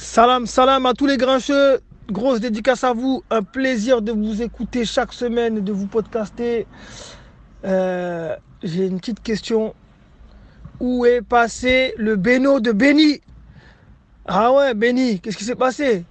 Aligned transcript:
Salam, 0.00 0.46
salam 0.46 0.86
à 0.86 0.94
tous 0.94 1.04
les 1.04 1.18
grincheux. 1.18 1.78
Grosse 2.10 2.40
dédicace 2.40 2.84
à 2.84 2.94
vous. 2.94 3.22
Un 3.30 3.42
plaisir 3.42 4.00
de 4.00 4.12
vous 4.12 4.40
écouter 4.40 4.86
chaque 4.86 5.12
semaine, 5.12 5.60
de 5.62 5.72
vous 5.72 5.86
podcaster. 5.86 6.66
Euh, 7.66 8.34
J'ai 8.62 8.86
une 8.86 8.98
petite 8.98 9.22
question. 9.22 9.74
Où 10.80 11.04
est 11.04 11.20
passé 11.20 11.92
le 11.98 12.16
Beno 12.16 12.60
de 12.60 12.72
Benny 12.72 13.20
Ah 14.24 14.50
ouais, 14.54 14.72
Benny, 14.72 15.20
qu'est-ce 15.20 15.36
qui 15.36 15.44
s'est 15.44 15.54
passé? 15.54 16.06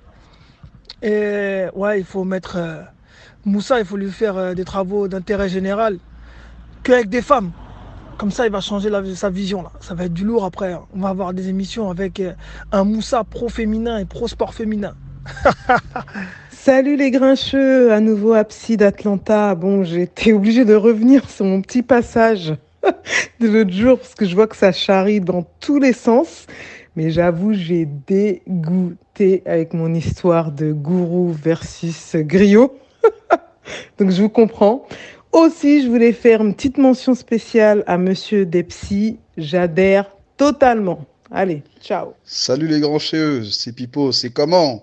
Et 1.02 1.66
ouais, 1.74 2.00
il 2.00 2.06
faut 2.06 2.24
mettre 2.24 2.58
euh, 2.58 2.84
Moussa, 3.44 3.80
il 3.80 3.86
faut 3.88 3.98
lui 3.98 4.12
faire 4.12 4.38
euh, 4.38 4.54
des 4.54 4.66
travaux 4.66 5.08
d'intérêt 5.08 5.50
général 5.50 5.98
qu'avec 6.84 7.10
des 7.10 7.24
femmes. 7.24 7.52
Comme 8.20 8.32
ça, 8.32 8.46
il 8.46 8.52
va 8.52 8.60
changer 8.60 8.90
sa 9.16 9.30
vision. 9.30 9.62
Là. 9.64 9.72
Ça 9.80 9.94
va 9.94 10.04
être 10.04 10.14
du 10.14 10.26
lourd 10.26 10.44
après. 10.44 10.74
hein. 10.74 10.82
On 10.94 11.00
va 11.00 11.08
avoir 11.08 11.34
des 11.34 11.48
émissions 11.48 11.90
avec 11.90 12.20
euh, 12.20 12.34
un 12.74 12.84
Moussa 12.84 13.24
pro-féminin 13.24 13.98
et 13.98 14.04
pro-sport 14.04 14.54
féminin. 14.54 14.94
Salut 16.52 16.98
les 16.98 17.12
grincheux, 17.12 17.94
à 17.94 18.02
nouveau 18.02 18.36
Psy 18.44 18.76
d'Atlanta. 18.76 19.56
Bon, 19.56 19.86
été 19.86 20.34
obligée 20.34 20.66
de 20.66 20.76
revenir 20.76 21.30
sur 21.30 21.46
mon 21.46 21.62
petit 21.62 21.82
passage 21.82 22.56
de 23.40 23.48
l'autre 23.48 23.72
jour 23.72 23.98
parce 23.98 24.16
que 24.16 24.26
je 24.26 24.36
vois 24.36 24.48
que 24.48 24.58
ça 24.58 24.74
charrie 24.74 25.22
dans 25.22 25.46
tous 25.62 25.80
les 25.80 25.94
sens. 25.94 26.46
Mais 26.98 27.12
j'avoue, 27.12 27.54
j'ai 27.54 27.86
dégoûté 27.86 29.44
avec 29.46 29.74
mon 29.74 29.94
histoire 29.94 30.52
de 30.52 30.74
gourou 30.74 31.32
versus 31.32 32.18
griot. 32.18 32.78
Donc 33.98 34.10
je 34.10 34.22
vous 34.22 34.30
comprends. 34.30 34.86
Aussi, 35.32 35.84
je 35.84 35.88
voulais 35.88 36.14
faire 36.14 36.42
une 36.42 36.56
petite 36.56 36.80
mention 36.80 37.14
spéciale 37.14 37.84
à 37.86 38.00
Monsieur 38.00 38.48
Depsy. 38.48 39.20
J'adhère 39.38 40.10
totalement. 40.38 41.06
Allez, 41.30 41.62
ciao. 41.82 42.14
Salut 42.24 42.68
les 42.68 42.80
grands 42.80 42.98
chez 42.98 43.44
c'est 43.52 43.74
Pipo, 43.74 44.12
c'est 44.12 44.32
comment? 44.32 44.82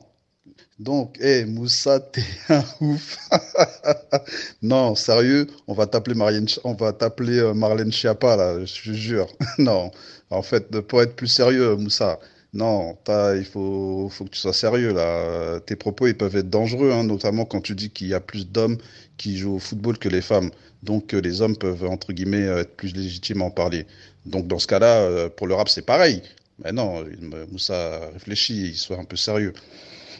Donc, 0.78 1.18
hé, 1.20 1.46
Moussa, 1.46 1.98
t'es 1.98 2.22
un 2.48 2.62
ouf. 2.80 3.18
Non, 4.62 4.94
sérieux, 4.94 5.48
on 5.66 5.74
va 5.74 5.86
t'appeler 5.86 6.16
on 6.62 6.74
va 6.74 6.92
t'appeler 6.92 7.38
euh, 7.38 7.52
Marlène 7.52 7.90
Schiappa, 7.90 8.36
là, 8.36 8.64
je 8.64 8.92
jure. 8.92 9.26
Non, 9.58 9.90
en 10.30 10.42
fait, 10.42 10.80
pour 10.82 11.02
être 11.02 11.16
plus 11.16 11.28
sérieux, 11.28 11.74
Moussa, 11.74 12.20
non, 12.52 12.96
il 13.36 13.44
faut, 13.44 14.08
faut 14.10 14.24
que 14.24 14.30
tu 14.30 14.38
sois 14.38 14.52
sérieux, 14.52 14.92
là. 14.92 15.60
Tes 15.60 15.76
propos, 15.76 16.06
ils 16.06 16.16
peuvent 16.16 16.36
être 16.36 16.50
dangereux, 16.50 16.92
hein, 16.92 17.04
notamment 17.04 17.44
quand 17.44 17.60
tu 17.60 17.74
dis 17.74 17.90
qu'il 17.90 18.08
y 18.08 18.14
a 18.14 18.20
plus 18.20 18.48
d'hommes 18.50 18.78
qui 19.16 19.36
jouent 19.38 19.56
au 19.56 19.58
football 19.58 19.98
que 19.98 20.08
les 20.08 20.22
femmes. 20.22 20.50
Donc, 20.82 21.14
euh, 21.14 21.20
les 21.20 21.40
hommes 21.40 21.56
peuvent, 21.56 21.84
entre 21.84 22.12
guillemets, 22.12 22.46
euh, 22.46 22.60
être 22.60 22.76
plus 22.76 22.94
légitimes 22.94 23.42
à 23.42 23.46
en 23.46 23.50
parler. 23.50 23.86
Donc, 24.24 24.46
dans 24.46 24.58
ce 24.58 24.66
cas-là, 24.66 25.00
euh, 25.00 25.28
pour 25.28 25.46
le 25.46 25.54
rap, 25.54 25.68
c'est 25.68 25.84
pareil. 25.86 26.22
Mais 26.64 26.72
non, 26.72 27.04
Moussa 27.52 28.08
réfléchit, 28.14 28.68
il 28.68 28.76
soit 28.76 28.98
un 28.98 29.04
peu 29.04 29.16
sérieux. 29.16 29.52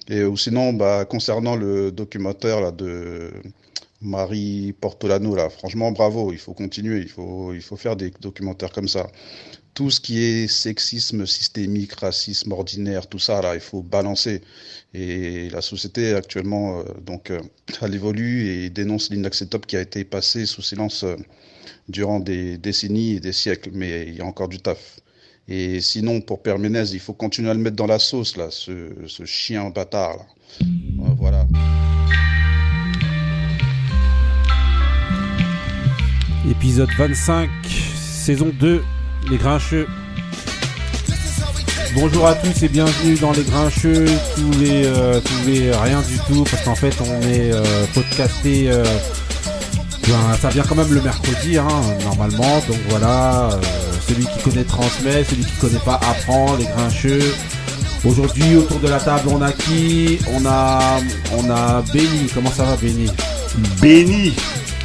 Et 0.08 0.22
ou 0.24 0.36
sinon, 0.36 0.72
bah, 0.72 1.04
concernant 1.04 1.56
le 1.56 1.90
documentaire 1.90 2.60
là, 2.60 2.70
de 2.72 3.30
Marie 4.02 4.74
Portolano, 4.80 5.34
là, 5.34 5.48
franchement, 5.50 5.92
bravo, 5.92 6.32
il 6.32 6.38
faut 6.38 6.52
continuer, 6.52 6.98
il 7.00 7.08
faut, 7.08 7.54
il 7.54 7.62
faut 7.62 7.76
faire 7.76 7.96
des 7.96 8.10
documentaires 8.20 8.70
comme 8.72 8.88
ça. 8.88 9.06
Tout 9.76 9.90
ce 9.90 10.00
qui 10.00 10.22
est 10.24 10.48
sexisme 10.48 11.26
systémique, 11.26 11.92
racisme 12.00 12.50
ordinaire, 12.52 13.06
tout 13.06 13.18
ça, 13.18 13.42
là, 13.42 13.54
il 13.54 13.60
faut 13.60 13.82
balancer. 13.82 14.40
Et 14.94 15.50
la 15.50 15.60
société 15.60 16.14
actuellement, 16.14 16.80
euh, 16.80 16.84
donc, 17.04 17.30
euh, 17.30 17.38
elle 17.82 17.94
évolue 17.94 18.48
et 18.48 18.70
dénonce 18.70 19.10
l'inacceptable 19.10 19.66
qui 19.66 19.76
a 19.76 19.82
été 19.82 20.02
passé 20.04 20.46
sous 20.46 20.62
silence 20.62 21.04
euh, 21.04 21.16
durant 21.90 22.20
des 22.20 22.56
décennies 22.56 23.16
et 23.16 23.20
des 23.20 23.34
siècles. 23.34 23.68
Mais 23.74 24.06
il 24.08 24.14
y 24.14 24.22
a 24.22 24.24
encore 24.24 24.48
du 24.48 24.60
taf. 24.60 24.98
Et 25.46 25.82
sinon, 25.82 26.22
pour 26.22 26.42
Père 26.42 26.56
il 26.56 26.98
faut 26.98 27.12
continuer 27.12 27.50
à 27.50 27.54
le 27.54 27.60
mettre 27.60 27.76
dans 27.76 27.86
la 27.86 27.98
sauce, 27.98 28.38
là, 28.38 28.48
ce, 28.50 28.94
chien 29.26 29.68
bâtard, 29.68 30.16
là. 30.16 30.24
Voilà. 31.18 31.46
Épisode 36.50 36.88
25, 36.96 37.50
saison 37.66 38.50
2, 38.58 38.82
Les 39.30 39.38
Grincheux. 39.38 39.86
Bonjour 41.94 42.26
à 42.26 42.34
tous 42.34 42.62
et 42.62 42.68
bienvenue 42.68 43.16
dans 43.16 43.32
Les 43.32 43.42
Grincheux, 43.42 44.06
tous 44.36 44.58
les, 44.58 44.84
euh, 44.86 45.20
tous 45.20 45.48
les 45.48 45.72
rien 45.72 46.00
du 46.02 46.18
tout, 46.28 46.44
parce 46.44 46.62
qu'en 46.62 46.74
fait 46.74 46.94
on 47.00 47.22
est 47.22 47.52
euh, 47.52 47.62
podcasté, 47.94 48.70
euh, 48.70 48.84
ben, 50.06 50.36
ça 50.40 50.50
vient 50.50 50.62
quand 50.62 50.76
même 50.76 50.92
le 50.92 51.00
mercredi, 51.00 51.58
hein, 51.58 51.66
normalement, 52.04 52.62
donc 52.68 52.78
voilà, 52.88 53.50
euh, 53.52 53.60
celui 54.06 54.26
qui 54.26 54.42
connaît 54.44 54.64
transmet, 54.64 55.24
celui 55.24 55.44
qui 55.44 55.56
connaît 55.60 55.84
pas 55.84 55.94
apprend, 55.94 56.54
Les 56.56 56.66
Grincheux. 56.66 57.34
Aujourd'hui 58.04 58.54
autour 58.56 58.78
de 58.78 58.88
la 58.88 59.00
table 59.00 59.28
on 59.28 59.42
a 59.42 59.50
qui? 59.50 60.18
On 60.32 60.46
a, 60.46 61.00
on 61.36 61.50
a 61.50 61.82
Benny, 61.92 62.28
comment 62.32 62.52
ça 62.52 62.64
va 62.64 62.76
Benny? 62.76 63.10
Béni 63.80 64.34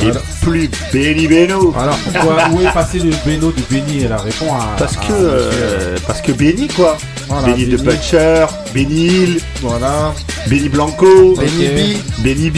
et 0.02 0.12
plus 0.42 0.70
Béni 0.92 1.28
Beno. 1.28 1.74
Alors 1.78 1.98
pourquoi, 1.98 2.50
où 2.52 2.62
est 2.62 2.74
passé 2.74 3.00
le 3.00 3.12
Beno 3.26 3.52
de 3.52 3.62
Benny 3.70 4.04
Elle 4.04 4.14
répond 4.14 4.54
à... 4.54 4.76
Parce 4.78 4.98
à 4.98 5.02
que 5.02 5.14
monsieur, 5.14 5.16
euh, 5.20 5.98
parce 6.08 6.22
que 6.22 6.32
Béni 6.32 6.68
quoi. 6.68 6.98
Voilà, 7.28 7.48
Béni 7.48 7.66
de 7.66 7.78
Benny. 7.78 7.90
Butcher, 7.90 8.46
Béni 8.74 9.06
Hill, 9.08 9.42
Voilà. 9.62 10.14
Béni 10.48 10.70
Blanco, 10.70 11.36
Benny 11.36 11.68
B. 11.68 12.24
Béni 12.24 12.50
B. 12.50 12.56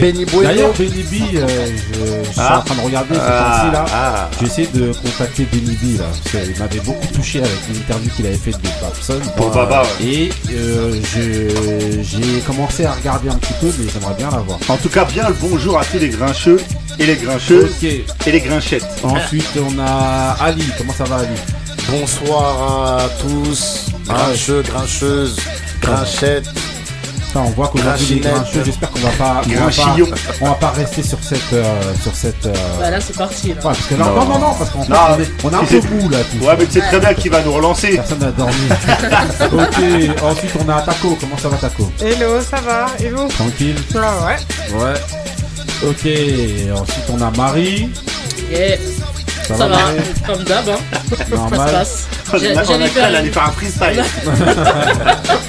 Benny 0.00 0.24
Bueno. 0.24 0.42
D'ailleurs, 0.48 0.72
Benny 0.76 1.02
B, 1.04 1.36
euh, 1.36 1.46
je, 1.76 2.24
je 2.24 2.30
suis 2.30 2.40
Ah. 2.40 2.58
en 2.58 2.62
train 2.62 2.74
de 2.74 2.80
regarder 2.80 3.14
ces 3.14 3.20
Ah, 3.22 3.60
temps-ci 3.62 3.72
là. 3.72 3.84
ah. 3.94 4.30
J'essaie 4.40 4.68
de 4.74 4.92
contacter 4.92 5.46
Benny 5.52 5.76
B 5.80 5.98
là, 5.98 6.04
parce 6.32 6.44
qu'il 6.44 6.58
m'avait 6.58 6.80
beaucoup 6.80 7.06
touché 7.14 7.38
avec 7.38 7.52
l'interview 7.72 8.10
qu'il 8.16 8.26
avait 8.26 8.36
faite 8.36 8.60
de 8.60 8.68
Babson. 8.80 9.20
Pour 9.36 9.50
Baba, 9.50 9.82
ouais. 10.00 10.06
Et 10.06 10.30
euh, 10.52 11.00
je- 11.14 12.02
j'ai 12.02 12.40
commencé 12.46 12.84
à 12.84 12.92
regarder 12.92 13.28
un 13.28 13.34
petit 13.36 13.54
peu, 13.60 13.72
mais 13.78 13.86
j'aimerais 13.92 14.14
bien 14.18 14.30
la 14.30 14.38
voir. 14.38 14.58
En 14.68 14.76
tout 14.76 14.88
cas, 14.88 15.04
bien 15.04 15.28
le 15.28 15.34
bonjour 15.40 15.78
à 15.78 15.84
tous 15.84 15.98
les 15.98 16.08
grincheux 16.08 16.60
et 16.98 17.06
les 17.06 17.16
grincheuses 17.16 17.70
et 17.84 18.04
les 18.30 18.40
grinchettes. 18.40 18.84
Ensuite, 19.04 19.48
on 19.56 19.78
a 19.78 20.36
Ali. 20.40 20.64
Comment 20.76 20.92
ça 20.94 21.04
va, 21.04 21.16
Ali? 21.18 21.28
Bonsoir 21.90 22.98
à 22.98 23.08
tous, 23.20 23.86
grincheux, 24.06 24.62
grincheuses, 24.62 25.36
grinchettes. 25.80 26.46
Putain, 27.26 27.40
on 27.46 27.50
voit 27.50 27.68
qu'aujourd'hui 27.68 28.14
les 28.16 28.20
grincheux, 28.20 28.62
j'espère 28.64 28.90
qu'on 28.90 29.00
va 29.00 29.10
pas, 29.10 29.42
on 29.46 29.50
va 29.50 29.70
pas, 29.70 29.96
on 30.40 30.46
va 30.48 30.54
pas 30.54 30.70
rester 30.70 31.02
sur 31.02 31.18
cette, 31.22 31.52
euh, 31.52 31.64
sur 32.02 32.14
cette. 32.14 32.46
euh, 32.46 32.52
Bah 32.78 32.90
là 32.90 33.00
c'est 33.00 33.16
parti 33.16 33.48
là. 33.48 33.54
Ouais, 33.56 33.60
parce 33.62 33.86
que 33.86 33.94
là, 33.94 34.04
non, 34.06 34.14
Non. 34.14 34.24
non, 34.26 34.38
non, 34.38 34.54
parce 34.58 34.70
qu'en 34.70 34.82
fait, 34.82 34.92
Non, 34.92 34.98
on 35.16 35.20
est, 35.20 35.30
on 35.44 35.50
est 35.50 35.54
un 35.54 35.66
c'est- 35.66 35.80
peu 35.80 35.88
bout 35.96 36.08
là. 36.10 36.18
Tous. 36.30 36.46
Ouais, 36.46 36.56
mais 36.58 36.66
tu 36.66 36.72
sais 36.72 36.80
très 36.80 37.00
bien 37.00 37.14
qui 37.14 37.28
va 37.28 37.42
nous 37.42 37.52
relancer. 37.52 37.94
Personne 37.96 38.18
n'a 38.20 38.30
dormi. 38.30 38.54
ok, 39.52 40.22
ensuite 40.22 40.52
on 40.64 40.68
a 40.68 40.80
Taco. 40.82 41.16
Comment 41.20 41.38
ça 41.38 41.48
va, 41.48 41.56
Taco? 41.56 41.90
Hello, 42.00 42.40
ça 42.42 42.60
va 42.60 42.86
Et 43.00 43.08
vous? 43.08 43.28
Tranquille 43.28 43.76
Ah 43.94 44.26
ouais 44.26 44.78
Ouais. 44.78 44.94
Ok, 45.84 46.78
ensuite 46.80 47.04
on 47.12 47.20
a 47.22 47.30
Marie. 47.36 47.88
Yeah. 48.50 48.76
Ça, 49.48 49.56
Ça, 49.56 49.66
va, 49.66 49.76
comme 50.26 50.44
d'hab. 50.44 50.68
Hein. 50.68 50.76
Ça 51.18 51.24
se 51.24 51.30
Normal. 51.34 51.86
j'allais 52.32 52.56
a 52.56 53.20
cru 53.20 53.30
faire 53.32 53.46
un 53.46 53.52
freestyle. 53.52 54.04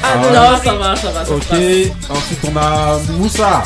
Ah 0.06 0.18
ouais. 0.18 0.32
Non, 0.34 0.58
ça 0.64 0.74
va, 0.74 0.96
ça 0.96 1.10
va. 1.12 1.26
Ça 1.26 1.32
Ok, 1.34 1.48
passe. 1.50 1.60
ensuite 2.10 2.40
on 2.44 2.58
a 2.58 3.00
Moussa. 3.14 3.64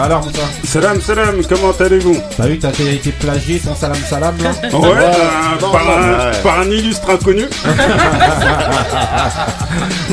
Alors 0.00 0.22
Moussa, 0.24 0.40
Salam 0.66 1.00
salam, 1.00 1.40
comment 1.48 1.72
allez-vous? 1.78 2.16
T'as 2.36 2.46
vu 2.46 2.56
que 2.58 2.62
t'as 2.62 2.70
été 2.70 3.12
plagié 3.12 3.60
ton 3.60 3.74
salam 3.76 3.96
salam 4.08 4.34
là 4.42 4.50
Ouais, 4.76 4.88
euh, 4.88 5.12
non, 5.60 5.70
par, 5.70 5.84
non, 5.84 5.90
un, 5.92 6.30
ouais. 6.30 6.38
par 6.42 6.58
un 6.60 6.70
illustre 6.70 7.10
inconnu. 7.10 7.44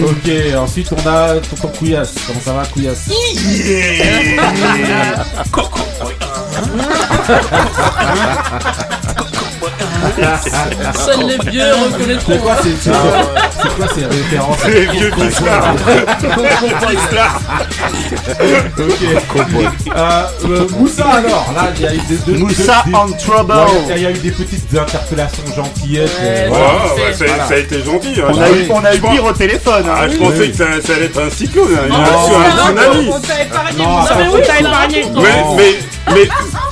Ok, 0.04 0.30
ensuite 0.58 0.90
on 0.94 1.08
a 1.10 1.36
tonton 1.50 1.70
Couillasse. 1.78 2.14
Comment 2.28 2.42
ça 2.44 2.54
va 2.54 2.66
Couillasse 2.66 3.10
Seuls 10.96 11.28
les 11.28 11.52
vieux 11.52 11.64
reconnaîtront. 11.92 12.34
C'est 12.34 12.40
quoi 12.42 12.56
ces, 12.64 12.72
c'est- 12.82 12.92
c'est 13.62 13.76
quoi 13.76 13.88
ces 13.96 14.06
références 14.06 14.66
Les 14.68 14.86
vieux 14.88 15.12
bislards. 15.12 15.74
Ok. 18.80 19.46
Euh, 19.96 20.24
euh, 20.46 20.68
Moussa 20.78 21.06
alors, 21.06 21.52
là 21.56 21.70
il 21.76 21.82
y 21.82 21.88
a 21.88 21.94
eu 21.94 22.00
des, 22.10 22.16
deux- 22.18 22.38
Moussa 22.40 22.84
des- 22.86 22.94
on 22.96 23.08
Ouais, 23.08 23.18
trouble. 23.18 23.54
il 23.96 24.02
y 24.02 24.06
a 24.06 24.10
eu 24.12 24.14
des 24.18 24.32
petites 24.32 24.74
interpellations 24.78 25.44
gentillettes. 25.56 26.10
Ouais, 26.20 26.26
euh, 26.28 26.50
Ouais, 26.50 26.58
voilà. 26.58 26.94
ouais, 26.96 27.14
c'est- 27.14 27.26
Voilà. 27.28 27.48
Ça 27.48 27.54
a 27.54 27.58
été 27.58 27.84
gentil. 27.84 28.16
hein. 28.22 28.28
On 28.34 28.42
a 28.42 28.50
eu, 28.50 28.68
on 28.70 28.84
a 28.86 28.92
eu 28.92 28.96
je 28.96 29.02
pense- 29.02 29.12
pire 29.12 29.26
au 29.26 29.32
téléphone. 29.34 29.84
hein. 29.88 29.94
Ah, 29.98 30.08
je 30.10 30.18
pensais 30.18 30.50
que 30.50 30.58
ça, 30.58 30.66
ça 30.86 30.94
allait 30.94 31.06
être 31.06 31.22
un 31.22 31.30
cyclone, 31.30 31.68
hein, 31.76 31.84
une 31.88 31.94
Non, 31.94 32.02
action, 32.04 32.40
non, 32.40 32.46
un 32.46 32.50
non, 32.50 32.56
tsunami. 32.66 33.06
Non, 33.78 33.88
Non, 33.88 34.06
ça- 34.06 34.16
mais 34.16 34.28
oui, 36.14 36.30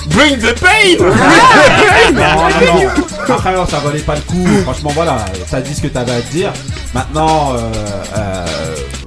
bring 0.08 0.38
the 0.40 0.54
pain 0.60 0.98
non, 1.00 2.22
non, 2.22 2.84
non. 2.84 2.90
Après, 3.28 3.54
non, 3.54 3.66
ça 3.66 3.80
valait 3.80 4.00
pas 4.00 4.16
le 4.16 4.22
coup. 4.22 4.46
Franchement, 4.64 4.92
voilà, 4.94 5.26
t'as 5.50 5.62
dit 5.62 5.74
ce 5.74 5.82
que 5.82 5.88
t'avais 5.88 6.14
à 6.14 6.22
dire. 6.22 6.52
Maintenant, 6.94 7.54
euh, 7.54 7.72
euh, 8.18 8.46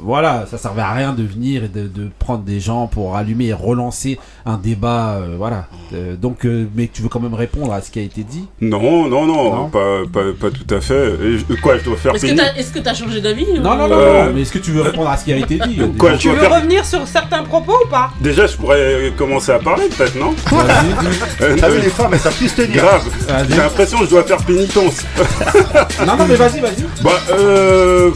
voilà, 0.02 0.46
ça 0.50 0.58
servait 0.58 0.82
à 0.82 0.93
rien 0.93 1.12
de 1.12 1.22
venir 1.22 1.64
et 1.64 1.69
de, 1.69 1.87
de 1.87 2.08
prendre 2.19 2.43
des 2.43 2.60
gens 2.60 2.87
pour 2.87 3.16
allumer 3.16 3.46
et 3.46 3.52
relancer 3.52 4.19
un 4.44 4.56
débat, 4.56 5.12
euh, 5.16 5.34
voilà. 5.38 5.66
Euh, 5.94 6.16
donc, 6.16 6.44
euh, 6.44 6.66
mais 6.75 6.88
tu 6.93 7.02
veux 7.02 7.08
quand 7.08 7.20
même 7.20 7.34
répondre 7.34 7.72
à 7.72 7.81
ce 7.81 7.90
qui 7.90 7.99
a 7.99 8.02
été 8.02 8.22
dit? 8.22 8.46
Non, 8.60 9.08
non, 9.08 9.26
non, 9.26 9.54
Non? 9.54 9.69
Pas, 9.69 10.00
pas, 10.12 10.20
pas 10.40 10.50
tout 10.50 10.75
à 10.75 10.81
fait. 10.81 11.12
Et 11.50 11.56
quoi, 11.56 11.78
je 11.78 11.84
dois 11.84 11.96
faire 11.96 12.14
Est-ce 12.14 12.26
que 12.72 12.78
que 12.78 12.84
t'as 12.84 12.94
changé 12.94 13.20
d'avis 13.20 13.46
Non, 13.60 13.72
ou- 13.72 13.76
non, 13.76 13.88
non, 13.88 13.96
Euh, 13.96 14.25
non, 14.26 14.32
mais 14.34 14.43
est-ce 14.43 14.52
que 14.52 14.58
tu 14.58 14.70
veux 14.72 14.82
répondre 14.82 15.08
à 15.10 15.16
ce 15.16 15.25
qui 15.25 15.32
a 15.32 15.37
été 15.37 15.58
dit? 15.58 15.78
Quoi, 15.99 16.14
je 16.14 16.19
Tu 16.19 16.28
veux 16.31 16.37
faire... 16.37 16.54
revenir 16.54 16.84
sur 16.84 17.06
certains 17.06 17.43
propos 17.44 17.75
ou 17.84 17.88
pas? 17.88 18.10
Déjà, 18.20 18.46
je 18.46 18.56
pourrais 18.56 19.12
commencer 19.16 19.52
à 19.52 19.58
parler, 19.58 19.84
peut-être, 19.88 20.16
non? 20.16 20.34
Vas-y, 20.50 20.87
Euh, 21.43 21.56
T'as 21.58 21.69
vu 21.69 21.78
euh, 21.78 21.82
les 21.82 21.90
femmes, 21.90 22.10
elles 22.14 22.19
savent 22.20 22.37
plus 22.37 22.54
tenir. 22.54 22.76
Grave. 22.82 23.04
J'ai 23.49 23.56
l'impression 23.56 23.99
que 23.99 24.04
je 24.06 24.10
dois 24.10 24.25
faire 24.25 24.38
pénitence. 24.38 25.04
non, 26.06 26.16
non, 26.16 26.26
mais 26.26 26.34
vas-y, 26.37 26.60
vas-y. 26.60 26.84
Bah, 27.02 27.10
euh. 27.31 28.10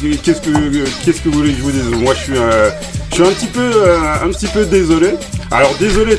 Qu'est-ce 0.00 0.40
que 0.40 0.84
qu'est-ce 1.04 1.20
que 1.20 1.28
vous 1.28 1.38
voulez 1.40 1.52
que 1.52 1.58
je 1.58 1.62
vous 1.62 1.70
dise 1.72 1.84
Moi, 2.00 2.14
je 2.14 2.20
suis 2.20 2.38
euh, 2.38 2.70
je 3.10 3.14
suis 3.16 3.22
un 3.24 3.32
petit 3.32 3.46
peu 3.46 3.60
euh, 3.60 3.98
un 4.24 4.28
petit 4.28 4.46
peu 4.46 4.64
désolé. 4.64 5.10
Alors 5.50 5.74
désolé 5.78 6.18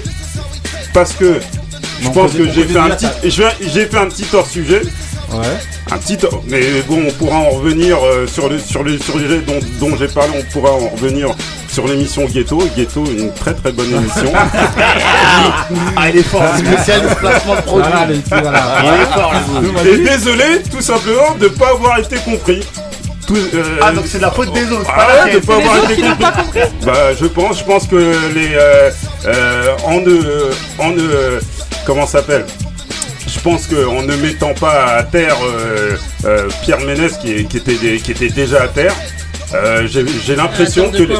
parce 0.93 1.13
que 1.13 1.39
je 1.99 2.05
Non, 2.05 2.11
pense 2.11 2.33
que 2.33 2.47
j'ai 2.51 2.65
fait 2.65 2.77
un 2.79 2.89
petit 2.89 3.07
j'ai 3.65 3.85
fait 3.85 3.97
un 3.97 4.07
petit 4.07 4.25
hors 4.33 4.45
sujet. 4.47 4.81
Ouais. 5.31 5.47
Un 5.91 5.97
petit, 5.97 6.17
mais 6.47 6.61
bon, 6.87 7.03
on 7.07 7.11
pourra 7.13 7.37
en 7.37 7.49
revenir 7.51 7.97
euh, 8.03 8.27
sur 8.27 8.49
le 8.49 8.59
sur 8.59 8.83
les 8.83 8.99
sujets 8.99 9.41
dont, 9.41 9.59
dont 9.79 9.95
j'ai 9.97 10.07
parlé. 10.07 10.31
On 10.37 10.51
pourra 10.51 10.73
en 10.73 10.89
revenir 10.89 11.29
sur 11.69 11.87
l'émission 11.87 12.25
Ghetto. 12.25 12.59
Ghetto, 12.77 13.03
une 13.05 13.33
très 13.33 13.53
très 13.53 13.71
bonne 13.71 13.91
émission. 13.93 14.31
Ah, 15.95 16.09
il 16.09 16.17
est 16.17 16.23
fort. 16.23 16.43
Spécialiste 16.57 17.15
placement 17.15 17.55
de 17.55 17.61
produit. 17.61 17.91
Voilà, 18.29 18.51
voilà. 18.51 18.83
Il 18.83 19.01
est 19.01 19.13
fort. 19.13 19.33
Et 19.85 19.97
désolé, 19.97 20.61
tout 20.69 20.81
simplement, 20.81 21.35
de 21.39 21.47
pas 21.47 21.69
avoir 21.69 21.99
été 21.99 22.17
compris. 22.17 22.61
Tout, 23.33 23.55
euh, 23.55 23.63
Ah, 23.81 23.91
donc 23.93 24.05
c'est 24.07 24.17
de 24.17 24.23
la 24.23 24.31
faute 24.31 24.51
des 24.53 24.69
autres. 24.71 24.89
Ah 24.93 25.29
de 25.29 25.39
pas 25.39 25.55
avoir 25.55 25.77
été 25.85 25.95
qui 25.95 26.01
n'ont 26.01 26.09
compris. 26.09 26.23
pas 26.23 26.31
compris 26.31 26.59
Bah, 26.85 27.13
je 27.19 27.25
pense, 27.27 27.59
je 27.59 27.63
pense 27.63 27.87
que 27.87 27.95
les 28.35 28.49
euh, 28.55 28.89
euh, 29.25 29.75
en 29.85 30.01
ne, 30.01 30.49
en 30.79 30.89
ne, 30.91 31.39
comment 31.85 32.05
ça 32.05 32.19
s'appelle? 32.19 32.45
Je 33.27 33.39
pense 33.39 33.67
que 33.67 33.85
en 33.87 34.01
ne 34.01 34.15
mettant 34.17 34.53
pas 34.53 34.85
à 34.97 35.03
terre 35.03 35.37
euh, 35.43 35.95
euh, 36.25 36.49
Pierre 36.63 36.81
Ménès 36.81 37.17
qui, 37.17 37.31
était 37.31 37.97
qui 38.03 38.11
était 38.11 38.27
déjà 38.29 38.63
à 38.63 38.67
terre, 38.67 38.93
euh, 39.53 39.87
j'ai 39.87 40.35
l'impression 40.35 40.91
que 40.91 41.03
les- 41.03 41.15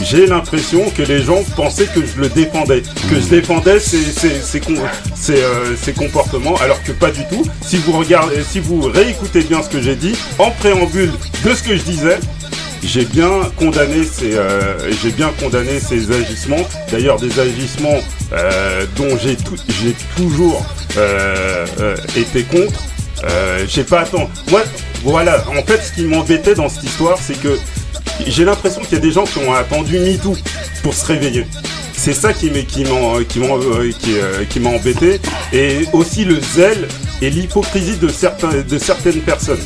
j'ai 0.00 0.26
l'impression 0.26 0.90
que 0.90 1.02
les 1.02 1.22
gens 1.22 1.42
pensaient 1.56 1.86
que 1.86 2.04
je 2.04 2.20
le 2.20 2.28
défendais, 2.28 2.82
que 3.08 3.20
je 3.20 3.26
défendais 3.28 3.78
euh, 3.78 5.76
ses 5.76 5.92
comportements, 5.92 6.56
alors 6.56 6.82
que 6.82 6.92
pas 6.92 7.10
du 7.10 7.26
tout. 7.28 7.44
Si 7.62 7.76
vous 7.78 7.92
regardez, 7.92 8.42
si 8.42 8.60
vous 8.60 8.80
réécoutez 8.82 9.42
bien 9.42 9.62
ce 9.62 9.68
que 9.68 9.80
j'ai 9.80 9.96
dit, 9.96 10.16
en 10.38 10.50
préambule 10.50 11.12
de 11.44 11.54
ce 11.54 11.62
que 11.62 11.76
je 11.76 11.82
disais, 11.82 12.18
j'ai 12.82 13.04
bien 13.04 13.30
condamné 13.58 14.04
ces, 14.04 14.34
euh, 14.34 14.90
j'ai 15.02 15.10
bien 15.10 15.30
condamné 15.40 15.78
ces 15.78 16.10
agissements. 16.10 16.66
D'ailleurs, 16.90 17.18
des 17.18 17.38
agissements 17.38 17.98
euh, 18.32 18.86
dont 18.96 19.16
j'ai 19.22 19.36
j'ai 19.80 19.94
toujours 20.16 20.64
été 22.16 22.42
contre. 22.42 22.80
J'ai 23.68 23.84
pas 23.84 24.00
attends. 24.00 24.28
Moi, 24.50 24.62
voilà. 25.04 25.44
En 25.48 25.62
fait, 25.62 25.80
ce 25.82 25.92
qui 25.92 26.04
m'embêtait 26.04 26.54
dans 26.54 26.68
cette 26.68 26.84
histoire, 26.84 27.18
c'est 27.20 27.40
que 27.40 27.58
j'ai 28.26 28.44
l'impression 28.44 28.82
qu'il 28.82 28.92
y 28.92 28.96
a 28.96 29.00
des 29.00 29.12
gens 29.12 29.24
qui 29.24 29.38
ont 29.38 29.52
attendu 29.52 29.98
MeToo 29.98 30.36
pour 30.82 30.94
se 30.94 31.06
réveiller. 31.06 31.46
C'est 31.96 32.14
ça 32.14 32.32
qui 32.32 32.50
m'a 32.50 32.58
embêté 34.70 35.20
et 35.52 35.86
aussi 35.92 36.24
le 36.24 36.40
zèle 36.40 36.88
et 37.20 37.30
l'hypocrisie 37.30 37.96
de 37.96 38.08
certaines 38.08 39.20
personnes. 39.20 39.60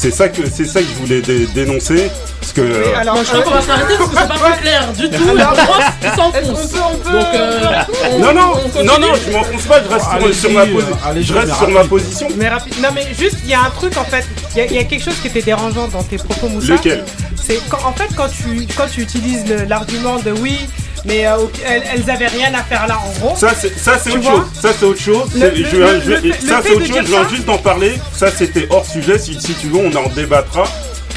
C'est 0.00 0.12
ça 0.12 0.28
que 0.28 0.42
c'est 0.48 0.64
ça 0.64 0.80
que 0.80 0.86
je 0.86 0.94
voulais 1.04 1.20
dé- 1.20 1.46
dénoncer 1.54 2.08
parce 2.40 2.52
que 2.52 2.60
euh, 2.60 2.96
alors, 2.96 3.16
Bon, 3.16 3.22
je 3.24 3.28
crois 3.30 3.42
qu'on 3.42 3.50
va 3.50 3.60
s'arrêter 3.62 3.94
parce 3.98 4.10
que 4.10 4.16
c'est 4.16 4.28
pas 4.28 4.34
plus 4.52 4.60
clair 4.62 4.92
du 4.92 5.10
tout. 5.10 5.34
La 5.36 5.52
Est-ce 6.08 6.16
s'enfonce. 6.16 6.72
Donc, 6.72 7.24
euh, 7.34 7.60
on- 8.12 8.18
non 8.20 8.32
non 8.32 8.52
on 8.76 8.84
non 8.84 8.98
non 9.00 9.08
je 9.26 9.32
m'enfonce 9.32 9.62
pas 9.64 9.80
je 9.82 9.88
reste 10.24 10.40
sur- 10.40 10.50
ma 10.52 10.60
euh, 10.60 10.66
position 10.66 10.98
allez-y, 11.04 11.24
je 11.24 11.34
reste 11.34 11.48
mais 11.48 11.54
sur 11.54 11.68
ma 11.68 11.74
rapide. 11.74 11.90
position 11.90 12.28
Mais 12.36 12.48
rapide. 12.48 12.74
Non 12.80 12.88
mais 12.94 13.06
juste, 13.18 13.38
il 13.42 13.50
y 13.50 13.54
a 13.54 13.62
un 13.62 13.70
truc 13.70 13.96
en 13.96 14.04
fait. 14.04 14.24
Il 14.54 14.58
y, 14.58 14.60
a- 14.60 14.66
il 14.66 14.72
y 14.74 14.78
a 14.78 14.84
quelque 14.84 15.04
chose 15.04 15.16
qui 15.20 15.26
était 15.26 15.42
dérangeant 15.42 15.88
dans 15.88 16.04
tes 16.04 16.16
propos, 16.16 16.48
Moussa. 16.48 16.74
lequel? 16.74 17.04
C'est 17.36 17.58
en 17.84 17.92
fait 17.92 18.08
quand 18.16 18.28
tu 18.28 18.66
quand 18.76 18.86
tu 18.92 19.00
utilises 19.02 19.44
l'argument 19.68 20.18
de 20.20 20.30
oui, 20.30 20.58
mais 21.04 21.26
euh, 21.26 21.36
elles, 21.66 21.82
elles 21.94 22.10
avaient 22.10 22.26
rien 22.28 22.52
à 22.54 22.62
faire 22.62 22.86
là 22.86 22.98
en 22.98 23.10
gros. 23.20 23.36
Ça 23.36 23.50
c'est 23.58 23.78
ça 23.78 23.98
c'est 23.98 24.12
autre 24.12 24.24
chose. 24.24 24.44
Ça 24.60 24.70
c'est 24.78 24.84
autre 24.86 25.00
chose. 25.00 25.28
Le- 25.34 25.40
C'est- 25.40 25.50
le- 25.50 25.64
je- 25.64 25.76
le- 25.76 26.00
je- 26.00 26.10
le 26.10 26.32
fait- 26.32 26.46
ça 26.46 26.60
c'est 26.62 26.70
autre 26.72 26.80
de 26.80 26.86
chose. 26.86 26.96
Je 26.98 27.02
viens 27.10 27.28
juste 27.28 27.44
d'en 27.44 27.58
parler. 27.58 27.98
Ça 28.16 28.30
c'était 28.30 28.66
hors 28.70 28.84
sujet. 28.86 29.18
Si, 29.18 29.40
si 29.40 29.54
tu 29.54 29.68
veux, 29.68 29.78
on 29.78 29.94
en 29.96 30.08
débattra 30.10 30.64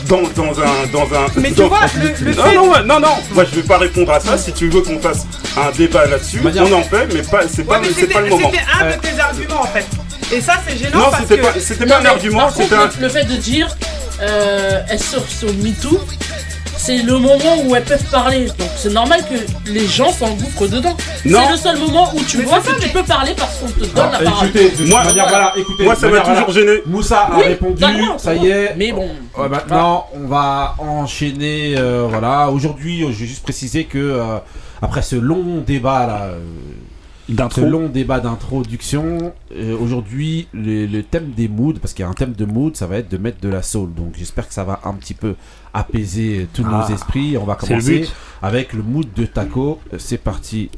dans, 0.07 0.21
dans 0.35 0.51
un 0.61 0.87
dans 0.91 1.03
un. 1.03 1.27
Mais 1.37 1.49
tu 1.49 1.55
dans- 1.55 1.67
vois, 1.67 1.79
le, 2.01 2.25
le 2.25 2.33
non, 2.35 2.43
fait. 2.43 2.55
non, 2.55 2.71
ouais, 2.71 2.83
non, 2.85 2.99
non, 2.99 3.15
moi 3.33 3.45
je 3.49 3.55
vais 3.55 3.63
pas 3.67 3.77
répondre 3.77 4.11
à 4.11 4.19
ça. 4.19 4.37
Si 4.37 4.51
tu 4.53 4.69
veux 4.69 4.81
qu'on 4.81 4.99
fasse 4.99 5.25
un 5.57 5.71
débat 5.77 6.05
là-dessus, 6.05 6.39
on 6.43 6.73
en 6.73 6.81
fait, 6.83 7.07
mais 7.13 7.21
pas, 7.21 7.41
c'est 7.53 7.61
Ouais, 7.63 7.77
pas, 7.79 7.83
c'est 7.95 8.07
pas 8.07 8.21
le 8.21 8.29
moment. 8.29 8.51
c'était 8.51 8.63
un 8.81 8.89
de 8.89 9.01
tes 9.01 9.19
arguments 9.19 9.61
en 9.61 9.67
fait. 9.67 9.85
Et 10.33 10.39
ça 10.41 10.53
c'est 10.67 10.77
gênant 10.77 10.97
Non, 10.97 11.11
parce 11.11 11.23
c'était 11.23 11.37
que. 11.37 11.41
pas, 11.45 11.53
c'était 11.59 11.85
Non, 11.85 11.95
pas 11.95 12.01
un 12.01 12.05
argument, 12.05 12.51
contre, 12.51 12.73
un. 12.73 12.85
le, 12.85 12.91
le 13.01 13.09
fait 13.09 13.25
de 13.25 13.35
dire 13.35 13.67
euh, 14.21 14.81
elles 14.89 14.99
surfent 15.01 15.29
sur 15.37 15.51
MeToo, 15.53 15.99
c'est 16.83 16.97
le 17.03 17.17
moment 17.19 17.55
où 17.65 17.75
elles 17.75 17.83
peuvent 17.83 18.09
parler. 18.09 18.45
Donc 18.45 18.69
c'est 18.75 18.91
normal 18.93 19.21
que 19.29 19.69
les 19.71 19.85
gens 19.87 20.11
s'engouffrent 20.11 20.67
dedans. 20.67 20.95
C'est 21.23 21.29
le 21.29 21.57
seul 21.57 21.77
moment 21.79 22.09
où 22.15 22.19
tu 22.23 22.37
Mais 22.39 22.43
vois 22.45 22.59
c'est 22.61 22.69
ça, 22.69 22.75
que 22.75 22.81
tu 22.81 22.87
mais- 22.87 22.93
peux 22.93 23.03
parler 23.03 23.33
parce 23.37 23.57
qu'on 23.59 23.67
te 23.67 23.79
donne 23.85 23.95
la 24.11 24.17
Alors, 24.17 24.33
parole. 24.33 24.47
écoutez, 24.49 24.85
Moi- 24.87 25.03
manière, 25.03 25.27
voilà, 25.29 25.53
écoutez. 25.55 25.83
Moi, 25.83 25.95
de 25.95 25.99
ça 25.99 26.07
m'a 26.09 26.19
toujours 26.21 26.35
voilà. 26.47 26.53
gêné. 26.53 26.81
Moussa 26.87 27.19
a 27.19 27.37
Oui, 27.37 27.43
répondu, 27.43 27.83
ça 28.17 28.33
y 28.35 28.47
est. 28.47 28.75
Mais 28.77 28.91
bon. 28.91 29.09
Ouais, 29.37 29.49
maintenant, 29.49 30.07
on 30.15 30.27
va 30.27 30.75
enchaîner. 30.79 31.75
euh, 31.77 32.07
voilà, 32.09 32.49
aujourd'hui, 32.49 33.03
euh, 33.03 33.11
je 33.11 33.19
vais 33.21 33.27
juste 33.27 33.43
préciser 33.43 33.83
que 33.85 33.97
euh, 33.99 34.37
après 34.81 35.01
ce 35.03 35.15
long 35.15 35.63
débat 35.65 36.07
là, 36.07 36.21
euh, 36.33 36.39
ce 37.55 37.61
long 37.61 37.87
débat 37.87 38.19
d'introduction, 38.19 39.33
euh, 39.55 39.77
aujourd'hui, 39.79 40.47
le, 40.53 40.85
le 40.85 41.03
thème 41.03 41.31
des 41.35 41.47
moods, 41.47 41.75
parce 41.81 41.93
qu'il 41.93 42.03
y 42.03 42.05
a 42.05 42.09
un 42.09 42.13
thème 42.13 42.33
de 42.33 42.45
mood, 42.45 42.75
ça 42.75 42.87
va 42.87 42.97
être 42.97 43.09
de 43.09 43.17
mettre 43.17 43.39
de 43.39 43.49
la 43.49 43.61
soul. 43.61 43.93
Donc, 43.93 44.13
j'espère 44.17 44.47
que 44.47 44.53
ça 44.53 44.63
va 44.63 44.81
un 44.83 44.93
petit 44.93 45.13
peu 45.13 45.35
apaiser 45.73 46.47
tous 46.53 46.63
Ah, 46.67 46.85
nos 46.87 46.93
esprits. 46.95 47.37
On 47.37 47.45
va 47.45 47.57
le 47.61 47.67
commencer 47.67 48.09
avec 48.41 48.73
le 48.73 48.83
mood 48.83 49.07
de 49.13 49.25
Taco. 49.25 49.79
Euh, 49.93 49.97
C'est 49.99 50.17
parti. 50.17 50.69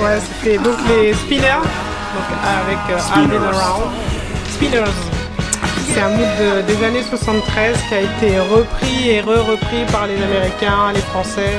Ouais, 0.00 0.18
c'était 0.20 0.58
donc 0.58 0.76
les 0.88 1.12
Spinners, 1.14 1.62
donc 2.14 2.28
avec 2.44 2.78
euh, 2.90 2.98
I've 3.16 3.28
Been 3.28 3.42
Around. 3.42 3.90
Spinners. 4.54 4.98
C'est 5.92 6.00
un 6.00 6.08
mood 6.10 6.28
de- 6.38 6.62
des 6.62 6.84
années 6.84 7.02
73 7.02 7.76
qui 7.88 7.94
a 7.94 8.00
été 8.00 8.38
repris 8.38 9.10
et 9.10 9.20
re-repris 9.20 9.84
par 9.90 10.06
les 10.06 10.16
Américains, 10.22 10.92
les 10.94 11.00
Français. 11.00 11.54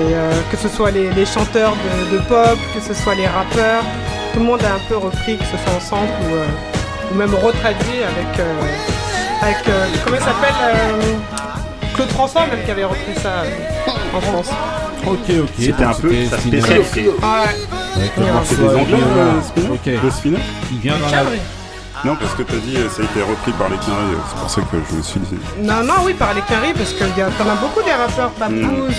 Et 0.00 0.04
euh, 0.14 0.32
que 0.50 0.56
ce 0.56 0.68
soit 0.68 0.90
les, 0.90 1.10
les 1.10 1.26
chanteurs 1.26 1.74
de, 1.76 2.16
de 2.16 2.22
pop, 2.22 2.58
que 2.74 2.80
ce 2.80 2.94
soit 3.00 3.14
les 3.14 3.26
rappeurs, 3.28 3.82
tout 4.32 4.40
le 4.40 4.46
monde 4.46 4.62
a 4.64 4.74
un 4.74 4.80
peu 4.88 4.96
repris, 4.96 5.36
que 5.36 5.44
ce 5.44 5.56
soit 5.62 5.76
en 5.76 5.80
centre 5.80 6.12
ou, 6.28 6.34
euh, 6.34 6.46
ou 7.12 7.14
même 7.14 7.34
retraduit 7.34 8.02
avec, 8.02 8.40
avec 9.42 9.58
comment 10.04 10.16
il 10.16 10.22
s'appelle 10.22 10.54
Claude 12.02 12.10
François 12.16 12.46
même 12.46 12.64
qui 12.64 12.70
avait 12.70 12.84
repris 12.84 13.14
ça 13.22 13.28
euh, 13.44 14.16
en 14.16 14.20
France. 14.20 14.48
Ok, 15.06 15.18
ok. 15.40 15.48
C'était 15.58 15.84
un 15.84 15.92
peu 15.94 16.12
sa 16.28 16.38
spécialité. 16.38 17.08
Ouais. 17.08 17.12
Le 17.96 18.24
C'est 18.44 18.56
des 18.56 18.62
de 18.62 18.68
anglais, 18.68 18.84
Viola. 18.86 19.22
euh, 19.22 19.42
Spinner 19.46 19.68
Ok. 19.70 20.02
Le 20.02 20.10
spinner 20.10 20.38
Il 20.72 20.78
vient 20.78 20.94
dans 20.98 21.10
la. 21.10 21.22
Non, 22.04 22.16
parce 22.16 22.32
que 22.34 22.42
t'as 22.42 22.56
dit 22.56 22.74
euh, 22.78 22.88
ça 22.90 23.02
a 23.02 23.04
été 23.04 23.20
repris 23.22 23.52
par 23.52 23.68
les 23.68 23.76
Canaries, 23.76 24.18
c'est 24.28 24.40
pour 24.40 24.50
ça 24.50 24.60
que 24.62 24.76
je 24.90 24.96
me 24.96 25.02
suis 25.02 25.20
dit. 25.20 25.36
Non, 25.60 25.84
non, 25.84 25.94
oui, 26.04 26.14
par 26.14 26.34
les 26.34 26.40
Quinry, 26.40 26.72
parce 26.72 26.90
que 26.94 27.04
y 27.04 27.22
a- 27.22 27.26
t'en 27.38 27.48
as 27.48 27.54
beaucoup 27.54 27.80
des 27.84 27.92
rappeurs, 27.92 28.30
Papoose, 28.30 28.56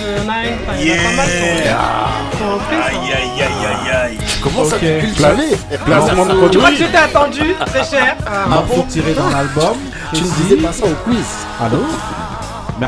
euh, 0.07 0.19
Nine, 0.21 0.55
enfin, 0.63 0.77
il 0.79 0.87
y 0.87 0.91
en 0.91 0.95
a 0.95 0.97
pas 1.03 1.15
mal 1.17 1.27
qui 1.27 1.43
ont- 1.43 2.37
qui 2.37 2.43
ont 2.43 2.53
repris 2.53 2.77
ça. 2.79 2.85
Aïe 2.87 3.11
aïe 3.11 3.43
aïe 3.43 3.65
aïe 3.67 3.95
aïe. 4.11 4.17
Comment 4.41 4.63
ça 4.63 4.77
tu 4.79 4.85
cultivé 4.85 5.57
Placement 5.85 6.25
de 6.27 6.31
Tu 6.31 6.37
crois 6.37 6.47
que 6.47 6.57
produit 6.57 6.77
j'étais 6.77 6.97
attendu, 6.97 7.55
très 7.65 7.83
cher 7.83 8.15
Ah, 8.25 8.47
Morceau 8.47 8.85
tiré 8.87 9.13
dans 9.13 9.29
l'album. 9.29 9.75
Tu 10.13 10.21
ne 10.23 10.27
disais 10.29 10.55
pas 10.65 10.71
ça 10.71 10.85
au 10.85 10.95
quiz. 11.09 11.25
Allô? 11.61 11.83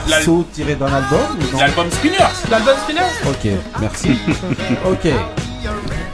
Morceau 0.08 0.46
tiré 0.54 0.76
ou 0.76 0.80
non 0.80 1.60
L'album 1.60 1.92
Spinners. 1.92 2.18
L'album 2.50 2.74
Spinner 2.84 3.02
Ok, 3.28 3.48
merci. 3.82 4.12
ok. 4.90 5.12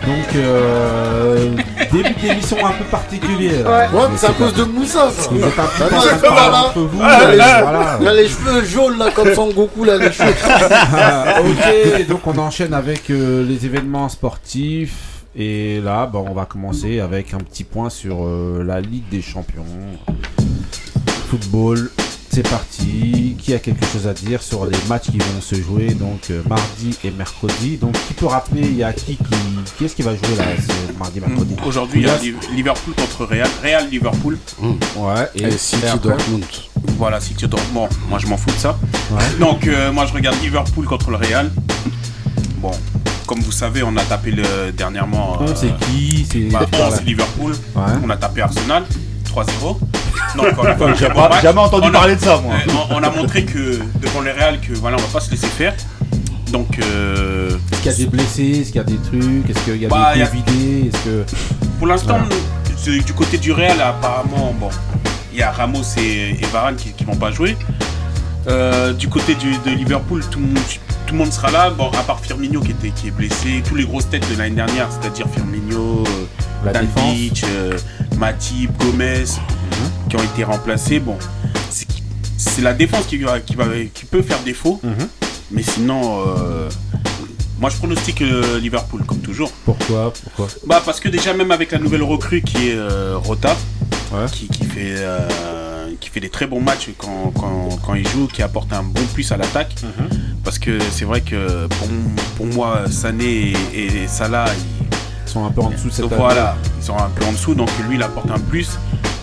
Donc, 0.08 0.36
euh, 0.36 1.50
début 1.92 2.14
d'émission 2.22 2.58
un 2.66 2.72
peu 2.72 2.84
particulier. 2.86 3.62
là. 3.64 3.70
Ouais. 3.94 4.00
Ouais, 4.00 4.08
c'est 4.16 4.28
à 4.28 4.32
cause 4.32 4.54
de 4.56 4.64
Moussa 4.64 5.12
ça. 5.12 5.30
Vous 5.30 5.38
êtes 5.38 5.60
un 5.60 5.88
peu 6.18 6.28
Ah, 6.32 6.50
là. 6.52 6.64
entre 6.70 6.80
vous. 6.80 6.98
Il 6.98 7.04
a 7.04 7.32
les 7.32 7.40
euh, 7.40 7.44
cheveux- 7.44 7.62
voilà. 7.62 7.98
Il 8.02 8.08
a 8.08 8.14
les 8.14 8.28
cheveux 8.28 8.66
jaunes 8.66 8.98
là 8.98 9.12
comme 9.14 9.34
Son 9.36 9.50
Goku 9.52 9.84
là 9.84 9.98
les 9.98 10.12
cheveux. 10.12 10.34
Ah, 10.44 11.36
ok, 11.42 12.08
donc 12.08 12.26
on 12.26 12.38
enchaîne 12.40 12.74
avec 12.74 13.10
euh, 13.12 13.46
les 13.46 13.66
événements 13.66 14.10
sportifs. 14.10 14.94
Et 15.36 15.80
là, 15.82 16.08
bah, 16.12 16.20
on 16.28 16.34
va 16.34 16.46
commencer 16.46 17.00
avec 17.00 17.34
un 17.34 17.38
petit 17.38 17.64
point 17.64 17.90
sur 17.90 18.26
euh, 18.26 18.64
la 18.66 18.82
Ligue 18.82 19.08
des 19.10 19.22
Champions. 19.22 19.66
Football, 21.30 21.90
c'est 22.32 22.48
parti. 22.48 23.36
Qui 23.38 23.54
a 23.54 23.60
quelque 23.60 23.86
chose 23.88 24.08
à 24.08 24.14
dire 24.14 24.42
sur 24.42 24.66
les 24.66 24.78
matchs 24.88 25.10
qui 25.12 25.18
vont 25.18 25.42
se 25.42 25.56
jouer 25.56 25.94
donc 25.94 26.30
euh, 26.30 26.42
mardi 26.48 26.96
et 27.04 27.12
mercredi? 27.12 27.78
Donc, 27.78 27.94
qui 28.08 28.14
peut 28.14 28.28
rappeler, 28.28 28.62
il 28.62 28.78
y 28.78 28.84
a 28.84 28.94
qui 28.94 29.16
qui, 29.16 29.24
qui 29.78 29.86
est-ce 29.86 29.96
qui 29.96 30.04
va 30.04 30.16
jouer 30.16 30.36
là 30.38 30.46
ce 30.58 30.98
mardi, 30.98 31.20
mercredi? 31.20 31.56
Aujourd'hui, 31.66 32.02
il 32.02 32.08
y 32.08 32.10
a 32.10 32.20
Liverpool 32.56 32.94
contre 32.94 33.26
Real. 33.26 33.50
Real 33.64 33.90
Liverpool. 33.90 34.38
Ouais, 34.62 35.30
et, 35.36 35.44
Et 35.44 35.58
City 35.58 35.86
Dortmund. 36.02 36.46
Voilà, 36.98 37.20
City 37.20 37.48
Dortmund. 37.48 37.74
Bon, 37.74 37.90
moi 38.10 38.20
je 38.20 38.28
m'en 38.28 38.38
fous 38.38 38.52
de 38.52 38.58
ça. 38.58 38.78
Ouais. 39.12 39.24
Donc 39.40 39.66
euh, 39.66 39.92
moi 39.92 40.06
je 40.06 40.14
regarde 40.14 40.40
Liverpool 40.42 40.86
contre 40.86 41.10
le 41.10 41.18
Real. 41.18 41.52
Bon, 42.58 42.72
comme 43.26 43.40
vous 43.40 43.52
savez, 43.52 43.82
on 43.82 43.96
a 43.98 44.04
tapé 44.04 44.32
le 44.32 44.72
dernièrement. 44.72 45.38
On 45.40 45.48
euh, 45.48 45.54
qui? 45.82 46.28
C'est 46.30 46.40
bah, 46.50 46.66
c'est 46.96 47.06
Liverpool. 47.06 47.54
Ouais. 47.76 47.94
On 48.04 48.10
a 48.10 48.18
tapé 48.18 48.42
Arsenal 48.42 48.84
3-0. 49.32 49.78
Donc 50.38 50.46
on 50.58 50.64
a 50.64 50.76
fait 50.76 50.84
un 50.84 50.94
J'ai 50.94 51.06
très 51.06 51.10
bon 51.10 51.22
pas- 51.22 51.30
match. 51.30 51.42
jamais 51.44 51.60
entendu 51.60 51.88
On 51.88 51.90
a- 51.90 51.92
parler 52.00 52.16
de 52.16 52.22
ça, 52.22 52.40
moi. 52.44 52.54
euh, 52.56 52.72
on, 52.92 52.96
on 52.96 53.04
a 53.04 53.10
montré 53.10 53.44
que 53.46 53.80
devant 54.02 54.22
le 54.22 54.32
Real 54.32 54.60
que 54.60 54.74
voilà, 54.74 54.98
on 54.98 55.02
va 55.02 55.08
pas 55.08 55.20
se 55.20 55.32
laisser 55.32 55.48
faire. 55.48 55.74
Donc 56.52 56.80
euh, 56.80 57.50
Est-ce 57.72 57.82
qu'il 57.82 57.92
y 57.92 57.94
a 57.94 57.98
des 57.98 58.06
blessés? 58.08 58.60
Est-ce 58.62 58.68
qu'il 58.72 58.76
y 58.76 58.80
a 58.80 58.84
des 58.84 58.98
trucs? 58.98 59.50
Est-ce 59.50 59.60
qu'il 59.66 59.78
y 59.82 59.86
a 59.86 59.90
Bah, 59.90 60.12
des 60.16 60.22
a- 60.22 60.28
Covidés 60.28 60.90
Est-ce 60.94 61.04
que. 61.04 61.26
Pour 61.80 61.88
l'instant, 61.88 62.20
du 62.86 63.14
côté 63.14 63.38
du 63.38 63.52
Real, 63.52 63.80
apparemment, 63.80 64.54
bon, 64.60 64.70
il 65.34 65.40
y 65.40 65.44
a 65.44 65.52
Ramos 65.52 65.82
et, 65.98 66.32
et 66.32 66.46
Varane 66.52 66.76
qui, 66.76 66.92
qui 66.92 67.04
vont 67.06 67.16
pas 67.16 67.32
jouer. 67.32 67.56
Euh, 68.48 68.92
du 68.94 69.08
côté 69.08 69.36
du- 69.36 69.58
de 69.66 69.70
Liverpool, 69.76 70.24
tout, 70.32 70.40
le 70.40 70.46
monde- 70.48 70.58
tout 71.06 71.14
le 71.14 71.18
monde 71.20 71.32
sera 71.32 71.52
là, 71.52 71.70
bon, 71.70 71.90
à 71.92 72.02
part 72.04 72.20
Firmino 72.20 72.60
qui, 72.62 72.72
était, 72.72 72.90
qui 72.90 73.10
est 73.10 73.12
blessé, 73.12 73.62
tous 73.68 73.76
les 73.76 73.86
grosses 73.86 74.10
têtes 74.10 74.28
de 74.32 74.38
l'année 74.38 74.56
dernière, 74.56 74.88
c'est-à-dire 74.90 75.28
Firmino, 75.34 76.04
La 76.66 76.74
Dan 76.74 76.88
défense. 76.88 77.14
Beach, 77.14 77.44
euh, 77.46 77.78
Matip, 78.22 78.70
Gomez, 78.78 79.24
qui 80.08 80.16
ont 80.16 80.24
été 80.24 80.44
remplacés. 80.44 81.00
Bon, 81.00 81.18
c'est 82.38 82.62
la 82.62 82.74
défense 82.76 83.08
qui, 83.08 83.18
va, 83.18 83.40
qui, 83.40 83.56
va, 83.56 83.66
qui 83.92 84.06
peut 84.06 84.22
faire 84.22 84.38
défaut, 84.44 84.80
Mhm. 84.84 85.08
mais 85.50 85.64
sinon, 85.64 86.24
euh, 86.28 86.70
moi 87.60 87.72
je 87.72 87.78
pronostique 87.78 88.22
euh, 88.22 88.60
Liverpool 88.60 89.04
comme 89.08 89.18
toujours. 89.22 89.52
Pourquoi? 89.66 90.14
Pourquoi? 90.24 90.48
Bah 90.68 90.84
parce 90.86 91.00
que 91.00 91.10
déjà 91.10 91.34
même 91.34 91.50
avec 91.52 91.72
la 91.72 91.80
nouvelle 91.80 92.04
recrue 92.04 92.42
qui 92.44 92.70
est 92.70 92.76
euh, 92.76 93.18
Rota, 93.18 93.58
Ouais. 94.14 94.26
qui, 94.32 94.48
qui 94.48 94.66
fait 94.66 94.98
qui 96.00 96.10
fait 96.10 96.20
des 96.20 96.30
très 96.30 96.46
bons 96.48 96.62
matchs 96.62 96.90
quand, 96.98 97.32
quand, 97.40 97.70
quand 97.84 97.94
il 97.96 98.08
joue, 98.08 98.28
qui 98.28 98.42
apporte 98.44 98.72
un 98.74 98.82
bon 98.84 99.02
plus 99.14 99.32
à 99.32 99.38
l'attaque. 99.38 99.76
Mhm. 99.84 100.10
Parce 100.44 100.58
que 100.60 100.78
c'est 100.92 101.06
vrai 101.06 101.22
que 101.22 101.68
pour, 101.68 101.88
pour 102.38 102.46
moi 102.48 102.84
Sané 102.90 103.54
et, 103.74 103.86
et 104.04 104.08
Salah, 104.08 104.46
ils, 104.54 104.98
Ils 105.28 105.32
sont 105.32 105.46
un 105.46 105.50
peu 105.52 105.62
en 105.62 105.70
dessous 105.70 105.88
de 105.90 105.94
cette 105.94 106.06
voilà, 106.14 106.56
ils 106.80 106.84
sont 106.86 106.98
un 106.98 107.10
peu 107.16 107.26
en 107.26 107.32
dessous, 107.32 107.56
donc 107.56 107.70
lui 107.88 107.96
il 107.96 108.04
apporte 108.04 108.30
un 108.32 108.40
plus, 108.40 108.78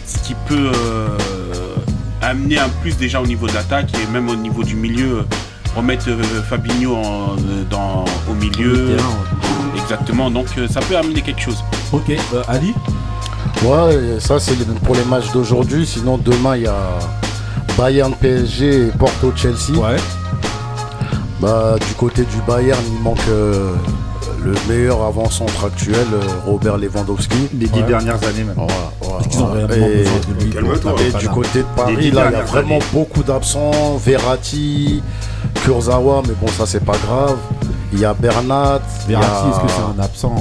ce 0.07 0.19
qui 0.19 0.35
peut 0.47 0.73
euh, 0.75 1.09
amener 2.23 2.59
un 2.59 2.69
plus 2.81 2.97
déjà 2.97 3.21
au 3.21 3.27
niveau 3.27 3.47
de 3.47 3.53
l'attaque 3.55 3.89
et 4.03 4.11
même 4.13 4.29
au 4.29 4.37
niveau 4.37 4.63
du 4.65 4.75
milieu. 4.77 5.19
euh, 5.19 5.23
Remettre 5.77 6.07
euh, 6.09 6.43
Fabinho 6.49 6.97
en- 6.97 7.37
dans, 7.71 8.05
au 8.29 8.33
milieu, 8.35 8.97
exactement. 9.77 10.31
Donc 10.31 10.47
ça 10.71 10.81
peut 10.81 10.97
amener 10.97 11.21
quelque 11.21 11.43
chose. 11.43 11.63
Ok, 11.93 12.09
euh, 12.11 12.43
Ali 12.49 12.73
Ouais, 13.63 14.19
ça 14.19 14.41
c'est 14.41 14.57
pour 14.85 14.95
les 14.95 15.05
matchs 15.05 15.31
d'aujourd'hui. 15.33 15.87
Sinon 15.87 16.17
demain 16.17 16.57
il 16.57 16.63
y 16.63 16.67
a 16.67 16.75
Bayern 17.77 18.13
PSG 18.15 18.87
et 18.87 18.91
Porto 18.99 19.31
Chelsea. 19.37 19.77
Ouais. 19.79 19.97
Bah 21.41 21.77
du 21.87 21.95
côté 21.95 22.23
du 22.25 22.39
Bayern 22.47 22.81
il 22.91 23.01
manque 23.03 23.19
euh, 23.29 23.73
le 24.49 24.73
meilleur 24.75 25.03
avant-centre 25.03 25.65
actuel, 25.65 26.07
euh, 26.13 26.21
Robert 26.47 26.77
Lewandowski. 26.79 27.37
Les 27.55 27.67
dix 27.67 27.81
Ouais. 27.81 27.87
dernières 27.87 28.23
années 28.25 28.45
même. 28.45 28.55
Voilà, 29.01 29.25
qu'ils 29.25 29.41
ont 29.43 29.47
réellement 29.53 29.75
Et- 29.75 30.05
besoin 30.05 30.19
de 30.29 30.45
lui 30.45 30.51
pour 30.51 30.55
Calme-toi. 30.63 30.93
taper 30.93 31.03
Et 31.09 31.13
le 31.13 31.19
du 31.19 31.29
côté 31.29 31.59
de 31.61 31.65
Paris, 31.77 32.11
là, 32.11 32.27
il 32.31 32.33
y 32.33 32.37
a 32.37 32.43
vraiment 32.43 32.77
années. 32.77 32.85
beaucoup 32.93 33.23
d'absents. 33.23 33.97
Verratti, 34.05 35.03
Kurzawa, 35.65 36.23
mais 36.27 36.35
bon, 36.41 36.49
ça, 36.49 36.67
c'est 36.67 36.85
pas 36.85 36.97
grave. 37.07 37.37
Il 37.93 38.01
y 38.01 38.05
a 38.05 38.15
Bernat. 38.15 38.75
a- 38.77 38.81
Verratti, 39.07 39.49
est-ce 39.51 39.61
que 39.61 39.69
c'est 39.73 40.01
un 40.01 40.03
absent 40.03 40.35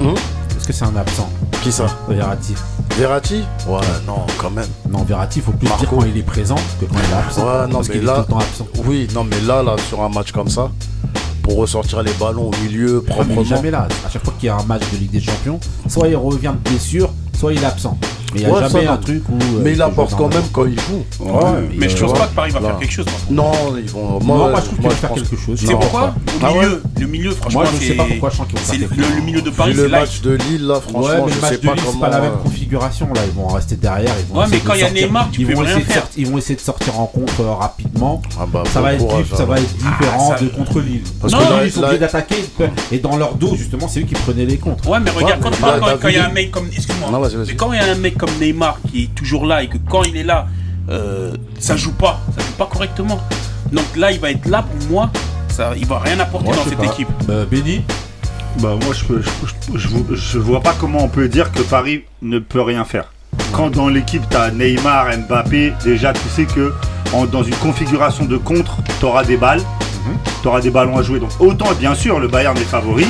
Hum 0.00 0.14
Est-ce 0.56 0.66
que 0.66 0.72
c'est 0.72 0.84
un 0.84 0.96
absent? 0.96 1.28
Qui 1.62 1.72
ça? 1.72 1.86
Verratti. 2.08 2.54
Verratti? 2.96 3.44
Ouais, 3.68 3.80
non, 4.06 4.18
quand 4.38 4.50
même. 4.50 4.66
Non, 4.90 5.02
Verratti, 5.04 5.38
il 5.38 5.42
faut 5.42 5.52
plus 5.52 5.66
dire 5.66 5.88
quand 5.90 6.04
il 6.04 6.16
est 6.16 6.22
présent 6.22 6.56
que 6.80 6.84
quand 6.86 6.94
il 6.96 7.14
est 7.14 7.18
absent. 7.18 7.42
Ouais, 7.42 7.66
non, 7.68 7.74
parce 7.76 7.88
mais 7.88 8.00
là- 8.00 8.12
est 8.12 8.16
tout 8.16 8.20
le 8.22 8.26
temps 8.26 8.38
absent. 8.38 8.66
Oui, 8.86 9.08
non, 9.14 9.24
mais 9.24 9.40
là, 9.46 9.62
là, 9.62 9.76
sur 9.88 10.02
un 10.02 10.08
match 10.08 10.32
comme 10.32 10.48
ça, 10.48 10.68
pour 11.48 11.56
ressortir 11.58 12.02
les 12.02 12.12
ballons 12.20 12.50
au 12.50 12.62
milieu 12.62 12.98
Ouais, 12.98 13.02
mais 13.08 13.08
il 13.08 13.14
proprement. 13.14 13.44
jamais 13.44 13.70
là. 13.70 13.88
À 14.06 14.10
chaque 14.10 14.22
fois 14.24 14.34
qu'il 14.38 14.46
y 14.48 14.50
a 14.50 14.56
un 14.56 14.62
match 14.64 14.82
de 14.92 14.98
Ligue 14.98 15.10
des 15.10 15.20
Champions, 15.20 15.58
soit 15.88 16.08
il 16.08 16.16
revient 16.16 16.52
de 16.62 16.68
blessure, 16.70 17.10
soit 17.38 17.52
il 17.54 17.62
est 17.62 17.64
absent. 17.64 17.96
Mais 18.34 18.40
il 18.40 18.46
n'y 18.46 18.50
a 18.50 18.54
Ouais, 18.54 18.68
jamais 18.68 18.86
un 18.86 18.96
truc 18.98 19.22
où. 19.28 19.34
euh, 19.34 19.60
mais 19.62 19.72
il 19.72 19.82
apporte 19.82 20.14
quand 20.14 20.28
même 20.28 20.38
le- 20.42 20.48
quand 20.52 20.66
il 20.66 20.78
joue. 20.78 21.04
Ouais, 21.20 21.32
mais 21.76 21.86
il 21.86 21.90
je 21.90 21.96
euh, 21.96 22.00
pense 22.00 22.12
ouais. 22.12 22.18
pas 22.18 22.26
que 22.26 22.34
Paris 22.34 22.50
va 22.50 22.60
faire 22.60 22.78
quelque 22.78 22.92
chose. 22.92 23.06
Non, 23.30 23.52
ils 23.78 23.90
vont. 23.90 24.20
Moi, 24.20 24.36
Moi, 24.36 24.50
moi, 24.50 24.60
je 24.60 24.64
trouve 24.66 24.78
qu'il 24.78 24.80
moi, 24.82 24.88
va 24.90 24.94
je 24.94 25.00
faire 25.00 25.12
quelque 25.14 25.36
chose. 25.36 25.62
Non, 25.64 25.78
pourquoi 25.78 26.14
Ah 26.42 26.48
le 27.00 27.06
milieu, 27.06 27.30
franchement, 27.30 27.60
Moi, 27.60 27.70
je 27.74 27.78
c'est 27.78 27.86
sais 27.88 27.94
pas 27.94 28.04
pourquoi 28.04 28.30
je 28.30 28.36
sens 28.36 28.46
qu'ils 28.48 28.58
vont 28.58 28.64
c'est 28.64 28.72
faire 28.76 28.80
le, 28.80 28.88
quelque 28.88 29.04
chose. 29.06 29.16
le 29.16 29.22
milieu 29.22 29.40
de 29.42 29.50
Paris, 29.50 29.72
le 29.72 29.82
c'est 29.84 29.88
là. 29.88 30.00
match 30.00 30.20
de 30.20 30.30
Lille, 30.32 30.66
là, 30.66 30.80
franchement, 30.80 31.00
ouais, 31.00 31.08
mais 31.24 31.30
je 31.30 31.34
le 31.36 31.40
match 31.40 31.50
sais 31.52 31.58
de 31.58 31.66
pas 31.66 31.72
Lille, 31.74 31.82
c'est 31.84 31.90
comment. 31.92 32.00
pas 32.00 32.08
la 32.10 32.20
même 32.20 32.32
euh, 32.32 32.42
configuration 32.42 33.06
là. 33.14 33.20
Ils 33.24 33.32
vont 33.32 33.46
rester 33.48 33.76
derrière. 33.76 34.12
Ils 34.18 34.26
vont 34.32 34.40
Ouais, 34.40 34.46
essayer 34.46 34.58
mais 34.60 34.64
quand 34.66 34.72
de 34.72 34.78
il 34.78 34.80
y 34.80 34.84
a 34.84 34.86
sortir- 34.88 35.06
Neymar, 35.06 35.28
tu 35.32 35.40
ils 35.40 35.46
peux 35.46 35.52
vont 35.54 35.60
rien 35.60 35.70
essayer 35.70 35.84
de 35.84 35.90
faire. 35.92 36.02
sortir- 36.02 36.18
Ils 36.22 36.30
vont 36.30 36.38
essayer 36.38 36.56
de 36.56 36.60
sortir 36.60 37.00
en 37.00 37.06
contre 37.06 37.40
euh, 37.40 37.52
rapidement. 37.54 38.22
Ah 38.38 38.46
bah, 38.52 38.62
Ça 38.72 38.80
va, 38.80 38.92
être, 38.94 39.06
courage, 39.06 39.24
dif- 39.26 39.36
ça 39.36 39.44
va 39.44 39.58
être 39.58 39.76
différent 39.76 40.34
Ah, 40.36 40.42
de 40.42 40.48
contre 40.48 40.80
Lille. 40.80 41.02
Parce 41.20 41.32
non, 41.32 41.38
que 41.38 41.64
ils 41.66 41.72
sont 41.72 41.80
obligés 41.82 41.98
d'attaquer. 41.98 42.44
Et 42.92 42.98
dans 42.98 43.16
leur 43.16 43.34
dos, 43.36 43.54
justement, 43.56 43.88
c'est 43.88 44.00
eux 44.00 44.04
qui 44.04 44.14
prenaient 44.14 44.44
les 44.44 44.58
contres. 44.58 44.86
Ouais, 44.88 44.98
mais 45.00 45.10
regarde, 45.10 45.40
quand, 45.42 46.08
il 46.08 46.14
y 46.14 46.18
a 46.18 46.26
un 46.26 46.32
mec 46.32 46.50
comme. 46.50 46.66
Excuse-moi. 46.74 47.10
Non, 47.10 47.20
vas-y, 47.20 47.36
vas-y. 47.36 47.46
Mais 47.48 47.54
quand 47.56 47.72
il 47.72 47.78
y 47.78 47.82
a 47.82 47.92
un 47.92 47.94
mec 47.94 48.16
comme 48.18 48.30
Neymar 48.40 48.78
qui 48.90 49.04
est 49.04 49.14
toujours 49.14 49.46
là 49.46 49.62
et 49.62 49.68
que 49.68 49.78
quand 49.88 50.02
il 50.04 50.16
est 50.16 50.22
là, 50.24 50.46
euh, 50.90 51.34
ça 51.58 51.76
joue 51.76 51.92
pas. 51.92 52.20
Ça 52.36 52.42
joue 52.44 52.52
pas 52.58 52.66
correctement. 52.66 53.20
Donc 53.72 53.84
là, 53.96 54.10
il 54.12 54.18
va 54.20 54.30
être 54.30 54.46
là 54.46 54.62
pour 54.62 54.90
moi. 54.90 55.10
Ça, 55.48 55.72
il 55.76 55.86
va 55.86 55.98
rien 55.98 56.18
apporter 56.20 56.46
Moi, 56.48 56.56
dans 56.56 56.64
cette 56.64 56.78
pas. 56.78 56.84
équipe. 56.84 57.08
Euh, 57.30 57.44
Benny 57.50 57.82
Bah 58.60 58.74
moi 58.82 58.92
je, 58.94 59.04
peux- 59.04 59.22
je, 59.74 59.88
vois- 59.88 60.16
je 60.16 60.38
vois 60.38 60.60
pas 60.60 60.74
comment 60.80 61.02
on 61.04 61.08
peut 61.08 61.28
dire 61.28 61.52
que 61.52 61.60
Paris 61.62 62.04
ne 62.22 62.38
peut 62.38 62.62
rien 62.62 62.84
faire. 62.84 63.12
Quand 63.52 63.70
dans 63.70 63.88
l'équipe 63.88 64.22
t'as 64.28 64.50
Neymar, 64.50 65.06
Mbappé, 65.28 65.72
déjà 65.84 66.12
tu 66.12 66.28
sais 66.34 66.44
que 66.44 66.72
en- 67.12 67.26
dans 67.26 67.42
une 67.42 67.54
configuration 67.56 68.24
de 68.24 68.36
contre, 68.36 68.78
t'auras 69.00 69.24
des 69.24 69.36
balles, 69.36 69.62
t'auras 70.42 70.60
des 70.60 70.70
ballons 70.70 70.96
à 70.98 71.02
jouer. 71.02 71.20
Donc 71.20 71.30
autant 71.40 71.66
bien 71.78 71.94
sûr 71.94 72.18
le 72.20 72.28
Bayern 72.28 72.56
est 72.56 72.60
favori. 72.60 73.06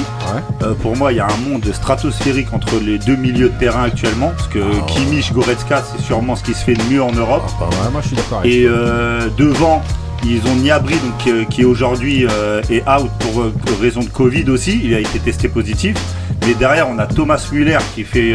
Euh, 0.63 0.75
pour 0.75 0.97
moi 0.97 1.13
il 1.13 1.17
y 1.17 1.21
a 1.21 1.27
un 1.27 1.49
monde 1.51 1.65
stratosphérique 1.73 2.53
entre 2.53 2.77
les 2.85 2.99
deux 2.99 3.17
milieux 3.17 3.49
de 3.51 3.59
terrain 3.59 3.85
actuellement, 3.85 4.33
parce 4.37 4.49
que 4.49 4.59
Ah, 4.61 4.85
Kimmich, 4.87 5.33
Goretzka 5.33 5.83
c'est 5.83 6.03
sûrement 6.03 6.37
ce 6.37 6.43
qui 6.45 6.55
se 6.55 6.65
fait 6.65 6.75
de 6.75 6.83
mieux 6.91 7.03
en 7.03 7.13
Europe. 7.13 7.45
Ouais, 7.61 7.91
moi 7.93 8.01
je 8.03 8.09
suis 8.09 8.17
d'accord 8.17 8.39
avec 8.41 8.53
Et 8.53 8.65
euh, 8.67 9.29
devant, 9.37 9.83
ils 10.25 10.41
ont 10.49 10.57
Niabri 10.57 10.95
donc 10.97 11.27
euh, 11.29 11.45
qui 11.45 11.65
aujourd'hui 11.65 12.27
euh, 12.29 12.61
est 12.71 12.83
out 12.89 13.11
pour 13.21 13.43
euh, 13.43 13.53
raison 13.81 14.01
de 14.01 14.09
Covid 14.09 14.51
aussi. 14.51 14.81
Il 14.83 14.95
a 14.95 14.99
été 15.01 15.19
testé 15.21 15.49
positif. 15.49 15.97
Mais 16.47 16.55
derrière, 16.55 16.89
on 16.89 16.99
a 16.99 17.07
Thomas 17.07 17.45
Müller 17.53 17.79
qui 17.95 18.05
fait 18.05 18.31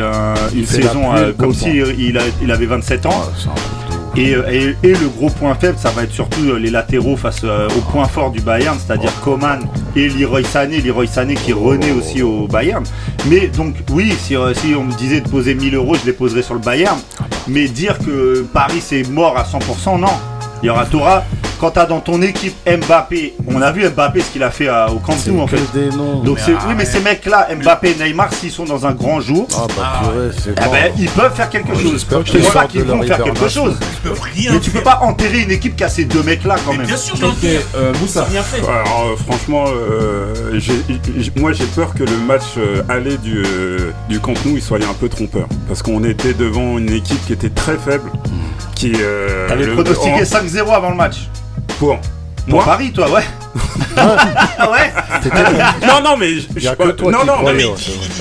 une 0.53 0.65
fait 0.65 0.81
saison 0.83 1.11
comme 1.37 1.47
beau 1.47 1.53
si 1.53 1.77
il, 1.97 2.17
a- 2.17 2.21
il 2.43 2.51
avait 2.51 2.65
27 2.67 3.05
ans. 3.05 3.23
Et, 4.15 4.35
euh, 4.35 4.43
et- 4.83 4.87
et 4.87 4.93
le 4.93 5.07
gros 5.09 5.29
point 5.29 5.55
faible, 5.55 5.77
ça 5.79 5.89
va 5.89 6.03
être 6.03 6.11
surtout 6.11 6.41
euh, 6.45 6.57
les 6.59 6.69
latéraux 6.69 7.17
face 7.17 7.41
euh, 7.43 7.67
au 7.75 7.81
point 7.91 8.05
fort 8.07 8.29
du 8.29 8.41
Bayern, 8.41 8.77
c'est-à-dire 8.77 9.11
Coman 9.23 9.59
et 9.95 10.07
Leroy 10.07 10.43
Sané. 10.43 10.81
Leroy 10.81 11.07
Sané 11.07 11.33
qui 11.33 11.51
renaît 11.51 11.91
aussi 11.91 12.21
au 12.21 12.47
Bayern. 12.47 12.83
Mais 13.27 13.47
donc, 13.47 13.75
oui, 13.91 14.11
si, 14.19 14.35
si 14.55 14.75
on 14.75 14.83
me 14.83 14.93
disait 14.93 15.21
de 15.21 15.27
poser 15.29 15.55
1000 15.55 15.73
euros, 15.75 15.95
je 15.95 16.05
les 16.05 16.13
poserais 16.13 16.43
sur 16.43 16.53
le 16.53 16.59
Bayern. 16.59 16.97
Mais 17.47 17.67
dire 17.67 17.97
que 17.97 18.45
Paris 18.53 18.81
c'est 18.85 19.03
mort 19.09 19.35
à 19.37 19.43
100%, 19.45 19.97
non. 19.99 20.07
Il 20.61 20.67
y 20.67 20.69
aura 20.69 20.85
Torah. 20.85 21.23
Quand 21.63 21.71
t'as 21.71 21.85
dans 21.85 22.01
ton 22.01 22.21
équipe 22.21 22.53
Mbappé, 22.67 23.35
on 23.47 23.61
a 23.61 23.71
vu 23.71 23.87
Mbappé 23.89 24.19
ce 24.19 24.31
qu'il 24.33 24.43
a 24.43 24.51
fait 24.51 24.67
à- 24.67 24.91
au 24.91 24.99
Camp 24.99 25.15
Nou 25.27 25.39
en 25.39 25.45
que 25.45 25.55
fait. 25.55 25.79
des 25.79 25.95
noms. 25.95 26.19
Donc 26.21 26.35
Mais 26.35 26.43
c'est- 26.45 26.67
oui, 26.67 26.73
mais 26.75 26.83
ces 26.83 26.99
mecs-là, 26.99 27.47
Mbappé 27.55 27.95
et 27.97 28.03
Neymar, 28.03 28.33
s'ils 28.33 28.51
sont 28.51 28.65
dans 28.65 28.85
un 28.85 28.91
grand 28.91 29.21
jour, 29.21 29.47
Ah 29.55 29.65
bah 29.77 30.01
purée, 30.11 30.29
c'est 30.37 30.49
eh 30.49 30.69
ben, 30.69 30.91
ils 30.99 31.07
peuvent 31.09 31.33
faire 31.33 31.49
quelque 31.49 31.69
Ouais, 31.71 31.81
chose. 31.81 32.05
Je 32.11 32.15
te 32.17 32.21
qu'ils 32.67 32.83
vont 32.83 33.01
faire 33.03 33.23
quelque 33.23 33.47
chose. 33.47 33.77
Ils 33.79 34.09
peuvent 34.09 34.19
rien 34.35 34.51
Mais 34.51 34.59
tu 34.59 34.71
peux 34.71 34.81
pas 34.83 34.99
enterrer 35.03 35.39
une 35.39 35.51
équipe 35.51 35.77
qui 35.77 35.85
a 35.85 35.87
ces 35.87 36.03
deux 36.03 36.21
mecs-là 36.21 36.57
quand 36.65 36.73
même. 36.73 36.85
Bien 36.85 36.97
sûr, 36.97 37.15
euh, 37.77 37.93
Moussa. 38.01 38.25
rien 38.25 38.43
fait. 38.43 38.59
Alors 38.61 39.11
euh, 39.13 39.15
franchement, 39.25 39.63
euh, 39.69 40.59
moi 41.37 41.53
j'ai 41.53 41.65
peur 41.67 41.93
que 41.93 42.03
le 42.03 42.17
match 42.27 42.43
euh, 42.57 42.81
aller 42.89 43.15
du, 43.15 43.41
euh, 43.41 43.91
du 44.09 44.19
Camp 44.19 44.33
Nou 44.45 44.55
il 44.57 44.61
soit 44.61 44.79
un 44.83 44.93
peu 44.99 45.07
trompeur. 45.07 45.47
Parce 45.69 45.81
qu'on 45.81 46.03
était 46.03 46.33
devant 46.33 46.77
une 46.77 46.91
équipe 46.91 47.25
qui 47.25 47.31
était 47.31 47.47
très 47.51 47.77
faible. 47.77 48.11
Qui, 48.75 48.91
euh, 48.99 49.47
T'avais 49.47 49.65
le- 49.65 49.73
pronostiqué 49.75 50.11
en- 50.23 50.25
5-0 50.25 50.69
avant 50.73 50.89
le 50.89 50.97
match. 50.97 51.29
Pour 51.83 51.99
Pour 52.45 52.55
moi 52.55 52.63
Paris, 52.63 52.93
toi, 52.93 53.09
ouais. 53.11 53.23
Ouais. 53.53 54.91
Non, 55.87 56.01
non, 56.03 56.17
mais 56.17 56.35
je- 56.35 56.47
je- 56.55 56.69
que 56.73 56.91
toi 56.91 57.11
non, 57.11 57.19
non, 57.25 57.35
mais 57.53 57.63
on- 57.65 57.71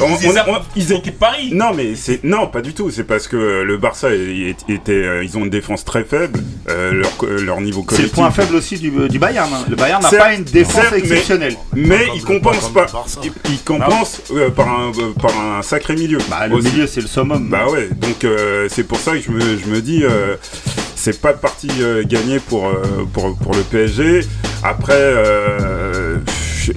on- 0.04 0.12
on- 0.52 0.60
ils 0.76 0.92
Ils 0.92 1.12
Paris. 1.12 1.50
Non, 1.52 1.72
mais 1.74 1.94
c'est 1.94 2.22
non, 2.24 2.46
pas 2.48 2.60
du 2.60 2.74
tout. 2.74 2.90
C'est 2.90 3.04
parce 3.04 3.28
que 3.28 3.62
le 3.62 3.76
Barça 3.76 4.08
était, 4.12 4.92
euh, 4.92 5.24
ils 5.24 5.36
ont 5.38 5.44
une 5.44 5.50
défense 5.50 5.84
très 5.84 6.04
faible. 6.04 6.40
euh, 6.68 6.92
leur, 6.92 7.40
leur 7.40 7.60
niveau 7.60 7.84
C'est 7.90 8.02
le 8.02 8.08
point 8.08 8.30
faible 8.30 8.54
aussi 8.54 8.78
du, 8.78 8.90
du 9.08 9.18
Bayern. 9.18 9.48
hein. 9.52 9.64
Le 9.68 9.74
Bayern 9.76 10.00
n'a 10.02 10.10
pas 10.10 10.32
une 10.34 10.44
défense 10.44 10.74
certes, 10.74 10.88
mais- 10.92 10.98
exceptionnelle. 10.98 11.56
Mais 11.74 12.06
Pas 12.06 12.12
ils 12.14 12.22
compensent 12.22 12.68
pas 12.72 12.86
pas. 12.86 13.04
Ils, 13.50 13.58
compensent 13.64 14.20
euh, 14.32 14.50
par 14.50 14.68
un 14.68 14.90
euh, 14.90 15.12
par 15.20 15.32
un 15.38 15.62
sacré 15.62 15.94
milieu. 15.96 16.18
Bah, 16.30 16.46
le 16.46 16.54
Aussi. 16.56 16.68
milieu, 16.68 16.86
c'est 16.86 17.00
le 17.00 17.08
summum. 17.08 17.48
Bah 17.50 17.66
ouais, 17.70 17.88
donc 18.00 18.24
euh, 18.24 18.68
c'est 18.70 18.84
pour 18.84 18.98
ça 18.98 19.12
que 19.12 19.20
je 19.20 19.30
me, 19.30 19.40
je 19.40 19.66
me 19.70 19.80
dis, 19.80 20.02
euh, 20.04 20.36
c'est 20.94 21.20
pas 21.20 21.32
parti 21.32 21.68
euh, 21.80 22.04
gagné 22.06 22.38
pour, 22.38 22.66
euh, 22.68 23.04
pour, 23.12 23.36
pour 23.36 23.54
le 23.54 23.62
PSG. 23.62 24.20
Après, 24.62 24.92
euh, 24.96 26.18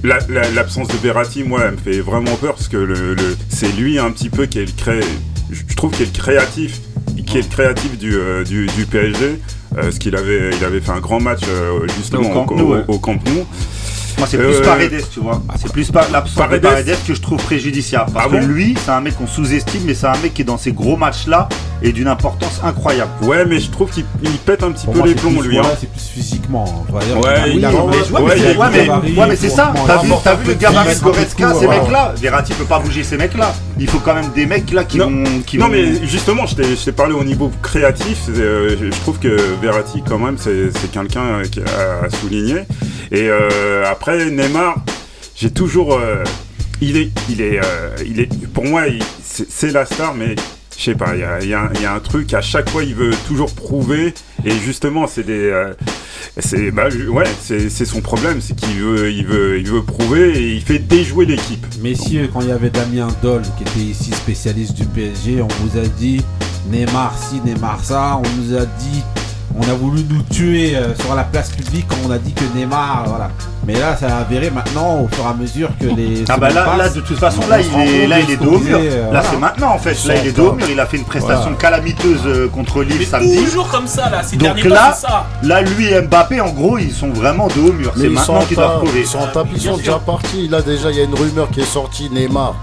la- 0.02 0.18
la- 0.28 0.50
l'absence 0.50 0.88
de 0.88 0.96
Verratti, 0.96 1.44
moi, 1.44 1.62
elle 1.64 1.72
me 1.72 1.76
fait 1.76 2.00
vraiment 2.00 2.34
peur 2.36 2.54
parce 2.54 2.68
que 2.68 2.76
le, 2.76 3.14
le- 3.14 3.36
c'est 3.48 3.70
lui 3.76 3.98
un 3.98 4.10
petit 4.10 4.28
peu 4.28 4.46
qui 4.46 4.58
est 4.58 4.64
le 4.66 4.72
cré... 4.76 5.00
Je 5.50 5.76
trouve 5.76 5.92
qu'il 5.92 6.02
est 6.02 6.16
le 6.16 6.18
créatif, 6.22 6.80
qui 7.24 7.38
est 7.38 7.42
le 7.42 7.48
créatif 7.48 7.96
du, 7.98 8.16
euh, 8.16 8.42
du, 8.42 8.66
du 8.66 8.86
PSG. 8.86 9.24
euh, 9.24 9.82
parce 9.82 9.98
qu'il 9.98 10.16
avait, 10.16 10.50
il 10.58 10.64
avait 10.64 10.80
fait 10.80 10.90
un 10.90 10.98
grand 11.00 11.20
match 11.20 11.42
euh, 11.48 11.86
justement 11.96 12.30
au- 12.88 12.94
au 12.94 12.98
Camp 12.98 13.18
Nou. 13.26 13.44
Moi, 14.18 14.26
c'est 14.30 14.38
plus 14.38 14.46
Euh, 14.46 14.62
Paredes, 14.62 15.02
tu 15.12 15.20
vois. 15.20 15.42
C'est 15.60 15.70
plus 15.72 15.90
pas 15.90 16.06
l'absence 16.10 16.48
de 16.50 16.58
Paredes. 16.58 16.96
Que 17.06 17.14
je 17.14 17.20
trouve 17.20 17.38
préjudiciable. 17.42 18.10
Parce 18.14 18.26
Ah 18.26 18.34
que 18.34 18.40
bon 18.40 18.46
lui, 18.46 18.74
c'est 18.82 18.90
un 18.90 19.00
mec 19.02 19.16
qu'on 19.16 19.26
sous-estime, 19.26 19.82
mais 19.84 19.94
c'est 19.94 20.06
un 20.06 20.16
mec 20.22 20.32
qui 20.32 20.42
est 20.42 20.44
dans 20.46 20.56
ces 20.56 20.72
gros 20.72 20.96
matchs-là 20.96 21.48
et 21.82 21.92
d'une 21.92 22.08
importance 22.08 22.60
incroyable. 22.64 23.10
Ouais, 23.22 23.44
mais 23.44 23.60
je 23.60 23.70
trouve 23.70 23.90
qu'il 23.90 24.04
il 24.22 24.30
pète 24.30 24.62
un 24.62 24.70
petit 24.72 24.84
Pour 24.86 24.94
peu 24.94 25.00
moi, 25.00 25.08
les 25.08 25.14
plombs, 25.14 25.34
plus- 25.38 25.48
lui. 25.50 25.58
hein. 25.58 25.62
c'est 25.78 25.90
plus 25.90 26.00
physiquement. 26.00 26.64
Ouais, 26.90 27.00
Il 27.54 27.64
a 27.64 27.70
Mais, 27.70 27.76
ouais, 27.76 27.92
c'est- 28.06 28.14
a 28.16 28.20
ouais, 28.20 28.66
mais- 28.72 28.86
gabarit, 28.86 29.12
ouais, 29.18 29.26
mais 29.28 29.36
c'est 29.36 29.50
ça. 29.50 29.72
T'as 29.86 30.34
vu, 30.34 30.46
le 30.48 30.54
gabarit 30.54 30.94
de 30.96 31.00
Goretzka, 31.00 31.54
ces 31.54 31.66
mecs-là 31.68 32.14
Verratti 32.16 32.54
peut 32.54 32.64
pas 32.64 32.78
bouger 32.78 33.04
ces 33.04 33.16
mecs-là. 33.18 33.54
Il 33.78 33.86
faut 33.88 33.98
quand 33.98 34.14
même 34.14 34.30
des 34.34 34.46
mecs 34.46 34.72
là 34.72 34.84
qui 34.84 34.96
Non. 34.98 35.06
vont. 35.10 35.24
Qui 35.46 35.58
Non 35.58 35.66
vont- 35.66 35.72
mais 35.72 36.06
justement, 36.06 36.46
je 36.46 36.54
t'ai 36.54 36.92
parlé 36.92 37.12
au 37.12 37.24
niveau 37.24 37.50
créatif. 37.62 38.18
euh, 38.30 38.76
je 38.80 38.88
trouve 39.00 39.18
que 39.18 39.36
Verratti 39.60 40.02
quand 40.08 40.18
même 40.18 40.36
c'est 40.38 40.70
quelqu'un 40.90 41.20
euh, 41.20 41.44
qui 41.44 41.60
a 41.60 42.06
à 42.06 42.10
souligner. 42.10 42.62
Et 43.12 43.28
euh, 43.28 43.84
après 43.90 44.30
Neymar, 44.30 44.76
j'ai 45.34 45.50
toujours, 45.50 45.94
euh, 45.94 46.24
il 46.80 46.96
est, 46.96 47.10
il 47.30 47.40
est, 47.40 47.60
euh, 47.62 47.94
il 48.06 48.20
est. 48.20 48.46
Pour 48.48 48.64
moi, 48.64 48.82
c'est 49.22 49.72
la 49.72 49.86
star, 49.86 50.14
mais 50.14 50.34
je 50.76 50.82
sais 50.84 50.94
pas. 50.94 51.14
Il 51.14 51.48
y 51.48 51.54
a, 51.54 51.92
un- 51.92 52.00
truc. 52.00 52.34
À 52.34 52.40
chaque 52.42 52.68
fois, 52.68 52.84
il 52.84 52.94
veut 52.94 53.12
toujours 53.26 53.52
prouver. 53.54 54.12
Et 54.44 54.50
justement, 54.52 55.06
c'est 55.06 55.24
des. 55.24 55.52
c'est 56.38 56.70
bah, 56.70 56.88
ouais, 57.08 57.24
son 57.68 58.00
problème, 58.00 58.40
c'est 58.40 58.54
qu'il 58.56 58.80
veut, 58.82 59.10
il 59.10 59.26
veut, 59.26 59.58
il 59.58 59.70
veut 59.70 59.82
prouver 59.82 60.30
et 60.38 60.52
il 60.54 60.62
fait 60.62 60.78
déjouer 60.78 61.26
l'équipe. 61.26 61.64
Messieurs, 61.82 62.28
quand 62.32 62.40
il 62.42 62.48
y 62.48 62.52
avait 62.52 62.70
Damien 62.70 63.08
Doll 63.22 63.42
qui 63.56 63.62
était 63.64 63.80
ici 63.90 64.12
spécialiste 64.12 64.74
du 64.74 64.84
PSG, 64.84 65.40
on 65.42 65.48
vous 65.64 65.78
a 65.78 65.86
dit 65.86 66.22
Neymar 66.70 67.16
ci, 67.18 67.40
Neymar 67.44 67.84
ça, 67.84 68.18
on 68.22 68.40
nous 68.40 68.56
a 68.56 68.66
dit, 68.66 69.02
on 69.58 69.62
a 69.70 69.74
voulu 69.74 70.02
nous 70.08 70.22
tuer 70.22 70.76
euh, 70.76 70.94
sur 70.96 71.14
la 71.14 71.24
place 71.24 71.50
publique 71.50 71.86
quand 71.88 71.96
on 72.06 72.10
a 72.10 72.18
dit 72.18 72.32
que 72.32 72.44
Neymar, 72.54 73.04
voilà. 73.06 73.30
Mais 73.66 73.74
là, 73.74 73.96
ça 73.96 74.06
a 74.06 74.20
avéré 74.20 74.50
maintenant 74.50 75.00
au 75.00 75.08
fur 75.08 75.24
et 75.24 75.28
à 75.28 75.34
mesure 75.34 75.70
que 75.80 75.86
les. 75.86 76.24
Ah 76.28 76.36
bah 76.36 76.50
là, 76.50 76.76
là 76.76 76.88
de 76.88 77.00
toute 77.00 77.18
façon 77.18 77.40
on 77.44 77.48
là 77.48 77.58
il 77.60 77.66
est 77.66 77.70
compte 77.70 78.08
là 78.08 78.18
de 78.18 78.22
il 78.22 78.30
est 78.30 78.36
dos 78.36 78.58
mur. 78.58 78.78
euh, 78.80 79.00
Là 79.00 79.06
voilà. 79.10 79.22
c'est 79.28 79.36
maintenant 79.38 79.70
en 79.74 79.78
fait. 79.78 79.96
Là 80.06 80.14
il 80.22 80.26
est 80.28 80.32
dos 80.32 80.50
au 80.50 80.52
mur. 80.52 80.66
Il 80.70 80.78
a 80.78 80.86
fait 80.86 80.98
une 80.98 81.04
prestation 81.04 81.40
Voilà. 81.50 81.56
calamiteuse 81.56 82.20
euh, 82.26 82.48
contre 82.48 82.82
Lille 82.84 82.96
Mais 83.00 83.04
samedi. 83.06 83.42
toujours 83.44 83.68
comme 83.68 83.86
ça, 83.88 84.08
là. 84.08 84.22
Ces 84.22 84.36
Donc 84.36 84.54
derniers 84.54 84.68
là- 84.68 84.90
temps, 84.90 85.08
ça. 85.08 85.26
Là 85.42 85.62
lui 85.62 85.86
et 85.88 86.00
Mbappé 86.00 86.40
en 86.40 86.50
gros 86.50 86.78
ils 86.78 86.92
sont 86.92 87.10
vraiment 87.10 87.48
dos 87.48 87.70
au 87.70 87.72
mur. 87.72 87.92
Mais 87.96 88.02
C'est 88.02 88.06
ils 88.08 88.12
maintenant 88.12 88.40
sont 88.42 88.46
qu'ils 88.46 88.58
en 88.58 88.62
doivent 88.62 88.78
prouver. 88.84 89.00
Ils 89.00 89.06
sont 89.06 89.18
en 89.18 89.44
ils 89.54 89.60
sont 89.60 89.76
déjà 89.78 89.98
partis. 89.98 90.48
Là 90.48 90.62
déjà, 90.62 90.90
il 90.92 90.98
y 90.98 91.00
a 91.00 91.04
une 91.04 91.14
rumeur 91.14 91.48
qui 91.50 91.60
est 91.60 91.64
sortie, 91.64 92.08
Neymar. 92.10 92.54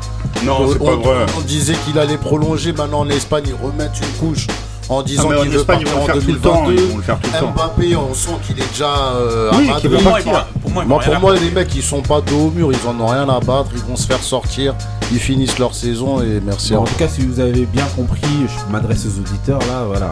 Non, 0.45 0.69
c'est 0.71 0.79
on, 0.81 0.85
pas 0.85 0.95
vrai. 1.09 1.25
on 1.37 1.41
disait 1.41 1.75
qu'il 1.85 1.99
allait 1.99 2.17
prolonger. 2.17 2.71
Maintenant 2.71 2.99
en 3.01 3.09
Espagne, 3.09 3.43
ils 3.47 3.53
remettent 3.65 3.99
une 3.99 4.27
couche 4.27 4.47
en 4.95 4.99
Ah, 5.01 5.03
disant 5.03 5.31
en 5.31 5.41
qu'il 5.41 5.49
veut 5.49 5.59
Espagne 5.59 5.79
ils 5.81 5.85
partir 5.85 6.01
en 6.01 6.05
faire 6.05 6.19
tout 6.19 6.27
le 6.27 6.39
temps. 6.39 6.63
2022. 6.65 6.83
Ils 6.83 6.91
vont 6.91 6.97
le 6.97 7.03
faire 7.03 7.19
tout 7.19 7.29
le 7.33 7.39
temps. 7.39 7.51
Mbappé, 7.51 7.95
on 7.95 8.13
sent 8.13 8.29
qu'il 8.45 8.59
est 8.59 8.69
déjà 8.69 8.93
euh, 9.15 9.51
Oui, 9.57 9.69
à 9.69 9.79
veut 9.79 9.89
Pour 9.89 10.03
moi, 10.03 10.19
pour 10.61 10.71
moi, 10.71 10.99
rien 10.99 11.11
pour 11.11 11.19
moi, 11.21 11.35
les 11.35 11.51
mecs, 11.51 11.73
ils 11.75 11.83
sont 11.83 12.01
pas 12.01 12.21
dos 12.21 12.47
au 12.47 12.51
mur, 12.51 12.71
ils 12.71 12.87
en 12.87 12.99
ont 12.99 13.07
rien 13.07 13.27
à 13.29 13.39
battre, 13.39 13.69
ils 13.73 13.81
vont 13.83 13.95
se 13.95 14.07
faire 14.07 14.21
sortir, 14.23 14.73
ils 15.11 15.19
finissent 15.19 15.59
leur 15.59 15.73
saison 15.75 16.21
et 16.21 16.39
merci. 16.43 16.73
Bon, 16.73 16.79
en 16.81 16.83
tout 16.85 16.95
cas, 16.95 17.07
si 17.07 17.21
vous 17.25 17.39
avez 17.39 17.65
bien 17.65 17.85
compris, 17.95 18.21
je 18.47 18.71
m'adresse 18.71 19.05
aux 19.05 19.19
auditeurs 19.19 19.59
là, 19.59 19.83
voilà. 19.87 20.11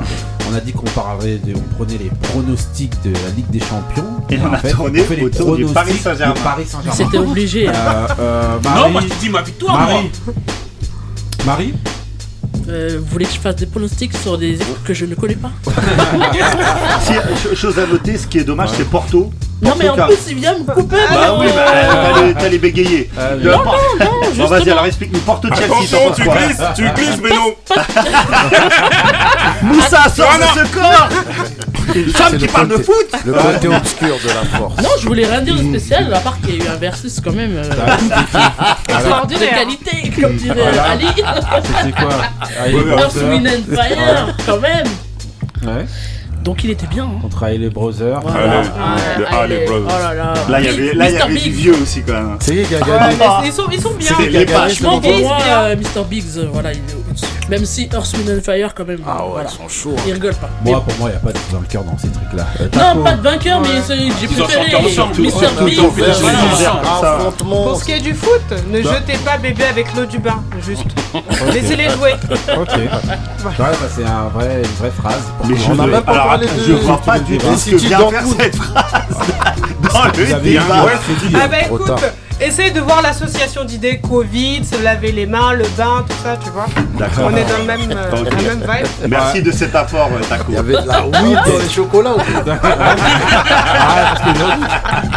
On 0.51 0.55
a 0.55 0.59
dit 0.59 0.73
qu'on 0.73 0.85
parlerait, 0.87 1.37
de, 1.37 1.53
on 1.55 1.75
prenait 1.75 1.97
les 1.97 2.11
pronostics 2.29 2.93
de 3.03 3.11
la 3.13 3.29
Ligue 3.35 3.49
des 3.49 3.59
Champions. 3.61 4.05
Et 4.29 4.37
on 4.39 4.47
en 4.49 4.53
a 4.53 4.57
fait, 4.57 4.71
tourné 4.71 5.01
on 5.01 5.03
fait 5.05 5.15
les 5.15 5.23
autour 5.23 5.45
pronostics 5.47 5.73
Paris 5.73 5.97
Saint-Germain. 5.97 6.33
du 6.33 6.41
Paris 6.41 6.65
Saint-Germain. 6.67 6.95
C'était 6.97 7.17
obligé. 7.17 7.69
Euh, 7.69 7.71
euh, 8.19 8.57
Non, 8.75 8.89
moi 8.89 9.01
je 9.01 9.07
te 9.07 9.19
dis 9.19 9.29
ma 9.29 9.41
victoire, 9.41 9.79
moi. 9.79 9.87
Marie, 9.93 10.11
Marie, 11.45 11.73
Euh, 12.71 12.97
vous 12.99 13.05
voulez 13.05 13.25
que 13.25 13.33
je 13.33 13.39
fasse 13.39 13.55
des 13.57 13.65
pronostics 13.65 14.15
sur 14.17 14.37
des 14.37 14.53
équipes 14.53 14.83
que 14.85 14.93
je 14.93 15.05
ne 15.05 15.13
connais 15.15 15.35
pas 15.35 15.51
Si, 17.01 17.11
ch- 17.13 17.53
chose 17.55 17.77
à 17.77 17.85
noter, 17.85 18.17
ce 18.17 18.27
qui 18.27 18.37
est 18.39 18.43
dommage, 18.45 18.69
c'est 18.77 18.89
Porto. 18.89 19.29
Non, 19.61 19.73
mais 19.77 19.89
en 19.89 19.95
plus, 20.07 20.15
il 20.29 20.35
vient 20.37 20.57
me 20.57 20.63
couper. 20.63 20.95
Bah 21.11 21.37
oui, 21.39 21.45
bah, 21.53 22.33
t'allais- 22.39 22.57
bégayer. 22.57 23.11
Euh, 23.19 23.35
Le 23.43 23.51
non, 23.51 23.57
non, 23.57 23.63
non, 23.65 23.71
Bon, 23.99 24.23
justement. 24.27 24.47
vas-y, 24.47 24.69
alors 24.71 24.85
explique-nous 24.85 25.19
Porto 25.19 25.47
Chelsea. 25.49 25.67
t'en 25.67 25.73
Attention, 25.75 26.11
tu 26.15 26.23
quoi 26.23 26.35
glisses, 26.37 26.61
tu 26.75 26.89
glisses, 26.95 27.19
mais 27.21 27.29
non. 27.29 27.53
Moussa, 29.63 30.09
sort 30.09 30.31
Non, 30.39 30.45
de 30.61 30.67
ce 30.67 30.73
corps 30.73 31.09
Une 31.95 32.05
femme 32.09 32.37
qui 32.37 32.45
le 32.45 32.51
parle 32.51 32.67
de 32.69 32.77
foot 32.77 33.07
Le 33.25 33.33
côté 33.33 33.67
obscur 33.67 34.15
de 34.23 34.27
la 34.29 34.57
force. 34.57 34.77
Non, 34.81 34.89
je 34.99 35.07
voulais 35.07 35.25
rien 35.25 35.41
dire 35.41 35.55
de 35.55 35.63
spécial, 35.63 36.11
à 36.13 36.19
part 36.19 36.39
qu'il 36.41 36.57
y 36.57 36.61
a 36.61 36.65
eu 36.65 36.67
un 36.67 36.75
versus 36.77 37.19
quand 37.23 37.33
même 37.33 37.55
euh, 37.57 37.63
de 38.87 38.93
Extraordinaire. 38.93 39.49
qualité, 39.55 40.09
comme 40.21 40.35
dirait. 40.35 40.77
Ali. 40.79 41.05
c'était 41.15 41.91
quoi? 42.01 42.09
Earth, 42.69 43.15
Wind 43.15 43.47
and 43.47 43.75
Fire, 43.75 44.35
quand 44.45 44.59
même. 44.59 44.85
Ouais, 45.63 45.85
Donc 46.43 46.63
il 46.63 46.71
était 46.71 46.87
bien. 46.87 47.03
hein. 47.05 47.19
contre 47.21 47.43
Hailey 47.43 47.69
Brothers. 47.69 48.19
Voilà. 48.21 48.59
Allez, 48.61 48.67
Ouais, 48.67 49.17
le 49.19 49.25
allez. 49.27 49.35
Harley 49.35 49.65
Brothers. 49.65 49.87
Oh 49.95 50.03
là 50.03 50.13
là. 50.13 50.33
Là, 50.49 50.59
il 50.59 50.65
y 50.65 50.69
avait, 50.69 50.93
là, 50.93 51.09
il 51.09 51.13
y 51.13 51.17
Mr. 51.17 51.21
avait 51.23 51.33
du 51.35 51.39
Biggs. 51.49 51.53
vieux 51.53 51.75
aussi, 51.81 52.01
quand 52.01 52.13
même. 52.13 52.37
C'est 52.39 52.55
qui 52.55 52.63
qui 52.63 52.75
a 52.75 52.79
Ah, 52.99 53.41
ils 53.45 53.51
sont, 53.51 53.63
ils 53.71 53.81
sont 53.81 53.93
bien. 53.93 54.09
Les 54.19 54.45
c'est 54.47 54.55
euh, 54.55 55.75
Mr. 55.75 56.03
Biggs, 56.09 56.23
euh, 56.37 56.47
voilà, 56.51 56.71
il 56.73 56.77
est. 56.79 56.81
Même 57.49 57.65
si 57.65 57.89
Earth, 57.93 58.13
Wind 58.17 58.29
and 58.29 58.41
Fire, 58.43 58.73
quand 58.73 58.85
même, 58.87 58.99
Ah 59.07 59.23
ouais, 59.23 59.29
voilà. 59.31 59.49
ils 59.49 59.55
sont 59.57 59.67
chauds. 59.69 59.95
il 60.07 60.13
rigole 60.13 60.33
pas. 60.35 60.49
Moi, 60.63 60.81
pour 60.81 60.97
moi, 60.99 61.09
il 61.09 61.11
n'y 61.11 61.17
a 61.17 61.19
pas 61.19 61.31
de 61.33 61.39
vainqueur 61.57 61.83
dans 61.83 61.97
ces 61.97 62.09
trucs-là. 62.09 62.45
Euh, 62.61 62.93
non, 62.95 63.03
pas 63.03 63.13
de 63.13 63.21
vainqueur, 63.21 63.61
mais 63.61 63.81
c'est- 63.85 63.95
j'ai 63.97 64.03
Ils 64.23 64.27
préféré 64.27 64.65
Mr. 64.71 66.67
affrontements. 66.91 67.63
Pour 67.63 67.77
ce 67.79 67.85
qui 67.85 67.91
est 67.91 67.99
du 67.99 68.13
foot, 68.13 68.41
ne 68.69 68.81
Bah. 68.81 68.89
jetez 68.95 69.17
pas 69.19 69.37
bébé 69.37 69.63
avec 69.65 69.93
l'eau 69.95 70.05
du 70.05 70.19
bain, 70.19 70.43
juste. 70.65 70.85
Laissez-les 71.53 71.89
jouer. 71.89 72.13
Ok. 72.57 72.69
Ouais, 72.77 72.89
bah, 73.57 73.67
c'est 73.95 74.05
un 74.05 74.27
vrai, 74.33 74.61
une 74.63 74.75
vraie 74.79 74.91
phrase. 74.91 75.23
Pour 75.37 75.47
Mais 75.47 75.57
je 75.57 75.71
veux- 75.71 75.87
même 75.87 76.01
pas 76.03 76.39
je 76.67 76.73
vois 76.73 77.01
pas 77.01 77.19
du 77.19 77.37
tout 77.37 77.47
hein. 77.47 77.57
ce 77.57 77.69
que 77.71 77.75
vient 77.77 77.99
faire 78.09 78.23
cette 78.39 78.55
phrase 78.55 78.83
dans 79.93 80.05
le 80.05 80.39
débat. 80.41 80.63
Ah 81.35 81.47
bah 81.47 81.57
écoute. 81.65 81.91
Essaye 82.41 82.71
de 82.71 82.79
voir 82.81 83.01
l'association 83.01 83.63
d'idées 83.63 83.99
Covid, 83.99 84.65
se 84.65 84.81
laver 84.83 85.11
les 85.11 85.25
mains, 85.25 85.53
le 85.53 85.65
bain, 85.77 86.03
tout 86.07 86.15
ça, 86.23 86.37
tu 86.43 86.49
vois. 86.49 86.65
D'accord. 86.97 87.29
On 87.31 87.35
est 87.35 87.43
dans 87.45 87.57
le 87.57 87.63
même, 87.65 87.91
euh, 87.91 88.11
Ok. 88.11 88.29
la 88.33 88.41
même 88.41 88.59
vibe. 88.59 88.87
Merci 89.09 89.41
de 89.41 89.51
cet 89.51 89.75
apport, 89.75 90.09
euh, 90.13 90.19
Taco. 90.27 90.45
Il 90.49 90.55
y 90.55 90.57
avait 90.57 90.73
de 90.81 90.87
la 90.87 91.01
weed 91.05 91.39
dans 91.45 91.59
les 91.59 91.69
chocolats 91.69 92.11
ou 92.13 92.15
quoi 92.15 92.55
Ah, 92.63 94.15
parce 94.15 94.21
qu'aujourd'hui- 94.21 94.67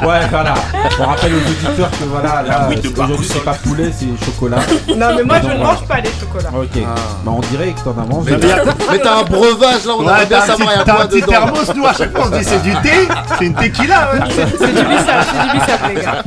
Ouais, 0.05 0.21
voilà. 0.31 0.55
On 1.01 1.05
rappelle 1.05 1.33
aux 1.35 1.39
auditeurs 1.39 1.91
que 1.91 2.05
voilà, 2.05 2.43
là, 2.43 2.69
de 2.69 2.89
aujourd'hui 2.89 3.27
c'est 3.29 3.45
pas 3.45 3.55
poulet, 3.55 3.91
c'est 3.93 4.25
chocolat. 4.25 4.59
Non, 4.89 5.15
mais 5.17 5.23
moi 5.25 5.37
je 5.43 5.49
Donc, 5.49 5.59
ne 5.59 5.63
mange 5.63 5.85
pas 5.87 6.01
les 6.01 6.11
chocolats. 6.21 6.51
Ok. 6.55 6.83
Bah, 7.25 7.33
on 7.35 7.41
dirait 7.41 7.73
que 7.73 7.81
t'en 7.81 8.03
as 8.03 8.07
mangé. 8.07 8.33
Mais 8.33 8.39
t'as 8.39 8.65
mais 8.93 8.99
t'as 8.99 9.21
un 9.21 9.23
breuvage 9.25 9.85
là, 9.87 9.93
on 9.99 10.03
aimerait 10.03 10.27
bien 10.27 10.39
t'as 10.39 10.45
un 10.45 10.47
savoir 10.47 10.69
a 10.79 10.85
quoi 10.85 11.03
un 11.03 11.07
petit 11.07 11.21
dedans. 11.21 11.33
thermos, 11.33 11.75
nous 11.75 11.87
à 11.87 11.93
chaque 11.95 12.13
fois 12.13 12.27
on 12.27 12.33
se 12.33 12.39
dit 12.39 12.45
c'est 12.45 12.63
du 12.63 12.73
thé, 12.83 13.09
c'est 13.39 13.45
une 13.47 13.55
tequila. 13.55 14.13
ouais. 14.13 14.21
C'est 14.59 14.75
du 14.75 14.85
bissap, 14.85 15.27
c'est 15.33 15.43
du 15.43 15.59
bissap, 15.59 15.89
les 15.89 16.03
gars. 16.03 16.23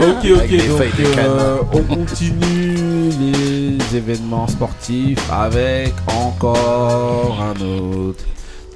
Ok, 0.00 0.24
ok, 0.36 0.68
donc 0.68 1.18
euh, 1.18 1.56
on 1.72 1.82
continue 1.94 3.10
les 3.20 3.96
événements 3.96 4.46
sportifs 4.48 5.30
avec 5.30 5.94
encore 6.08 7.38
un 7.42 7.60
autre. 7.62 8.24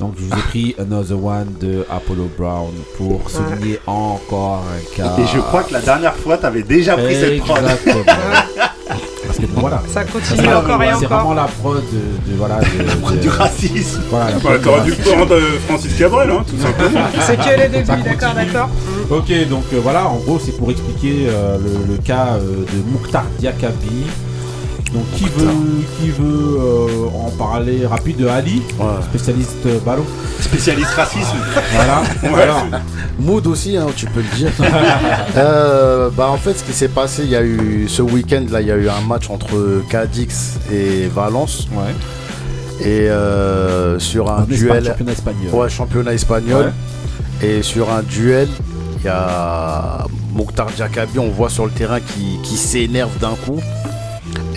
Donc 0.00 0.14
je 0.18 0.24
vous 0.24 0.32
ai 0.32 0.42
pris 0.48 0.74
Another 0.78 1.22
One 1.22 1.54
de 1.60 1.84
Apollo 1.90 2.30
Brown 2.38 2.72
pour 2.96 3.30
souligner 3.30 3.78
encore 3.86 4.64
un 4.66 4.96
cas. 4.96 5.12
Et 5.18 5.26
je 5.26 5.38
crois 5.40 5.62
que 5.62 5.74
la 5.74 5.80
dernière 5.82 6.14
fois 6.16 6.38
t'avais 6.38 6.62
déjà 6.62 6.96
pris 6.96 7.14
cette 7.14 7.38
prod. 7.40 7.60
Parce 7.62 9.38
que 9.38 9.46
bon, 9.46 9.60
voilà. 9.60 9.82
Ça 9.92 10.02
continue 10.04 10.48
encore 10.48 10.82
et 10.82 10.86
C'est 10.98 11.04
vraiment 11.04 11.20
encore. 11.30 11.34
la 11.34 11.44
prod 11.44 11.82
de, 11.92 12.30
de- 12.32 12.36
voilà 12.36 12.58
de, 12.60 13.14
de- 13.16 13.20
Du 13.20 13.28
racisme. 13.28 14.00
voilà, 14.10 14.30
la 14.32 14.38
Bah, 14.38 14.50
T'aurais 14.62 14.80
du 14.80 14.90
dû 14.90 14.96
prendre 15.02 15.34
euh, 15.34 15.58
Francis 15.68 15.94
Cabrel, 15.96 16.30
hein, 16.30 16.44
tout 16.48 16.60
simplement. 16.60 17.00
C'est 17.20 17.36
que 17.36 17.60
le 17.62 17.68
début, 17.68 17.86
Ça 17.86 17.96
d'accord, 17.96 18.34
d'accord. 18.34 18.68
Ok, 19.10 19.48
donc 19.48 19.64
euh, 19.72 19.80
voilà, 19.82 20.06
en 20.08 20.16
gros, 20.16 20.40
c'est 20.44 20.56
pour 20.56 20.70
expliquer 20.70 21.26
euh, 21.28 21.58
le, 21.58 21.92
le 21.94 21.98
cas 22.02 22.36
euh, 22.38 22.64
de 22.72 22.90
Mouktar 22.92 23.24
Diakabi. 23.38 24.06
Donc, 24.92 25.04
qui 25.14 25.24
veut, 25.24 25.48
qui 26.00 26.10
veut 26.10 26.58
euh, 26.60 27.06
en 27.14 27.30
parler 27.30 27.86
rapide 27.86 28.16
de 28.16 28.26
Ali, 28.26 28.62
Ouais. 28.78 28.86
spécialiste 29.08 29.66
euh, 29.66 29.78
ballon 29.84 30.04
Spécialiste 30.40 30.90
racisme. 30.90 31.36
Voilà. 31.74 32.02
Alors, 32.42 32.66
Mood 33.18 33.46
aussi, 33.46 33.76
hein, 33.76 33.86
tu 33.94 34.06
peux 34.06 34.20
le 34.20 34.36
dire. 34.36 34.50
Euh, 35.36 36.10
bah 36.10 36.28
en 36.30 36.36
fait, 36.36 36.54
ce 36.54 36.64
qui 36.64 36.72
s'est 36.72 36.88
passé, 36.88 37.22
il 37.22 37.30
y 37.30 37.36
a 37.36 37.42
eu 37.42 37.86
ce 37.88 38.02
week-end 38.02 38.44
là, 38.50 38.60
il 38.60 38.66
y 38.66 38.72
a 38.72 38.76
eu 38.76 38.88
un 38.88 39.00
match 39.06 39.30
entre 39.30 39.82
Cadix 39.88 40.58
et 40.72 41.06
Valence 41.06 41.68
ouais. 41.72 42.86
et 42.86 43.08
euh, 43.08 43.98
sur 44.00 44.28
un 44.30 44.42
En 44.42 44.50
Espagne, 44.50 44.56
duel, 44.58 44.84
championnat 44.86 45.12
espagnol. 45.12 45.54
ouais, 45.54 45.68
championnat 45.70 46.12
espagnol. 46.14 46.72
Et 47.42 47.62
sur 47.62 47.90
un 47.92 48.02
duel, 48.02 48.48
il 48.98 49.04
y 49.04 49.08
a 49.08 50.04
Mokhtar 50.34 50.66
Diakabi, 50.66 51.18
on 51.18 51.28
voit 51.30 51.48
sur 51.50 51.64
le 51.66 51.70
terrain 51.70 52.00
qui, 52.00 52.38
qui 52.42 52.56
s'énerve 52.56 53.16
d'un 53.18 53.36
coup. 53.46 53.60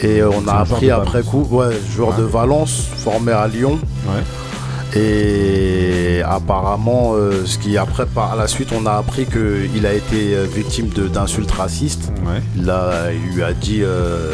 Et 0.03 0.19
euh, 0.21 0.29
on 0.31 0.47
a 0.47 0.53
appris 0.55 0.91
après 0.91 1.23
coup, 1.23 1.47
ouais, 1.49 1.69
joueur 1.95 2.09
Ouais. 2.09 2.17
de 2.17 2.23
Valence, 2.23 2.87
formé 2.97 3.31
à 3.31 3.47
Lyon. 3.47 3.79
Ouais. 4.05 4.99
Et 5.01 6.21
apparemment, 6.23 7.13
euh, 7.15 7.45
ce 7.45 7.57
qui 7.57 7.77
après 7.77 8.05
par 8.05 8.35
la 8.35 8.47
suite, 8.47 8.69
on 8.77 8.85
a 8.85 8.91
appris 8.93 9.25
qu'il 9.25 9.85
a 9.85 9.93
été 9.93 10.35
euh, 10.35 10.45
victime 10.53 10.87
d'insultes 10.89 11.51
racistes. 11.51 12.11
Ouais. 12.25 12.41
Il 12.57 13.33
lui 13.35 13.43
a 13.43 13.53
dit 13.53 13.79
euh, 13.81 14.33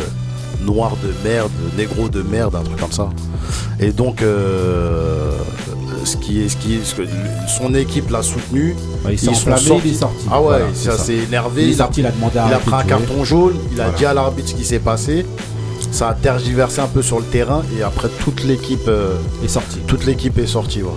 noir 0.65 0.97
de 1.03 1.13
merde, 1.27 1.51
négro 1.77 2.09
de 2.09 2.21
merde, 2.21 2.55
un 2.55 2.61
truc 2.63 2.77
comme 2.79 2.91
ça. 2.91 3.09
Et 3.79 3.91
donc, 3.91 4.21
euh, 4.21 5.31
ce 6.03 6.17
qui 6.17 6.41
est, 6.43 6.49
ce 6.49 6.57
qui 6.57 6.75
est- 6.75 6.83
ce 6.83 6.95
que 6.95 7.03
son 7.59 7.73
équipe 7.73 8.09
l'a 8.09 8.21
soutenu. 8.23 8.75
Il 9.09 9.17
s'est 9.17 9.29
enflammé, 9.29 9.61
sortis. 9.61 9.87
il 9.87 9.93
est 9.93 9.97
sorti. 9.97 10.25
Ah 10.29 10.41
ouais, 10.41 10.47
Voilà, 10.47 10.65
ça, 10.73 10.97
s'est 10.97 11.15
énervé. 11.17 11.63
Il 11.63 11.69
est 11.69 11.73
sorti, 11.73 12.01
il 12.01 12.05
a 12.07 12.11
il 12.11 12.53
a 12.53 12.57
pris 12.57 12.73
un 12.75 12.83
carton 12.83 13.23
jaune, 13.23 13.53
il 13.71 13.79
a 13.79 13.83
Voilà. 13.85 13.97
dit 13.97 14.05
à 14.05 14.13
l'arbitre 14.13 14.49
ce 14.49 14.55
qui 14.55 14.65
s'est 14.65 14.79
passé. 14.79 15.25
Ça 15.91 16.09
a 16.09 16.13
tergiversé 16.13 16.81
un 16.81 16.87
peu 16.87 17.01
sur 17.01 17.19
le 17.19 17.25
terrain 17.25 17.63
et 17.77 17.83
après 17.83 18.09
toute 18.23 18.43
l'équipe 18.43 18.87
euh, 18.87 19.15
est 19.43 19.47
sorti. 19.47 19.79
toute 19.87 20.05
l'équipe 20.05 20.37
est 20.37 20.47
sortie. 20.47 20.83
ouais. 20.83 20.89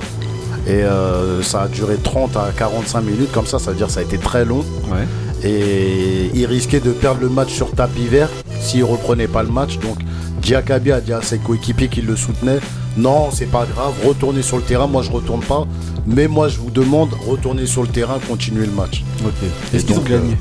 Et 0.67 0.85
euh, 0.85 1.43
ça 1.43 1.63
a 1.63 1.69
duré 1.69 1.97
30 1.97 2.37
à 2.37 2.51
45 2.57 3.01
minutes 3.01 3.33
comme 3.33 3.47
ça, 3.47 3.59
ça 3.59 3.73
veut 3.73 3.77
dire 3.77 3.89
que 3.89 3.93
ça 3.93 4.01
a 4.01 4.03
été 4.05 4.19
très 4.19 4.45
long. 4.45 4.65
Ouais. 4.93 5.07
Et 5.43 6.31
il 6.35 6.47
risquait 6.47 6.79
de 6.79 6.93
perdre 6.93 7.21
le 7.21 7.29
match 7.29 7.53
sur 7.53 7.73
tapis 7.73 8.07
vert 8.07 8.29
s'il 8.61 8.85
reprenait 8.85 9.27
pas 9.27 9.43
le 9.43 9.49
match. 9.51 9.79
Donc 9.81 9.97
Diakabi 10.41 10.93
a 10.93 11.01
dit 11.01 11.13
à 11.13 11.21
ses 11.23 11.39
coéquipiers 11.39 11.89
qui 11.89 12.01
le 12.03 12.15
soutenaient 12.15 12.61
Non, 12.97 13.31
c'est 13.33 13.47
pas 13.51 13.67
grave, 13.75 13.93
retournez 14.07 14.43
sur 14.43 14.57
le 14.59 14.63
terrain. 14.63 14.87
Moi 14.87 15.03
je 15.03 15.11
retourne 15.11 15.41
pas, 15.41 15.67
mais 16.07 16.29
moi 16.29 16.47
je 16.49 16.59
vous 16.59 16.71
demande 16.71 17.11
retournez 17.27 17.67
sur 17.67 17.83
le 17.83 17.89
terrain, 17.89 18.19
continuez 18.29 18.67
le 18.67 18.73
match. 18.73 19.03
Ok. 19.25 19.33
Et 19.73 19.77
Est-ce 19.77 19.85
qu'ils 19.85 19.95
ont 19.97 19.99
donc, 19.99 20.09
gagné? 20.11 20.37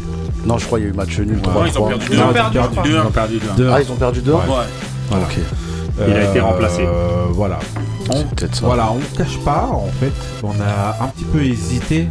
Non, 0.45 0.57
je 0.57 0.65
crois 0.65 0.79
qu'il 0.79 0.87
y 0.87 0.91
a 0.91 0.93
eu 0.93 0.95
match 0.97 1.19
nul. 1.19 1.37
Ouais, 1.37 1.69
ils 1.69 1.77
ont 1.79 1.87
perdu 1.87 2.05
Ils 2.11 2.19
ont 2.21 2.33
perdu, 2.33 2.57
Ils 2.85 2.97
ont 2.97 3.11
perdu 3.11 3.39
deux. 3.39 3.63
Deux. 3.63 3.69
Ah, 3.71 3.81
ils 3.81 3.91
ont 3.91 3.95
perdu 3.95 4.21
deux 4.21 4.33
Ouais. 4.33 4.39
Voilà. 5.09 5.25
Ok. 5.25 5.37
Il 6.07 6.13
a 6.13 6.23
été 6.29 6.39
remplacé. 6.39 6.81
Euh, 6.83 7.25
voilà. 7.31 7.59
On, 8.09 8.15
ça. 8.21 8.25
voilà, 8.65 8.91
on 8.91 8.95
ne 8.97 9.17
cache 9.17 9.37
pas, 9.45 9.69
en 9.71 9.87
fait, 9.99 10.11
on 10.43 10.49
a 10.59 10.97
un 11.03 11.07
petit 11.09 11.23
peu 11.25 11.43
hésité 11.43 12.07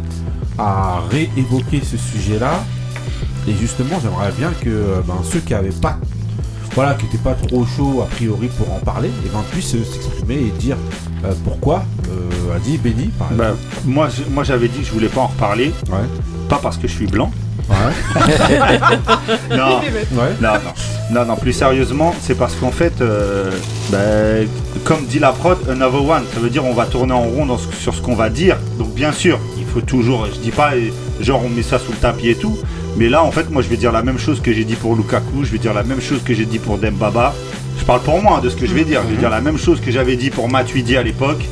à 0.57 1.01
réévoquer 1.11 1.81
ce 1.83 1.97
sujet-là. 1.97 2.63
Et 3.47 3.53
justement, 3.53 3.97
j'aimerais 4.01 4.31
bien 4.31 4.51
que 4.61 4.69
euh, 4.69 5.01
ben, 5.05 5.15
ceux 5.23 5.39
qui 5.39 5.53
avaient 5.53 5.69
pas, 5.69 5.97
voilà, 6.73 6.93
qui 6.93 7.05
n'étaient 7.05 7.17
pas 7.17 7.33
trop 7.33 7.65
chauds 7.65 8.01
a 8.01 8.05
priori 8.05 8.47
pour 8.57 8.71
en 8.73 8.79
parler, 8.79 9.09
et 9.25 9.29
ben, 9.29 9.43
puissent 9.51 9.75
euh, 9.75 9.83
s'exprimer 9.83 10.35
et 10.35 10.51
dire 10.57 10.77
euh, 11.25 11.33
pourquoi. 11.43 11.83
Euh, 12.09 12.55
a 12.55 12.59
dit 12.59 12.77
Benny, 12.77 13.07
par 13.19 13.29
Bah, 13.31 13.53
exemple. 13.85 14.29
moi 14.29 14.43
j'avais 14.43 14.67
dit 14.69 14.79
que 14.79 14.85
je 14.85 14.91
voulais 14.91 15.07
pas 15.07 15.21
en 15.21 15.27
reparler, 15.27 15.73
Ouais. 15.91 15.99
pas 16.49 16.59
parce 16.61 16.77
que 16.77 16.87
je 16.87 16.93
suis 16.93 17.07
blanc. 17.07 17.31
Ouais. 17.71 19.57
Non, 19.57 19.79
Ouais. 20.21 20.29
non, 20.41 20.53
non, 20.53 20.59
non, 21.11 21.25
non, 21.25 21.35
plus 21.35 21.53
sérieusement, 21.53 22.13
c'est 22.21 22.35
parce 22.37 22.55
qu'en 22.55 22.71
fait, 22.71 22.93
euh, 23.01 23.49
bah, 23.91 23.97
comme 24.83 25.05
dit 25.05 25.19
la 25.19 25.31
prod, 25.31 25.57
another 25.69 26.03
one, 26.03 26.23
ça 26.33 26.39
veut 26.39 26.49
dire 26.49 26.65
on 26.65 26.73
va 26.73 26.85
tourner 26.85 27.13
en 27.13 27.21
rond 27.21 27.45
dans 27.45 27.57
ce- 27.57 27.71
sur 27.79 27.93
ce 27.95 28.01
qu'on 28.01 28.15
va 28.15 28.29
dire. 28.29 28.57
Donc 28.77 28.93
bien 28.93 29.11
sûr, 29.11 29.39
il 29.57 29.65
faut 29.65 29.81
toujours, 29.81 30.27
je 30.33 30.39
dis 30.39 30.51
pas, 30.51 30.71
genre 31.21 31.41
on 31.45 31.49
met 31.49 31.63
ça 31.63 31.79
sous 31.79 31.91
le 31.91 31.97
tapis 31.97 32.29
et 32.29 32.35
tout, 32.35 32.57
mais 32.97 33.09
là 33.09 33.23
en 33.23 33.31
fait, 33.31 33.49
moi 33.49 33.61
je 33.61 33.67
vais 33.69 33.77
dire 33.77 33.91
la 33.91 34.01
même 34.03 34.17
chose 34.19 34.41
que 34.41 34.51
j'ai 34.53 34.63
dit 34.65 34.75
pour 34.75 34.95
Lukaku, 34.95 35.43
je 35.43 35.51
vais 35.51 35.57
dire 35.59 35.73
la 35.73 35.83
même 35.83 36.01
chose 36.01 36.21
que 36.23 36.33
j'ai 36.33 36.45
dit 36.45 36.59
pour 36.59 36.77
Dembaba. 36.77 37.33
Je 37.79 37.85
parle 37.85 38.01
pour 38.01 38.21
moi 38.21 38.37
hein, 38.37 38.41
de 38.43 38.49
ce 38.49 38.55
que 38.55 38.65
je 38.67 38.73
vais 38.73 38.83
dire, 38.83 39.01
je 39.07 39.13
vais 39.15 39.19
dire 39.19 39.29
la 39.29 39.41
même 39.41 39.57
chose 39.57 39.81
que 39.81 39.91
j'avais 39.91 40.15
dit 40.15 40.29
pour 40.29 40.47
Matuidi 40.49 40.97
à 40.97 41.03
l'époque. 41.03 41.43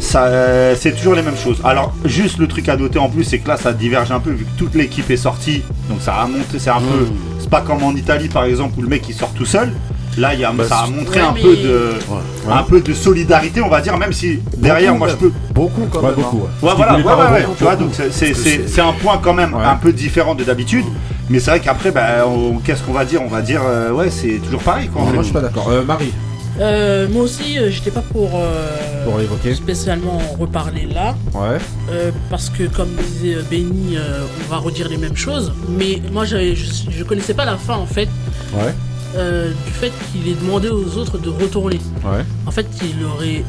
Ça, 0.00 0.24
euh, 0.26 0.74
c'est 0.78 0.92
toujours 0.96 1.14
les 1.14 1.22
mêmes 1.22 1.36
choses. 1.36 1.60
Alors, 1.64 1.92
juste 2.04 2.38
le 2.38 2.46
truc 2.46 2.68
à 2.68 2.76
noter 2.76 2.98
en 2.98 3.08
plus, 3.08 3.24
c'est 3.24 3.38
que 3.40 3.48
là, 3.48 3.56
ça 3.56 3.72
diverge 3.72 4.10
un 4.12 4.20
peu 4.20 4.30
vu 4.30 4.44
que 4.44 4.58
toute 4.58 4.74
l'équipe 4.74 5.10
est 5.10 5.16
sortie. 5.16 5.62
Donc, 5.88 6.00
ça 6.00 6.14
a 6.14 6.26
monté, 6.26 6.58
c'est 6.58 6.70
un 6.70 6.78
peu. 6.80 7.06
C'est 7.40 7.50
pas 7.50 7.60
comme 7.62 7.82
en 7.82 7.92
Italie, 7.92 8.28
par 8.28 8.44
exemple, 8.44 8.74
où 8.78 8.82
le 8.82 8.88
mec 8.88 9.02
il 9.08 9.14
sort 9.14 9.30
tout 9.34 9.44
seul. 9.46 9.72
Là, 10.16 10.34
il 10.34 10.40
y 10.40 10.44
a, 10.44 10.50
Bah, 10.52 10.64
ça 10.68 10.78
a 10.78 10.86
montré 10.88 11.20
Ouais, 11.20 11.26
un 11.26 11.32
mais- 11.32 11.42
peu 11.42 11.56
de, 11.56 11.90
Ouais. 12.08 12.52
un 12.52 12.62
peu 12.64 12.80
de 12.80 12.92
solidarité, 12.92 13.60
on 13.60 13.68
va 13.68 13.80
dire, 13.80 13.96
même 13.98 14.12
si 14.12 14.40
derrière, 14.56 14.92
Beaucoup, 14.94 14.98
moi, 15.04 15.08
je 15.08 15.14
peux. 15.16 15.32
Beaucoup 15.54 15.86
quand 15.90 16.00
Ouais, 16.00 16.06
même. 16.06 16.14
beaucoup. 16.16 16.42
hein. 16.46 16.66
ouais. 16.66 16.72
Voilà, 16.76 16.92
beaucoup. 16.98 17.54
tu 17.56 17.64
vois, 17.64 17.76
donc 17.76 17.90
c'est- 17.94 18.80
un 18.80 18.92
point 18.92 19.18
quand 19.22 19.34
même 19.34 19.54
Ouais. 19.54 19.64
un 19.64 19.76
peu 19.76 19.92
différent 19.92 20.34
de 20.34 20.42
d'habitude. 20.44 20.84
Mais 21.30 21.38
c'est 21.40 21.50
vrai 21.50 21.60
qu'après, 21.60 21.90
bah, 21.90 22.26
on- 22.26 22.58
qu'est-ce 22.58 22.82
qu'on 22.82 22.92
va 22.94 23.04
dire? 23.04 23.20
On 23.24 23.28
va 23.28 23.42
dire, 23.42 23.60
euh, 23.64 23.90
ouais, 23.92 24.10
c'est 24.10 24.40
toujours 24.44 24.62
pareil, 24.62 24.88
quoi. 24.88 25.02
en 25.02 25.06
Moi, 25.06 25.14
je 25.18 25.22
suis 25.24 25.32
pas 25.32 25.40
d'accord. 25.42 25.68
Euh, 25.70 25.84
Marie, 25.84 26.12
Euh, 26.60 27.06
moi 27.08 27.22
aussi, 27.22 27.58
euh, 27.58 27.70
j'étais 27.70 27.90
pas 27.92 28.00
pour, 28.02 28.30
euh, 28.34 29.04
pour 29.04 29.54
spécialement 29.54 30.18
reparler 30.38 30.86
là, 30.92 31.14
Ouais. 31.34 31.58
euh, 31.90 32.10
parce 32.30 32.50
que 32.50 32.64
comme 32.64 32.88
disait 33.12 33.36
euh, 33.36 33.42
Benny, 33.48 33.96
euh, 33.96 34.24
on 34.46 34.50
va 34.50 34.58
redire 34.58 34.88
les 34.88 34.96
mêmes 34.96 35.16
choses. 35.16 35.52
Mais 35.68 36.02
moi, 36.12 36.24
j'avais- 36.24 36.56
je, 36.56 36.66
je 36.90 37.04
connaissais 37.04 37.34
pas 37.34 37.44
la 37.44 37.56
fin 37.56 37.76
en 37.76 37.86
fait 37.86 38.08
Ouais. 38.52 38.74
euh, 39.16 39.52
du 39.66 39.72
fait 39.72 39.92
qu'il 40.10 40.28
ait 40.28 40.34
demandé 40.34 40.68
aux 40.68 40.96
autres 40.96 41.16
de 41.18 41.28
retourner. 41.30 41.78
Ouais. 42.04 42.24
En 42.46 42.50
fait, 42.50 42.66
il 42.82 43.04
aurait, 43.04 43.44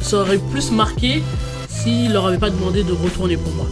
ça 0.00 0.18
aurait 0.18 0.38
plus 0.38 0.70
marqué 0.70 1.22
s'il 1.68 2.12
leur 2.14 2.26
avait 2.26 2.38
pas 2.38 2.50
demandé 2.50 2.82
de 2.82 2.92
retourner 2.92 3.36
pour 3.36 3.52
moi. 3.52 3.66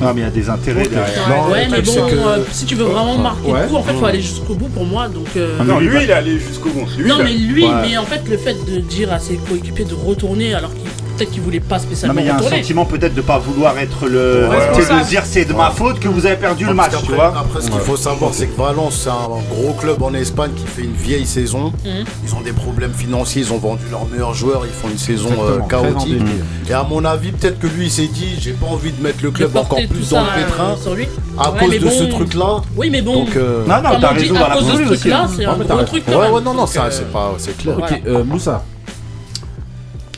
Non, 0.00 0.12
mais 0.12 0.20
il 0.20 0.24
y 0.24 0.26
a 0.26 0.30
des 0.30 0.50
intérêts 0.50 0.86
derrière. 0.88 1.28
Non, 1.28 1.52
ouais, 1.52 1.66
mais 1.70 1.80
bon, 1.80 1.92
que- 1.94 2.14
euh, 2.14 2.44
si 2.50 2.66
tu 2.66 2.74
veux 2.74 2.84
vraiment 2.84 3.16
marquer 3.16 3.50
Ouais. 3.50 3.62
le 3.62 3.68
coup, 3.68 3.76
en 3.76 3.82
fait, 3.82 3.94
faut 3.94 4.04
aller 4.06 4.20
jusqu'au 4.20 4.54
bout 4.54 4.68
pour 4.68 4.84
moi. 4.84 5.08
Donc, 5.08 5.28
euh, 5.36 5.56
Ah 5.60 5.64
Non, 5.64 5.78
lui, 5.78 5.86
lui, 5.86 5.94
bah- 5.94 6.02
il 6.04 6.10
est 6.10 6.12
allé 6.12 6.38
jusqu'au 6.38 6.68
bout. 6.70 6.84
Lui, 6.98 7.08
non, 7.08 7.16
il 7.20 7.24
mais 7.24 7.32
lui, 7.32 7.64
Ouais. 7.64 7.70
mais 7.82 7.96
en 7.96 8.04
fait, 8.04 8.20
le 8.28 8.36
fait 8.36 8.56
de 8.70 8.80
dire 8.80 9.12
à 9.12 9.18
ses 9.20 9.36
coéquipiers 9.36 9.84
de 9.84 9.94
retourner 9.94 10.52
alors 10.54 10.74
qu'il 10.74 10.88
peut-être 11.16 11.30
qu'il 11.30 11.42
voulait 11.42 11.60
pas 11.60 11.76
Non, 11.78 11.82
spécialement 11.82 12.14
mais 12.14 12.22
il 12.22 12.26
y 12.26 12.30
a 12.30 12.36
un 12.36 12.42
sentiment 12.42 12.84
peut-être 12.84 13.14
de 13.14 13.20
pas 13.20 13.38
vouloir 13.38 13.78
être 13.78 14.06
le. 14.06 14.48
Ouais, 14.48 14.56
tu 14.74 14.82
sais, 14.82 14.92
de 14.98 15.04
dire 15.08 15.22
c'est 15.24 15.44
de 15.44 15.52
ma 15.52 15.70
faute 15.70 15.98
que 16.00 16.08
vous 16.08 16.26
avez 16.26 16.36
perdu 16.36 16.64
le 16.64 16.70
Non, 16.70 16.76
match, 16.76 16.90
tu 16.92 16.96
qu'après- 16.98 17.14
vois. 17.14 17.34
Après, 17.38 17.60
ce 17.60 17.70
qu'il 17.70 17.80
faut 17.80 17.96
savoir, 17.96 18.32
c'est 18.34 18.46
que 18.46 18.56
Valence, 18.56 19.00
c'est 19.04 19.10
un 19.10 19.40
gros 19.50 19.72
club 19.74 20.02
en 20.02 20.12
Espagne 20.14 20.50
qui 20.56 20.66
fait 20.66 20.82
une 20.82 20.94
vieille 20.94 21.26
saison. 21.26 21.72
Mhm. 21.84 22.04
Ils 22.26 22.34
ont 22.34 22.40
des 22.40 22.52
problèmes 22.52 22.92
financiers, 22.92 23.42
ils 23.42 23.52
ont 23.52 23.58
vendu 23.58 23.84
leurs 23.90 24.06
meilleurs 24.06 24.34
joueurs, 24.34 24.62
ils 24.66 24.72
font 24.72 24.88
une 24.88 24.98
saison 24.98 25.30
euh, 25.42 25.58
chaotique. 25.68 26.22
Et 26.68 26.72
à 26.72 26.82
mon 26.82 27.04
avis, 27.04 27.32
peut-être 27.32 27.58
que 27.58 27.66
lui, 27.66 27.86
il 27.86 27.90
s'est 27.90 28.06
dit, 28.08 28.36
j'ai 28.40 28.52
pas 28.52 28.66
envie 28.66 28.92
de 28.92 29.02
mettre 29.02 29.18
le 29.22 29.30
club 29.30 29.56
encore 29.56 29.78
plus 29.90 30.10
dans 30.10 30.20
le 30.22 30.42
pétrin 30.42 30.70
euh, 30.72 30.82
sur 30.82 30.94
lui. 30.94 31.06
à 31.38 31.50
Ouais, 31.52 31.58
cause 31.60 31.70
de 31.74 31.78
bon. 31.84 31.90
ce 31.90 32.04
truc-là. 32.04 32.56
Oui, 32.76 32.90
mais 32.90 33.02
bon, 33.02 33.24
Donc, 33.24 33.36
euh, 33.36 33.64
Non, 33.66 33.76
non, 33.82 33.98
t'as 34.00 34.08
raison 34.12 34.34
à 34.36 34.54
cause 34.56 34.66
de 34.66 34.76
ce 34.78 34.82
truc-là, 34.94 35.26
c'est 35.36 35.44
un 35.44 35.54
gros 35.56 35.82
truc 35.84 36.04
ouais, 36.08 36.14
ouais, 36.14 36.40
non, 36.40 36.54
non, 36.54 36.64
euh, 36.64 36.90
c'est 36.90 37.12
pas, 37.12 37.34
c'est 37.38 37.56
clair. 37.56 37.76
Ok, 37.78 38.02
euh, 38.06 38.24
Moussa. 38.24 38.62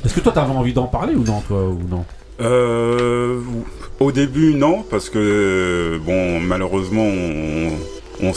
Est-ce 0.06 0.14
que 0.14 0.20
toi 0.20 0.30
t'avais 0.30 0.52
envie 0.52 0.72
d'en 0.72 0.86
parler 0.86 1.16
ou 1.16 1.24
non, 1.24 1.40
toi 1.40 1.64
ou 1.64 1.80
non 1.90 2.04
Euh, 2.40 3.40
Au 3.98 4.12
début, 4.12 4.54
non, 4.54 4.84
parce 4.88 5.10
que 5.10 5.98
bon, 6.06 6.38
malheureusement, 6.38 7.08
on, 8.22 8.32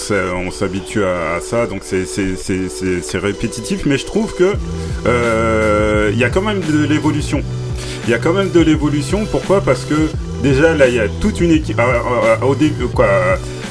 s'habitue 0.49 1.03
à, 1.03 1.39
ça, 1.39 1.67
donc 1.67 1.83
c'est- 1.83 3.17
répétitif. 3.19 3.85
Mais 3.85 3.99
je 3.99 4.05
trouve 4.07 4.33
que 4.33 4.55
euh, 5.05 6.09
il 6.11 6.17
y 6.17 6.23
a 6.23 6.31
quand 6.31 6.41
même 6.41 6.61
de 6.61 6.87
l'évolution. 6.87 7.43
Il 8.05 8.09
y 8.09 8.15
a 8.15 8.17
quand 8.17 8.33
même 8.33 8.49
de 8.49 8.61
l'évolution. 8.61 9.27
Pourquoi? 9.29 9.61
Parce 9.61 9.85
que 9.85 10.09
déjà 10.41 10.73
là, 10.75 10.87
il 10.87 10.95
y 10.95 10.99
a 10.99 11.07
toute 11.21 11.39
une 11.39 11.51
équipe. 11.51 11.79
ah, 11.79 11.85
ah, 12.03 12.37
ah, 12.41 12.45
au 12.47 12.55
début, 12.55 12.87
quoi. 12.87 13.05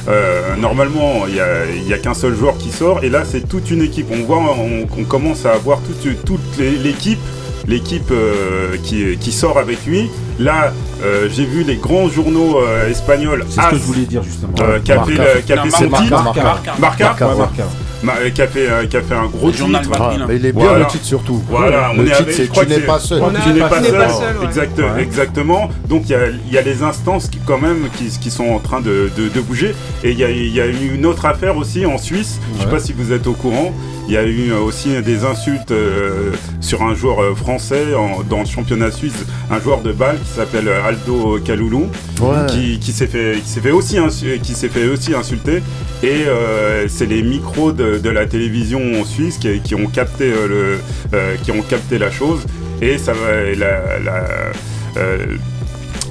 euh, 0.07 0.55
normalement, 0.55 1.27
il 1.27 1.35
y 1.35 1.93
a, 1.93 1.97
qu'un 1.97 2.13
seul 2.13 2.33
joueur 2.33 2.57
qui 2.57 2.69
sort, 2.69 3.03
et 3.03 3.09
là, 3.09 3.25
c'est 3.25 3.45
toute 3.45 3.69
une 3.69 3.81
équipe. 3.81 4.07
On 4.09 4.23
voit, 4.23 4.55
on, 4.57 5.03
commence 5.03 5.45
à 5.45 5.51
avoir 5.51 5.81
toute, 5.81 6.57
l'équipe 6.57 7.19
l'équipe 7.69 8.11
euh, 8.11 8.75
qui, 8.83 9.17
qui 9.17 9.31
sort 9.31 9.57
avec 9.57 9.85
lui. 9.85 10.09
Là, 10.39 10.73
euh, 11.03 11.27
j'ai 11.31 11.45
vu 11.45 11.63
les 11.63 11.75
grands 11.77 12.09
journaux 12.09 12.59
euh, 12.59 12.89
espagnols. 12.89 13.45
C'est 13.49 13.61
ce 13.61 13.69
que 13.69 13.75
je 13.77 13.81
voulais 13.81 14.05
dire 14.05 14.23
justement. 14.23 14.53
qui 14.83 14.91
a 14.91 15.03
fait, 15.03 15.69
son 15.69 15.89
titre. 15.89 16.23
Marca. 16.23 16.43
Marca. 16.43 16.73
Marca. 16.79 17.05
Marca, 17.05 17.27
Ouais, 17.27 17.33
ouais. 17.33 17.39
Marca. 17.39 17.63
Ma- 18.01 18.29
qui, 18.33 18.41
a 18.41 18.47
fait, 18.47 18.69
euh, 18.69 18.85
qui 18.85 18.95
a 18.95 19.01
fait 19.01 19.13
un 19.13 19.25
gros 19.25 19.47
Le 19.47 19.53
journal 19.53 19.81
titre. 19.83 19.97
Ah, 20.01 20.13
mais 20.25 20.37
il 20.37 20.45
est 20.45 20.53
bien 20.53 20.63
Voilà. 20.63 20.79
le 20.79 20.85
titre 20.87 21.03
surtout. 21.03 21.43
Voilà, 21.49 21.91
on 21.93 21.97
le 22.01 22.07
est 22.07 22.15
titre 22.15 22.21
avec- 22.21 22.51
Tu 22.53 22.67
n'es 22.67 22.79
pas 22.79 22.97
seul. 22.99 23.21
Tu 23.43 23.49
n'es 23.53 23.59
pas 23.59 23.81
seul. 23.83 23.93
ouais. 24.39 24.45
Exact- 24.45 24.79
Ouais. 24.79 25.01
Exactement. 25.03 25.69
Donc 25.89 26.03
il 26.05 26.11
y 26.11 26.15
a, 26.15 26.27
il 26.29 26.53
y 26.53 26.57
a 26.57 26.61
les 26.61 26.81
instances 26.81 27.27
qui, 27.27 27.39
quand 27.45 27.57
même 27.57 27.89
qui, 27.97 28.05
qui 28.17 28.31
sont 28.31 28.47
en 28.47 28.59
train 28.59 28.79
de, 28.79 29.11
de- 29.17 29.27
de 29.27 29.41
bouger. 29.41 29.75
Et 30.05 30.11
il 30.11 30.17
y 30.17 30.23
a, 30.23 30.29
il 30.29 30.47
y 30.55 30.61
a 30.61 30.67
eu 30.67 30.95
une 30.95 31.05
autre 31.05 31.25
affaire 31.25 31.57
aussi 31.57 31.85
en 31.85 31.97
Suisse. 31.97 32.39
Je 32.55 32.59
sais 32.61 32.65
Ouais. 32.67 32.71
pas 32.71 32.79
si 32.79 32.93
vous 32.93 33.11
êtes 33.11 33.27
au 33.27 33.33
courant. 33.33 33.73
Il 34.09 34.15
y 34.15 34.17
a 34.17 34.23
eu 34.25 34.51
aussi 34.53 34.99
des 35.03 35.23
insultes 35.23 35.69
euh, 35.69 36.31
sur 36.61 36.81
un 36.81 36.95
joueur 36.95 37.21
euh, 37.21 37.35
français 37.35 37.93
en- 37.93 38.23
dans 38.23 38.39
le 38.39 38.45
championnat 38.47 38.89
suisse, 38.89 39.13
un 39.51 39.59
joueur 39.61 39.81
de 39.81 39.91
balle 39.91 40.17
qui 40.19 40.31
s'appelle 40.31 40.67
euh, 40.67 40.83
Aldo 40.83 41.37
Kaloulou, 41.45 41.85
Ouais. 42.19 42.47
qui, 42.47 42.79
qui 42.79 42.91
s'est 42.91 43.05
fait, 43.05 43.35
qui 43.39 43.47
s'est 43.47 43.61
fait 43.61 43.69
aussi 43.69 43.97
qui 44.41 44.53
s'est 44.55 44.67
fait 44.69 44.87
aussi 44.87 45.13
insulter. 45.13 45.61
Et 46.01 46.23
euh, 46.25 46.87
c'est 46.87 47.05
les 47.05 47.21
micros 47.21 47.71
de, 47.71 47.99
de 47.99 48.09
la 48.09 48.25
télévision 48.25 48.81
suisse 49.05 49.37
qui, 49.37 49.59
qui 49.61 49.75
ont 49.75 49.85
capté 49.85 50.31
le, 50.31 50.79
euh, 51.13 51.35
qui 51.43 51.51
ont 51.51 51.61
capté 51.61 51.99
la 51.99 52.09
chose. 52.09 52.39
Et 52.81 52.97
ça 52.97 53.13
va, 53.13 53.19
la, 53.55 53.99
la, 53.99 54.23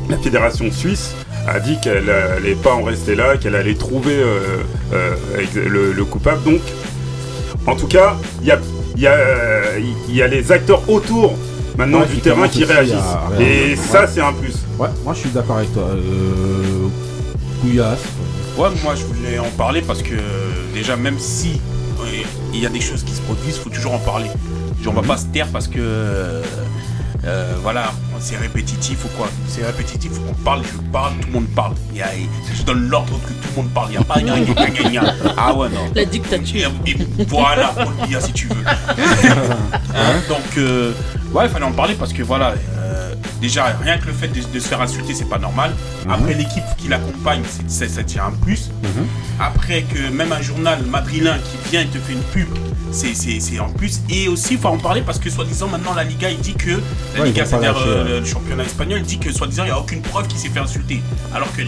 la 0.08 0.16
fédération 0.18 0.70
suisse 0.70 1.14
a 1.48 1.58
dit 1.58 1.78
qu'elle 1.82 2.04
n'allait 2.04 2.54
pas 2.54 2.74
en 2.74 2.84
rester 2.84 3.16
là, 3.16 3.36
qu'elle 3.38 3.56
allait 3.56 3.74
trouver 3.74 4.14
euh, 4.14 4.38
euh, 4.92 5.14
le, 5.68 5.92
le 5.92 6.04
coupable. 6.04 6.42
Donc, 6.44 6.60
en 7.68 7.76
tout 7.76 7.86
cas, 7.86 8.16
il 8.40 8.48
y 8.48 8.50
a, 8.50 8.58
il 8.96 9.02
y, 9.02 9.06
a, 9.06 9.12
euh, 9.12 9.80
il 10.08 10.14
y 10.14 10.22
a 10.22 10.26
les 10.26 10.50
acteurs 10.50 10.82
autour 10.88 11.34
maintenant 11.76 12.00
Ouais, 12.00 12.06
du 12.06 12.14
qui 12.16 12.20
terrain 12.22 12.48
qui 12.48 12.64
réagissent. 12.64 12.94
à. 12.94 13.40
Et 13.40 13.70
Ouais. 13.70 13.76
ça, 13.76 14.06
c'est 14.06 14.20
un 14.20 14.32
plus. 14.32 14.54
Ouais, 14.78 14.88
moi 15.04 15.14
je 15.14 15.20
suis 15.20 15.30
d'accord 15.30 15.58
avec 15.58 15.72
toi. 15.72 15.84
Euh... 15.84 16.88
Couillasse. 17.60 17.98
Ouais, 18.56 18.68
moi 18.82 18.94
je 18.96 19.04
voulais 19.04 19.38
en 19.38 19.50
parler 19.56 19.82
parce 19.82 20.02
que 20.02 20.14
déjà, 20.74 20.96
même 20.96 21.18
si 21.18 21.60
ouais, 22.00 22.24
il 22.52 22.60
y 22.60 22.66
a 22.66 22.70
des 22.70 22.80
choses 22.80 23.04
qui 23.04 23.12
se 23.14 23.20
produisent, 23.22 23.56
il 23.56 23.60
faut 23.62 23.70
toujours 23.70 23.92
en 23.94 23.98
parler. 23.98 24.30
On 24.86 24.92
va 24.92 25.02
pas 25.02 25.18
se 25.18 25.26
taire 25.26 25.48
parce 25.52 25.68
que 25.68 25.78
euh, 27.24 27.54
voilà, 27.62 27.92
c'est 28.20 28.36
répétitif 28.36 29.04
ou 29.04 29.08
quoi? 29.16 29.28
C'est 29.48 29.64
répétitif, 29.64 30.12
faut 30.12 30.20
qu'on 30.22 30.34
parle, 30.34 30.62
je 30.64 30.78
parle, 30.92 31.12
tout 31.20 31.26
le 31.28 31.32
monde 31.34 31.48
parle. 31.54 31.72
Il 31.92 31.98
y 31.98 32.02
a- 32.02 32.08
je 32.54 32.62
donne 32.62 32.88
l'ordre 32.88 33.18
que 33.20 33.28
tout 33.32 33.48
le 33.56 33.62
monde 33.62 33.70
parle. 33.72 33.88
Il 33.88 33.92
n'y 33.92 33.96
a 33.98 34.04
pas 34.04 34.20
gna, 34.20 34.38
gna, 34.40 34.70
gna, 34.70 34.90
gna. 34.90 35.14
Ah 35.36 35.54
ouais, 35.54 35.68
non. 35.68 35.90
La 35.94 36.04
dictature. 36.04 36.70
Et- 36.86 36.90
et 36.92 37.24
voilà, 37.28 37.74
on 37.78 37.90
le 37.90 38.06
dit 38.06 38.14
si 38.20 38.32
tu 38.32 38.46
veux. 38.48 38.64
Hein, 39.94 40.20
donc, 40.28 40.56
euh, 40.58 40.92
ouais, 41.32 41.46
il 41.46 41.50
fallait 41.50 41.64
en 41.64 41.72
parler 41.72 41.94
parce 41.94 42.12
que 42.12 42.22
voilà, 42.22 42.54
euh, 42.78 43.14
déjà, 43.40 43.76
rien 43.82 43.98
que 43.98 44.06
le 44.06 44.12
fait 44.12 44.28
de, 44.28 44.40
de 44.40 44.60
se 44.60 44.68
faire 44.68 44.80
insulter, 44.80 45.12
c'est 45.14 45.28
pas 45.28 45.38
normal. 45.38 45.72
Après, 46.08 46.34
l'équipe 46.34 46.62
qui 46.76 46.88
l'accompagne, 46.88 47.42
ça 47.66 47.86
tient 48.04 48.26
un 48.26 48.30
plus. 48.44 48.70
Après, 49.40 49.82
que 49.82 50.08
même 50.10 50.32
un 50.32 50.40
journal 50.42 50.82
madrilène 50.84 51.38
qui 51.40 51.70
vient 51.70 51.80
et 51.82 51.86
te 51.86 51.98
fait 51.98 52.12
une 52.12 52.22
pub, 52.22 52.48
c'est- 52.92 53.14
c'est 53.14 53.40
c'est 53.40 53.58
en 53.58 53.68
plus. 53.70 54.00
Et 54.10 54.28
aussi, 54.28 54.54
il 54.54 54.58
faut 54.58 54.68
en 54.68 54.78
parler 54.78 55.02
parce 55.02 55.18
que, 55.18 55.30
soi-disant, 55.30 55.68
maintenant, 55.68 55.94
la 55.94 56.04
Liga, 56.04 56.30
il 56.30 56.38
dit 56.38 56.54
que. 56.54 56.80
La 57.14 57.20
Ouais, 57.20 57.26
Liga, 57.28 57.44
c'est-à-dire 57.46 57.76
euh, 57.86 58.20
le, 58.20 58.26
championnat 58.26 58.64
espagnol, 58.64 59.02
dit 59.02 59.18
que, 59.18 59.32
soi-disant, 59.32 59.64
il 59.64 59.66
n'y 59.66 59.72
a 59.72 59.78
aucune 59.80 60.02
preuve 60.02 60.26
qu'il 60.28 60.38
s'est 60.38 60.48
fait 60.48 60.60
insulter. 60.60 61.02
Alors 61.34 61.52
que. 61.54 61.62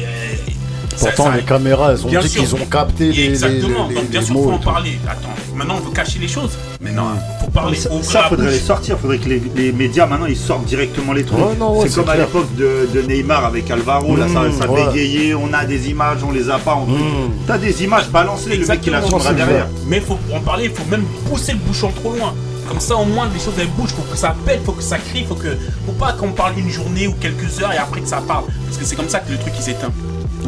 Pourtant, 1.00 1.24
ça- 1.24 1.36
les 1.36 1.42
caméras, 1.42 1.92
elles 1.92 2.04
ont 2.04 2.08
Bien 2.08 2.20
dit 2.20 2.28
qu'ils 2.28 2.54
ont 2.54 2.66
capté 2.70 3.04
les, 3.06 3.12
les, 3.12 3.24
Exactement, 3.28 3.88
les- 3.88 3.94
donc 3.94 4.04
bien 4.10 4.22
sûr, 4.22 4.34
mots 4.34 4.42
faut 4.44 4.50
en 4.52 4.58
parler. 4.58 4.98
Attends, 5.08 5.28
maintenant 5.54 5.76
on 5.78 5.86
veut 5.88 5.92
cacher 5.92 6.18
les 6.18 6.28
choses. 6.28 6.52
Mais 6.80 6.92
non, 6.92 7.04
faut 7.40 7.50
parler. 7.50 7.76
Ça, 7.76 7.90
ça, 8.02 8.22
la 8.22 8.28
faudrait 8.28 8.46
bouche. 8.46 8.54
les 8.54 8.60
sortir, 8.60 8.98
faudrait 8.98 9.18
que 9.18 9.28
les, 9.28 9.42
les 9.56 9.72
médias 9.72 10.06
maintenant 10.06 10.26
ils 10.26 10.36
sortent 10.36 10.64
directement 10.66 11.12
les 11.12 11.24
trucs. 11.24 11.38
Ouais, 11.38 11.56
c'est 11.88 11.94
comme 11.94 12.08
à 12.08 12.16
l'époque 12.16 12.54
de, 12.56 12.88
de 12.92 13.02
Neymar 13.02 13.44
avec 13.44 13.70
Alvaro, 13.70 14.16
là 14.16 14.26
ça, 14.28 14.42
ça 14.58 14.70
ouais. 14.70 14.86
bégayait, 14.86 15.34
on 15.34 15.52
a 15.52 15.64
des 15.64 15.90
images, 15.90 16.18
on 16.26 16.30
les 16.32 16.48
a 16.50 16.58
pas. 16.58 16.74
On... 16.76 16.86
Mmh. 16.86 17.30
T'as 17.46 17.58
des 17.58 17.82
images 17.84 18.08
balancées, 18.10 18.56
le 18.56 18.66
mec 18.66 18.80
qui 18.80 18.90
la 18.90 18.98
Exactement, 18.98 19.10
sortira 19.20 19.30
c'est 19.30 19.36
derrière. 19.36 19.66
Mais 19.86 19.96
il 19.98 20.02
faut 20.02 20.18
en 20.34 20.40
parler, 20.40 20.64
il 20.66 20.70
faut 20.72 20.88
même 20.90 21.04
pousser 21.28 21.52
le 21.52 21.58
bouchon 21.58 21.90
trop 22.02 22.12
loin. 22.12 22.34
Comme 22.68 22.78
ça, 22.78 22.94
au 22.94 23.04
moins, 23.04 23.28
les 23.34 23.40
choses 23.40 23.54
elles 23.58 23.66
bougent. 23.66 23.90
Faut 23.90 24.02
que 24.02 24.16
ça 24.16 24.32
pète, 24.46 24.60
faut 24.64 24.70
que 24.70 24.82
ça 24.82 24.96
crie, 24.98 25.24
faut 25.24 25.34
que. 25.34 25.48
Faut 25.86 25.92
pas 25.92 26.12
qu'on 26.12 26.30
parle 26.30 26.54
d'une 26.54 26.70
journée 26.70 27.08
ou 27.08 27.14
quelques 27.14 27.60
heures 27.60 27.72
et 27.72 27.78
après 27.78 28.00
que 28.00 28.06
ça 28.08 28.22
parle. 28.26 28.44
Parce 28.66 28.78
que 28.78 28.84
c'est 28.84 28.94
comme 28.94 29.08
ça 29.08 29.18
que 29.18 29.32
le 29.32 29.38
truc 29.38 29.52
il 29.58 29.62
s'éteint. 29.64 29.90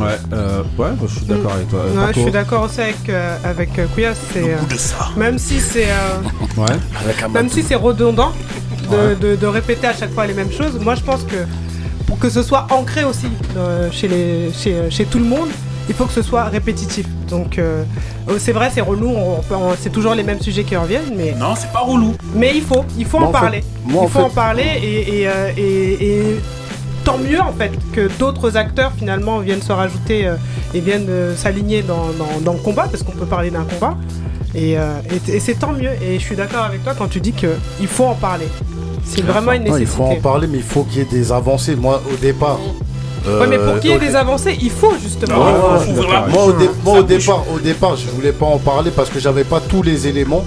Ouais, 0.01 0.19
euh, 0.33 0.63
ouais, 0.79 0.89
bah, 0.91 1.07
je 1.07 1.15
suis 1.17 1.27
d'accord 1.27 1.53
avec 1.53 1.69
toi. 1.69 1.81
Euh, 1.81 2.07
Ouais, 2.07 2.13
je 2.15 2.21
suis 2.21 2.31
d'accord 2.31 2.63
aussi 2.63 2.81
avec, 2.81 3.09
euh, 3.09 3.37
avec 3.45 3.79
euh, 3.79 3.87
c'est, 4.33 4.39
euh, 4.43 4.57
goût 4.59 4.67
de 4.67 4.77
ça. 4.79 5.09
même 5.17 5.39
si 5.39 5.61
c'est 5.61 5.87
euh, 5.89 6.21
Ouais. 6.57 7.29
Même 7.33 7.49
si 7.49 7.63
c'est 7.63 7.75
redondant 7.75 8.33
de, 8.91 8.97
Ouais. 8.97 9.17
de- 9.17 9.37
de 9.37 9.47
répéter 9.47 9.87
à 9.87 9.95
chaque 9.95 10.13
fois 10.13 10.27
les 10.27 10.35
mêmes 10.35 10.53
choses, 10.53 10.79
moi 10.81 10.95
je 10.95 11.03
pense 11.03 11.23
que 11.25 11.37
pour 12.07 12.19
que 12.19 12.29
ce 12.31 12.43
soit 12.43 12.67
ancré 12.71 13.05
aussi 13.05 13.29
euh, 13.57 13.91
chez, 13.91 14.09
les, 14.09 14.51
chez, 14.53 14.91
chez 14.91 15.05
tout 15.05 15.19
le 15.19 15.25
monde, 15.25 15.49
il 15.89 15.95
faut 15.95 16.05
que 16.05 16.13
ce 16.13 16.23
soit 16.23 16.45
répétitif. 16.45 17.07
Donc 17.29 17.59
euh, 17.59 17.83
euh, 18.29 18.37
c'est 18.39 18.53
vrai, 18.53 18.71
c'est 18.73 18.81
relou, 18.83 19.09
on- 19.09 19.41
on- 19.55 19.75
c'est 19.81 19.91
toujours 19.91 20.15
les 20.15 20.23
mêmes 20.23 20.41
sujets 20.41 20.65
qui 20.65 20.77
reviennent, 20.77 21.15
mais, 21.17 21.33
Non, 21.39 21.55
c'est 21.57 21.73
pas 21.73 21.81
relou. 21.81 22.15
mais 22.35 22.53
il 22.55 22.63
faut, 22.63 22.85
il 22.99 23.07
faut 23.07 23.19
Moi, 23.19 23.29
en 23.29 23.31
en 23.31 23.35
fait- 23.35 23.41
parler. 23.41 23.65
moi, 23.85 24.03
il 24.03 24.07
en 24.07 24.09
faut 24.09 24.19
fait- 24.21 24.25
en 24.27 24.31
parler 24.31 24.65
et, 24.83 25.21
et, 25.23 25.29
euh, 25.29 25.51
et- 25.57 26.07
et 26.07 26.41
tant 27.05 27.19
mieux 27.19 27.41
en 27.41 27.53
fait 27.53 27.73
que 27.93 28.09
d'autres 28.19 28.57
acteurs 28.57 28.93
finalement 28.97 29.39
viennent 29.41 29.63
se 29.63 29.73
rajouter 29.73 30.27
euh, 30.27 30.37
et 30.75 30.81
viennent 30.81 31.07
euh, 31.09 31.35
s'aligner 31.37 31.83
dans, 31.83 32.07
dans- 32.19 32.41
dans 32.45 32.53
le 32.53 32.59
combat 32.61 32.87
parce 32.91 33.03
qu'on 33.03 33.13
peut 33.13 33.27
parler 33.27 33.51
d'un 33.51 33.65
combat 33.65 33.97
et, 34.55 34.79
euh, 34.79 34.93
et- 35.29 35.37
et 35.37 35.41
c'est 35.41 35.55
tant 35.55 35.73
mieux 35.73 35.91
et 36.03 36.19
je 36.19 36.25
suis 36.25 36.37
d'accord 36.37 36.63
avec 36.65 36.85
toi 36.85 36.95
quand 36.97 37.09
tu 37.09 37.21
dis 37.21 37.33
que 37.33 37.49
il 37.81 37.87
faut 37.89 38.05
en 38.05 38.15
parler 38.15 38.47
c'est 39.05 39.23
vraiment 39.23 39.53
une 39.53 39.65
Non, 39.65 39.77
il 39.77 39.81
nécessité 39.81 39.97
faut 39.97 40.05
en 40.05 40.15
parler, 40.21 40.47
mais 40.47 40.59
il 40.59 40.63
faut 40.63 40.85
qu'il 40.85 40.99
y 40.99 41.01
ait 41.01 41.05
des 41.11 41.33
avancées. 41.33 41.75
Moi, 41.75 42.01
au 42.13 42.17
départ. 42.17 42.61
ouais 43.27 43.47
mais 43.49 43.59
pour 43.59 43.81
qu'il 43.81 43.91
y 43.91 43.93
ait 43.93 43.97
euh, 43.97 43.99
des 43.99 44.15
avancées 44.15 44.57
il 44.63 44.71
faut 44.71 44.95
justement 45.03 45.39
Ouais, 45.45 45.53
Il 45.89 45.95
faut- 45.97 46.01
ouais. 46.03 46.07
Moi, 46.33 46.45
au, 46.45 46.53
dé- 46.53 46.71
moi, 46.85 46.99
au 47.01 47.03
départ, 47.03 47.45
au 47.53 47.59
départ, 47.59 47.97
je 47.97 48.09
voulais 48.11 48.31
pas 48.31 48.47
en 48.47 48.59
parler 48.59 48.93
parce 48.95 49.11
que 49.11 49.19
j'avais 49.19 49.43
pas 49.43 49.59
tous 49.61 49.83
les 49.83 50.07
éléments. 50.07 50.45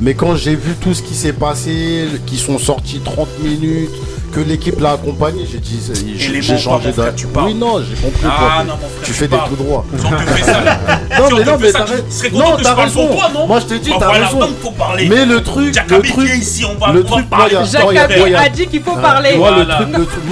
Mais 0.00 0.14
quand 0.14 0.34
j'ai 0.34 0.56
vu 0.56 0.74
tout 0.80 0.92
ce 0.92 1.02
qui 1.02 1.14
s'est 1.14 1.32
passé, 1.32 2.06
qui 2.26 2.36
sont 2.36 2.58
sortis 2.58 3.00
30 3.04 3.28
minutes, 3.44 3.94
que 4.32 4.40
l'équipe 4.40 4.78
l'a 4.80 4.92
accompagné, 4.92 5.46
j'ai 5.50 5.58
dit, 5.58 5.80
j'ai 6.40 6.58
changé 6.58 6.92
parles. 7.26 7.48
Oui, 7.48 7.54
non, 7.54 7.80
j'ai 7.80 7.94
compris. 8.00 8.24
Ah 8.24 8.62
non, 8.66 8.74
mon 8.74 8.78
frère, 8.78 9.02
tu 9.02 9.12
fais 9.12 9.28
des 9.28 9.36
tout 9.48 9.56
droits. 9.56 9.84
Non, 11.18 11.36
mais 11.36 11.44
non, 11.44 11.56
mais 11.60 11.72
content 12.30 12.50
Non, 12.50 12.56
t'as 12.62 12.74
raison. 12.74 13.06
pour 13.06 13.16
toi, 13.16 13.30
non 13.34 13.46
Moi, 13.46 13.60
je 13.60 13.64
t'ai 13.66 13.78
dit, 13.78 13.90
Bah 13.90 13.96
t'as 14.00 14.10
raison. 14.10 14.38
donc 14.40 14.50
faut 14.60 14.70
parler. 14.70 15.08
Mais 15.08 15.24
le 15.26 15.42
truc, 15.42 15.74
le 15.88 16.00
truc, 16.02 16.30
ici, 16.36 16.64
on 16.64 16.74
va 16.78 16.92
le 16.92 17.02
truc, 17.02 17.24
y 18.30 18.34
a- 18.34 18.48
dit 18.48 18.66
qu'il 18.66 18.82
faut 18.82 18.94
parler 18.96 19.36
Moi, 19.36 19.50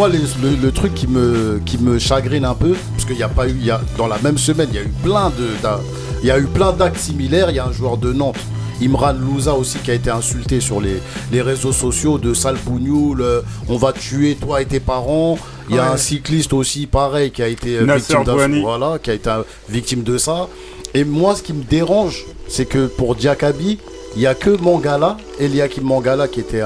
le 0.09 0.71
truc, 0.71 0.95
qui 0.95 1.07
me, 1.07 1.61
qui 1.65 1.79
me 1.79 1.99
chagrine 1.99 2.45
un 2.45 2.55
peu, 2.55 2.75
parce 2.95 3.05
qu'il 3.05 3.17
n'y 3.17 3.23
a 3.23 3.29
pas 3.29 3.49
eu, 3.49 3.57
dans 3.99 4.07
la 4.07 4.19
même 4.23 4.39
semaine, 4.39 4.69
il 4.71 4.77
y 4.77 4.79
a 4.79 4.83
eu 4.83 4.93
plein 5.03 5.31
de, 5.31 5.49
il 6.23 6.29
y 6.29 6.31
a 6.31 6.39
eu 6.39 6.45
plein 6.47 6.73
d'actes 6.73 6.99
similaires. 6.99 7.51
Il 7.51 7.57
y 7.57 7.59
a 7.59 7.67
un 7.67 7.73
joueur 7.73 7.97
de 7.97 8.13
Nantes, 8.13 8.37
Imran 8.83 9.15
Louza 9.15 9.55
aussi, 9.55 9.79
qui 9.79 9.91
a 9.91 9.95
été 9.95 10.11
insulté 10.11 10.61
sur 10.61 10.81
les, 10.81 11.01
les 11.33 11.43
réseaux 11.43 11.73
sociaux 11.73 12.19
de 12.19 12.35
sale 12.35 12.57
bougnoul, 12.65 13.21
euh, 13.23 13.41
on 13.69 13.77
va 13.77 13.93
tuer 13.93 14.35
toi 14.37 14.61
et 14.63 14.67
tes 14.67 14.81
parents. 14.81 15.39
Il 15.69 15.77
y 15.77 15.79
a 15.79 15.83
Ouais. 15.83 15.95
un 15.95 15.97
cycliste 15.97 16.53
aussi, 16.53 16.87
pareil, 16.87 17.31
qui 17.31 17.43
a 17.43 17.49
été 17.49 17.79
euh, 17.79 17.85
Nasser 17.87 18.15
victime 18.17 18.61
voilà, 18.63 18.99
qui 19.03 19.11
a 19.11 19.15
été 19.15 19.31
euh, 19.31 19.43
victime 19.69 20.03
de 20.03 20.19
ça. 20.19 20.49
Et 20.95 21.05
moi, 21.05 21.35
ce 21.35 21.43
qui 21.43 21.53
me 21.53 21.63
dérange, 21.65 22.25
c'est 22.49 22.67
que 22.67 22.87
pour 22.87 23.15
Diakabi, 23.17 23.79
il 24.15 24.21
n'y 24.21 24.27
a 24.27 24.35
que 24.35 24.51
Mangala, 24.51 25.17
Eliakim 25.41 25.83
Mangala, 25.85 26.29
qui 26.29 26.41
était 26.41 26.63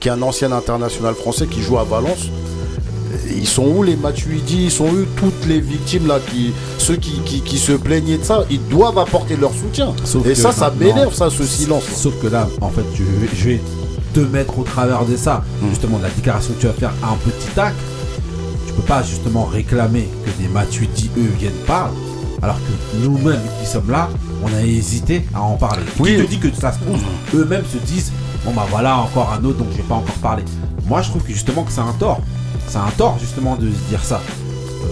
qui 0.00 0.08
est 0.08 0.12
un 0.12 0.22
ancien 0.22 0.50
international 0.50 1.14
français 1.14 1.46
qui 1.46 1.60
joue 1.62 1.78
à 1.78 1.84
Valence. 1.84 2.30
Ils 3.36 3.46
sont 3.48 3.66
où 3.66 3.82
les 3.82 3.96
Matuidi 3.96 4.64
Ils 4.64 4.70
sont 4.70 4.86
où 4.86 5.04
toutes 5.16 5.46
les 5.48 5.60
victimes 5.60 6.06
là 6.06 6.18
qui, 6.30 6.52
Ceux 6.78 6.96
qui, 6.96 7.20
qui, 7.24 7.40
qui 7.40 7.58
se 7.58 7.72
plaignaient 7.72 8.18
de 8.18 8.24
ça, 8.24 8.44
ils 8.50 8.64
doivent 8.68 8.98
apporter 8.98 9.36
leur 9.36 9.52
soutien. 9.52 9.92
Sauf 10.04 10.26
Et 10.26 10.34
ça, 10.34 10.52
ça 10.52 10.72
m'énerve, 10.78 11.12
ça, 11.14 11.28
ce 11.30 11.44
silence. 11.44 11.84
Sauf 11.96 12.14
que 12.22 12.28
là, 12.28 12.48
en 12.60 12.68
fait, 12.70 12.84
je, 12.94 13.02
vais- 13.02 13.28
je 13.34 13.44
vais 13.50 13.60
te 14.14 14.20
mettre 14.20 14.58
au 14.58 14.62
travers 14.64 15.04
de 15.04 15.16
ça, 15.16 15.42
Hmm. 15.62 15.68
justement, 15.70 15.98
de 15.98 16.04
la 16.04 16.10
déclaration 16.10 16.52
que 16.54 16.60
tu 16.60 16.66
vas 16.66 16.72
faire 16.72 16.92
à 17.02 17.10
un 17.12 17.16
petit 17.16 17.58
acte. 17.60 17.76
Tu 18.66 18.72
peux 18.74 18.82
pas 18.82 19.02
justement 19.02 19.44
réclamer 19.44 20.08
que 20.24 20.42
des 20.42 20.48
Matuidi, 20.48 21.10
eux, 21.18 21.30
viennent 21.38 21.52
parler, 21.66 21.92
alors 22.42 22.56
que 22.56 22.96
nous-mêmes 23.04 23.40
qui 23.60 23.66
sommes 23.68 23.90
là, 23.90 24.08
on 24.42 24.54
a 24.56 24.62
hésité 24.62 25.24
à 25.34 25.42
en 25.42 25.56
parler. 25.56 25.82
Oui. 25.98 26.16
Qui 26.16 26.22
te 26.22 26.28
dit 26.28 26.38
que 26.38 26.48
ça 26.54 26.72
se 26.72 26.78
trouve, 26.78 27.00
eux-mêmes 27.34 27.64
se 27.70 27.78
disent, 27.92 28.12
bon 28.44 28.52
bah 28.52 28.66
voilà, 28.70 28.96
encore 28.98 29.32
un 29.32 29.44
autre, 29.44 29.58
donc 29.58 29.68
je 29.72 29.78
vais 29.78 29.82
pas 29.82 29.96
encore 29.96 30.14
parler. 30.16 30.44
Moi, 30.86 31.02
je 31.02 31.10
trouve 31.10 31.22
que 31.22 31.32
justement 31.32 31.62
que 31.64 31.72
c'est 31.72 31.80
un 31.80 31.92
tort. 31.98 32.20
C'est 32.70 32.78
un 32.78 32.90
tort, 32.96 33.18
justement, 33.18 33.56
de 33.56 33.66
se 33.68 33.88
dire 33.88 34.02
ça. 34.04 34.20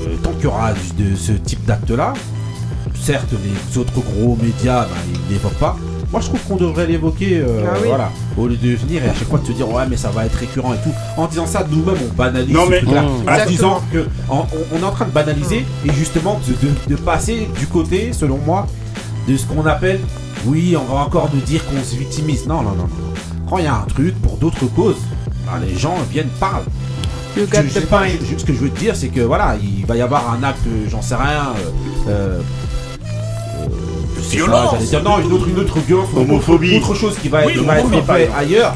euh, 0.07 0.17
tant 0.23 0.33
qu'il 0.33 0.45
y 0.45 0.47
aura 0.49 0.73
de 0.73 1.14
ce 1.17 1.33
type 1.33 1.64
d'acte-là, 1.64 2.12
certes, 3.01 3.29
les 3.33 3.79
autres 3.79 3.93
gros 3.95 4.37
médias, 4.43 4.83
bah, 4.83 4.88
ils 5.12 5.33
l'évoquent 5.33 5.55
pas. 5.59 5.77
Moi, 6.11 6.21
je 6.21 6.27
trouve 6.29 6.41
qu'on 6.43 6.57
devrait 6.57 6.87
l'évoquer, 6.87 7.38
euh, 7.38 7.64
Ah 7.67 7.77
oui. 7.81 7.88
voilà, 7.88 8.11
au 8.37 8.47
lieu 8.49 8.57
de 8.57 8.75
venir 8.77 9.05
et 9.05 9.09
à 9.11 9.14
chaque 9.14 9.29
fois 9.29 9.38
de 9.38 9.47
se 9.47 9.53
dire 9.53 9.69
ouais, 9.71 9.85
mais 9.88 9.97
ça 9.97 10.11
va 10.11 10.25
être 10.27 10.35
récurrent 10.37 10.73
et 10.75 10.79
tout. 10.79 10.93
En 11.17 11.27
disant 11.27 11.47
ça, 11.47 11.64
nous-mêmes, 11.71 11.97
on 12.11 12.14
banalise 12.14 12.53
Non, 12.55 12.64
ce 12.67 12.71
mais- 12.71 12.79
truc-là. 12.81 13.03
Mmh. 13.03 13.29
en 13.43 13.47
disant 13.47 13.83
que 13.93 14.07
en- 14.29 14.47
on, 14.75 14.79
est 14.79 14.85
en 14.85 14.91
train 14.91 15.05
de 15.05 15.11
banaliser 15.11 15.64
et 15.85 15.93
justement 15.93 16.41
de, 16.49 16.53
de- 16.67 16.75
de 16.88 16.97
passer 17.01 17.49
du 17.59 17.67
côté, 17.67 18.12
selon 18.12 18.38
moi, 18.45 18.67
de 19.29 19.37
ce 19.37 19.45
qu'on 19.47 19.64
appelle, 19.67 20.01
oui, 20.47 20.77
on 20.77 20.93
va 20.93 21.01
encore 21.01 21.29
nous 21.35 21.41
dire 21.43 21.62
qu'on 21.67 21.83
se 21.85 21.95
victimise. 21.97 22.47
Non, 22.47 22.62
non, 22.62 22.71
non, 22.71 22.77
non. 22.85 22.88
Quand 23.49 23.59
il 23.59 23.64
y 23.64 23.69
a 23.69 23.75
un 23.77 23.87
truc 23.87 24.14
pour 24.23 24.37
d'autres 24.38 24.67
causes, 24.75 24.97
bah, 25.47 25.59
les 25.67 25.77
gens 25.77 25.95
viennent 26.11 26.29
parlent. 26.41 26.64
You 27.38 27.46
Je- 27.46 27.51
got 27.53 27.62
je 27.64 27.68
sais 27.72 27.81
the 27.83 27.87
pas, 27.87 27.98
point. 27.98 28.09
je- 28.20 28.37
ce 28.38 28.44
que 28.44 28.53
je 28.53 28.59
veux 28.59 28.70
te 28.70 28.79
dire, 28.81 28.96
c'est 28.96 29.09
que 29.09 29.20
voilà, 29.20 29.57
il 29.62 29.87
va 29.87 29.96
y 29.96 30.01
avoir 30.03 30.33
un 30.33 30.42
acte, 30.42 30.59
j'en 30.90 31.01
sais 31.03 31.14
rien. 31.14 31.53
euh, 31.57 32.11
euh, 32.11 32.40
euh, 33.61 33.66
Violence. 34.31 34.70
j'allais 34.72 34.87
dire, 34.87 35.03
non, 35.03 35.18
une 35.20 35.33
autre, 35.33 35.48
une 35.48 35.59
autre 35.59 35.79
violence, 35.81 36.09
Homophobie. 36.16 36.77
autre 36.77 36.94
chose 36.94 37.16
qui 37.20 37.29
va 37.29 37.42
être, 37.42 37.46
Oui, 37.48 37.59
qui 37.59 37.64
va 37.64 37.79
être 37.79 38.05
fait 38.05 38.31
ailleurs. 38.37 38.74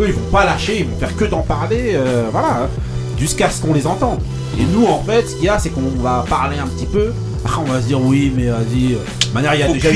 Eux, 0.00 0.06
ils 0.08 0.14
vont 0.14 0.30
pas 0.30 0.44
lâcher, 0.44 0.80
ils 0.80 0.86
vont 0.86 0.96
faire 0.98 1.14
que 1.16 1.24
d'en 1.24 1.40
parler, 1.42 1.92
euh, 1.94 2.28
voilà, 2.32 2.62
hein, 2.64 2.68
jusqu'à 3.18 3.50
ce 3.50 3.60
qu'on 3.60 3.74
les 3.74 3.86
entende. 3.86 4.20
Et 4.58 4.62
nous, 4.64 4.86
en 4.86 5.02
fait, 5.02 5.28
ce 5.28 5.34
qu'il 5.36 5.44
y 5.44 5.48
a, 5.48 5.58
c'est 5.58 5.70
qu'on 5.70 5.82
va 6.02 6.24
parler 6.28 6.56
un 6.58 6.66
petit 6.66 6.86
peu. 6.86 7.12
Après, 7.44 7.60
on 7.60 7.70
va 7.70 7.80
se 7.80 7.86
dire, 7.86 8.00
oui, 8.00 8.32
mais 8.34 8.46
vas-y, 8.46 8.94
euh, 8.94 8.98
de 9.28 9.34
manière, 9.34 9.54
il 9.54 9.60
y 9.60 9.62
a 9.64 9.68
déjà 9.72 9.90
eu 9.92 9.94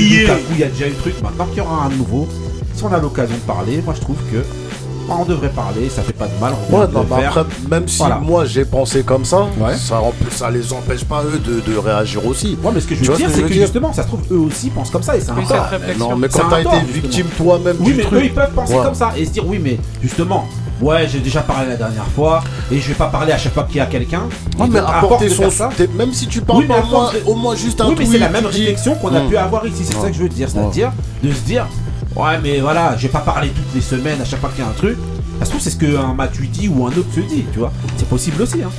il 0.52 0.58
y 0.58 0.64
a 0.64 0.68
déjà 0.68 0.86
eu 0.86 0.90
le 0.90 0.96
truc. 0.96 1.14
Maintenant 1.22 1.46
qu'il 1.46 1.58
y 1.58 1.60
aura 1.60 1.84
un 1.86 1.88
nouveau, 1.90 2.28
si 2.74 2.84
on 2.84 2.92
a 2.92 2.98
l'occasion 2.98 3.34
de 3.34 3.40
parler, 3.40 3.80
moi, 3.84 3.94
je 3.96 4.00
trouve 4.00 4.16
que 4.30 4.44
on 5.20 5.24
devrait 5.24 5.48
parler, 5.50 5.88
ça 5.88 6.02
fait 6.02 6.12
pas 6.12 6.26
de 6.26 6.40
mal. 6.40 6.52
on 6.70 6.76
Ouais, 6.80 6.86
de 6.86 6.92
non, 6.92 7.02
le 7.02 7.06
mais 7.14 7.22
faire. 7.22 7.38
après, 7.38 7.44
même 7.70 7.88
si 7.88 7.98
Voilà. 7.98 8.16
moi 8.16 8.44
j'ai 8.44 8.64
pensé 8.64 9.02
comme 9.02 9.24
ça, 9.24 9.42
Ouais. 9.58 9.74
ça, 9.76 10.50
les 10.50 10.72
empêche 10.72 11.04
pas 11.04 11.22
eux 11.24 11.38
de, 11.38 11.60
de 11.72 11.76
réagir 11.78 12.24
aussi. 12.26 12.56
Ouais, 12.62 12.70
mais 12.74 12.80
ce 12.80 12.86
que 12.86 12.94
je 12.94 13.04
veux 13.04 13.16
dire, 13.16 13.26
que 13.26 13.32
c'est 13.32 13.42
que 13.42 13.52
justement, 13.52 13.92
ça 13.92 14.02
se 14.02 14.08
trouve, 14.08 14.20
eux 14.30 14.38
aussi 14.38 14.70
pensent 14.70 14.90
comme 14.90 15.02
ça 15.02 15.16
et 15.16 15.20
c'est 15.20 15.30
un 15.30 15.34
tort. 15.34 15.68
Non, 15.98 16.16
mais 16.16 16.28
quand 16.28 16.48
t'as 16.48 16.60
été 16.60 16.70
justement. 16.70 16.92
victime 16.92 17.26
toi-même 17.36 17.76
Oui, 17.80 17.86
du 17.92 17.94
mais 17.94 18.02
truc, 18.04 18.18
eux, 18.20 18.24
ils 18.24 18.34
peuvent 18.34 18.50
penser 18.52 18.74
Ouais. 18.74 18.82
comme 18.84 18.94
ça 18.94 19.12
et 19.16 19.24
se 19.24 19.30
dire, 19.30 19.46
oui, 19.46 19.58
mais 19.62 19.78
justement, 20.02 20.46
ouais, 20.80 21.06
j'ai 21.08 21.20
déjà 21.20 21.40
parlé 21.40 21.68
la 21.68 21.76
dernière 21.76 22.06
fois 22.14 22.42
et 22.70 22.78
je 22.78 22.88
vais 22.88 22.94
pas 22.94 23.06
parler 23.06 23.32
à 23.32 23.38
chaque 23.38 23.54
fois 23.54 23.64
qu'il 23.64 23.76
y 23.76 23.80
a 23.80 23.86
quelqu'un. 23.86 24.22
Non, 24.58 24.66
mais 24.68 24.78
apporter 24.80 25.28
son 25.28 25.50
ça. 25.50 25.70
même 25.96 26.12
si 26.12 26.26
tu 26.26 26.40
parles 26.40 26.60
Oui, 26.60 26.66
pas 26.66 26.82
au 27.26 27.34
moins, 27.34 27.54
juste 27.54 27.80
un 27.80 27.88
Oui, 27.88 27.94
mais 27.98 28.06
c'est 28.06 28.18
la 28.18 28.28
même 28.28 28.46
réflexion 28.46 28.94
qu'on 28.94 29.14
a 29.14 29.20
pu 29.20 29.36
avoir 29.36 29.66
ici, 29.66 29.82
c'est 29.84 29.94
ça 30.00 30.08
que 30.08 30.14
je 30.14 30.22
veux 30.22 30.28
dire. 30.28 30.48
C'est-à-dire 30.50 30.92
de 31.22 31.32
se 31.32 31.40
dire, 31.40 31.66
ouais, 32.16 32.38
mais 32.42 32.60
voilà, 32.60 32.96
je 32.96 33.02
vais 33.02 33.12
pas 33.12 33.20
parler 33.20 33.48
toutes 33.48 33.74
les 33.74 33.80
semaines 33.80 34.20
à 34.20 34.24
chaque 34.24 34.40
fois 34.40 34.50
qu'il 34.50 34.64
y 34.64 34.66
a 34.66 34.70
un 34.70 34.74
truc. 34.74 34.96
Se 35.42 35.48
trouve, 35.48 35.60
c'est 35.60 35.70
ce 35.70 35.76
qu'un 35.76 36.16
dit 36.52 36.68
ou 36.68 36.86
un 36.86 36.90
autre 36.90 37.12
se 37.12 37.20
dit, 37.20 37.44
tu 37.52 37.58
vois. 37.58 37.72
C'est 37.96 38.08
possible 38.08 38.42
aussi, 38.42 38.62
hein. 38.62 38.70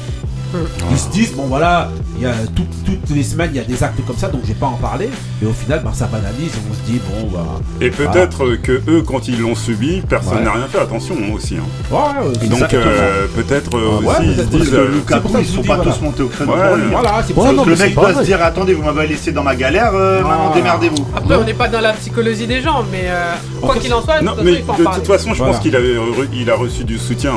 Ils 0.92 0.98
se 0.98 1.10
disent, 1.10 1.34
bon 1.34 1.44
voilà, 1.48 1.90
il 2.18 2.24
y 2.24 2.26
a 2.26 2.34
tout- 2.56 2.66
toutes 2.86 3.10
les 3.16 3.24
semaines 3.24 3.50
il 3.54 3.58
y 3.58 3.60
a 3.60 3.64
des 3.64 3.84
actes 3.84 4.00
comme 4.06 4.18
ça, 4.18 4.28
donc 4.30 4.42
je 4.44 4.50
vais 4.50 4.54
pas 4.54 4.68
en 4.68 4.74
parler. 4.78 5.10
Et 5.42 5.46
au 5.46 5.52
final, 5.54 5.82
ben, 5.84 5.92
ça 5.94 6.06
banalise 6.06 6.52
et 6.54 6.60
on 6.70 6.74
se 6.74 6.92
dit, 6.92 7.00
bon 7.10 7.30
bah. 7.32 7.46
Et 7.82 7.90
peut-être 7.90 8.46
euh, 8.46 8.58
que 8.58 8.82
eux, 8.88 9.02
quand 9.06 9.28
ils 9.28 9.40
l'ont 9.40 9.56
subi, 9.56 10.02
personne 10.08 10.38
Ouais. 10.40 10.44
n'a 10.44 10.52
rien 10.52 10.68
fait. 10.72 10.80
Attention 10.80 11.16
hein, 11.20 11.32
aussi. 11.34 11.56
hein. 11.58 11.64
Ouais, 11.92 12.48
Donc 12.48 12.74
euh, 12.74 13.26
peut-être 13.36 13.76
euh, 13.78 13.90
Ah 13.92 14.00
ouais, 14.02 14.08
aussi 14.08 14.28
ils 14.32 14.36
se 14.38 14.42
disent. 14.44 14.74
Euh, 14.74 14.88
c'est 15.08 15.22
pour 15.22 15.32
ça 15.32 15.40
ils 15.42 15.46
je 15.46 15.52
sont 15.52 15.64
pas 15.64 15.78
dis, 15.78 15.84
tous 15.84 15.90
voilà. 15.90 16.02
montés 16.04 16.24
au 16.24 16.28
créneau 16.28 16.52
pour. 16.54 16.62
Voilà, 16.92 17.24
c'est 17.26 17.34
pour 17.34 17.44
Ouais, 17.44 17.50
ça 17.50 17.56
non, 17.56 17.64
que 17.64 17.70
le 17.70 17.76
mec 17.76 17.96
doit 17.96 18.14
se 18.14 18.22
dire 18.24 18.42
attendez, 18.44 18.74
vous 18.74 18.84
m'avez 18.84 19.08
laissé 19.08 19.32
dans 19.32 19.44
ma 19.44 19.56
galère, 19.56 19.92
euh, 19.94 20.22
Ah. 20.24 20.28
maintenant 20.28 20.54
démerdez-vous. 20.54 21.06
Après, 21.16 21.36
on 21.36 21.44
n'est 21.44 21.54
pas 21.54 21.68
dans 21.68 21.82
la 21.82 21.94
psychologie 21.94 22.48
des 22.48 22.62
gens, 22.62 22.84
mais 22.92 23.06
euh, 23.08 23.34
quoi 23.62 23.76
qu'il 23.78 23.94
en 23.94 24.02
soit, 24.02 24.20
de 24.20 24.26
Non, 24.26 24.34
toute 24.36 25.08
façon, 25.08 25.34
je 25.34 25.38
Voilà. 25.40 25.54
pense 25.54 25.62
qu'il 25.64 26.50
a 26.50 26.56
reçu 26.56 26.84
du 26.84 26.98
soutien. 26.98 27.34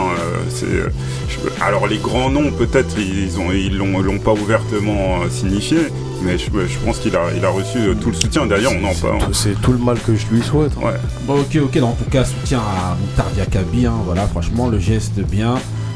alors 1.60 1.86
les 1.86 1.98
grands 1.98 2.30
noms, 2.30 2.50
peut-être, 2.50 2.96
ils 3.06 3.38
ont, 3.38 3.52
ils 3.52 3.76
l'ont, 3.76 4.00
l'ont 4.00 4.18
pas 4.18 4.32
ouvertement 4.32 5.22
euh, 5.22 5.30
signifié, 5.30 5.78
mais 6.22 6.38
je, 6.38 6.44
je 6.46 6.78
pense 6.84 6.98
qu'il 6.98 7.14
a, 7.16 7.20
il 7.36 7.44
a 7.44 7.50
reçu 7.50 7.78
euh, 7.78 7.94
tout 7.94 8.08
le 8.10 8.14
soutien. 8.16 8.46
D'ailleurs, 8.46 8.72
on 8.80 8.84
en 8.86 8.94
parle. 8.94 9.32
C'est 9.34 9.60
tout 9.60 9.72
le 9.72 9.78
mal 9.78 9.98
que 10.00 10.14
je 10.14 10.26
lui 10.32 10.42
souhaite. 10.42 10.72
hein. 10.78 10.86
Ouais. 10.86 10.94
Bon, 11.26 11.40
ok, 11.40 11.58
ok, 11.64 11.82
en 11.82 11.92
tout 11.92 12.10
cas, 12.10 12.24
soutien 12.24 12.58
à 12.60 12.96
Mouktar 13.00 13.26
Diakabi, 13.34 13.86
hein, 13.86 13.94
voilà, 14.04 14.26
franchement, 14.26 14.68
le 14.68 14.78
geste 14.78 15.20
bien. 15.20 15.54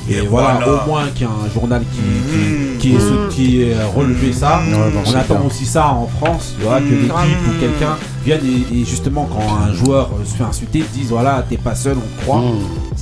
Et, 0.09 0.15
Et 0.15 0.21
voilà, 0.23 0.59
voilà. 0.65 0.83
au 0.83 0.87
moins 0.89 1.07
qu'il 1.15 1.23
y 1.23 1.25
a 1.27 1.31
un 1.31 1.53
journal 1.53 1.83
qui, 1.83 2.01
Mhm. 2.01 2.79
qui, 2.79 2.89
qui, 2.89 2.97
est, 2.97 2.99
sou- 2.99 3.29
qui 3.31 3.63
est 3.63 3.77
relevé 3.95 4.33
ça. 4.33 4.61
Ouais, 4.61 4.71
non, 4.73 5.03
On 5.07 5.15
attend 5.15 5.35
bien. 5.37 5.47
aussi 5.47 5.67
ça 5.67 5.89
en 5.89 6.07
France, 6.07 6.55
que 6.59 6.65
Mhm. 6.65 7.03
l'équipe 7.03 7.13
ou 7.49 7.61
quelqu'un 7.61 7.97
vienne 8.25 8.41
et, 8.73 8.79
et 8.81 8.85
justement 8.87 9.29
quand 9.31 9.57
un 9.69 9.73
joueur 9.75 10.07
euh, 10.19 10.25
se 10.25 10.35
fait 10.37 10.43
insulter, 10.43 10.85
dise 10.95 11.11
voilà, 11.11 11.45
t'es 11.49 11.59
pas 11.59 11.75
seul, 11.75 11.97
on 11.99 12.19
te 12.19 12.23
croit. 12.25 12.43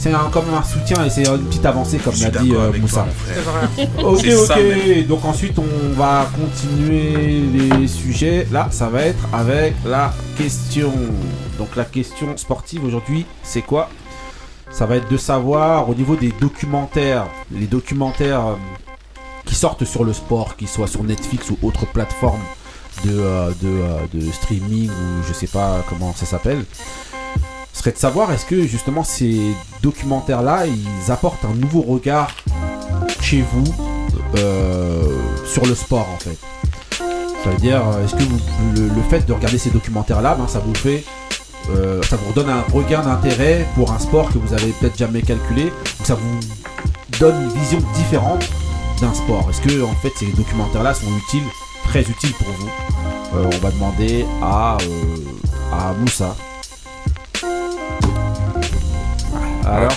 C'est 0.00 0.12
un, 0.12 0.30
comme 0.30 0.44
un 0.54 0.62
soutien 0.62 1.04
et 1.04 1.10
c'est 1.10 1.26
une 1.26 1.44
petite 1.46 1.66
avancée, 1.66 1.98
comme 1.98 2.14
l'a 2.20 2.30
dit 2.30 2.52
euh, 2.54 2.72
Moussa. 2.80 3.04
toi. 3.74 3.84
Ok, 4.04 4.24
ok. 4.26 5.06
Donc 5.08 5.24
ensuite, 5.24 5.58
on 5.58 5.92
va 5.98 6.30
continuer 6.36 7.40
les 7.52 7.88
sujets. 7.88 8.46
Là, 8.52 8.68
ça 8.70 8.88
va 8.88 9.02
être 9.02 9.24
avec 9.32 9.74
la 9.84 10.12
question. 10.36 10.92
Donc 11.58 11.74
la 11.74 11.84
question 11.84 12.36
sportive 12.36 12.84
aujourd'hui, 12.84 13.26
c'est 13.42 13.62
quoi? 13.62 13.90
Ça 14.70 14.86
va 14.86 14.96
être 14.96 15.10
de 15.10 15.16
savoir 15.16 15.88
au 15.90 15.94
niveau 15.96 16.14
des 16.14 16.32
documentaires, 16.40 17.26
les 17.50 17.66
documentaires 17.66 18.46
euh, 18.46 18.54
qui 19.46 19.56
sortent 19.56 19.84
sur 19.84 20.04
le 20.04 20.12
sport, 20.12 20.56
qu'ils 20.56 20.68
soient 20.68 20.86
sur 20.86 21.02
Netflix 21.02 21.50
ou 21.50 21.58
autre 21.66 21.86
plateforme 21.86 22.40
de, 23.04 23.10
euh, 23.18 23.48
de, 23.62 23.66
euh, 23.68 23.98
de 24.14 24.30
streaming 24.30 24.90
ou 24.90 25.22
je 25.26 25.32
sais 25.32 25.46
pas 25.46 25.84
comment 25.88 26.12
ça 26.14 26.26
s'appelle 26.26 26.64
serait 27.78 27.92
de 27.92 27.98
savoir 27.98 28.32
est-ce 28.32 28.44
que 28.44 28.66
justement 28.66 29.04
ces 29.04 29.40
documentaires-là, 29.82 30.66
ils 30.66 31.10
apportent 31.10 31.44
un 31.44 31.54
nouveau 31.54 31.82
regard 31.82 32.30
chez 33.20 33.44
vous 33.52 33.64
euh, 34.36 35.02
sur 35.46 35.64
le 35.66 35.74
sport 35.74 36.06
en 36.14 36.18
fait? 36.18 36.38
Ça 37.44 37.50
veut 37.50 37.58
dire, 37.58 37.82
euh, 37.86 38.04
est-ce 38.04 38.14
que 38.14 38.22
le, 38.76 39.02
fait 39.08 39.24
de 39.26 39.32
regarder 39.32 39.58
ces 39.58 39.70
documentaires-là, 39.70 40.34
ben, 40.34 40.48
ça 40.48 40.58
vous 40.58 40.74
fait, 40.74 41.04
euh, 41.70 42.02
ça 42.02 42.16
vous 42.16 42.30
redonne 42.30 42.50
un 42.50 42.62
regain 42.72 43.02
d'intérêt 43.02 43.66
pour 43.74 43.92
un 43.92 43.98
sport 43.98 44.28
que 44.32 44.38
vous 44.38 44.52
avez 44.52 44.72
peut-être 44.72 44.98
jamais 44.98 45.22
calculé, 45.22 45.64
donc 45.64 46.06
ça 46.06 46.14
vous 46.14 46.40
donne 47.20 47.42
une 47.42 47.60
vision 47.60 47.78
différente 47.94 48.44
d'un 49.00 49.14
sport? 49.14 49.48
Est-ce 49.48 49.60
que 49.60 49.82
en 49.82 49.94
fait 50.02 50.12
ces 50.16 50.26
documentaires-là 50.32 50.94
sont 50.94 51.06
utiles, 51.26 51.46
très 51.84 52.00
utiles 52.00 52.34
pour 52.34 52.48
vous? 52.58 52.70
On 53.34 53.58
va 53.58 53.70
demander 53.70 54.26
à 54.42 54.78
à 55.72 55.92
Moussa. 55.92 56.34
Alors 59.68 59.92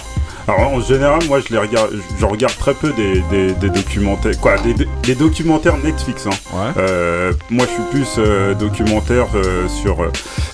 Alors 0.48 0.74
en 0.74 0.82
général, 0.82 1.20
moi 1.28 1.40
je 1.40 1.54
les 1.54 1.60
regarde, 1.60 1.92
je 2.20 2.26
regarde 2.26 2.56
très 2.58 2.74
peu 2.74 2.92
des, 2.94 3.22
des- 3.30 3.54
des 3.54 3.70
documentaires, 3.70 4.38
quoi, 4.40 4.58
des, 4.58 4.74
des 5.04 5.16
documentaires 5.16 5.78
Netflix. 5.78 6.26
hein. 6.28 6.32
Ouais. 6.54 6.72
Euh, 6.78 7.32
moi 7.50 7.66
je 7.68 7.74
suis 7.74 7.92
plus 7.92 8.16
euh, 8.18 8.54
documentaire 8.56 9.28
euh, 9.36 9.68
sur 9.68 9.98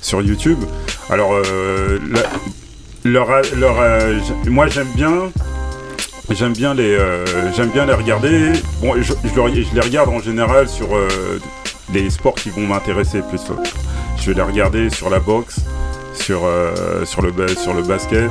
sur 0.02 0.22
YouTube. 0.22 0.60
Alors 1.10 1.32
la- 1.34 2.24
leur, 3.04 3.28
leur, 3.56 3.76
j- 4.44 4.50
moi 4.50 4.68
j'aime 4.68 4.92
bien. 4.96 5.14
J'aime 6.30 6.52
bien 6.52 6.74
les, 6.74 6.98
j'aime 7.56 7.70
bien 7.70 7.86
les 7.86 7.94
regarder. 7.94 8.52
Bon, 8.82 8.94
je, 8.98 9.14
je 9.24 9.42
le- 9.42 9.64
je 9.64 9.74
les 9.74 9.80
regarde 9.82 10.10
en 10.10 10.20
général 10.20 10.68
sur 10.68 10.90
des 11.90 12.10
sports 12.10 12.36
qui 12.36 12.50
vont 12.50 12.68
m'intéresser 12.68 13.22
plus. 13.30 13.40
Je 14.20 14.26
vais 14.30 14.34
les 14.36 14.42
regarder 14.42 14.90
sur 14.90 15.10
la 15.10 15.20
boxe, 15.20 15.62
sur 16.18 16.42
euh, 16.46 17.06
sur 17.06 17.22
le 17.22 17.32
sur 17.58 17.74
le 17.74 17.82
basket, 17.84 18.30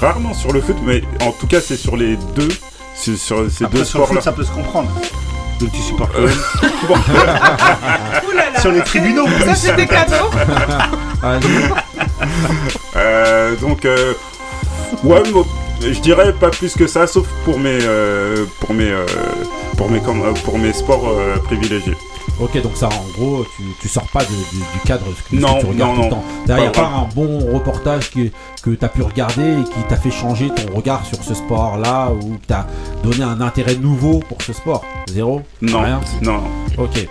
rarement 0.00 0.34
sur 0.34 0.52
le 0.52 0.60
foot, 0.60 0.76
mais 0.84 1.02
en 1.22 1.32
tout 1.32 1.46
cas 1.46 1.60
c'est 1.60 1.76
sur 1.76 1.96
les 1.96 2.16
deux, 2.34 2.48
c'est 2.94 3.16
sur 3.16 3.50
ces 3.50 3.64
Après, 3.64 3.78
deux 3.78 3.84
sur 3.84 3.98
le 4.00 4.04
sports-là. 4.06 4.20
foot, 4.20 4.22
ça 4.22 4.32
peut 4.32 4.44
se 4.44 4.50
comprendre. 4.52 4.88
Donc 5.60 5.70
tu 5.72 5.80
supportes 5.80 6.14
Euh, 6.16 6.28
bon, 6.88 6.94
Ouh 8.28 8.32
là 8.36 8.50
là. 8.52 8.60
Sur 8.60 8.72
les 8.72 8.82
tribunaux, 8.82 9.26
Ça, 9.38 9.44
plus. 9.46 9.56
c'était 9.56 9.86
cadeau. 9.86 10.30
Euh, 12.96 13.56
donc, 13.56 13.84
euh, 13.84 14.14
ouais, 15.04 15.22
je 15.92 16.00
dirais 16.00 16.32
pas 16.32 16.50
plus 16.50 16.74
que 16.74 16.86
ça, 16.86 17.06
sauf 17.06 17.26
pour 17.44 17.58
mes, 17.58 17.78
euh, 17.82 18.44
pour 18.60 18.72
mes, 18.74 18.90
euh, 18.90 19.04
pour 19.76 19.90
mes, 19.90 20.00
comme, 20.00 20.22
euh, 20.22 20.32
pour 20.44 20.58
mes 20.58 20.72
sports 20.72 21.08
euh, 21.08 21.36
privilégiés. 21.44 21.94
Ok, 22.40 22.60
donc 22.62 22.72
ça, 22.76 22.88
en 22.88 23.12
gros, 23.20 23.44
tu, 23.56 23.62
tu 23.80 23.88
sors 23.88 24.06
pas 24.08 24.24
de- 24.24 24.26
du, 24.28 24.56
du 24.56 24.80
cadre 24.84 25.04
de 25.06 25.12
ce 25.14 25.22
que 25.36 25.40
Non, 25.40 25.60
tu 25.60 25.66
regardes 25.66 25.90
non, 25.90 25.96
tout 25.96 26.02
le 26.02 26.08
non. 26.08 26.10
temps. 26.16 26.24
Il 26.48 26.54
n'y 26.54 26.60
a 26.66 26.70
Pas 26.70 26.80
pas 26.80 26.86
un 26.88 27.08
bon 27.14 27.38
reportage 27.52 28.10
que, 28.10 28.28
que 28.62 28.70
tu 28.70 28.84
as 28.84 28.88
pu 28.88 29.02
regarder 29.02 29.60
et 29.60 29.64
qui 29.64 29.80
t'a 29.88 29.96
fait 29.96 30.10
changer 30.10 30.48
ton 30.50 30.74
regard 30.74 31.04
sur 31.06 31.22
ce 31.22 31.32
sport-là 31.34 32.10
ou 32.10 32.34
que 32.34 32.46
t'as 32.48 32.66
donné 33.04 33.22
un 33.22 33.40
intérêt 33.40 33.76
nouveau 33.76 34.18
pour 34.28 34.42
ce 34.42 34.52
sport? 34.52 34.84
Zéro? 35.08 35.42
Non, 35.62 35.82
Rien? 35.82 36.00
non. 36.22 36.40
Ok. 36.76 37.06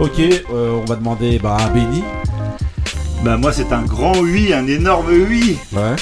Ok, 0.00 0.18
euh, 0.18 0.80
on 0.82 0.86
va 0.86 0.96
demander 0.96 1.38
bah, 1.38 1.56
à 1.60 1.68
Benny. 1.68 2.02
Bah 3.22 3.36
moi 3.36 3.52
c'est 3.52 3.72
un 3.72 3.82
grand 3.82 4.16
oui, 4.18 4.52
un 4.52 4.66
énorme 4.66 5.06
oui. 5.28 5.56
Ouais. 5.72 5.94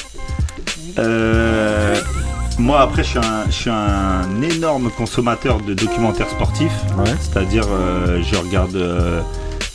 Euh, 1.01 1.97
moi 2.59 2.81
après 2.83 3.03
je 3.03 3.09
suis, 3.11 3.19
un, 3.19 3.47
je 3.47 3.53
suis 3.53 3.71
un 3.71 4.43
énorme 4.43 4.91
consommateur 4.91 5.59
de 5.61 5.75
documentaires 5.75 6.29
sportifs. 6.29 6.73
Ouais. 6.99 7.11
C'est-à-dire 7.21 7.65
euh, 7.71 8.23
je 8.23 8.37
regarde 8.37 8.77
euh, 8.77 9.21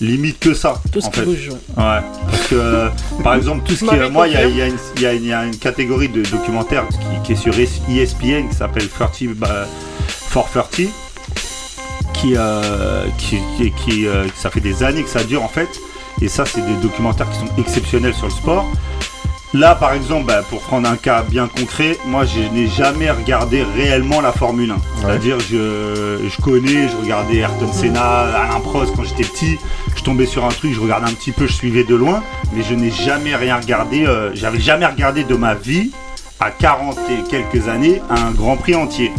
limite 0.02 0.40
que 0.40 0.54
ça. 0.54 0.76
Tout 0.92 1.02
ce 1.02 1.08
en 1.08 1.10
qui 1.10 1.20
fait. 1.22 1.26
bouge. 1.26 1.50
Ouais. 1.50 2.00
Parce 2.30 2.48
que 2.50 2.56
euh, 2.56 2.90
par 3.24 3.36
exemple 3.36 3.64
tout 3.68 3.74
ce 3.76 3.86
qui 3.86 3.96
est... 3.96 4.10
Moi 4.10 4.28
il 4.28 4.34
y 4.34 4.38
a, 4.38 4.46
y 4.48 4.70
une- 4.70 4.78
il 4.98 5.02
y 5.02 5.06
a 5.06 5.14
une- 5.14 5.24
il 5.24 5.28
y 5.30 5.34
a 5.34 5.46
une 5.46 5.58
catégorie 5.58 6.10
de 6.10 6.22
documentaires 6.24 6.88
qui, 6.90 6.98
qui 7.24 7.32
est 7.34 7.36
sur 7.36 7.54
ESPN 7.58 8.50
qui 8.50 8.56
s'appelle 8.56 8.88
30 8.88 9.24
bah, 9.36 9.66
for 10.08 10.48
30 10.52 10.90
qui, 12.14 12.34
euh, 12.38 13.06
qui, 13.18 13.40
qui, 13.58 13.72
qui, 13.72 14.08
euh, 14.08 14.26
ça 14.36 14.50
fait 14.50 14.62
des 14.62 14.84
années 14.84 15.04
que 15.04 15.10
ça 15.10 15.24
dure 15.24 15.44
en 15.44 15.48
fait. 15.50 15.68
Et 16.22 16.30
ça, 16.30 16.46
c'est 16.46 16.62
des 16.66 16.76
documentaires 16.82 17.30
qui 17.30 17.38
sont 17.40 17.50
exceptionnels 17.58 18.14
sur 18.14 18.28
le 18.28 18.32
sport. 18.32 18.66
Là, 19.56 19.74
par 19.74 19.94
exemple, 19.94 20.26
bah, 20.26 20.42
pour 20.50 20.60
prendre 20.60 20.90
un 20.90 20.98
cas 20.98 21.22
bien 21.22 21.48
concret, 21.48 21.98
moi, 22.06 22.26
je 22.26 22.42
n'ai 22.42 22.68
jamais 22.68 23.10
regardé 23.10 23.64
réellement 23.64 24.20
la 24.20 24.34
Formule 24.34 24.72
1. 24.72 24.76
C'est-à-dire, 25.00 25.38
je, 25.40 26.18
je 26.28 26.42
connais, 26.42 26.90
je 26.90 26.96
regardais 27.02 27.36
Ayrton 27.38 27.72
Senna, 27.72 28.02
Alain 28.36 28.60
Prost 28.60 28.94
quand 28.98 29.04
j'étais 29.04 29.24
petit. 29.24 29.58
Je 29.96 30.04
tombais 30.04 30.26
sur 30.26 30.44
un 30.44 30.50
truc, 30.50 30.74
je 30.74 30.80
regardais 30.82 31.10
un 31.10 31.14
petit 31.14 31.32
peu, 31.32 31.48
je 31.48 31.54
suivais 31.54 31.86
de 31.86 31.96
loin, 31.96 32.22
mais 32.54 32.64
je 32.64 32.74
n'ai 32.74 32.92
jamais 32.92 33.34
rien 33.36 33.56
regardé. 33.58 34.06
euh, 34.06 34.32
J'avais 34.34 34.60
jamais 34.60 34.88
regardé 34.88 35.24
de 35.24 35.36
ma 35.36 35.54
vie, 35.54 35.92
à 36.42 36.52
40 36.52 36.98
et 37.10 37.30
quelques 37.30 37.70
années, 37.70 38.02
un 38.10 38.32
Grand 38.32 38.58
Prix 38.58 38.76
entier. 38.76 39.14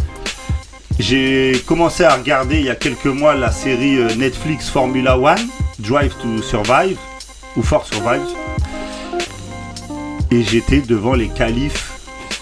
J'ai 0.99 1.63
commencé 1.65 2.03
à 2.03 2.13
regarder 2.13 2.57
il 2.59 2.65
y 2.65 2.69
a 2.69 2.75
quelques 2.75 3.05
mois 3.07 3.33
la 3.33 3.51
série 3.51 3.97
euh, 3.97 4.13
Netflix 4.15 4.69
Formula 4.69 5.17
One, 5.17 5.47
Drive 5.79 6.13
to 6.21 6.43
Survive, 6.43 6.97
ou 7.55 7.63
For 7.63 7.85
Survive. 7.87 8.21
Et 10.31 10.43
j'étais 10.43 10.81
devant 10.81 11.13
les 11.13 11.29
qualifs 11.29 11.93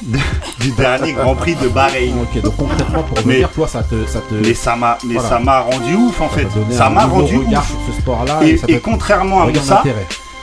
de- 0.01 0.17
du 0.59 0.71
dernier 0.71 1.13
Grand 1.13 1.35
Prix 1.35 1.55
de 1.55 1.67
Bahreïn. 1.67 2.15
Ok, 2.21 2.41
donc 2.41 2.55
concrètement, 2.57 3.03
pour 3.03 3.17
Mais- 3.25 3.43
toi, 3.53 3.67
ça 3.67 3.83
te. 3.83 4.05
Ça 4.07 4.19
te 4.21 4.33
Mais 4.35 4.53
ça 4.53 4.75
m'a, 4.75 4.97
mais 5.05 5.13
Voilà. 5.15 5.29
ça 5.29 5.39
m'a 5.39 5.59
rendu 5.61 5.95
ouf 5.95 6.19
en 6.21 6.29
fait. 6.29 6.47
Ça 6.71 6.89
m'a 6.89 7.05
rendu 7.05 7.37
ouf. 7.37 7.45
sur 7.49 7.93
ce 7.93 8.01
sport-là. 8.01 8.39
Et, 8.67 8.79
contrairement 8.79 9.43
à 9.43 9.47
Moussa, 9.47 9.83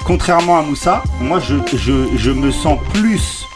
contrairement 0.05 0.59
à 0.59 0.63
Moussa, 0.63 1.03
moi 1.21 1.41
je, 1.41 1.57
je, 1.77 2.09
je 2.17 2.31
me 2.31 2.51
sens 2.51 2.79
plus. 2.95 3.47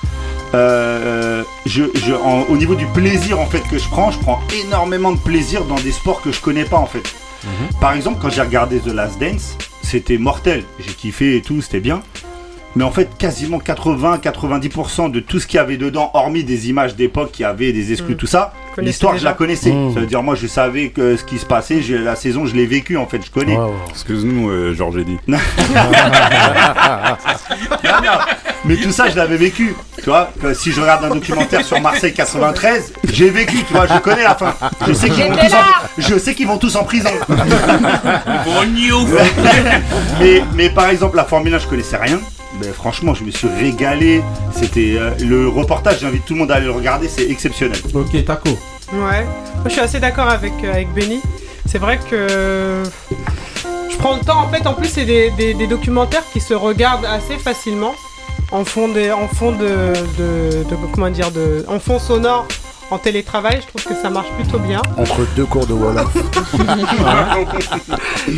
euh, 0.55 1.43
je, 1.67 1.83
je, 1.95 2.15
en- 2.15 2.43
au 2.49 2.57
niveau 2.57 2.77
du 2.77 2.87
plaisir 2.87 3.41
en 3.41 3.47
fait 3.47 3.63
que 3.69 3.79
je 3.79 3.89
prends, 3.89 4.11
je 4.13 4.19
prends 4.19 4.41
énormément 4.65 5.11
de 5.13 5.19
plaisir 5.19 5.65
dans 5.65 5.75
des 5.75 5.91
sports 5.93 6.23
que 6.23 6.31
je 6.33 6.41
connais 6.41 6.65
pas 6.65 6.77
en 6.79 6.87
fait. 6.87 7.03
Mhm. 7.45 7.79
Par 7.81 7.93
exemple, 7.95 8.19
quand 8.23 8.31
j'ai 8.31 8.41
regardé 8.43 8.79
The 8.79 8.87
Last 8.95 9.19
Dance, 9.19 9.57
c'était 9.83 10.19
mortel. 10.19 10.63
J'ai 10.79 10.93
kiffé 10.95 11.37
et 11.37 11.43
tout, 11.43 11.61
c'était 11.61 11.81
bien. 11.81 12.01
Mais 12.77 12.85
en 12.85 12.91
fait, 12.91 13.09
quasiment 13.19 13.59
80-90% 13.59 15.11
de 15.11 15.21
tout 15.21 15.41
ce 15.41 15.47
qu'il 15.47 15.57
y 15.57 15.61
avait 15.61 15.79
dedans, 15.79 16.11
hormis 16.15 16.45
des 16.45 16.69
images 16.69 16.95
d'époque 16.95 17.33
qui 17.33 17.43
avaient 17.43 17.73
des 17.73 17.93
exclus, 17.93 18.15
Mm. 18.15 18.19
tout 18.19 18.27
ça, 18.27 18.53
l'histoire 18.79 19.17
je 19.17 19.25
la 19.25 19.33
connaissais. 19.33 19.73
Mm. 19.73 19.95
Ça 19.95 20.01
veut 20.01 20.07
dire, 20.07 20.23
moi 20.23 20.35
je 20.35 20.47
savais 20.47 20.91
que 20.91 21.17
ce 21.17 21.25
qui 21.25 21.39
se 21.39 21.47
passait, 21.47 21.81
j'ai- 21.81 21.97
la 21.99 22.15
saison 22.17 22.45
je 22.47 22.55
l'ai 22.55 22.67
vécu 22.67 22.97
en 22.99 23.07
fait, 23.07 23.21
je 23.25 23.31
connais. 23.31 23.57
Excuse-nous, 23.91 24.51
euh, 24.51 24.75
Georges 24.75 24.99
Eddy. 24.99 25.17
Non, 25.29 25.39
non, 28.03 28.13
mais 28.65 28.77
tout 28.77 28.91
ça, 28.91 29.09
je 29.09 29.17
l'avais 29.17 29.37
vécu. 29.37 29.75
Tu 29.99 30.05
vois, 30.11 30.31
que 30.41 30.53
si 30.55 30.73
je 30.73 30.81
regarde 30.81 31.05
un 31.05 31.11
documentaire 31.15 31.65
sur 31.65 31.81
Marseille 31.81 32.13
93, 32.13 32.93
j'ai 33.13 33.31
vécu, 33.31 33.63
tu 33.65 33.73
vois, 33.73 33.87
je 33.87 33.99
connais 34.01 34.25
la 34.25 34.35
fin. 34.35 34.55
Je 34.87 34.93
sais 34.93 35.09
qu'ils 35.09 35.25
vont, 35.25 35.37
tous 35.37 35.55
en... 35.55 35.63
je 35.99 36.19
sais 36.19 36.35
qu'ils 36.35 36.47
vont 36.47 36.59
tous 36.59 36.77
en 36.77 36.85
prison. 36.85 37.11
mais, 40.21 40.43
mais 40.55 40.71
par 40.71 40.89
exemple, 40.89 41.17
la 41.17 41.25
Formule 41.25 41.55
1, 41.55 41.59
je 41.61 41.67
connaissais 41.67 41.97
rien. 41.97 42.19
Mais 42.67 42.73
franchement, 42.73 43.15
je 43.15 43.23
me 43.25 43.31
suis 43.31 43.49
régalé. 43.49 44.23
C'était 44.53 44.97
euh, 44.99 45.11
le 45.21 45.49
reportage, 45.49 46.01
j'invite 46.01 46.25
tout 46.27 46.35
le 46.35 46.41
monde 46.41 46.51
à 46.51 46.57
aller 46.57 46.67
le 46.67 46.73
regarder, 46.73 47.09
c'est 47.09 47.31
exceptionnel. 47.31 47.79
Ok, 47.95 48.25
Taco. 48.25 48.49
Ouais, 48.93 49.25
moi 49.25 49.65
je 49.67 49.71
suis 49.71 49.81
assez 49.81 50.01
d'accord 50.01 50.29
avec, 50.29 50.53
euh, 50.65 50.73
avec 50.73 50.93
Benny. 50.93 51.21
C'est 51.67 51.79
vrai 51.79 51.99
que 52.11 52.83
je 53.91 53.97
prends 53.99 54.15
le 54.17 54.21
temps, 54.21 54.39
en 54.41 54.49
fait, 54.49 54.67
en 54.67 54.75
plus, 54.75 54.89
c'est 54.89 55.05
des, 55.05 55.31
des- 55.31 55.55
des 55.55 55.67
documentaires 55.67 56.23
qui 56.33 56.41
se 56.41 56.55
regardent 56.55 57.05
assez 57.07 57.37
facilement 57.39 57.95
en 58.53 58.65
fond, 58.65 58.89
des, 58.89 59.11
en 59.11 59.27
fond 59.29 59.53
de, 59.53 59.93
de, 60.19 60.63
de- 60.65 60.77
Comment 60.93 61.11
dire 61.11 61.31
de, 61.33 61.65
En 61.69 61.81
fond 61.81 61.99
sonore, 61.99 62.47
en 62.91 62.99
télétravail, 62.99 63.61
je 63.63 63.67
trouve 63.67 63.83
que 63.95 64.01
ça 64.01 64.11
marche 64.11 64.29
plutôt 64.39 64.59
bien. 64.59 64.81
Entre 64.97 65.27
deux 65.35 65.47
cours 65.47 65.67
de 65.67 65.73
Wolof. 65.75 66.15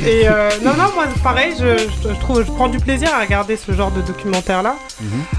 Et 0.06 0.28
euh, 0.28 0.50
non, 0.62 0.72
non, 0.74 0.84
moi 0.94 1.04
pareil, 1.22 1.54
je, 1.58 1.78
je- 1.78 2.08
je 2.14 2.20
trouve, 2.20 2.44
je 2.44 2.50
prends 2.52 2.68
du 2.68 2.78
plaisir 2.78 3.10
à 3.14 3.20
regarder 3.20 3.56
ce 3.56 3.72
genre 3.72 3.90
de 3.90 4.00
documentaire-là. 4.02 4.74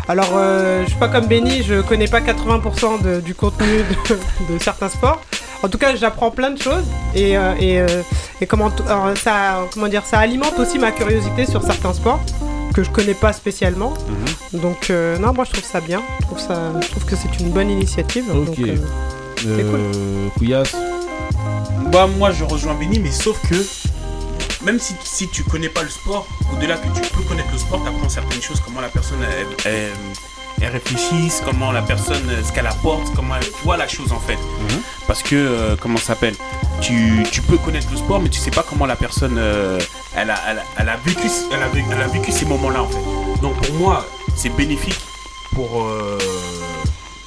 Alors, 0.07 0.31
euh, 0.35 0.83
je 0.83 0.89
suis 0.89 0.99
pas 0.99 1.07
comme 1.07 1.25
Benny, 1.25 1.63
je 1.63 1.81
connais 1.81 2.07
pas 2.07 2.21
80% 2.21 3.01
de- 3.01 3.21
du 3.21 3.35
contenu 3.35 3.83
de, 4.09 4.53
de 4.53 4.59
certains 4.61 4.89
sports. 4.89 5.21
En 5.63 5.67
tout 5.67 5.77
cas, 5.77 5.95
j'apprends 5.95 6.31
plein 6.31 6.51
de 6.51 6.61
choses 6.61 6.85
et, 7.13 7.37
euh, 7.37 7.53
et, 7.59 7.81
euh, 7.81 8.01
et 8.39 8.45
comment, 8.47 8.71
ça, 9.21 9.65
comment 9.73 9.87
dire, 9.87 10.03
ça 10.05 10.19
alimente 10.19 10.57
aussi 10.57 10.79
ma 10.79 10.91
curiosité 10.91 11.45
sur 11.45 11.61
certains 11.63 11.93
sports 11.93 12.21
que 12.73 12.83
je 12.83 12.89
connais 12.89 13.13
pas 13.13 13.33
spécialement. 13.33 13.93
Donc, 14.53 14.89
euh, 14.89 15.17
non, 15.17 15.33
moi 15.33 15.45
je 15.45 15.51
trouve 15.51 15.63
ça 15.65 15.81
bien. 15.81 16.01
Je 16.21 16.25
trouve, 16.25 16.39
ça, 16.39 16.71
je 16.81 16.87
trouve 16.89 17.05
que 17.05 17.15
c'est 17.15 17.39
une 17.39 17.49
bonne 17.51 17.69
initiative. 17.69 18.25
Ok. 18.33 18.45
Donc, 18.45 18.59
euh, 18.59 18.75
c'est 19.37 19.45
cool. 19.45 19.79
Euh, 19.95 20.27
Couillasse. 20.37 20.75
Bah 21.91 22.07
moi 22.07 22.31
je 22.31 22.43
rejoins 22.43 22.75
Benny 22.75 22.99
mais 22.99 23.09
sauf 23.11 23.39
que 23.49 23.55
même 24.63 24.79
si, 24.79 24.93
si 25.03 25.27
tu 25.29 25.43
connais 25.43 25.69
pas 25.69 25.81
le 25.81 25.89
sport, 25.89 26.27
au-delà 26.53 26.75
que 26.77 26.87
tu 26.93 27.01
peux 27.13 27.23
connaître 27.23 27.49
le 27.51 27.57
sport, 27.57 27.81
tu 27.81 27.87
apprends 27.89 28.09
certaines 28.09 28.41
choses, 28.41 28.59
comment 28.63 28.81
la 28.81 28.89
personne 28.89 29.17
elle, 29.23 29.47
elle- 29.65 29.91
elle 30.61 30.71
réfléchisse, 30.71 31.41
comment 31.45 31.71
la 31.71 31.81
personne, 31.81 32.21
ce 32.43 32.51
qu'elle 32.51 32.67
apporte, 32.67 33.13
comment 33.15 33.35
elle 33.35 33.47
voit 33.63 33.77
la 33.77 33.87
chose 33.87 34.11
en 34.11 34.19
fait. 34.19 34.37
Parce 35.07 35.23
que, 35.23 35.35
euh, 35.35 35.75
comment 35.79 35.97
ça 35.97 36.07
s'appelle? 36.07 36.35
Tu, 36.81 37.23
tu 37.31 37.41
peux 37.41 37.57
connaître 37.57 37.87
le 37.91 37.97
sport 37.97 38.19
mais 38.21 38.29
tu 38.29 38.39
sais 38.39 38.51
pas 38.51 38.63
comment 38.67 38.85
la 38.85 38.95
personne, 38.95 39.35
euh, 39.37 39.79
elle, 40.15 40.29
a, 40.29 40.35
elle, 40.49 40.59
a, 40.59 40.63
elle 40.77 40.89
a 40.89 40.97
vécu, 40.97 41.27
elle, 41.51 41.61
a, 41.63 41.67
vé- 41.69 41.83
elle 41.91 42.01
a 42.01 42.07
vécu 42.07 42.31
ces 42.31 42.45
moments-là 42.45 42.83
en 42.83 42.87
fait. 42.87 43.41
Donc 43.41 43.55
pour 43.65 43.75
moi, 43.75 44.05
c'est 44.35 44.49
bénéfique 44.55 44.99
pour... 45.53 45.81
euh, 45.83 46.17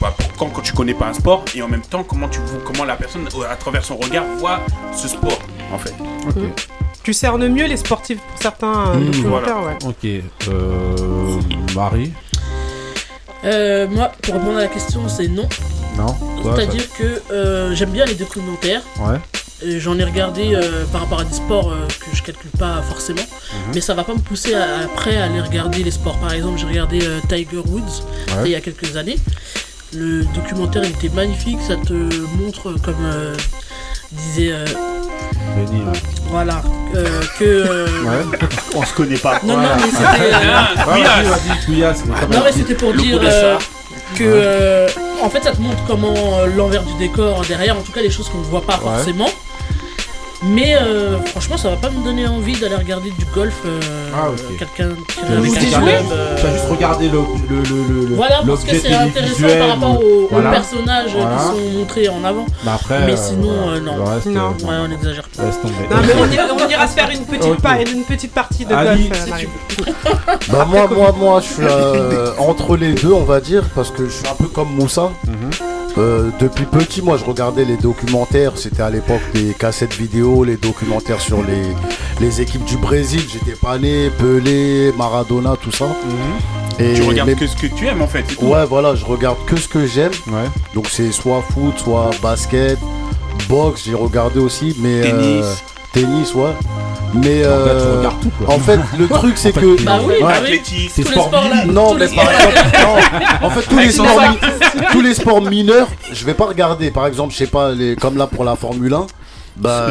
bah, 0.01 0.13
pour 0.19 0.33
quand, 0.37 0.47
quand 0.49 0.63
tu 0.63 0.73
connais 0.73 0.95
pas 0.95 1.07
un 1.07 1.13
sport 1.13 1.45
et 1.55 1.63
en 1.63 1.69
même 1.69 1.83
temps 1.83 2.03
comment 2.03 2.29
tu 2.29 2.41
vois- 2.41 2.61
comment 2.65 2.85
la 2.85 2.97
personne 2.97 3.29
à 3.49 3.57
travers 3.57 3.85
son 3.85 3.97
regard 3.97 4.25
voit 4.39 4.61
ce 4.97 5.07
sport 5.07 5.39
en 5.73 5.79
fait. 5.79 5.95
Tu 7.05 7.13
cernes 7.13 7.47
mieux 7.49 7.67
les 7.67 7.77
sportifs 7.77 8.19
pour 8.21 8.39
certains 8.41 8.95
Mmh, 8.95 9.05
documentaires, 9.07 9.59
voilà. 9.61 9.77
ouais. 9.77 9.87
Ok. 9.87 10.49
Euh, 10.49 11.41
Marie? 11.75 12.13
Euh, 13.45 13.87
moi, 13.89 14.13
pour 14.23 14.35
répondre 14.35 14.59
à 14.59 14.63
la 14.63 14.69
question, 14.69 15.09
c'est 15.09 15.29
non. 15.29 15.49
Non. 15.97 16.15
C'est-à-dire 16.55 16.85
que 16.97 17.21
euh, 17.33 17.75
j'aime 17.75 17.91
bien 17.91 18.05
les 18.05 18.15
documentaires. 18.15 18.83
Ouais. 19.01 19.19
J'en 19.79 19.97
ai 19.99 20.05
regardé 20.05 20.55
euh, 20.55 20.85
par 20.87 21.03
rapport 21.03 21.21
à 21.21 21.25
des 21.25 21.35
sports 21.35 21.71
euh, 21.71 21.87
que 21.87 22.17
je 22.17 22.23
calcule 22.23 22.51
pas 22.59 22.83
forcément, 22.83 23.23
Mhm. 23.23 23.75
mais 23.75 23.81
ça 23.81 23.95
va 23.95 24.03
pas 24.03 24.15
me 24.15 24.19
pousser 24.21 24.55
à- 24.55 24.81
après 24.85 25.17
à 25.17 25.25
aller 25.27 25.41
regarder 25.41 25.85
les 25.85 25.91
sports. 25.93 26.19
Par 26.19 26.33
exemple, 26.33 26.59
j'ai 26.59 26.67
regardé 26.67 26.99
Tiger 27.29 27.59
Woods 27.67 28.03
Ouais. 28.29 28.43
il 28.47 28.51
y 28.51 28.55
a 28.57 28.61
quelques 28.61 28.97
années. 28.97 29.17
Le 29.93 30.25
documentaire 30.35 30.83
il 30.85 30.91
était 30.91 31.15
magnifique, 31.15 31.59
ça 31.67 31.77
te 31.77 31.93
montre 31.93 32.73
comme 32.83 33.05
euh, 34.13 34.17
disait 34.17 34.53
euh, 34.53 34.65
Benny. 35.57 35.81
ouais. 35.83 35.99
voilà 36.31 36.63
euh, 36.95 37.21
que 37.39 37.45
euh, 37.45 37.87
Ouais. 38.05 38.39
On 38.77 38.85
se 38.85 38.93
connaît 38.95 39.17
pas. 39.17 39.41
non 39.45 39.57
non 39.57 39.69
mais 39.77 39.83
c'était 39.91 40.33
euh, 40.33 40.39
Ah, 40.55 40.69
mais 40.95 41.03
quand 41.03 42.29
non 42.31 42.43
mais 42.45 42.53
c'était 42.53 42.75
pour 42.75 42.93
dire 42.95 43.21
euh, 43.23 43.59
que 44.17 44.25
euh, 44.25 44.89
en 45.23 45.31
fait 45.31 45.43
ça 45.45 45.53
te 45.53 45.61
montre 45.61 45.83
comment 45.87 46.15
euh, 46.41 46.47
l'envers 46.57 46.83
du 46.83 46.95
décor 46.95 47.43
derrière, 47.47 47.77
en 47.77 47.83
tout 47.83 47.93
cas 47.93 48.01
les 48.03 48.11
choses 48.11 48.29
qu'on 48.29 48.39
ne 48.39 48.45
voit 48.45 48.63
pas 48.63 48.75
Ouais. 48.75 48.97
forcément. 48.97 49.29
Mais 50.45 50.75
euh, 50.75 51.19
franchement, 51.27 51.57
ça 51.57 51.71
va 51.71 51.77
pas 51.77 51.91
me 51.91 52.03
donner 52.05 52.27
envie 52.27 52.59
d'aller 52.59 52.75
regarder 52.75 53.11
du 53.11 53.25
golf. 53.35 53.55
euh, 53.65 53.81
Ah, 54.13 54.29
ok. 54.31 54.57
Quelqu'un 54.59 54.89
qui 55.07 55.33
avec 55.33 55.45
juste 55.45 55.57
un 55.75 55.79
regardé- 55.81 55.93
club, 55.93 56.07
euh, 56.13 56.37
T'as 56.41 56.53
juste 56.53 56.69
regardé 56.69 57.09
le, 57.09 57.19
le, 57.49 57.57
le, 57.63 57.63
le, 58.01 58.07
le- 58.09 58.15
Voilà, 58.17 58.43
parce 58.45 58.65
que 58.65 58.77
c'est 58.77 58.93
intéressant 58.93 59.59
par 59.59 59.69
rapport 59.69 60.01
ou- 60.01 60.05
aux, 60.05 60.25
aux 60.25 60.29
Voilà. 60.33 60.51
personnages 60.51 61.13
Voilà. 61.17 61.37
qui 61.37 61.43
sont 61.45 61.79
montrés 61.79 62.09
en 62.09 62.25
avant. 62.25 62.47
Bah 62.65 62.73
après, 62.75 63.07
Mais 63.07 63.13
euh, 63.13 63.17
sinon, 63.17 63.53
voilà. 63.53 63.77
euh, 63.77 63.81
non. 63.81 63.97
Le 63.97 64.03
reste, 64.03 64.27
Non. 64.27 64.41
euh, 64.63 64.67
Ouais, 64.67 64.89
on 64.89 64.93
exagère 64.93 65.29
pas. 65.29 65.43
Non, 65.45 66.03
mais 66.07 66.13
on, 66.21 66.33
ira, 66.33 66.45
on 66.67 66.69
ira 66.69 66.87
se 66.89 66.93
faire 66.95 67.11
une 67.11 67.25
petite, 67.25 67.45
Ok. 67.45 67.61
pa- 67.63 67.81
une 67.81 68.03
petite 68.05 68.33
partie 68.33 68.65
de 68.65 68.75
Ali, 68.75 69.09
golf, 69.09 69.25
si 69.25 69.31
Marie. 69.31 69.49
Bah 70.51 70.67
moi, 70.69 70.89
moi, 70.93 71.15
moi, 71.17 71.41
je 71.41 71.47
suis 71.55 71.63
euh, 71.63 72.33
entre 72.39 72.77
les 72.77 72.95
deux, 72.95 73.13
on 73.13 73.25
va 73.25 73.41
dire, 73.41 73.63
parce 73.77 73.91
que 73.91 74.07
je 74.07 74.11
suis 74.11 74.27
un 74.29 74.35
peu 74.35 74.49
comme 74.49 74.71
Moussa. 74.75 75.11
Mhm. 75.27 75.51
Euh, 75.99 76.31
depuis 76.41 76.65
petit, 76.65 77.03
moi, 77.03 77.17
je 77.19 77.25
regardais 77.25 77.65
les 77.65 77.77
documentaires. 77.77 78.53
C'était 78.57 78.83
à 78.83 78.91
l'époque 78.91 79.21
des 79.35 79.53
cassettes 79.59 79.95
vidéo, 79.95 80.43
les 80.45 80.57
documentaires 80.57 81.21
sur 81.21 81.43
les, 81.43 81.63
les 82.21 82.41
équipes 82.41 82.65
du 82.65 82.77
Brésil. 82.79 83.21
J'étais 83.31 83.57
pas 83.59 83.79
né, 83.79 84.09
Pelé, 84.19 84.93
Maradona, 84.97 85.55
tout 85.61 85.71
ça. 85.73 85.87
Et 86.79 86.95
Tu 86.95 87.03
regardes 87.03 87.35
que 87.35 87.47
ce 87.47 87.55
que 87.57 87.67
tu 87.67 87.87
aimes 87.87 88.01
en 88.01 88.07
fait. 88.07 88.25
c'est 88.29 88.37
tout. 88.37 88.47
Ouais, 88.47 88.65
voilà, 88.65 88.95
je 88.95 89.05
regarde 89.05 89.37
que 89.47 89.57
ce 89.57 89.69
que 89.69 89.87
j'aime. 89.87 90.13
Ouais. 90.29 90.49
Donc 90.75 90.87
c'est 90.91 91.13
soit 91.13 91.43
foot, 91.53 91.79
soit 91.79 92.11
basket, 92.23 92.79
boxe, 93.49 93.83
j'ai 93.85 93.95
regardé 93.95 94.41
aussi, 94.41 94.75
mais 94.81 95.03
Tennis. 95.03 95.45
euh, 95.45 95.55
tennis, 95.93 96.35
ouais. 96.35 96.51
Mais 97.15 97.21
En 97.21 97.25
fait, 97.29 97.43
tu 97.43 97.45
euh, 97.47 97.97
regardes 97.99 98.21
tout, 98.23 98.31
quoi. 98.45 98.55
en 98.55 98.59
fait, 98.59 98.81
le 98.99 99.07
truc 99.09 99.37
c'est 99.37 99.53
que 99.53 99.85
Bah 99.85 99.99
oui, 100.03 100.15
bah 100.21 100.33
oui. 100.43 100.61
C'est 100.91 101.07
sport 101.07 101.31
non, 101.67 101.91
tous 101.93 101.99
mais 101.99 102.07
les 102.09 102.15
par 102.17 102.25
sports- 102.25 102.41
exemple, 102.41 102.79
non. 103.43 103.47
En 103.47 103.51
fait, 103.51 103.63
tous 103.69 103.79
les, 103.79 103.91
sports, 103.93 104.21
tous 104.93 105.01
les 105.03 105.15
sports 105.15 105.43
mineurs, 105.43 105.89
je 106.13 106.25
vais 106.25 106.33
pas 106.35 106.47
regarder. 106.47 106.91
Par 106.91 107.07
exemple, 107.07 107.33
je 107.35 107.39
sais 107.39 107.47
pas, 107.47 107.73
les, 107.73 107.97
comme 107.97 108.17
là 108.17 108.27
pour 108.27 108.45
la 108.45 108.57
Formule 108.57 108.95
1, 108.95 109.07
bah, 109.57 109.89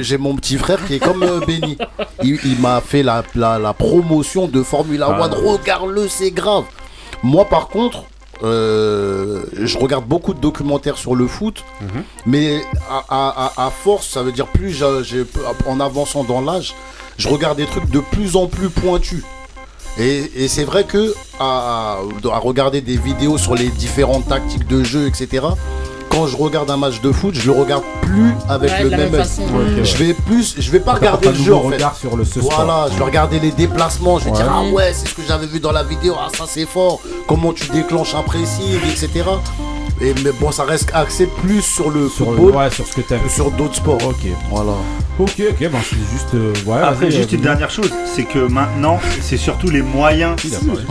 j'ai- 0.00 0.16
mon 0.16 0.34
petit 0.36 0.56
frère 0.56 0.78
qui 0.86 0.94
est 0.94 0.98
comme 0.98 1.22
euh, 1.22 1.40
Benny. 1.46 1.76
Il, 2.22 2.38
il 2.46 2.58
m'a 2.60 2.80
fait 2.80 3.02
la, 3.02 3.22
la, 3.34 3.58
la 3.58 3.74
promotion 3.74 4.48
de 4.48 4.62
Formula 4.62 5.08
Ah. 5.10 5.20
One. 5.22 5.34
Regarde-le, 5.34 6.08
c'est 6.08 6.30
grave. 6.30 6.64
Moi, 7.22 7.44
par 7.46 7.68
contre, 7.68 8.04
euh, 8.44 9.42
je 9.60 9.78
regarde 9.78 10.06
beaucoup 10.06 10.34
de 10.34 10.40
documentaires 10.40 10.96
sur 10.98 11.14
le 11.14 11.26
foot, 11.26 11.64
Mhm. 11.80 12.02
mais 12.26 12.62
à, 12.90 13.04
à- 13.08 13.52
à- 13.56 13.66
à 13.66 13.70
force, 13.70 14.08
ça 14.08 14.22
veut 14.22 14.32
dire 14.32 14.46
plus 14.46 14.82
en 15.66 15.80
avançant 15.80 16.24
dans 16.24 16.40
l'âge, 16.40 16.74
je 17.18 17.28
regarde 17.28 17.56
des 17.56 17.66
trucs 17.66 17.88
de 17.90 18.00
plus 18.00 18.36
en 18.36 18.46
plus 18.46 18.68
pointus. 18.70 19.22
Et, 19.98 20.30
et 20.44 20.48
c'est 20.48 20.64
vrai 20.64 20.84
que 20.84 21.14
à, 21.38 21.98
à 22.32 22.38
regarder 22.38 22.80
des 22.80 22.96
vidéos 22.96 23.38
sur 23.38 23.54
les 23.54 23.68
différentes 23.68 24.26
tactiques 24.28 24.66
de 24.66 24.82
jeu, 24.82 25.06
etc. 25.06 25.46
Quand 26.14 26.26
je 26.28 26.36
regarde 26.36 26.70
un 26.70 26.76
match 26.76 27.00
de 27.00 27.10
foot, 27.10 27.34
je 27.34 27.44
le 27.50 27.58
regarde 27.58 27.82
plus 28.02 28.32
avec 28.48 28.70
Ouais, 28.70 28.84
le 28.84 28.90
même 28.90 29.12
façon. 29.12 29.42
Ouais. 29.42 29.82
Je 29.84 29.96
vais 29.96 30.14
plus, 30.14 30.54
je 30.58 30.70
vais 30.70 30.78
pas 30.80 30.92
regarder 30.94 31.26
pas 31.26 31.32
le 31.32 31.38
jeu 31.42 31.54
en 31.54 31.68
fait. 31.70 31.82
sur 31.98 32.16
le 32.16 32.24
ce 32.24 32.40
sport. 32.40 32.52
Voilà, 32.64 32.86
je 32.92 32.96
vais 32.98 33.04
regarder 33.04 33.40
les 33.40 33.50
déplacements, 33.50 34.18
je 34.20 34.26
vais 34.26 34.30
Ouais. 34.30 34.36
dire 34.36 34.46
ah 34.48 34.62
ouais, 34.72 34.92
c'est 34.94 35.08
ce 35.08 35.14
que 35.14 35.22
j'avais 35.26 35.46
vu 35.46 35.58
dans 35.58 35.72
la 35.72 35.82
vidéo, 35.82 36.14
ah 36.18 36.28
ça 36.36 36.44
c'est 36.46 36.66
fort, 36.66 37.00
comment 37.26 37.52
tu 37.52 37.68
déclenches 37.70 38.14
un 38.14 38.22
pressing, 38.22 38.76
etc. 38.88 39.24
Et 40.00 40.14
mais 40.24 40.30
bon, 40.40 40.52
ça 40.52 40.64
reste 40.64 40.90
axé 40.94 41.26
plus 41.26 41.62
sur 41.62 41.90
le 41.90 42.08
Sur, 42.08 42.30
le- 42.32 42.38
ouais, 42.40 42.70
sur 42.70 42.86
ce 42.86 42.92
que 42.92 43.00
que 43.00 43.28
sur 43.28 43.50
d'autres 43.50 43.76
sports. 43.76 43.98
Ok. 44.06 44.26
Voilà. 44.50 44.72
Ok, 45.16 45.40
ok, 45.48 45.58
ben 45.70 45.78
c'est 45.88 45.96
juste. 46.12 46.34
euh, 46.34 46.52
ouais, 46.66 46.82
Après, 46.82 47.08
juste 47.08 47.32
euh, 47.32 47.36
une 47.36 47.42
dernière 47.42 47.70
chose, 47.70 47.88
c'est 48.04 48.24
que 48.24 48.40
maintenant, 48.50 48.98
c'est 49.20 49.36
surtout 49.36 49.70
les 49.70 49.80
moyens, 49.80 50.34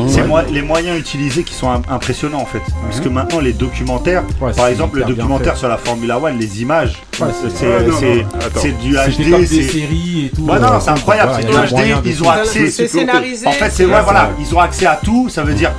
c'est 0.08 0.22
Ouais. 0.22 0.46
les 0.50 0.62
moyens 0.62 0.98
utilisés 0.98 1.44
qui 1.44 1.54
sont 1.54 1.70
im- 1.70 1.82
impressionnants 1.90 2.40
en 2.40 2.46
fait. 2.46 2.62
Parce 2.84 3.02
que 3.02 3.10
maintenant, 3.10 3.42
les 3.42 3.52
documentaires, 3.52 4.24
Ouais, 4.40 4.54
par 4.54 4.68
exemple, 4.68 5.00
le 5.00 5.04
documentaire 5.06 5.58
sur 5.58 5.68
la 5.68 5.78
Formula 5.78 6.18
One, 6.20 6.40
les 6.40 6.62
images, 6.62 7.02
Ouais, 7.20 7.28
c'est 8.56 8.72
du 8.80 8.94
HD, 8.96 9.46
c'est. 9.46 9.64
séries 9.64 10.26
et 10.28 10.30
tout. 10.34 10.44
Ouais, 10.44 10.58
non, 10.58 10.80
c'est 10.80 10.92
incroyable, 10.92 11.34
c'est 11.42 11.46
du 11.46 11.52
HD, 11.54 12.06
ils 12.06 12.24
ont 12.24 12.30
accès. 12.30 12.70
Scénarisé. 12.88 13.46
En 13.46 13.52
fait, 13.52 13.70
c'est 13.72 13.84
voilà, 13.84 14.30
ils 14.40 14.56
ont 14.56 14.60
accès 14.60 14.86
à 14.86 15.00
tout. 15.04 15.28
Ça 15.28 15.44
veut 15.44 15.54
dire, 15.54 15.72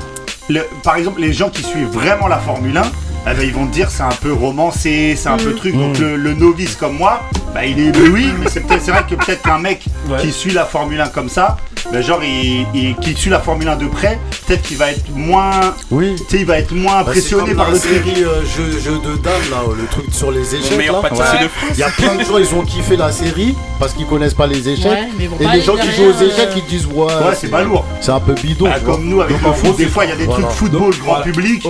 par 0.82 0.96
exemple, 0.96 1.22
les 1.22 1.32
gens 1.32 1.48
qui 1.48 1.62
suivent 1.62 1.88
vraiment 1.88 2.28
la 2.28 2.36
Formule 2.38 2.76
1, 2.76 2.82
eh 3.30 3.34
ben, 3.34 3.42
ils 3.42 3.52
vont 3.54 3.66
te 3.66 3.72
dire 3.72 3.90
c'est 3.90 4.02
un 4.02 4.08
peu 4.20 4.32
romancé, 4.32 5.14
c'est 5.16 5.28
un 5.28 5.36
peu 5.36 5.54
truc. 5.54 5.74
Donc 5.76 5.98
le, 5.98 6.16
le 6.16 6.34
novice 6.34 6.76
comme 6.76 6.96
moi, 6.96 7.20
bah, 7.54 7.64
il 7.64 7.78
est 7.80 7.86
ébloui, 7.86 8.26
mais 8.40 8.48
c'est 8.50 8.60
vrai 8.90 9.04
que 9.08 9.14
peut-être 9.14 9.42
qu'un 9.42 9.58
mec 9.58 9.84
Ouais. 10.10 10.18
qui 10.20 10.32
suit 10.32 10.50
la 10.52 10.66
Formule 10.66 11.00
1 11.00 11.06
comme 11.08 11.30
ça, 11.30 11.56
ben, 11.90 12.02
genre 12.02 12.20
il, 12.22 12.66
il- 12.74 12.94
qui 12.96 13.14
suit 13.14 13.30
la 13.30 13.40
Formule 13.40 13.68
1 13.68 13.76
de 13.76 13.86
près, 13.86 14.18
peut-être 14.46 14.60
qu'il 14.62 14.76
va 14.76 14.90
être 14.90 15.08
moins, 15.14 15.52
Oui. 15.90 16.14
tu 16.16 16.24
sais, 16.36 16.40
il 16.40 16.46
va 16.46 16.58
être 16.58 16.72
moins 16.72 16.96
Bah, 16.96 17.00
impressionné 17.10 17.48
comme 17.48 17.56
par 17.56 17.68
la 17.68 17.72
le 17.74 17.78
truc. 17.80 17.92
série 18.04 18.22
euh, 18.24 18.42
jeu, 18.44 18.78
jeu 18.78 18.98
de 18.98 19.16
dames 19.22 19.32
là, 19.50 19.58
le 19.74 19.86
truc 19.86 20.04
sur 20.12 20.30
les 20.30 20.40
Le 20.40 20.44
échecs 20.44 20.86
là. 20.92 21.00
Ouais. 21.00 21.48
Il 21.72 21.78
y 21.78 21.82
a 21.82 21.88
plein 21.88 22.16
de 22.16 22.22
gens, 22.24 22.36
ils 22.36 22.54
ont 22.54 22.62
kiffé 22.62 22.96
la 22.96 23.10
série 23.12 23.54
parce 23.80 23.94
qu'ils 23.94 24.06
connaissent 24.06 24.34
pas 24.34 24.46
les 24.46 24.68
échecs. 24.68 24.84
Ouais, 24.92 25.08
mais 25.18 25.24
Et 25.46 25.56
les 25.56 25.62
gens 25.62 25.76
qui 25.76 25.90
jouent 25.92 26.10
aux 26.10 26.22
échecs, 26.22 26.50
euh, 26.54 26.58
ils 26.58 26.64
disent 26.66 26.86
ouais, 26.86 27.04
Ouais, 27.06 27.34
c'est 27.34 27.48
pas 27.48 27.62
lourd. 27.62 27.86
C'est 28.02 28.12
un 28.12 28.20
peu 28.20 28.34
bidon. 28.34 28.66
Bah, 28.66 28.78
vois. 28.82 28.94
comme 28.94 29.06
nous 29.08 29.22
avec 29.22 29.32
Donc, 29.36 29.42
le 29.42 29.48
en 29.48 29.54
foot, 29.54 29.76
des 29.78 29.86
fois 29.86 30.04
il 30.04 30.10
y 30.10 30.12
a 30.12 30.16
des 30.16 30.26
trucs 30.26 30.48
football 30.50 30.92
grand 31.02 31.22
public. 31.22 31.66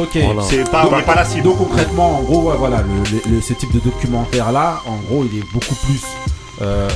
C'est 0.48 0.68
pas, 0.70 0.88
on 0.90 0.96
n'est 0.96 1.02
pas 1.02 1.14
la 1.14 1.24
cible. 1.24 1.43
Donc 1.44 1.58
concrètement, 1.58 2.18
en 2.18 2.22
gros, 2.22 2.50
ouais, 2.50 2.56
voilà, 2.58 2.78
le, 2.78 3.16
le- 3.30 3.36
le- 3.36 3.40
ce 3.42 3.52
type 3.52 3.72
de 3.72 3.78
documentaire 3.80 4.50
là, 4.50 4.80
en 4.86 4.96
gros, 4.96 5.24
il 5.30 5.38
est 5.38 5.44
beaucoup 5.52 5.74
plus 5.86 6.00
euh, 6.62 6.88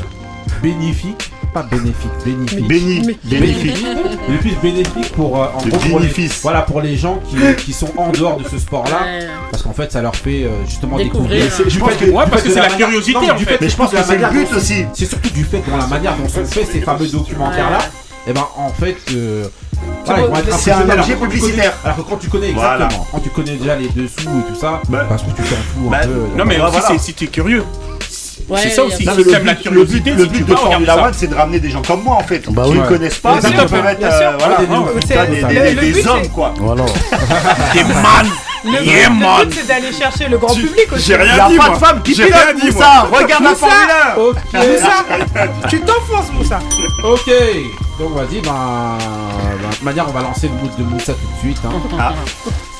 bénéfique, 0.62 1.30
pas 1.52 1.62
bénéfique, 1.64 2.10
bénéfique. 2.24 2.66
Béni, 2.66 3.00
bénéfique. 3.24 3.84
Il 4.28 4.34
est 4.34 4.38
plus 4.38 4.54
bénéfique 4.62 5.12
pour, 5.12 5.36
euh, 5.42 5.48
en 5.54 5.64
Le 5.64 5.70
gros, 5.70 5.80
pour 5.90 6.00
les, 6.00 6.08
voilà, 6.42 6.62
pour 6.62 6.80
les 6.80 6.96
gens 6.96 7.20
qui, 7.28 7.36
qui 7.62 7.72
sont 7.74 7.90
en 7.98 8.10
dehors 8.10 8.38
de 8.38 8.48
ce 8.48 8.58
sport-là, 8.58 9.02
Ouais. 9.02 9.26
parce 9.50 9.62
qu'en 9.62 9.72
fait, 9.74 9.92
ça 9.92 10.00
leur 10.00 10.16
fait 10.16 10.44
euh, 10.44 10.64
justement 10.66 10.96
Découvrir. 10.96 11.28
découvrir. 11.30 11.44
Mais 11.44 11.50
c'est- 11.50 11.64
je 11.64 11.74
Du 11.74 11.78
pense 11.80 11.90
fait 11.92 12.06
que- 12.06 12.10
ouais, 12.10 12.24
parce 12.30 12.42
que 12.42 12.50
c'est 12.50 12.60
la 12.60 12.68
curiosité, 12.68 13.12
non, 13.20 13.30
en 13.32 13.36
du 13.36 13.44
fait. 13.44 13.58
Mais 13.60 13.68
je 13.68 13.76
pense 13.76 13.90
que 13.90 13.96
c'est 14.02 14.16
le 14.18 14.30
but 14.30 14.48
aussi. 14.56 14.84
C'est 14.94 15.04
surtout 15.06 15.30
du 15.30 15.44
fait 15.44 15.62
dans 15.68 15.76
la 15.76 15.86
manière 15.88 16.16
dont 16.16 16.26
sont 16.28 16.44
faits 16.46 16.68
ces 16.72 16.80
fameux 16.80 17.06
documentaires-là. 17.06 17.80
Et 18.28 18.32
ben 18.32 18.46
en 18.56 18.68
fait, 18.68 18.96
euh, 19.14 19.44
voilà, 20.04 20.20
ils 20.22 20.28
vont 20.28 20.36
être 20.36 20.58
c'est 20.58 20.70
un 20.72 20.88
objet 20.90 21.14
publicitaire. 21.16 21.72
Alors 21.84 21.96
que 21.96 22.02
quand 22.02 22.16
tu 22.18 22.28
connais 22.28 22.52
Voilà. 22.52 22.74
exactement, 22.84 23.06
quand 23.10 23.20
tu 23.20 23.30
connais 23.30 23.56
déjà 23.56 23.74
les 23.76 23.88
dessous 23.88 24.28
et 24.28 24.52
tout 24.52 24.58
ça, 24.60 24.82
Bah, 24.88 25.06
parce 25.08 25.22
que 25.22 25.30
tu 25.30 25.42
t'en 25.42 25.56
fous 25.56 25.88
bah, 25.90 25.98
un 26.02 26.06
peu. 26.06 26.26
Non, 26.36 26.44
mais 26.44 26.60
aussi, 26.60 26.70
voilà. 26.72 26.86
c'est- 26.88 26.98
si 26.98 27.14
tu 27.14 27.24
es 27.24 27.28
curieux. 27.28 27.64
Ouais, 28.48 28.60
c'est 28.62 28.70
ça 28.70 28.84
aussi. 28.84 28.98
Si 28.98 29.04
la 29.04 29.14
le 29.14 29.24
but, 29.24 29.62
curiosité, 29.62 30.12
si 30.18 30.28
tu 30.28 30.44
de 30.44 30.50
vas, 30.52 30.56
Formula 30.58 30.94
ça. 30.94 31.02
One, 31.04 31.12
c'est 31.14 31.26
de 31.26 31.34
ramener 31.34 31.60
des 31.60 31.70
gens 31.70 31.82
comme 31.82 32.02
moi 32.02 32.16
en 32.16 32.22
fait. 32.22 32.50
Bah 32.50 32.62
qui 32.64 32.70
oui. 32.72 32.78
ne 32.78 32.86
connaissent 32.86 33.18
pas, 33.18 33.38
Bien 33.40 33.50
qui 33.50 33.56
sûr, 33.56 33.66
peuvent 33.66 33.86
être 33.86 33.98
bien 33.98 34.08
euh, 34.08 34.18
sûr. 34.18 34.38
voilà, 34.38 35.26
des 35.26 35.42
des, 35.42 35.74
des- 35.74 35.92
des 35.92 36.06
hommes 36.06 36.28
quoi. 36.28 36.54
Voilà. 36.58 36.84
T'es 37.72 37.84
man 37.84 38.26
Le, 38.64 38.82
Yeah, 38.84 39.10
but, 39.10 39.54
c'est 39.54 39.66
d'aller 39.68 39.92
chercher 39.92 40.28
le 40.28 40.36
grand 40.38 40.54
public 40.54 40.92
aussi. 40.92 41.04
J'ai 41.06 41.14
Il 41.14 41.20
n'y 41.20 41.24
rien 41.30 41.44
a 41.44 41.48
dit, 41.48 41.56
pas 41.56 41.66
moi. 41.68 41.74
de 41.78 41.84
femme 41.84 42.02
qui 42.02 42.14
J'ai 42.14 42.24
pilote 42.24 42.56
dit, 42.60 42.70
moi. 42.72 42.82
ça. 42.84 43.02
Regarde 43.10 43.42
la 43.44 43.50
Moussa. 43.50 43.66
Formule 43.66 43.90
1. 44.16 44.20
Ok, 44.20 44.36
Moussa, 44.54 45.68
tu 45.68 45.80
t'enfonces, 45.80 46.32
Moussa. 46.32 46.58
ok. 47.04 47.30
Donc 47.98 48.14
vas-y, 48.14 48.40
ben, 48.40 48.98
ben, 49.62 49.78
de 49.80 49.84
manière, 49.84 50.08
on 50.08 50.12
va 50.12 50.22
lancer 50.22 50.48
le 50.48 50.54
mood 50.54 50.70
de 50.76 50.82
Moussa 50.84 51.12
tout 51.14 51.18
de 51.34 51.38
suite. 51.40 51.58
hein. 51.64 51.70
Ah, 51.98 52.12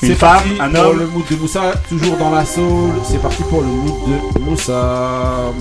C'est 0.01 0.15
parti 0.15 0.55
femme, 0.55 0.69
un 0.73 0.73
pour 0.79 0.89
homme. 0.91 0.99
le 0.99 1.07
mood 1.07 1.23
de 1.29 1.35
Moussa, 1.35 1.61
toujours 1.89 2.17
dans 2.17 2.29
la 2.31 2.45
soul. 2.45 2.91
C'est 3.09 3.21
parti 3.21 3.43
pour 3.43 3.61
le 3.61 3.67
mood 3.67 3.95
de 4.35 4.39
Moussa. 4.39 5.51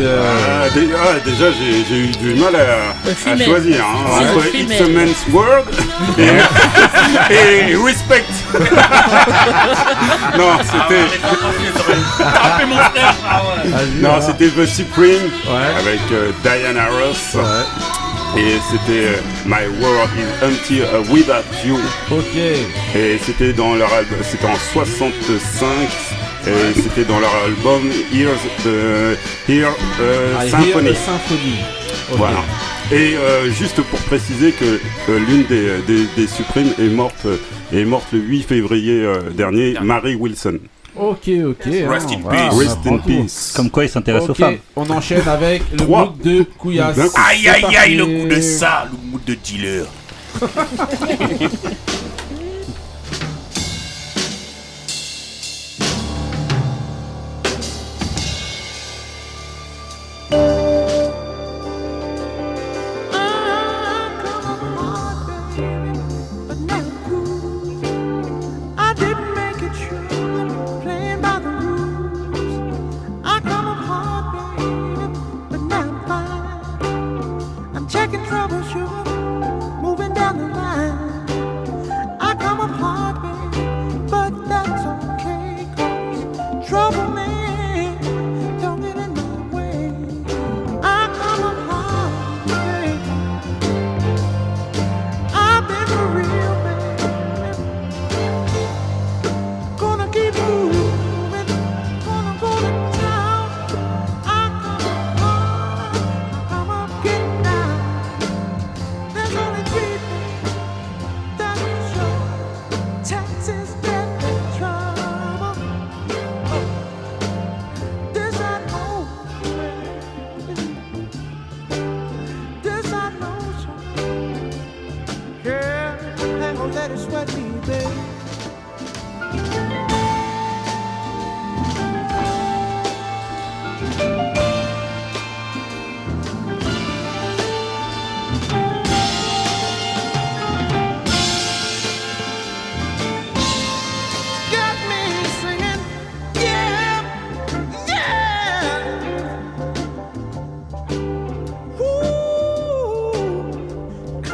Ah, 0.00 0.68
dé- 0.74 0.88
ah, 0.96 1.18
déjà, 1.24 1.46
j'ai 1.88 1.96
eu 1.96 2.06
du 2.08 2.34
mal 2.40 2.54
à, 2.56 2.94
choisir. 3.44 3.84
Hein, 3.84 4.26
entre 4.36 4.46
It's 4.54 4.80
a. 4.80 4.88
Man's 4.88 5.26
World 5.32 5.66
et, 6.18 7.32
et 7.70 7.76
Respect. 7.76 8.24
non, 10.38 10.58
c'était 10.64 11.06
Frappez 12.18 12.66
mon 12.66 12.76
frère 12.76 13.14
Ah 13.28 13.42
vas-y, 13.64 14.00
non, 14.02 14.20
c'était 14.20 14.48
The 14.48 14.66
Supreme 14.66 15.30
Ouais. 15.46 15.74
avec 15.78 16.00
euh, 16.12 16.30
Diana 16.42 16.86
Ross. 16.88 17.34
Ouais. 17.34 18.40
Et 18.40 18.58
c'était 18.70 19.06
euh, 19.08 19.20
My 19.44 19.66
World 19.82 20.10
is 20.16 20.44
Empty 20.44 20.78
uh, 20.80 21.12
Without 21.12 21.44
You. 21.64 21.78
Ok. 22.10 22.34
Et 22.34 23.18
c'était 23.24 23.52
dans 23.52 23.74
leur 23.74 23.92
album, 23.92 24.18
c'était 24.22 24.46
en 24.46 24.56
65. 24.72 25.68
Et 26.46 26.80
c'était 26.80 27.04
dans 27.04 27.20
leur 27.20 27.34
album 27.44 27.82
Here's 28.12 28.40
the 28.64 29.16
Here 29.48 29.68
euh, 30.00 30.34
Ah, 30.38 30.48
Symphony. 30.48 30.88
Here, 30.88 30.96
Symphony. 30.96 31.54
Voilà. 32.10 32.38
Et 32.90 33.14
euh, 33.16 33.50
juste 33.50 33.80
pour 33.82 33.98
préciser 34.00 34.52
que 34.52 34.64
euh, 34.64 35.18
l'une 35.28 35.44
des, 35.44 35.80
des, 35.86 36.06
des 36.16 36.26
Supremes 36.26 36.72
est 36.78 36.88
morte, 36.88 37.26
euh, 37.26 37.36
est 37.72 37.84
morte 37.84 38.06
le 38.12 38.18
8 38.18 38.42
février 38.42 39.02
euh, 39.04 39.30
dernier, 39.30 39.76
Mary 39.82 40.16
Wilson. 40.16 40.58
Ok, 40.96 41.30
ok. 41.46 41.64
Rest 41.88 42.08
hein, 42.10 42.16
in 42.16 42.20
voilà, 42.20 42.48
peace. 42.48 42.58
Rest 42.58 42.78
in 42.86 42.98
peace. 42.98 43.52
Comme 43.56 43.70
quoi 43.70 43.84
il 43.84 43.88
s'intéresse 43.88 44.28
aux 44.28 44.34
femmes. 44.34 44.58
On 44.76 44.90
enchaîne 44.90 45.26
avec 45.26 45.62
le 45.72 45.86
mood 45.86 46.18
de 46.22 46.42
Couillasse. 46.58 46.96
Coup. 46.98 47.20
Aïe 47.24 47.48
aïe 47.48 47.76
aïe, 47.76 47.94
le 47.96 48.04
goût 48.04 48.28
de 48.28 48.40
ça, 48.40 48.88
le 48.90 49.10
goût 49.12 49.20
de 49.26 49.34
dealer. 49.34 49.86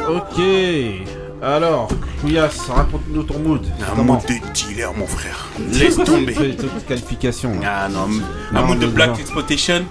Ok. 0.09 0.41
Alors, 1.41 1.87
Couillasse, 2.19 2.67
raconte-nous 2.67 3.23
ton 3.23 3.39
mood. 3.39 3.61
Un 3.97 4.01
mood 4.03 4.19
de 4.27 4.33
dealer, 4.53 4.91
mon 4.97 5.07
frère. 5.07 5.47
Laisse 5.73 5.95
tomber. 5.97 6.33
Toute 6.57 6.85
qualification. 6.85 7.51
Ah 7.65 7.87
non, 7.89 8.07
un 8.53 8.61
mood 8.63 8.79
de 8.79 8.87
Black. 8.87 9.17
Exploitation 9.19 9.85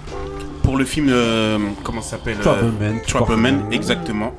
pour 0.63 0.77
le 0.77 0.85
film, 0.85 1.07
euh, 1.09 1.57
comment 1.83 2.01
ça 2.01 2.11
s'appelle 2.11 2.37
euh, 2.39 2.43
Trouble 2.43 2.71
Man, 2.79 2.99
Trouble 3.07 3.25
Trouble 3.25 3.35
Man, 3.41 3.55
Man. 3.61 3.73
exactement. 3.73 4.33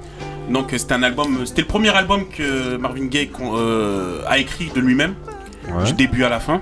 Donc 0.48 0.72
euh, 0.72 0.78
c'était 0.78 0.94
un 0.94 1.02
album, 1.02 1.38
c'était 1.44 1.62
le 1.62 1.66
premier 1.66 1.88
album 1.88 2.24
que 2.28 2.76
Marvin 2.76 3.06
Gaye 3.06 3.28
con- 3.30 3.54
euh, 3.56 4.22
a 4.28 4.38
écrit 4.38 4.70
de 4.72 4.80
lui-même, 4.80 5.14
du 5.84 5.92
début 5.94 6.22
à 6.22 6.28
la 6.28 6.38
fin. 6.38 6.60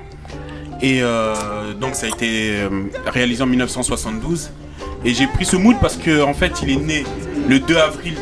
Et 0.81 1.01
euh, 1.03 1.75
donc 1.79 1.95
ça 1.97 2.07
a 2.07 2.09
été 2.09 2.61
euh, 2.61 2.69
réalisé 3.07 3.43
en 3.43 3.47
1972. 3.47 4.51
Et 5.05 5.13
j'ai 5.13 5.27
pris 5.27 5.45
ce 5.45 5.57
mood 5.57 5.77
parce 5.81 5.97
que 5.97 6.23
en 6.23 6.33
fait 6.35 6.53
il 6.63 6.71
est 6.71 6.77
né 6.77 7.05
le 7.49 7.59
2 7.61 7.77
avril, 7.77 8.15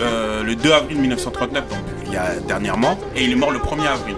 euh, 0.00 0.42
le 0.42 0.54
2 0.56 0.72
avril 0.72 0.98
1939, 0.98 1.68
donc 1.68 1.78
il 2.06 2.12
y 2.12 2.16
a 2.16 2.34
dernièrement, 2.46 2.98
et 3.14 3.24
il 3.24 3.32
est 3.32 3.36
mort 3.36 3.50
le 3.50 3.58
1er 3.58 3.86
avril. 3.88 4.16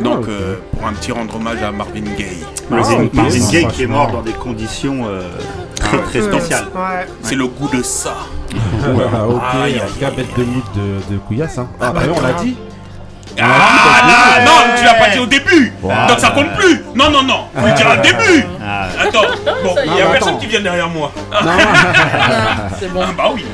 Donc 0.00 0.20
ok. 0.20 0.28
euh, 0.28 0.56
pour 0.76 0.86
un 0.88 0.92
petit 0.92 1.12
rendre 1.12 1.36
hommage 1.36 1.62
à 1.62 1.70
Marvin 1.70 2.02
Gaye. 2.16 2.44
Marvin, 2.70 3.04
ok, 3.04 3.14
Marvin 3.14 3.50
Gaye 3.50 3.66
qui 3.68 3.82
est 3.84 3.86
mort 3.86 4.10
dans 4.10 4.22
des 4.22 4.32
conditions 4.32 5.06
euh, 5.06 5.22
très 5.76 5.98
très 5.98 6.20
spéciales. 6.22 6.66
Ouais. 6.74 7.06
C'est 7.22 7.36
le 7.36 7.46
goût 7.46 7.68
de 7.68 7.82
ça. 7.82 8.14
Ah, 8.52 9.26
ok, 9.26 9.34
en 9.36 9.38
tout 9.38 9.40
cas, 10.00 10.06
aïe, 10.08 10.14
bête 10.16 10.36
de 10.36 10.44
mood 10.44 10.62
de, 10.74 11.14
de 11.14 11.18
Couillasse. 11.18 11.58
Hein. 11.58 11.68
Ah, 11.80 11.92
bah, 11.92 12.00
on 12.14 12.20
l'a 12.20 12.32
dit. 12.34 12.56
Ah 13.40 13.44
là, 14.08 14.44
non, 14.44 14.76
tu 14.76 14.84
l'as 14.84 14.94
pas 14.94 15.10
dit 15.10 15.18
au 15.20 15.26
début. 15.26 15.72
Voilà. 15.80 16.06
Donc 16.06 16.18
ça 16.18 16.30
compte 16.30 16.52
plus. 16.56 16.82
Non, 16.96 17.08
non, 17.10 17.22
non. 17.22 17.44
Faut 17.54 17.66
le 17.66 17.72
dire 17.74 17.86
au 17.86 18.02
début. 18.02 18.46
Ah, 18.60 18.88
Attends, 19.00 19.20
bon, 19.62 19.74
il 19.84 19.92
y 19.92 19.96
Non, 20.00 20.06
a 20.08 20.10
personne 20.10 20.28
attends. 20.30 20.38
qui 20.38 20.46
vient 20.46 20.60
derrière 20.60 20.88
moi. 20.88 21.12
Non. 21.30 21.50
C'est 22.80 22.92
bon. 22.92 23.00
Ah 23.04 23.12
bah 23.16 23.30
oui. 23.32 23.44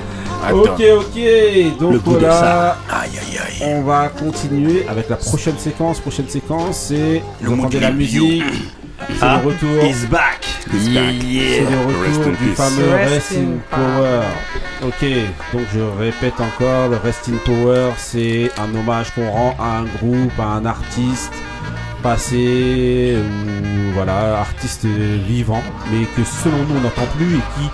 Ok, 0.53 0.83
ok. 0.99 1.79
Donc 1.79 2.01
voilà. 2.05 2.77
Aïe, 2.91 3.11
aïe, 3.19 3.39
aïe. 3.39 3.63
On 3.75 3.83
va 3.83 4.09
continuer 4.09 4.87
avec 4.89 5.09
la 5.09 5.17
prochaine 5.17 5.59
séquence. 5.59 6.01
Prochaine 6.01 6.29
séquence, 6.29 6.77
c'est. 6.89 7.23
Le 7.41 7.49
Vous 7.49 7.55
entendez 7.61 7.81
la 7.81 7.91
musique. 7.91 8.43
C'est 9.09 9.15
Ah, 9.21 9.41
le 9.43 9.49
retour. 9.49 9.85
he's 9.85 10.07
back. 10.09 10.45
C'est 10.71 10.79
le 10.89 12.21
retour 12.21 12.33
du 12.41 12.49
fameux 12.55 12.91
Rest 12.95 13.13
Rest 13.13 13.33
in 13.33 13.43
in 13.43 13.59
Power. 13.71 14.21
Ok, 14.83 15.05
donc 15.53 15.63
je 15.75 15.81
répète 16.03 16.35
encore, 16.41 16.89
le 16.89 16.97
Rest 16.97 17.29
in 17.29 17.37
Power, 17.45 17.91
c'est 17.99 18.51
un 18.59 18.75
hommage 18.75 19.11
qu'on 19.15 19.31
rend 19.31 19.55
à 19.61 19.79
un 19.81 19.85
groupe, 19.85 20.33
à 20.39 20.45
un 20.57 20.65
artiste 20.65 21.33
passé, 22.03 23.17
ou 23.17 23.93
voilà, 23.95 24.39
artiste 24.41 24.85
vivant, 24.85 25.63
mais 25.91 26.05
que 26.17 26.23
selon 26.43 26.59
nous 26.69 26.77
on 26.79 26.81
n'entend 26.83 27.07
plus 27.17 27.37
et 27.37 27.39
qui, 27.39 27.71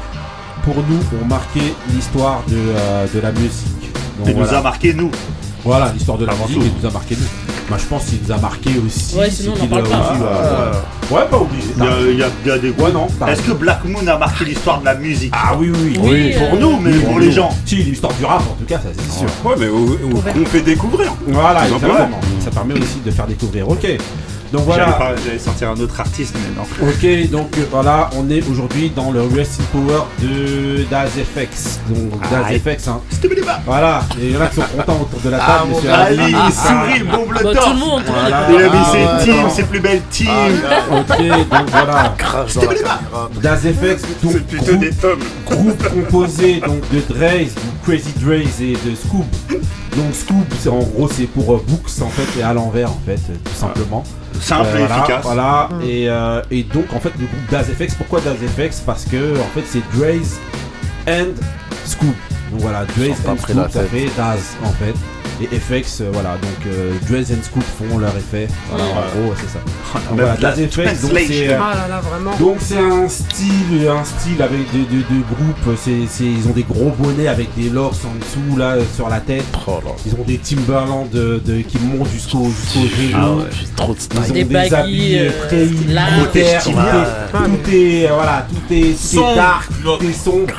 pour 0.65 0.77
nous, 0.77 0.99
ont 1.23 1.27
marqué 1.27 1.61
l'histoire 1.95 2.43
de, 2.49 2.57
euh, 2.57 3.07
de 3.15 3.21
la 3.21 3.33
musique. 3.33 3.91
Donc, 4.19 4.29
Il 4.29 4.37
nous 4.37 4.55
a 4.55 4.61
marqué 4.63 4.93
nous. 4.95 5.11
Voilà, 5.65 5.91
l'histoire 5.93 6.17
de 6.19 6.25
la 6.27 6.33
Avant 6.33 6.47
musique, 6.47 6.63
il 6.65 6.83
nous 6.83 6.89
a 6.89 6.93
marqué 6.93 7.17
nous. 7.17 7.27
Moi 7.69 7.79
je 7.79 7.85
pense 7.85 8.05
qu'il 8.07 8.19
nous 8.27 8.33
a 8.33 8.39
marqué 8.39 8.71
aussi. 8.85 9.15
Ouais, 9.17 9.27
c'est 9.31 9.43
sinon, 9.43 9.53
on 9.57 9.61
qu'il 9.61 9.71
n'en 9.71 9.77
parle 9.77 9.87
a 9.87 9.97
pas. 9.97 10.11
aussi, 10.13 10.23
euh, 10.23 11.15
ouais, 11.15 11.29
pas 11.31 11.37
obligé. 11.39 11.69
Il 11.77 11.85
y 11.85 11.87
a, 11.87 12.01
il 12.01 12.19
y 12.19 12.23
a- 12.25 12.29
il 12.45 12.49
y 12.49 12.51
a 12.51 12.59
des 12.59 12.71
Ouais, 12.71 12.91
non. 12.93 13.07
Est-ce 13.29 13.43
que 13.43 13.53
Black 13.53 13.85
Moon 13.85 14.05
a 14.09 14.19
marqué 14.19 14.45
l'histoire 14.45 14.81
de 14.81 14.87
la 14.87 14.95
musique? 14.97 15.33
Ah 15.37 15.55
oui, 15.57 15.71
oui, 15.73 15.97
oui. 15.97 15.99
Oui, 16.03 16.35
Pour 16.37 16.55
euh, 16.59 16.61
nous, 16.61 16.81
mais 16.81 16.91
Oui, 16.91 17.05
pour 17.05 17.21
les 17.21 17.31
gens. 17.31 17.51
Si, 17.65 17.77
l'histoire 17.77 18.13
du 18.15 18.25
rap 18.25 18.41
en 18.43 18.55
tout 18.55 18.65
cas, 18.67 18.79
ça 18.79 18.89
c'est 18.93 19.19
sûr. 19.21 19.29
Ouais, 19.45 19.55
mais 19.57 19.69
au- 19.69 19.99
on 20.13 20.45
fait 20.47 20.63
découvrir. 20.63 21.13
Voilà, 21.29 21.65
exactement. 21.69 22.11
Ça 22.41 22.51
permet 22.51 22.75
aussi 22.75 22.99
de 23.07 23.11
faire 23.13 23.27
découvrir. 23.29 23.69
Ok. 23.69 23.87
Donc 24.53 24.63
voilà. 24.65 24.99
J'allais 25.25 25.39
sortir 25.39 25.71
un 25.71 25.77
autre 25.81 26.01
artiste, 26.01 26.35
mais 26.35 26.55
non. 26.57 26.63
Ok, 26.89 27.31
donc 27.31 27.57
euh, 27.59 27.65
voilà, 27.71 28.11
on 28.17 28.29
est 28.31 28.43
aujourd'hui 28.51 28.91
dans 28.95 29.11
le 29.13 29.23
Rest 29.23 29.61
in 29.61 29.65
Power 29.79 30.03
de 30.21 30.85
Daz 30.91 31.11
FX. 31.11 31.79
Donc 31.89 32.21
Daz 32.31 32.47
Aïe. 32.47 32.59
FX, 32.61 32.89
hein. 32.89 33.01
Voilà, 33.65 34.03
et 34.21 34.27
il 34.27 34.33
y 34.33 34.37
en 34.37 34.41
a 34.41 34.47
qui 34.49 34.57
sont 34.57 34.63
contents 34.77 35.01
autour 35.03 35.21
de 35.21 35.31
la 35.31 35.39
Ah, 35.41 35.47
table, 35.59 35.71
mon 35.71 35.77
monsieur 35.77 35.93
Ali. 35.93 36.19
Ali, 36.21 36.35
il 36.49 36.53
sourit, 36.53 36.97
il 36.97 37.05
bombe 37.05 37.33
le 37.33 37.45
Bah, 37.45 37.61
tout 37.63 37.71
le 37.71 37.77
monde. 37.79 38.03
Voilà. 38.07 38.47
Il 38.51 38.57
a 38.57 38.63
mis 38.65 38.71
Ah, 38.75 38.91
ses 38.93 38.99
ouais, 38.99 39.25
teams, 39.35 39.43
non. 39.45 39.51
ses 39.51 39.63
plus 39.65 39.81
belles 39.81 40.03
teams. 40.11 40.29
Ok, 40.91 41.19
donc 41.19 41.71
voilà. 41.71 42.15
Daz 43.43 43.61
FX, 43.61 44.03
donc 44.23 44.33
C'est 44.33 44.47
plutôt 44.47 44.65
groupe, 44.65 44.81
des 44.81 44.91
tomes. 44.91 45.21
groupe 45.47 45.89
composé 45.89 46.61
donc 46.61 46.81
de 46.91 47.01
donc 47.01 47.83
Crazy 47.85 48.13
Dre's 48.17 48.61
et 48.61 48.73
de 48.73 48.95
Scoop. 48.97 49.27
Donc 49.97 50.15
Scoop, 50.15 50.47
c'est 50.59 50.69
en 50.69 50.79
gros 50.79 51.09
c'est 51.09 51.27
pour 51.27 51.55
euh, 51.55 51.65
Books 51.69 52.03
en 52.03 52.09
fait 52.09 52.39
et 52.41 52.43
à 52.43 52.53
l'envers 52.53 52.91
en 52.91 53.01
fait, 53.07 53.21
euh, 53.31 53.35
tout 53.45 53.55
simplement. 53.59 54.05
Simple 54.41 54.67
Euh, 54.67 54.75
et 54.75 54.79
voilà, 54.87 54.97
efficace. 54.99 55.23
Voilà, 55.25 55.69
et, 55.83 56.09
euh, 56.09 56.43
et 56.51 56.63
donc 56.63 56.93
en 56.95 57.01
fait 57.01 57.13
le 57.19 57.27
groupe 57.27 57.51
Daz 57.51 57.67
FX, 57.67 57.95
pourquoi 57.95 58.21
Daz 58.21 58.37
FX 58.37 58.81
Parce 58.81 59.05
que 59.05 59.39
en 59.39 59.49
fait 59.55 59.65
c'est 59.67 59.83
Dre's 59.97 60.39
and 61.09 61.35
Scoop. 61.85 62.15
Donc 62.51 62.61
voilà, 62.61 62.85
pas 63.25 63.31
and 63.33 63.37
Scoop, 63.39 63.71
ça 63.71 63.85
fait 63.85 64.09
Daz 64.17 64.57
en 64.65 64.71
fait. 64.73 64.95
Et 65.41 65.59
FX, 65.59 66.01
euh, 66.01 66.11
voilà, 66.13 66.31
donc 66.41 66.67
euh, 66.67 66.93
Dress 67.09 67.31
and 67.31 67.43
Scoop 67.43 67.63
font 67.79 67.99
leur 67.99 68.15
effet. 68.17 68.49
Voilà, 68.69 68.85
en 68.85 68.89
gros, 69.23 69.35
c'est 69.37 69.49
ça. 69.49 69.59
Donc, 70.09 70.19
voilà, 70.19 70.35
la 70.35 70.41
Daz 70.41 70.59
FX, 70.69 71.03
donc 71.03 71.19
c'est. 71.27 71.49
euh, 71.49 71.59
Ah 71.61 72.39
donc 72.39 72.57
un 72.79 73.09
style, 73.09 73.89
un 73.89 74.05
style 74.05 74.43
avec 74.43 74.71
des, 74.73 74.79
des- 74.81 75.03
des 75.05 75.23
groupes, 75.35 75.77
c'est, 75.77 76.07
c'est- 76.09 76.25
ils 76.25 76.47
ont 76.49 76.53
des 76.53 76.63
gros 76.63 76.91
bonnets 76.99 77.29
avec 77.29 77.49
des 77.57 77.71
locks 77.71 77.95
en 78.05 78.15
dessous 78.19 78.57
là 78.59 78.73
euh, 78.73 78.83
sur 78.95 79.09
la 79.09 79.21
tête. 79.21 79.45
Ils 80.07 80.13
ont 80.15 80.25
des 80.27 80.39
Timberland 80.39 81.09
de, 81.11 81.41
de- 81.45 81.61
qui 81.63 81.79
montent 81.79 82.09
jusqu'au 82.11 82.49
jusqu'au 82.51 82.87
genou. 82.97 83.17
Ah 83.17 83.31
ouais, 83.33 83.45
trop 83.77 83.93
de 83.95 83.99
Ils 83.99 84.03
style. 84.03 84.19
ont 84.19 84.33
Des 84.35 84.45
des, 84.45 84.75
habits 84.75 85.19
euh, 85.19 85.31
très 85.49 85.57
militaires, 85.67 86.63
tout, 86.63 86.71
est, 86.71 86.73
tout 87.65 87.71
est 87.75 88.09
voilà, 88.13 88.47
tout 88.49 88.75
est, 88.75 88.81
tout 88.81 88.91
est 88.91 88.95
Sombre, 88.97 89.35
dark, 89.35 89.69
tout 89.83 90.05
est 90.05 90.13
sombre. 90.13 90.55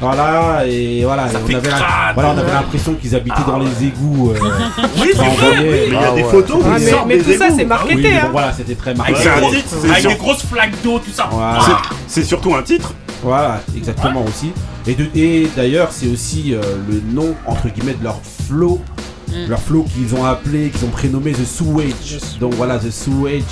Voilà 0.00 0.64
et 0.66 1.04
voilà, 1.04 1.24
on 1.32 1.54
avait, 1.54 1.68
voilà, 2.14 2.30
on 2.34 2.38
avait 2.38 2.52
l'impression 2.52 2.94
qu'ils 2.94 3.14
habitaient 3.14 3.42
dans 3.46 3.58
les 3.58 3.84
égouts. 3.86 4.23
Euh, 4.30 4.34
Oui, 5.00 5.08
c'est 5.12 5.18
vrai. 5.18 5.86
il 5.88 5.92
y 5.92 5.96
a 5.96 6.00
Ah 6.10 6.14
des 6.14 6.22
ouais. 6.22 6.30
photos 6.30 6.58
ils 6.64 7.06
mais, 7.06 7.16
des 7.18 7.22
tout 7.24 7.38
ça, 7.38 7.48
c'est 7.56 7.64
marketé. 7.64 8.02
bon, 8.02 8.08
hein. 8.08 8.28
voilà, 8.32 8.52
c'était 8.52 8.74
très 8.74 8.94
marqué. 8.94 9.12
Avec, 9.14 9.22
C'est 9.24 9.30
un 9.30 9.46
un 9.46 9.50
titre, 9.50 9.74
avec 9.90 10.06
des 10.06 10.14
grosses 10.16 10.42
flaques 10.44 10.82
d'eau, 10.82 10.98
tout 10.98 11.10
ça. 11.12 11.28
Voilà. 11.30 11.58
Ah. 11.60 11.82
C'est 12.06 12.24
surtout 12.24 12.54
un 12.54 12.62
titre. 12.62 12.94
Voilà, 13.22 13.60
exactement 13.76 14.24
aussi. 14.24 14.52
Et, 14.86 14.94
de- 14.94 15.08
et 15.14 15.48
d'ailleurs, 15.56 15.88
c'est 15.92 16.08
aussi 16.08 16.54
euh, 16.54 16.60
le 16.90 17.00
nom, 17.12 17.34
entre 17.46 17.68
guillemets, 17.68 17.94
de 17.94 18.04
leur 18.04 18.20
flow. 18.48 18.80
Mm. 19.28 19.32
Leur 19.48 19.60
flow 19.60 19.84
qu'ils 19.84 20.14
ont 20.14 20.24
appelé, 20.24 20.68
qu'ils 20.68 20.84
ont 20.84 20.90
prénommé 20.90 21.32
The 21.32 21.44
Sewage. 21.46 22.18
Donc 22.40 22.54
voilà, 22.54 22.78
The 22.78 22.90
Sewage. 22.90 23.42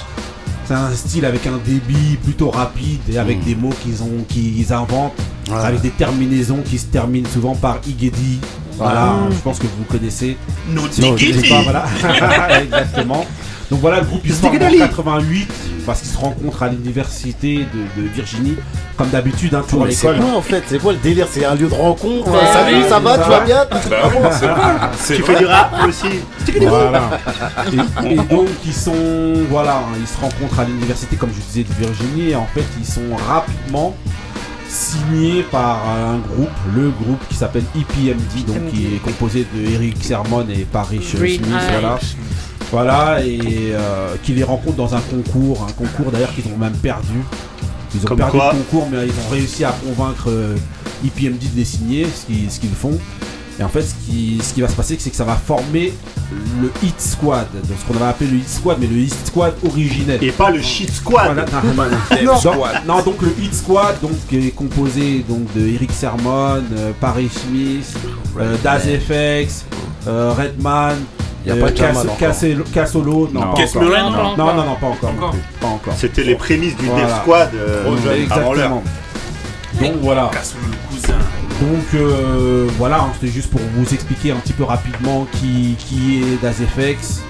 C'est 0.66 0.74
un 0.74 0.90
style 0.94 1.24
avec 1.24 1.46
un 1.46 1.58
débit 1.64 2.16
plutôt 2.22 2.50
rapide 2.50 3.00
et 3.12 3.18
avec 3.18 3.42
des 3.44 3.54
mots 3.56 3.72
qu'ils 3.82 4.02
ont, 4.02 4.24
qu'ils 4.28 4.72
inventent, 4.72 5.12
Ouais. 5.50 5.56
avec 5.58 5.80
des 5.80 5.90
terminaisons 5.90 6.58
qui 6.64 6.78
se 6.78 6.86
terminent 6.86 7.28
souvent 7.28 7.54
par 7.56 7.78
Igedi. 7.86 8.38
Voilà, 8.76 9.14
je 9.30 9.36
pense 9.38 9.58
que 9.58 9.66
vous 9.66 9.84
connaissez. 9.84 10.36
No 10.68 10.82
pas, 10.82 11.62
voilà. 11.62 11.84
Exactement. 12.62 13.26
Donc 13.70 13.80
voilà, 13.80 14.00
le 14.00 14.06
groupe 14.06 14.20
il 14.24 14.32
se 14.34 14.40
forme 14.40 14.56
en 14.56 14.58
88 14.78 15.48
parce 15.86 16.00
qu'ils 16.02 16.10
se 16.10 16.18
rencontrent 16.18 16.62
à 16.62 16.68
l'université 16.68 17.66
de, 17.74 18.02
de 18.02 18.06
Virginie. 18.08 18.56
Comme 18.98 19.08
d'habitude, 19.08 19.54
hein, 19.54 19.62
toujours 19.66 19.84
à 19.84 19.86
Mais 19.86 19.92
c'est 19.92 20.12
l'école. 20.12 20.26
quoi 20.26 20.36
en 20.36 20.42
fait? 20.42 20.62
C'est 20.66 20.78
quoi 20.78 20.92
le 20.92 20.98
délire? 20.98 21.26
C'est 21.30 21.46
un 21.46 21.54
lieu 21.54 21.68
de 21.68 21.74
rencontre? 21.74 22.30
Ouais, 22.30 22.46
Salut, 22.52 22.82
ça 22.86 22.98
va 22.98 23.16
ça 23.16 23.22
Tu 23.24 23.30
vas 23.30 23.38
va. 23.38 23.44
bien 23.46 23.64
Bah 23.88 23.96
bon, 24.12 24.28
c'est 24.30 24.46
c'est 24.98 25.16
Tu 25.16 25.22
fais 25.22 25.38
du 25.38 25.46
rap 25.46 25.74
aussi? 25.88 26.20
Voilà. 26.60 27.02
Et, 28.04 28.12
et 28.12 28.16
donc 28.16 28.48
ils 28.66 28.74
sont, 28.74 28.92
voilà, 29.48 29.76
hein, 29.76 29.96
ils 29.98 30.06
se 30.06 30.20
rencontrent 30.20 30.60
à 30.60 30.64
l'université, 30.64 31.16
comme 31.16 31.30
je 31.34 31.40
disais, 31.40 31.64
de 31.64 31.72
Virginie. 31.86 32.30
Et 32.32 32.36
en 32.36 32.46
fait, 32.54 32.64
ils 32.78 32.86
sont 32.86 33.00
rapidement 33.26 33.96
signés 34.72 35.42
par 35.42 35.86
un 35.88 36.18
groupe, 36.18 36.48
le 36.74 36.90
groupe 36.90 37.20
qui 37.28 37.34
s'appelle 37.34 37.64
E 37.76 37.80
EPMD, 37.80 38.46
donc 38.46 38.70
qui 38.72 38.86
est 38.86 38.98
composé 39.04 39.46
de 39.54 39.70
Eric 39.70 40.02
Sermon 40.02 40.46
et 40.48 40.66
Green 40.72 41.02
Smith, 41.02 41.40
Eye. 41.44 41.70
voilà. 41.70 41.98
Voilà, 42.70 43.22
et 43.22 43.72
euh, 43.72 44.14
qui 44.22 44.32
les 44.32 44.44
rencontre 44.44 44.76
dans 44.78 44.94
un 44.94 45.00
concours, 45.00 45.66
un 45.68 45.72
concours 45.72 46.10
d'ailleurs 46.10 46.34
qu'ils 46.34 46.46
ont 46.50 46.56
même 46.56 46.72
perdu. 46.72 47.20
Ils 47.94 48.00
ont 48.00 48.04
Comme 48.08 48.16
perdu 48.16 48.38
quoi 48.38 48.52
le 48.54 48.58
concours, 48.60 48.88
mais 48.90 49.06
ils 49.06 49.12
ont 49.12 49.30
réussi 49.30 49.62
à 49.62 49.72
convaincre 49.72 50.30
euh, 50.30 50.56
EPMD 51.04 51.38
de 51.38 51.56
les 51.56 51.64
signer, 51.66 52.06
ce 52.06 52.24
qu'ils 52.24 52.50
ce 52.50 52.58
qu'ils 52.60 52.70
font. 52.70 52.98
Et 53.61 53.62
en 53.62 53.68
fait, 53.68 53.82
ce 53.82 53.94
qui, 54.07 54.40
ce 54.42 54.55
qui 54.55 54.62
va 54.62 54.68
se 54.68 54.74
passer, 54.74 54.96
c'est 54.98 55.11
que 55.11 55.16
ça 55.16 55.24
va 55.24 55.34
former 55.34 55.92
le 56.61 56.70
Hit 56.82 56.98
Squad, 57.00 57.46
donc 57.53 57.76
ce 57.78 57.84
qu'on 57.92 57.96
avait 58.00 58.11
appelé 58.11 58.30
le 58.30 58.36
Hit 58.38 58.48
Squad, 58.48 58.78
mais 58.80 58.86
le 58.86 58.96
Hit 58.96 59.26
Squad 59.26 59.55
originel. 59.68 60.18
Et 60.24 60.32
pas 60.32 60.50
le 60.50 60.61
shit 60.62 60.90
squad. 60.90 61.34
Voilà, 61.34 61.44
non, 61.64 61.72
non, 61.74 61.84
non. 62.24 62.40
Donc- 62.40 62.86
non, 62.86 63.03
donc 63.03 63.22
le 63.22 63.34
Hit 63.42 63.55
Squad 63.55 64.00
donc, 64.00 64.12
qui 64.28 64.48
est 64.48 64.50
composé 64.53 65.24
donc, 65.28 65.53
de 65.55 65.66
Eric 65.68 65.92
Sermon, 65.92 66.62
euh, 66.76 66.92
Paris 67.00 67.28
Smith, 67.30 67.94
euh, 68.40 68.57
Daz 68.64 68.82
FX, 68.84 69.66
euh, 70.09 70.32
Redman, 70.36 70.96
Y 71.44 71.50
a 71.50 71.57
pas 71.57 71.66
encore. 71.66 72.18
Cassolo, 72.72 73.28
non, 73.32 73.40
Non. 73.40 73.50
pas 73.53 73.57
Cass 73.61 73.70
encore. 73.76 73.82
Muren, 73.82 74.03
Non, 74.05 74.11
non. 74.11 74.16
pas 74.16 74.22
Non, 74.22 74.30
encore. 74.32 74.55
non, 74.57 74.64
non, 74.64 74.74
pas 74.76 74.86
encore. 74.86 75.11
Encore. 75.11 75.26
non 75.26 75.30
plus, 75.32 75.40
Pas 75.61 75.66
encore. 75.66 75.94
C'était 75.98 76.24
les 76.24 76.36
prémices 76.36 76.76
du 76.76 76.86
Voilà. 76.86 77.05
Death 77.07 77.16
Squad 77.22 77.48
euh, 77.55 77.80
avant 77.86 77.94
l'heure. 78.05 78.14
Exactement. 78.14 78.82
Donc 79.80 79.94
voilà. 80.00 80.30
Donc 81.60 81.84
euh, 81.94 82.68
voilà, 82.78 83.00
hein, 83.02 83.12
c'était 83.14 83.32
juste 83.32 83.50
pour 83.50 83.60
vous 83.74 83.94
expliquer 83.94 84.32
un 84.32 84.36
petit 84.36 84.52
peu 84.52 84.64
rapidement 84.64 85.26
qui, 85.32 85.76
qui 85.78 86.22
est 86.22 86.42
DazFX. 86.42 87.22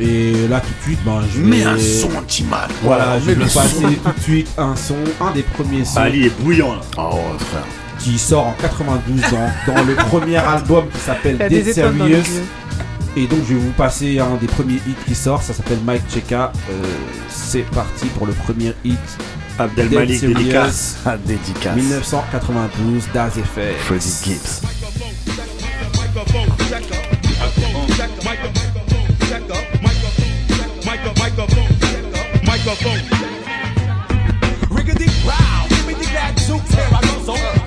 Et 0.00 0.32
là 0.48 0.60
tout 0.60 0.68
de 0.78 0.82
suite, 0.84 0.98
ben, 1.04 1.20
je 1.32 1.40
vais... 1.40 1.46
Mets 1.46 1.64
un 1.64 1.78
son 1.78 2.16
anti-mal. 2.16 2.68
Voilà, 2.82 3.18
je 3.18 3.26
Mets 3.26 3.34
vais 3.34 3.44
le 3.44 3.50
passer 3.50 3.80
son. 3.82 3.88
tout 4.10 4.12
de 4.16 4.22
suite 4.22 4.48
un 4.56 4.76
son, 4.76 4.96
un 5.20 5.32
des 5.32 5.42
premiers 5.42 5.84
sons 5.84 6.00
Ali 6.00 6.26
est 6.26 6.40
bouillant 6.40 6.74
là. 6.74 6.80
Oh 6.96 7.14
ouais, 7.14 7.38
frère. 7.38 7.64
qui 7.98 8.18
sort 8.18 8.46
en 8.46 8.54
92 8.60 9.20
dans, 9.22 9.74
dans 9.74 9.84
le 9.84 9.94
premier 9.94 10.36
album 10.54 10.86
qui 10.92 11.00
s'appelle 11.00 11.38
Dead 11.38 11.72
Serious. 11.72 12.42
Et 13.16 13.26
donc 13.26 13.40
je 13.48 13.54
vais 13.54 13.60
vous 13.60 13.72
passer 13.72 14.18
un 14.18 14.36
des 14.36 14.46
premiers 14.46 14.80
hits 14.86 14.94
qui 15.06 15.14
sort, 15.14 15.42
ça 15.42 15.52
s'appelle 15.52 15.80
Mike 15.84 16.02
Cheka. 16.12 16.52
Euh, 16.70 16.84
C'est 17.28 17.62
parti 17.70 18.06
pour 18.16 18.26
le 18.26 18.32
premier 18.32 18.74
hit. 18.84 18.98
Abdel 19.58 19.88
Dead 19.88 19.98
Malik 19.98 20.20
Serious, 20.20 20.38
dédicace. 20.38 20.96
Ah, 21.04 21.16
dédicace. 21.16 21.74
1992, 21.76 23.08
Daz 23.12 23.32
FX. 23.32 23.84
Freddie 23.86 24.14
Gibbs. 24.24 24.62
Riggedy 34.70 35.06
wow, 35.26 35.66
give 35.68 35.86
me 35.86 35.94
the 35.94 36.04
gadzooks, 36.12 36.72
here 36.74 36.88
I 36.92 37.00
go, 37.00 37.34
so 37.34 37.57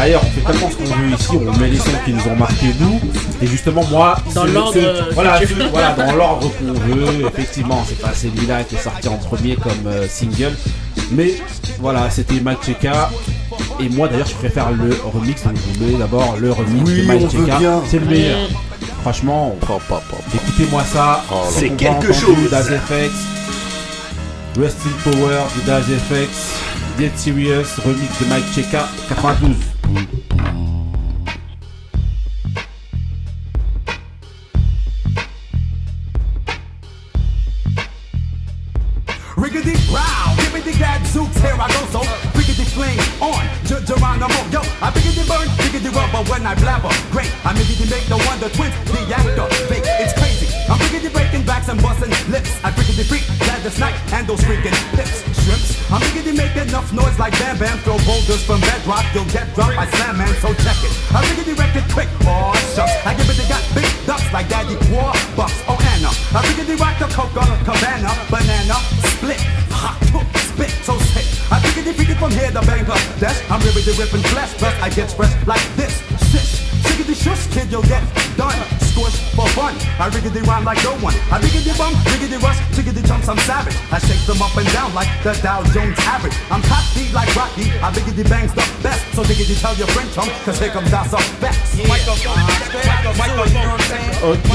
D'ailleurs, 0.00 0.22
on 0.24 0.30
fait 0.30 0.40
tellement 0.52 0.70
ce 0.70 0.76
qu'on 0.76 0.96
veut 0.96 1.10
ici, 1.10 1.28
on 1.32 1.58
met 1.58 1.68
les 1.68 1.76
sons 1.76 1.90
qui 2.06 2.12
nous 2.14 2.26
ont 2.32 2.34
marqué 2.36 2.66
nous. 2.80 2.98
Et 3.42 3.46
justement, 3.46 3.84
moi, 3.90 4.16
Dans 4.34 4.46
l'ordre, 4.46 4.78
voilà, 5.12 5.38
ce- 5.46 5.52
dans 5.52 6.16
l'ordre 6.16 6.50
qu'on 6.58 6.72
veut. 6.72 7.26
Effectivement, 7.28 7.84
c'est 7.86 8.00
pas 8.00 8.14
celui-là 8.14 8.64
qui 8.64 8.76
est 8.76 8.82
sorti 8.82 9.08
en 9.08 9.18
premier 9.18 9.56
comme 9.56 9.86
euh, 9.86 10.06
single. 10.08 10.56
Mais 11.12 11.34
voilà, 11.80 12.08
c'était 12.08 12.40
Mike 12.40 12.60
Cheka. 12.64 13.10
Et 13.78 13.90
moi, 13.90 14.08
d'ailleurs, 14.08 14.26
je 14.28 14.34
préfère 14.36 14.70
le 14.70 14.88
remix. 15.12 15.42
Donc, 15.42 15.52
je 15.74 15.78
voulais 15.84 15.98
d'abord 15.98 16.36
le 16.40 16.50
remix 16.50 16.82
Oui, 16.90 17.02
de 17.02 17.06
Mike 17.06 17.20
on 17.24 17.26
veut 17.26 17.44
Cheka. 17.44 17.58
bien. 17.58 17.82
C'est 17.86 17.98
le 17.98 18.06
meilleur. 18.06 18.38
Franchement, 19.02 19.54
écoutez-moi 20.34 20.82
ça. 20.90 21.22
Oh, 21.30 21.36
c'est 21.50 21.76
quelque 21.76 22.12
chose. 22.14 22.48
FX. 22.48 23.12
Rest 24.58 24.78
in 24.86 25.10
Power 25.10 25.40
de 25.56 25.66
Daz 25.66 25.84
FX. 25.84 26.54
Dead 26.96 27.10
Serious, 27.16 27.66
remix 27.84 28.08
de 28.20 28.26
Mike 28.30 28.44
Cheka, 28.54 28.88
92. 29.10 29.54
Riggedy 29.90 30.22
row, 39.90 40.30
give 40.36 40.54
me 40.54 40.60
the 40.60 40.70
gadzooks, 40.78 41.40
here 41.42 41.58
I 41.58 41.66
go, 41.66 41.82
so 41.90 42.06
riggedy 42.38 42.62
flame 42.70 43.02
on, 43.18 43.42
Ge- 43.66 43.82
Geronimo, 43.82 44.38
yo, 44.54 44.62
I 44.78 44.94
riggedy 44.94 45.26
burn, 45.26 45.50
riggedy 45.58 45.90
rubber 45.90 46.22
when 46.30 46.46
I 46.46 46.54
blabber, 46.54 46.94
great, 47.10 47.34
I 47.44 47.50
riggedy 47.54 47.90
make 47.90 48.06
the 48.06 48.14
wonder 48.30 48.48
twins, 48.50 48.72
the 48.86 49.00
actor, 49.10 49.50
fake, 49.66 49.82
it's 49.98 50.14
crazy, 50.14 50.46
I'm 50.70 50.78
riggedy 50.78 51.10
breaking 51.12 51.42
backs 51.44 51.66
and 51.68 51.82
busting 51.82 52.10
lips, 52.30 52.54
I 52.62 52.70
riggedy 52.70 53.02
freak, 53.08 53.26
glad 53.40 53.64
this 53.64 53.80
night, 53.80 53.96
and 54.12 54.24
those 54.28 54.40
freaking 54.42 54.76
hips, 54.94 55.24
I'm 55.90 56.00
riggedy 56.06 56.36
make 56.36 56.54
enough 56.54 56.92
noise 56.92 57.18
like 57.18 57.34
Bam 57.42 57.58
Bam, 57.58 57.78
throw 57.82 57.98
boulders 58.06 58.46
from 58.46 58.60
bedrock, 58.60 59.02
you'll 59.12 59.26
get 59.26 59.50
dropped 59.58 59.74
by 59.74 59.90
Slam 59.90 60.18
Man, 60.18 60.30
so 60.38 60.54
check 60.62 60.78
it, 60.86 60.94
I 61.10 61.18
riggedy 61.26 61.58
wreck 61.58 61.74
it 61.74 61.82
quick, 61.90 62.06
oh 62.30 62.54
shucks, 62.78 62.94
I 63.02 63.14
give 63.18 63.26
it 63.26 63.34
the 63.34 63.46
got 63.50 63.58
big 63.74 63.90
ducks 64.06 64.30
like 64.32 64.48
Daddy 64.48 64.78
Warbucks, 64.94 65.66
oh 65.66 65.74
Anna, 65.98 66.14
I 66.30 66.46
riggedy 66.46 66.78
rock 66.78 66.94
the 67.02 67.10
coca, 67.10 67.42
cabana, 67.66 68.14
banana, 68.30 68.78
split, 69.18 69.42
hot, 69.74 69.98
hook, 70.14 70.30
spit, 70.38 70.70
so 70.86 70.96
sick. 71.10 71.26
I 71.50 71.58
think 71.58 71.78
it 71.78 71.90
defeated 71.90 72.18
from 72.18 72.30
here 72.30 72.50
to 72.50 72.60
Bangladesh. 72.60 73.50
I'm 73.50 73.60
really 73.66 73.82
the 73.82 73.92
ripping 73.98 74.22
flesh, 74.30 74.54
plus 74.54 74.74
I 74.80 74.88
get 74.90 75.10
expressed 75.10 75.44
like 75.48 75.64
this. 75.74 76.09
Shish, 76.80 76.96
shiggity 76.96 77.14
shush, 77.14 77.46
kid, 77.52 77.70
you'll 77.70 77.82
get 77.82 78.02
done. 78.36 78.56
Squish 78.80 79.16
for 79.36 79.46
fun. 79.54 79.74
I 79.98 80.08
riggedy 80.10 80.42
rhyme 80.46 80.64
like 80.64 80.82
no 80.82 80.92
one. 80.98 81.14
I 81.30 81.38
riggedy 81.40 81.76
bum, 81.78 81.92
riggedy 82.10 82.40
rush, 82.42 82.58
chiggity 82.74 83.06
jumps, 83.06 83.28
I'm 83.28 83.38
savage. 83.38 83.76
I 83.92 83.98
shake 83.98 84.24
the 84.26 84.32
them 84.32 84.42
up 84.42 84.56
and 84.56 84.66
down 84.72 84.94
like 84.94 85.08
the 85.22 85.32
Dow 85.42 85.62
Jones 85.74 85.98
average. 86.06 86.34
I'm 86.50 86.62
top 86.62 86.82
speed 86.90 87.12
like 87.12 87.28
Rocky. 87.36 87.70
I 87.82 87.90
biggity 87.92 88.24
bangs 88.28 88.52
the 88.54 88.64
best. 88.82 89.02
So 89.14 89.22
diggity 89.24 89.54
tell 89.56 89.74
your 89.76 89.88
friend 89.88 90.08
chum, 90.12 90.28
cause 90.44 90.58
here 90.58 90.70
comes 90.70 90.90
Das 90.90 91.10
Bex. 91.40 91.56
Ok, 94.22 94.50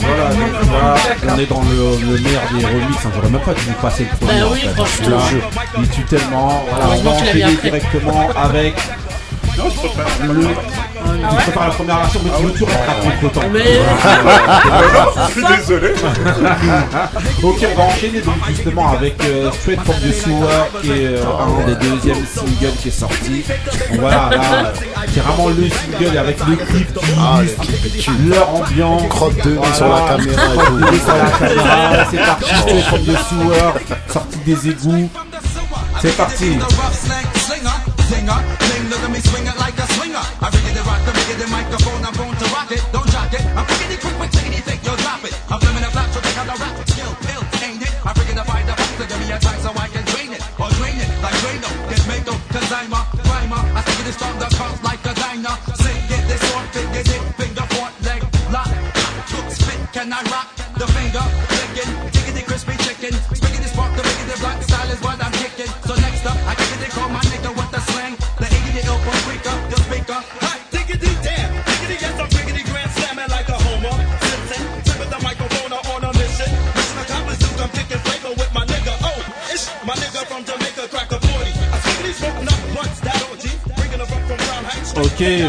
voilà, 0.00 0.34
donc 0.34 0.72
là, 0.72 1.34
on 1.34 1.38
est 1.38 1.46
dans 1.46 1.62
le, 1.62 1.96
le 2.12 2.18
meilleur 2.20 2.42
des 2.52 2.64
remixes. 2.66 3.04
hein. 3.06 3.10
J'aurais 3.14 3.30
même 3.30 3.40
pas 3.40 3.54
dû 3.54 3.60
vous 3.60 3.72
passer 3.82 4.04
le 4.04 4.16
premier. 4.16 4.40
Bah 4.40 4.46
en 4.46 4.52
oui, 4.52 4.60
fait. 4.60 4.68
franchement. 4.74 5.16
Là, 5.16 5.50
il 5.78 5.88
tue 5.88 6.02
tellement. 6.04 6.64
Voilà, 6.68 6.88
on 6.90 7.02
va 7.02 7.10
enchaîner 7.10 7.56
directement 7.62 8.28
avec. 8.36 8.74
Le... 10.22 10.48
tu 11.20 11.34
préfères 11.36 11.62
la 11.68 11.74
première 11.74 11.98
version, 12.00 12.20
mais 12.24 12.30
tu 12.38 12.42
veux 12.44 12.50
toujours 12.52 12.68
être 12.70 12.90
à 12.90 12.94
contre 13.20 13.32
temps. 13.32 13.48
Mais- 13.52 13.80
Je 15.26 15.32
suis 15.32 15.44
désolé. 15.56 15.88
ok, 17.42 17.66
on 17.72 17.76
va 17.76 17.82
enchaîner 17.84 18.20
donc 18.20 18.34
justement 18.48 18.90
avec 18.92 19.14
euh, 19.24 19.50
Straight 19.52 19.80
from 19.80 19.94
the 19.96 20.12
Sewer, 20.12 20.80
qui 20.82 20.90
est 20.90 21.06
euh, 21.06 21.24
un 21.24 21.66
des 21.66 21.74
deuxièmes 21.76 22.24
singles 22.26 22.72
qui 22.80 22.88
est 22.88 22.90
sorti. 22.90 23.44
Voilà, 23.98 24.30
là, 24.30 24.40
euh, 24.40 24.72
c'est 25.12 25.20
vraiment 25.20 25.48
le 25.48 25.68
single 25.68 26.18
avec 26.18 26.38
le 26.46 26.56
clip 26.56 26.94
qui 26.94 27.04
Ah, 27.18 27.38
illustre 27.42 28.10
leur 28.28 28.54
ambiance. 28.54 29.02
Crotte 29.08 29.36
de 29.44 29.50
nez 29.50 29.74
sur 29.74 29.88
la 29.88 30.00
caméra 30.00 30.42
et 30.42 30.56
Crotte 30.56 30.66
tout. 30.66 30.74
de 30.76 30.80
nez 30.90 30.98
sur 30.98 31.16
la 31.16 31.48
caméra. 31.48 32.04
C'est 32.10 32.16
parti, 32.18 32.44
Straight 32.60 32.84
from 32.84 33.00
the 33.00 33.16
Sewer, 33.28 33.72
sorti 34.12 34.38
des 34.46 34.68
égouts. 34.70 35.10
C'est 36.02 36.16
parti. 36.16 36.58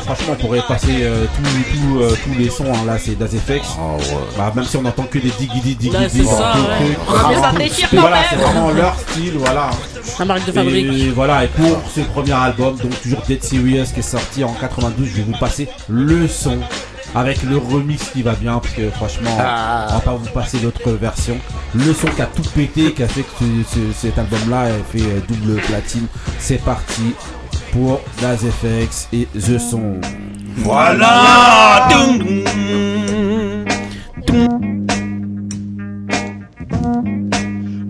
Franchement, 0.02 0.34
on 0.34 0.36
pourrait 0.42 0.62
passer 0.68 0.98
euh, 1.02 1.26
tous 1.36 1.44
tous, 1.78 2.02
euh, 2.02 2.12
tous 2.24 2.38
les 2.40 2.50
sons. 2.50 2.66
hein. 2.74 2.86
Là, 2.86 2.98
c'est 2.98 3.18
Dazefx. 3.18 3.68
Bah, 4.38 4.52
même 4.56 4.66
si 4.66 4.78
on 4.78 4.86
entend 4.86 5.04
que 5.04 5.20
des 5.20 5.32
c'est 6.10 6.24
ça, 6.24 6.54
ouais. 6.56 6.96
vraiment- 7.08 7.30
Mais 7.30 7.36
ça 7.42 7.52
déchire 7.58 7.90
quand 7.92 8.02
Voilà, 8.02 8.16
même. 8.18 8.26
c'est 8.30 8.36
vraiment 8.38 8.72
leur 8.72 8.96
style, 9.00 9.34
voilà. 9.38 9.70
La 10.20 10.26
marque 10.26 10.46
de 10.46 10.52
fabrique. 10.52 10.86
Et 10.94 11.10
voilà, 11.10 11.44
et 11.44 11.48
pour 11.48 11.82
ce 11.94 12.02
premier 12.02 12.32
album, 12.34 12.76
donc 12.78 13.02
toujours 13.02 13.22
Dead 13.28 13.44
Serious 13.44 13.86
qui 13.94 14.00
est 14.00 14.04
sorti 14.04 14.44
en 14.44 14.54
92, 14.54 15.08
je 15.08 15.16
vais 15.18 15.24
vous 15.24 15.38
passer 15.38 15.68
le 15.90 16.28
son 16.28 16.58
avec 17.16 17.42
le 17.44 17.58
remix 17.58 18.10
qui 18.14 18.22
va 18.22 18.34
bien, 18.34 18.60
parce 18.60 18.74
que 18.74 18.90
franchement, 18.92 19.36
Ah. 19.40 19.88
on 19.90 19.94
va 19.94 20.00
pas 20.02 20.12
vous 20.16 20.30
passer 20.32 20.60
l'autre 20.62 20.92
version. 20.92 21.38
Le 21.74 21.94
son 21.94 22.08
qui 22.08 22.22
a 22.22 22.26
tout 22.26 22.44
pété, 22.56 22.94
qui 22.94 23.04
a 23.04 23.08
fait 23.08 23.22
que 23.22 23.28
ce- 23.40 23.76
ce- 23.76 23.94
cet 24.08 24.18
album-là 24.18 24.62
a 24.64 24.68
fait 24.92 25.02
euh, 25.04 25.20
double 25.28 25.60
platine. 25.62 26.08
C'est 26.40 26.62
parti 26.64 27.14
pour 27.78 28.02
Daz 28.22 28.40
FX 28.40 29.08
et 29.14 29.28
The 29.34 29.60
Son. 29.60 30.02
Voilà 30.58 31.88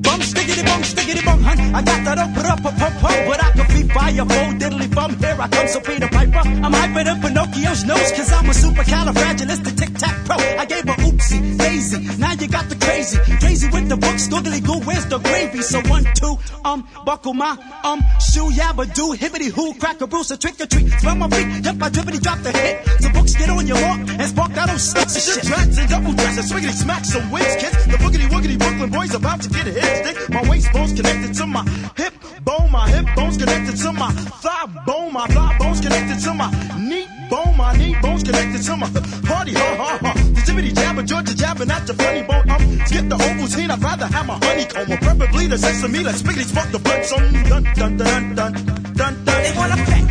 Bum 0.04 0.22
stiggity 0.22 0.64
bum 0.64 0.84
stiggity 0.84 1.24
bum 1.24 1.42
hun. 1.42 1.76
I 1.76 1.82
got 1.82 2.04
that 2.04 2.18
up 2.18 2.38
up 2.38 2.66
up 2.66 2.82
up 2.82 3.04
up, 3.04 3.28
but 3.28 3.44
I 3.44 3.52
could 3.52 3.68
be 3.70 3.84
fire 3.94 4.26
full 4.26 4.54
diddly 4.60 4.94
bum. 4.94 5.18
Here 5.20 5.38
I 5.40 5.48
come, 5.48 5.68
so 5.68 5.80
Peter 5.80 6.08
Piper. 6.10 6.44
I'm 6.66 6.74
hyper 6.74 7.04
than 7.06 7.22
Pinocchio's 7.22 7.86
nose, 7.86 8.12
cause 8.12 8.32
I'm 8.34 8.50
a 8.50 8.54
supercalifragilistic 8.54 9.78
tic 9.78 9.94
tac 9.96 10.16
pro. 10.26 10.36
I 10.36 10.66
gave 10.66 10.84
her 10.84 10.96
oopsie, 11.06 11.58
daisy. 11.58 12.00
Now 12.18 12.34
you 12.34 12.48
got 12.50 12.68
the 12.68 12.76
crazy, 12.76 13.20
crazy 13.40 13.70
with 13.70 13.88
the 13.88 13.96
books, 13.96 14.28
googly 14.28 14.60
goo, 14.60 14.80
where's 14.82 15.06
the 15.06 15.20
gravy? 15.20 15.62
So 15.62 15.80
one, 15.88 16.06
two, 16.16 16.38
um, 16.68 16.88
buckle 17.06 17.34
my 17.34 17.52
um 17.84 18.00
shoe, 18.20 18.50
yabba 18.52 18.94
do, 18.94 19.16
hibbity 19.16 19.50
hoo, 19.50 19.74
crack 19.76 20.02
a 20.02 20.08
bruise, 20.08 20.32
a 20.32 20.38
trick 20.38 20.60
or 20.60 20.66
treat. 20.66 20.90
Smell 21.00 21.16
my 21.16 21.30
feet, 21.30 21.64
jump 21.64 21.80
by 21.80 21.90
drippity, 21.90 22.22
drop 22.22 22.40
the 22.40 22.52
hit. 22.52 22.84
The 23.02 23.10
books 23.14 23.34
get 23.36 23.50
on 23.50 23.66
your 23.68 23.82
walk 23.82 24.00
and 24.00 24.24
spark 24.24 24.52
that 24.54 24.70
old 24.70 24.80
sticks 24.80 25.16
of 25.16 25.24
shit. 25.24 25.44
Tracks 25.46 25.78
and 25.78 25.90
double 25.90 26.14
dress, 26.14 26.38
and 26.38 26.48
swiggity 26.48 26.74
smack 26.74 27.06
some 27.06 27.32
wigs, 27.32 27.56
kids. 27.56 27.86
The 27.88 27.98
boogity 27.98 28.28
woogity 28.28 28.58
Brooklyn 28.60 28.90
boys 28.90 29.14
about 29.16 29.42
to 29.42 29.50
get 29.50 29.68
a 29.68 29.72
hit 29.72 30.06
stick. 30.06 30.30
My 30.30 30.42
waistbone's 30.44 30.94
connected 30.94 31.34
to 31.36 31.48
my 31.48 31.64
hip 31.96 32.14
bone, 32.48 32.72
my 32.72 32.90
hip 32.90 33.06
bones 33.14 33.38
connected 33.38 33.76
to 33.76 33.92
my 33.92 34.10
thigh 34.44 34.66
bone, 34.86 35.12
my 35.12 35.28
thigh 35.28 35.58
bones 35.60 35.82
connected 35.82 36.18
to 36.24 36.34
my 36.34 36.50
knee 36.80 37.06
bone, 37.30 37.58
my 37.58 37.76
knee 37.76 37.96
bones 38.02 38.24
connected 38.24 38.62
to 38.64 38.78
my 38.78 38.90
party, 39.28 39.54
ha 39.54 39.68
ha 39.82 39.98
ha. 40.02 40.14
The 40.36 40.42
jibbity 40.48 40.74
jabber, 40.74 41.04
Georgia 41.04 41.36
jabbing 41.36 41.70
at 41.70 41.86
the 41.86 41.94
funny 41.94 42.24
bone. 42.24 42.50
Um, 42.50 42.62
skip 42.88 43.10
the 43.10 43.18
Ovaltine, 43.18 43.70
I'd 43.70 43.84
rather 43.84 44.08
have 44.08 44.26
my 44.26 44.38
honeycomb, 44.46 44.92
or 44.94 44.98
preferably 44.98 45.48
the 45.48 45.58
sesame. 45.58 46.00
Let's 46.00 46.22
spiggity 46.22 46.46
spark 46.46 46.72
the 46.72 46.80
blood 46.80 47.04
some 47.06 47.34
dun 47.50 47.64
dun 47.76 47.98
dun 47.98 48.36
dun 48.36 48.54
dun 49.00 49.14
dun. 49.26 49.44
They 49.44 49.54
wanna 49.58 49.78
flex. 49.88 50.08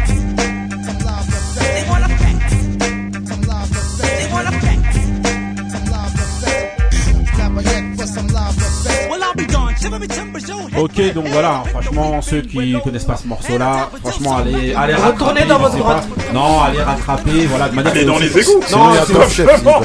They 1.56 1.84
wanna 1.88 2.08
flex. 2.20 2.38
They 4.02 4.26
wanna 4.32 4.52
flex. 4.60 4.76
Well, 8.56 8.65
Ok, 10.78 11.14
donc 11.14 11.26
voilà, 11.28 11.62
franchement, 11.70 12.20
ceux 12.20 12.42
qui 12.42 12.76
connaissent 12.82 13.04
pas 13.04 13.16
ce 13.16 13.26
morceau-là, 13.26 13.88
franchement, 14.02 14.36
allez, 14.38 14.74
allez 14.74 14.94
Retournez 14.94 15.40
rattraper, 15.42 15.46
dans 15.48 15.58
votre 15.58 15.76
grotte. 15.78 16.02
Non, 16.34 16.60
allez 16.62 16.82
rattraper, 16.82 17.46
voilà, 17.46 17.68
de 17.68 17.74
manière. 17.74 17.92
Allez 17.92 18.04
dans 18.04 18.14
aussi- 18.16 18.24
les 18.34 18.40
égouts. 18.40 18.60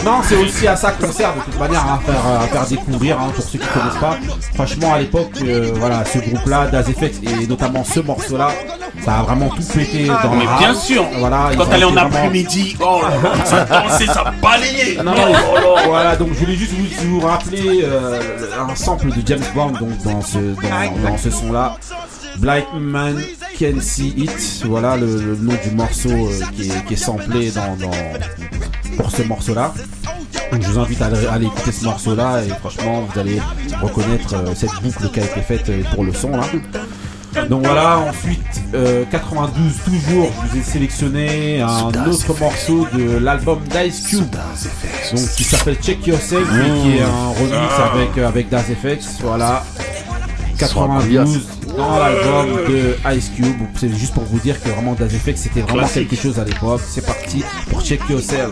Non, 0.05 0.21
c'est 0.23 0.37
aussi 0.37 0.67
à 0.67 0.75
ça 0.75 0.91
qu'on 0.91 1.11
sert 1.11 1.33
de 1.35 1.39
toute 1.41 1.59
manière 1.59 1.81
à 1.81 1.99
faire, 2.05 2.41
à 2.41 2.47
faire 2.47 2.65
découvrir 2.67 3.19
hein, 3.19 3.31
pour 3.33 3.43
ceux 3.43 3.59
qui 3.59 3.67
connaissent 3.67 3.99
pas. 3.99 4.17
Franchement, 4.55 4.93
à 4.93 4.99
l'époque, 4.99 5.31
euh, 5.43 5.71
voilà, 5.75 6.03
ce 6.05 6.19
groupe-là, 6.19 6.67
Daz 6.67 6.85
FX 6.87 7.19
et 7.23 7.47
notamment 7.47 7.83
ce 7.83 7.99
morceau-là, 8.01 8.49
ça 9.05 9.19
a 9.19 9.23
vraiment 9.23 9.49
tout 9.49 9.63
pété 9.73 10.07
dans 10.07 10.13
Ah, 10.15 10.29
Mais 10.37 10.43
le 10.45 10.57
bien 10.59 10.73
sûr, 10.73 11.05
Voilà, 11.19 11.51
quand 11.57 11.71
est 11.73 11.83
en 11.83 11.95
après-midi, 11.97 12.75
oh, 12.81 13.01
ça 13.45 13.65
dansait, 13.65 14.05
ça 14.07 14.25
balayait. 14.41 14.97
non, 15.03 15.13
non, 15.15 15.33
voilà, 15.87 16.15
donc 16.15 16.29
je 16.33 16.39
voulais 16.39 16.55
juste 16.55 16.73
vous, 16.73 17.19
vous 17.19 17.25
rappeler 17.25 17.83
euh, 17.83 18.19
un 18.69 18.75
sample 18.75 19.07
de 19.07 19.21
James 19.25 19.43
Brown 19.55 19.71
donc, 19.73 19.89
dans 20.03 20.21
ce, 20.21 21.29
son-là. 21.29 21.77
Blind 22.37 22.65
Man 22.79 23.21
Can 23.59 23.79
See 23.81 24.13
It, 24.17 24.63
voilà 24.65 24.95
le, 24.97 25.05
le 25.21 25.35
nom 25.35 25.53
du 25.63 25.75
morceau 25.75 26.09
euh, 26.09 26.39
qui, 26.55 26.93
est, 26.93 26.97
samplé 26.97 27.51
dans, 27.51 27.77
pour 28.97 29.11
ce 29.11 29.23
morceau-là. 29.23 29.73
Donc 30.51 30.61
je 30.63 30.67
vous 30.69 30.79
invite 30.79 31.01
à 31.01 31.05
aller, 31.07 31.25
à 31.27 31.33
aller 31.33 31.45
écouter 31.45 31.71
ce 31.71 31.85
morceau-là 31.85 32.43
et 32.43 32.49
franchement 32.49 33.01
vous 33.01 33.19
allez 33.19 33.41
reconnaître 33.81 34.35
euh, 34.35 34.53
cette 34.55 34.73
boucle 34.81 35.09
qui 35.09 35.19
a 35.19 35.23
été 35.23 35.41
faite 35.41 35.69
euh, 35.69 35.83
pour 35.93 36.03
le 36.03 36.13
son 36.13 36.31
là. 36.31 36.43
Donc 37.49 37.65
voilà, 37.65 37.99
ensuite 37.99 38.61
euh, 38.73 39.03
92 39.09 39.73
toujours, 39.85 40.31
je 40.43 40.49
vous 40.51 40.57
ai 40.57 40.63
sélectionné 40.63 41.61
un 41.61 41.87
autre 42.07 42.37
morceau 42.39 42.87
de 42.93 43.17
l'album 43.19 43.59
d'Ice 43.69 44.01
Cube, 44.07 44.31
donc 44.31 45.29
qui 45.35 45.43
s'appelle 45.43 45.77
Check 45.81 46.05
Yourself, 46.07 46.41
et 46.49 46.81
qui 46.81 46.97
est 46.97 47.01
un 47.01 47.29
remix 47.29 47.73
Ah. 47.77 47.91
avec 47.93 48.17
euh, 48.17 48.27
avec 48.27 48.49
Das 48.49 48.63
FX, 48.63 49.19
voilà. 49.21 49.63
Soit 50.57 50.67
92 50.67 51.47
dans 51.77 51.97
l'album 51.99 52.47
de 52.67 52.97
Ice 53.15 53.31
Cube, 53.35 53.55
c'est 53.75 53.89
juste 53.97 54.13
pour 54.13 54.23
vous 54.25 54.39
dire 54.39 54.61
que 54.61 54.69
vraiment 54.69 54.93
Das 54.93 55.09
FX 55.09 55.35
c'était 55.37 55.61
vraiment 55.61 55.79
Classique. 55.79 56.09
quelque 56.09 56.21
chose 56.21 56.37
à 56.39 56.43
l'époque. 56.43 56.81
C'est 56.87 57.05
parti 57.05 57.43
pour 57.69 57.81
Check 57.81 58.01
Yourself. 58.09 58.51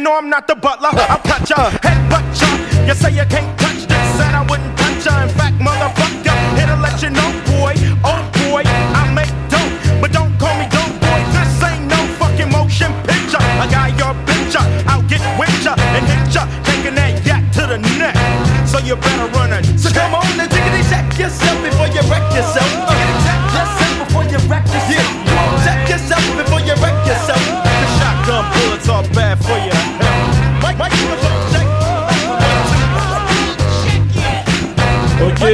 Know 0.00 0.16
I'm 0.16 0.28
not 0.28 0.46
the 0.46 0.54
butler. 0.54 0.88
I'll 0.92 1.20
cut 1.20 1.48
ya, 1.48 1.70
headbutt 1.84 2.24
ya. 2.40 2.48
You 2.86 2.94
say 2.94 3.12
you 3.12 3.26
can't 3.28 3.48
touch 3.60 3.84
this, 3.86 4.06
said 4.16 4.34
I 4.34 4.42
wouldn't 4.48 4.72
touch 4.78 5.04
ya. 5.04 5.22
In 5.22 5.28
fact, 5.28 5.56
motherfucker, 5.60 6.36
here 6.56 6.66
to 6.66 6.76
let 6.80 7.02
you 7.02 7.10
know, 7.10 7.28
boy, 7.52 7.74
oh 8.04 8.20
boy, 8.48 8.62
I 8.66 9.12
make 9.12 9.32
dope, 9.52 10.00
but 10.00 10.12
don't 10.12 10.32
call 10.40 10.56
me 10.56 10.66
dope 10.72 10.96
boy. 11.04 11.20
This 11.36 11.52
ain't 11.62 11.84
no 11.86 12.00
fucking 12.16 12.50
motion 12.50 12.92
picture. 13.04 13.40
I 13.40 13.68
got 13.68 13.92
your 14.00 14.14
picture, 14.24 14.64
I'll 14.88 15.04
get 15.04 15.20
with 15.38 15.52
ya 15.64 15.76
and 15.76 16.04
hit 16.08 16.34
ya, 16.34 16.48
taking 16.64 16.96
that 16.96 17.20
yak 17.24 17.44
to 17.60 17.68
the 17.68 17.78
neck. 18.00 18.16
So 18.66 18.78
you 18.78 18.96
better 18.96 19.28
run 19.36 19.52
it. 19.52 19.64
So 19.78 19.92
come 19.92 20.14
on 20.14 20.24
and 20.40 20.48
diggity 20.48 20.82
check 20.88 21.06
yourself 21.18 21.56
before 21.60 21.88
you 21.92 22.02
wreck 22.08 22.24
yourself 22.32 22.99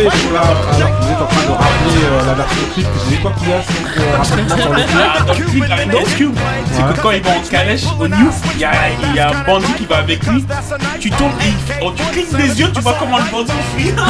Là, 0.05 0.11
alors 0.43 0.61
que 0.63 1.05
vous 1.05 1.11
êtes 1.11 1.23
en 1.23 1.27
train 1.27 1.47
de 1.47 1.53
rappeler 1.53 2.05
euh, 2.05 2.27
la 2.27 2.35
version 2.35 2.67
clip, 2.75 2.87
vous 2.87 3.01
savez 3.01 3.17
quoi 3.17 3.33
qu'il 3.33 3.49
y 3.49 3.53
a 3.53 3.63
sur, 3.63 3.73
euh, 3.97 4.17
rapidement 4.19 4.59
sur 4.59 4.73
le 4.75 4.83
clip 4.83 5.65
Ah, 5.71 5.85
dans 5.91 6.05
Cube, 6.17 6.39
c'est 6.71 6.83
que 6.83 7.01
quand 7.01 7.11
il 7.13 7.23
va 7.23 7.31
en 7.31 7.41
calèche 7.51 7.85
au 7.99 8.07
New, 8.07 8.31
il 8.55 8.61
y 8.61 8.65
a, 8.65 8.73
il 9.03 9.15
y 9.15 9.19
a 9.19 9.31
un 9.31 9.45
bandit 9.45 9.73
qui 9.73 9.87
va 9.87 9.97
avec 9.99 10.23
lui. 10.27 10.45
Tu 11.01 11.11
tournes 11.11 11.33
et 11.41 11.55
oh, 11.83 11.93
tu 11.97 12.03
clignes 12.13 12.37
des 12.37 12.61
yeux, 12.61 12.71
tu 12.75 12.81
vois 12.83 12.97
comment 12.99 13.17
le 13.17 13.25
bandit 13.31 13.53
fuit. 13.75 13.93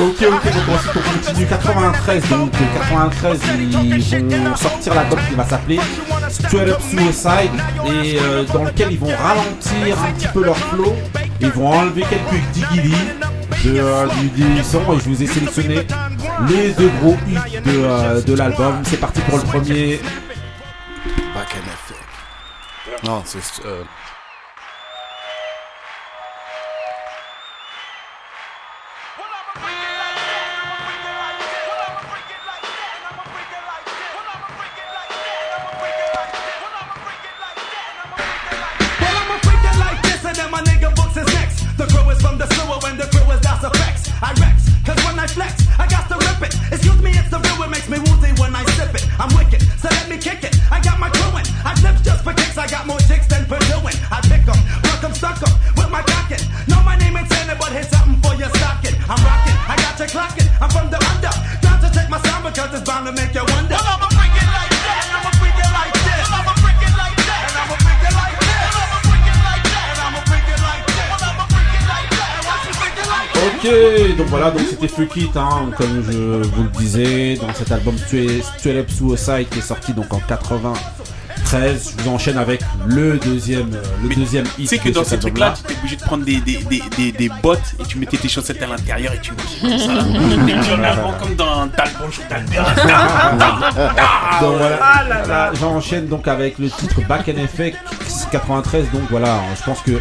Ok, 0.00 0.22
ok, 0.22 0.44
donc 0.54 0.76
ensuite 0.76 0.92
on 0.96 1.26
continue 1.26 1.46
93, 1.46 2.28
donc 2.28 2.50
de 2.52 2.58
93 2.90 3.40
ils 3.60 4.36
vont 4.36 4.56
sortir 4.56 4.94
l'album 4.94 5.18
qui 5.28 5.34
va 5.34 5.44
s'appeler 5.44 5.80
Straight 6.28 6.68
Up 6.68 6.80
Suicide 6.88 7.50
et 7.86 8.18
euh, 8.20 8.44
dans 8.52 8.64
lequel 8.64 8.92
ils 8.92 8.98
vont 8.98 9.10
ralentir 9.16 9.98
un 9.98 10.12
petit 10.12 10.28
peu 10.28 10.44
leur 10.44 10.56
flow, 10.56 10.94
ils 11.40 11.50
vont 11.50 11.68
enlever 11.68 12.02
quelques 12.02 12.42
diggily 12.52 12.94
de, 13.64 13.78
euh, 13.78 14.06
du, 14.34 14.62
son 14.62 14.80
je 14.98 15.08
vous 15.08 15.22
ai 15.22 15.26
sélectionné 15.26 15.86
les 16.48 16.72
deux 16.72 16.90
gros 17.00 17.16
hits 17.26 17.60
de, 17.60 17.70
euh, 17.76 18.22
de 18.22 18.34
l'album. 18.34 18.82
C'est 18.84 19.00
parti 19.00 19.20
pour 19.22 19.38
le 19.38 19.44
premier. 19.44 20.00
Back. 21.34 21.54
Non, 23.04 23.22
c'est. 23.24 23.38
Voilà, 74.28 74.50
donc 74.50 74.62
c'était 74.68 74.88
Fuck 74.88 75.16
It, 75.16 75.36
hein, 75.36 75.70
comme 75.76 76.02
je 76.10 76.42
vous 76.48 76.62
le 76.64 76.68
disais, 76.78 77.36
dans 77.36 77.52
cet 77.54 77.72
album 77.72 77.94
Up 77.94 78.90
Suicide 78.90 79.48
qui 79.50 79.58
est 79.58 79.62
sorti 79.62 79.92
donc 79.92 80.12
en 80.12 80.20
93. 80.20 81.94
Je 81.96 82.02
vous 82.02 82.10
enchaîne 82.10 82.36
avec 82.36 82.60
le 82.86 83.16
deuxième, 83.18 83.72
euh, 83.74 83.82
le 84.02 84.14
deuxième 84.14 84.44
Tu 84.56 84.62
hit 84.62 84.68
sais 84.68 84.78
que 84.78 84.90
dans 84.90 85.04
ces 85.04 85.18
trucs-là, 85.18 85.54
tu 85.56 85.62
étais 85.62 85.78
obligé 85.80 85.96
de 85.96 86.02
prendre 86.02 86.24
des, 86.24 86.40
des, 86.40 86.56
des, 86.64 86.82
des, 86.96 87.12
des 87.12 87.30
bottes 87.42 87.74
et 87.80 87.84
tu 87.84 87.98
mettais 87.98 88.16
tes 88.18 88.28
chaussettes 88.28 88.62
à 88.62 88.66
l'intérieur 88.66 89.12
et 89.14 89.20
tu 89.20 89.32
comme 89.32 89.78
ça. 89.78 89.86
tu 89.86 90.72
en 90.72 90.82
avant 90.84 91.12
comme 91.12 91.34
dans 91.34 91.68
T'as 91.68 91.84
le 91.86 91.90
bonjour. 92.00 92.24
Donc 94.42 94.56
voilà, 94.58 94.78
Ah 95.30 95.50
j'enchaîne 95.58 96.06
donc 96.06 96.28
avec 96.28 96.58
le 96.58 96.68
titre 96.70 97.00
Back 97.08 97.28
in 97.28 97.36
Effect 97.42 97.78
93. 98.30 98.90
Donc 98.92 99.02
voilà, 99.10 99.40
je 99.58 99.62
pense 99.64 99.80
que 99.80 99.92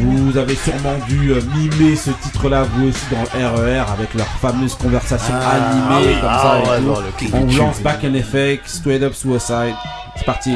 vous 0.00 0.36
avez 0.36 0.54
sûrement 0.56 0.96
dû 1.08 1.30
euh, 1.32 1.40
mimer 1.56 1.96
ce 1.96 2.10
titre-là 2.10 2.64
vous 2.74 2.88
aussi 2.88 3.04
dans 3.10 3.22
le 3.38 3.46
RER 3.46 3.84
avec 3.92 4.14
leur 4.14 4.26
fameuse 4.26 4.74
conversation 4.74 5.34
Ah, 5.40 5.56
animée 5.96 6.08
oui. 6.14 6.20
comme 6.20 6.30
Ah 6.30 6.42
ça. 6.42 6.58
et 6.58 6.70
ouais, 6.70 6.78
tout. 6.80 6.94
dans 6.94 7.00
le 7.00 7.10
clip 7.16 7.34
On 7.34 7.40
YouTube. 7.40 7.58
lance 7.58 7.80
Back 7.80 8.04
in 8.04 8.14
Effect, 8.14 8.62
Straight 8.68 9.02
Up 9.02 9.14
Suicide. 9.14 9.74
C'est 10.16 10.24
parti. 10.26 10.54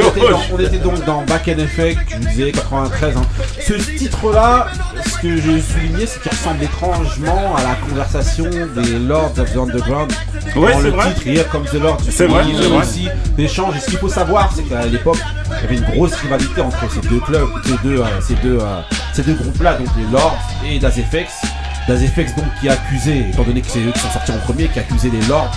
Était 0.00 0.20
moche. 0.20 0.30
dans, 0.30 0.54
on 0.54 0.58
était 0.58 0.78
donc 0.78 1.04
dans 1.04 1.22
Back 1.22 1.48
in 1.48 1.58
Effect, 1.58 2.00
je 2.10 2.16
vous 2.16 2.24
disais 2.24 2.52
93. 2.52 3.16
hein. 3.16 3.22
Ce 3.60 3.72
titre-là, 3.74 4.66
ce 5.06 5.18
que 5.18 5.36
je 5.36 5.60
soulignais, 5.60 6.06
c'est 6.06 6.20
qu'il 6.22 6.30
ressemble 6.30 6.62
étrangement 6.62 7.56
à 7.56 7.62
la 7.62 7.74
conversation 7.88 8.44
des 8.44 8.98
Lords 8.98 9.38
of 9.38 9.52
the 9.52 9.56
Underground. 9.56 10.12
Ouais, 10.56 10.72
dans 10.72 10.80
le 10.80 10.90
vrai. 10.90 11.12
titre 11.14 11.26
Here 11.26 11.44
Comes 11.50 11.66
the 11.66 11.74
Lord. 11.74 11.98
C'est 12.10 12.26
vrai, 12.26 12.44
c'est 12.46 12.66
vrai. 12.68 12.78
aussi 12.78 13.08
d'échanges. 13.36 13.76
Et 13.76 13.80
ce 13.80 13.86
qu'il 13.86 13.98
faut 13.98 14.08
savoir, 14.08 14.50
c'est 14.54 14.62
qu'à 14.62 14.86
l'époque, 14.86 15.18
il 15.50 15.62
y 15.62 15.64
avait 15.64 15.76
une 15.76 15.94
grosse 15.96 16.14
rivalité 16.14 16.60
entre 16.60 16.78
ces 16.90 17.06
deux 17.08 17.20
clubs, 17.20 17.48
ces 17.64 17.76
deux, 17.86 18.00
euh, 18.00 18.04
ces 18.20 18.34
deux, 18.36 18.58
euh, 18.60 18.80
ces 19.12 19.22
deux 19.22 19.34
groupes-là, 19.34 19.74
donc 19.74 19.88
les 19.96 20.10
Lords 20.12 20.38
et 20.66 20.78
Das 20.78 20.92
FX. 20.92 21.46
Das 21.86 21.98
FX 21.98 22.34
donc 22.36 22.44
qui 22.60 22.68
a 22.68 22.72
accusé, 22.72 23.26
étant 23.32 23.42
donné 23.44 23.60
que 23.62 23.68
c'est 23.70 23.80
eux 23.80 23.92
qui 23.92 23.98
sont 24.00 24.10
sortis 24.10 24.32
en 24.32 24.38
premier, 24.38 24.68
qui 24.68 24.78
a 24.78 24.82
accusé 24.82 25.10
les 25.10 25.26
Lords 25.26 25.50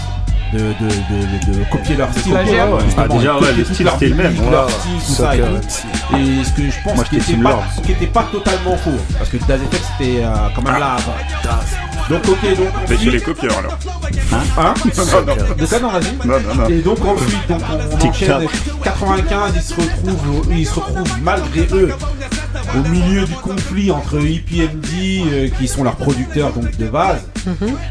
de, 0.54 0.60
de, 0.60 0.64
de, 1.54 1.60
de 1.60 1.64
copier 1.72 1.96
leur 1.96 2.12
style. 2.12 2.34
Ouais, 2.34 2.46
justement, 2.46 2.78
Ah, 2.98 3.08
déjà, 3.08 3.38
ouais, 3.40 3.54
le 3.54 3.64
tout 3.64 3.74
style, 3.74 3.90
c'était 3.94 4.08
le 4.10 4.16
même. 4.16 4.32
musique, 4.34 4.52
leur 4.52 4.66
Ouais. 4.66 4.72
style, 4.72 4.92
tout 5.08 5.14
Ça, 5.14 5.24
ça 5.24 5.36
et 5.36 5.40
que- 5.40 5.44
tout. 5.46 6.18
Et 6.18 6.44
ce 6.44 6.52
que 6.52 6.62
je 6.70 6.84
pense 6.84 6.96
Moi, 6.96 7.06
qui 7.10 7.18
était 7.18 7.34
pas, 7.42 7.64
qui 7.86 7.92
était 7.94 8.08
pas 8.08 8.24
totalement 8.32 8.78
faux, 8.78 8.92
parce 9.18 9.30
que 9.30 9.38
Das 9.48 9.58
FX 9.58 9.78
c'était 9.98 10.24
euh, 10.24 10.34
quand 10.56 10.62
même 10.64 10.80
là 10.80 10.96
avant. 10.96 11.16
Donc 12.10 12.28
ok, 12.28 12.58
donc 12.58 12.68
Mais 12.78 12.86
tu 12.88 12.94
ensuite- 12.96 13.14
les 13.14 13.22
copieurs 13.22 13.58
alors. 13.58 13.78
Hein? 14.34 14.74
Non, 14.98 15.06
non, 15.06 15.26
non. 15.26 15.56
De 15.56 15.66
quoi 15.66 15.80
non, 15.80 15.90
vas-y. 15.90 16.28
Non, 16.28 16.40
non, 16.48 16.56
non. 16.64 16.68
Et 16.70 16.82
donc 16.82 16.98
ensuite, 17.06 17.48
donc, 17.48 17.62
on, 17.72 18.08
enchaîne 18.08 18.48
95, 18.84 19.54
ils 19.56 19.62
se 19.62 19.74
retrouvent, 19.76 20.48
ils 20.52 20.66
se 20.68 20.74
retrouvent 20.74 21.18
malgré 21.22 21.68
eux 21.74 21.94
au 22.78 22.90
milieu 22.90 23.26
du 23.26 23.34
conflit 23.34 23.92
entre 23.92 24.18
EPMD, 24.18 24.88
euh, 25.28 25.50
qui 25.58 25.68
sont 25.68 25.84
leurs 25.84 25.96
producteurs 25.96 26.54
donc 26.54 26.78
de 26.78 26.88
base, 26.88 27.28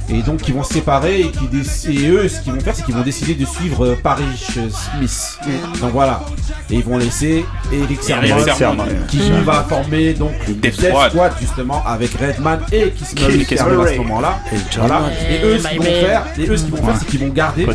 et 0.09 0.23
donc 0.23 0.41
qui 0.43 0.53
vont 0.53 0.63
se 0.63 0.75
séparer 0.75 1.21
et 1.21 1.31
qui 1.31 1.49
et 1.91 2.09
eux, 2.09 2.29
ce 2.29 2.41
qu'ils 2.41 2.53
vont 2.53 2.61
faire, 2.61 2.75
c'est 2.75 2.85
qu'ils 2.85 2.95
vont 2.95 3.03
décider 3.03 3.35
de 3.35 3.45
suivre 3.45 3.85
euh, 3.87 3.99
Parrish 4.03 4.57
euh, 4.57 4.69
Smith. 4.71 5.39
Donc 5.81 5.93
voilà, 5.93 6.23
et 6.71 6.77
ils 6.77 6.85
vont 6.85 6.97
laisser 6.97 7.45
Eric 7.73 8.03
Sermon, 8.03 8.27
Eric 8.27 8.55
Sermon, 8.55 8.85
qui 9.09 9.19
lui 9.19 9.43
va 9.45 9.65
former 9.69 10.15
donc 10.15 10.33
le 10.49 10.55
Death 10.55 10.81
Death 10.81 10.91
Squad. 10.91 11.11
Squad 11.11 11.33
justement 11.41 11.83
avec 11.87 12.13
Redman 12.15 12.61
et 12.73 12.91
Kiss 12.91 13.15
Kiss 13.15 13.27
qui 13.27 13.45
Kiss 13.45 13.61
arrive 13.61 13.81
à 13.81 13.87
ce 13.89 13.97
moment-là. 13.99 14.39
Voilà. 14.77 15.03
Et 15.29 15.45
eux, 15.45 15.59
ce 15.59 15.69
qu'ils 15.69 15.79
vont 15.79 15.85
faire, 15.85 16.25
et 16.39 16.47
eux, 16.49 16.57
ce 16.57 16.65
qu'ils 16.65 16.75
vont 16.75 16.83
faire, 16.83 16.97
c'est 16.99 17.07
qu'ils 17.07 17.21
vont 17.21 17.29
garder, 17.29 17.67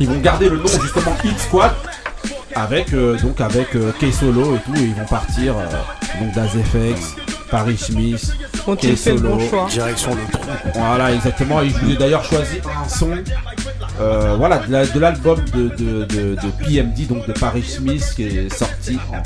ils 0.00 0.08
vont 0.08 0.18
garder 0.18 0.48
le 0.48 0.56
nom 0.56 0.66
justement 0.66 1.16
Hit 1.24 1.38
Squad 1.38 1.72
avec 2.54 2.92
euh, 2.92 3.16
donc 3.18 3.40
avec 3.40 3.74
euh, 3.76 3.92
K 4.00 4.12
Solo 4.12 4.56
et 4.56 4.58
tout, 4.60 4.74
et 4.76 4.82
ils 4.84 4.94
vont 4.94 5.04
partir 5.06 5.56
euh, 5.56 5.64
donc 6.20 6.32
d'Azefex, 6.34 7.16
Paris 7.50 7.76
Smith, 7.78 8.32
Ont-ils 8.66 8.94
K 8.94 8.98
fait 8.98 9.12
le 9.14 9.20
bon 9.20 9.38
Solo. 9.38 9.48
choix 9.50 9.66
Direction 9.70 10.14
le 10.14 10.32
trou. 10.32 10.44
Voilà, 10.74 11.12
exactement. 11.14 11.62
Et 11.62 11.70
je 11.70 11.76
vous 11.78 11.90
ai 11.92 11.96
d'ailleurs 11.96 12.24
choisi 12.24 12.58
un 12.84 12.88
son, 12.88 13.10
euh, 14.00 14.34
voilà, 14.36 14.58
de 14.58 14.72
la- 14.72 14.86
de 14.86 14.98
l'album 15.00 15.38
de, 15.54 15.68
de, 15.68 16.04
de, 16.04 16.34
de 16.34 16.50
PMD, 16.64 17.06
donc 17.08 17.26
de 17.26 17.32
Paris 17.32 17.62
Smith, 17.64 18.04
qui 18.14 18.24
est 18.24 18.54
sorti 18.54 18.98
en 19.10 19.22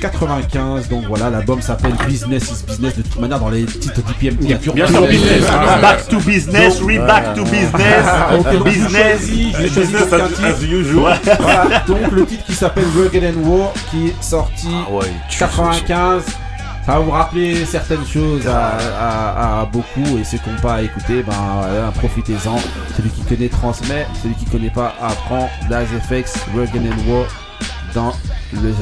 95. 0.00 0.88
Donc 0.88 1.04
voilà, 1.06 1.30
l'album 1.30 1.60
s'appelle 1.62 1.92
Business 2.06 2.44
is 2.50 2.64
Business. 2.66 2.96
De 2.96 3.02
toute 3.02 3.20
manière, 3.20 3.38
dans 3.38 3.50
les 3.50 3.64
titres 3.64 4.02
du 4.02 4.12
PMD, 4.14 4.38
il 4.42 4.50
y 4.50 4.52
a 4.54 4.58
toujours 4.58 4.74
Bien 4.74 4.86
sûr, 4.86 5.06
business. 5.06 5.42
Back 5.80 6.08
to 6.08 6.18
business, 6.20 6.80
we 6.82 6.98
back 6.98 7.34
to 7.34 7.44
business. 7.44 8.04
Business, 8.64 9.28
business 9.74 10.12
as- 10.12 10.62
usual. 10.64 11.16
Donc 11.86 12.10
le 12.12 12.26
titre 12.26 12.44
qui 12.44 12.54
s'appelle 12.54 12.84
Rugged 12.96 13.24
and 13.24 13.40
War, 13.48 13.72
qui 13.90 14.08
est 14.08 14.22
sorti 14.22 14.68
Ah 14.70 15.04
95. 15.38 16.22
Ça 16.86 16.92
va 16.94 16.98
vous 17.00 17.10
rappeler 17.10 17.66
certaines 17.66 18.06
choses 18.06 18.46
à, 18.48 18.72
à- 18.98 19.60
à 19.60 19.64
beaucoup 19.66 20.18
et 20.18 20.24
ceux 20.24 20.38
qui 20.38 20.48
n'ont 20.48 20.60
pas 20.60 20.82
écouté, 20.82 21.22
ben 21.22 21.32
voilà, 21.60 21.92
profitez-en. 21.98 22.58
Celui 22.96 23.10
qui 23.10 23.20
connaît 23.22 23.48
transmet, 23.48 24.06
celui 24.22 24.34
qui 24.34 24.46
connaît 24.46 24.70
pas 24.70 24.94
apprend. 25.00 25.50
Das 25.68 25.84
FX, 25.84 26.34
Rugged 26.56 26.80
and 26.82 27.10
War 27.10 27.26
dans 27.94 28.12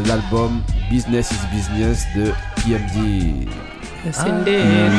l'album 0.06 0.62
Business 0.90 1.30
is 1.30 1.46
Business 1.52 2.06
de 2.14 2.32
PMD. 2.56 3.48
Yes, 4.04 4.22
indeed. 4.24 4.92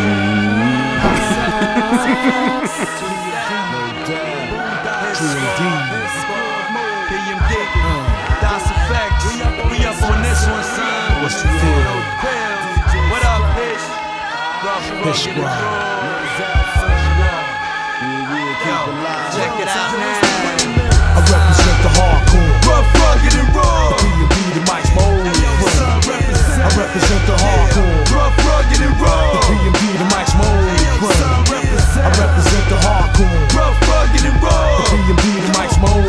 That's 8.42 8.66
a 8.66 8.78
fact. 8.88 9.26
We 9.26 9.42
up, 9.42 9.72
we 9.72 9.78
up 9.86 10.02
on 10.04 10.22
this 10.24 10.42
one, 10.48 10.64
son. 10.64 11.22
What's 11.22 11.42
the 11.42 11.50
deal? 11.50 11.96
What 13.12 13.24
up, 13.26 13.44
bitch? 13.58 13.86
Bitch 15.04 15.22
squad. 15.26 16.10
Check 19.36 19.54
it 19.60 19.68
out 19.68 19.94
now. 20.00 20.50
I 21.16 21.22
represent 21.22 21.80
the 21.84 21.92
hardcore. 21.98 22.54
Rough, 22.70 22.90
rugged, 22.96 23.36
and 23.40 23.56
raw. 23.56 23.99
The 24.70 24.78
B&B, 24.78 24.86
the 24.86 24.86
Mike's 24.86 24.94
Mode. 24.94 26.30
I 26.60 26.70
represent 26.78 27.26
the 27.26 27.34
hardcore. 27.42 28.06
Rough, 28.14 28.38
rugged, 28.46 28.82
and 28.86 28.94
raw. 29.02 29.34
The 29.34 29.42
B&B, 29.50 29.82
the 29.98 30.06
Mike's 30.14 30.34
Mode. 30.38 30.70
I 31.98 32.14
represent 32.22 32.70
the 32.70 32.78
hardcore. 32.86 33.50
Rough, 33.58 33.82
rugged, 33.90 34.26
and 34.30 34.38
raw. 34.44 34.78
The 34.78 34.94
B&B, 34.94 35.42
the 35.42 35.50
Mike's 35.58 35.78
Mode. 35.82 36.06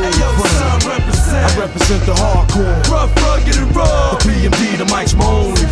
I 1.30 1.48
represent 1.56 2.04
the 2.04 2.12
hardcore. 2.12 2.76
Rough, 2.92 3.16
rugged, 3.24 3.56
and 3.56 3.74
raw. 3.74 4.12
The 4.12 4.28
B&B, 4.28 4.76
the 4.76 4.84
Mike's 4.92 5.16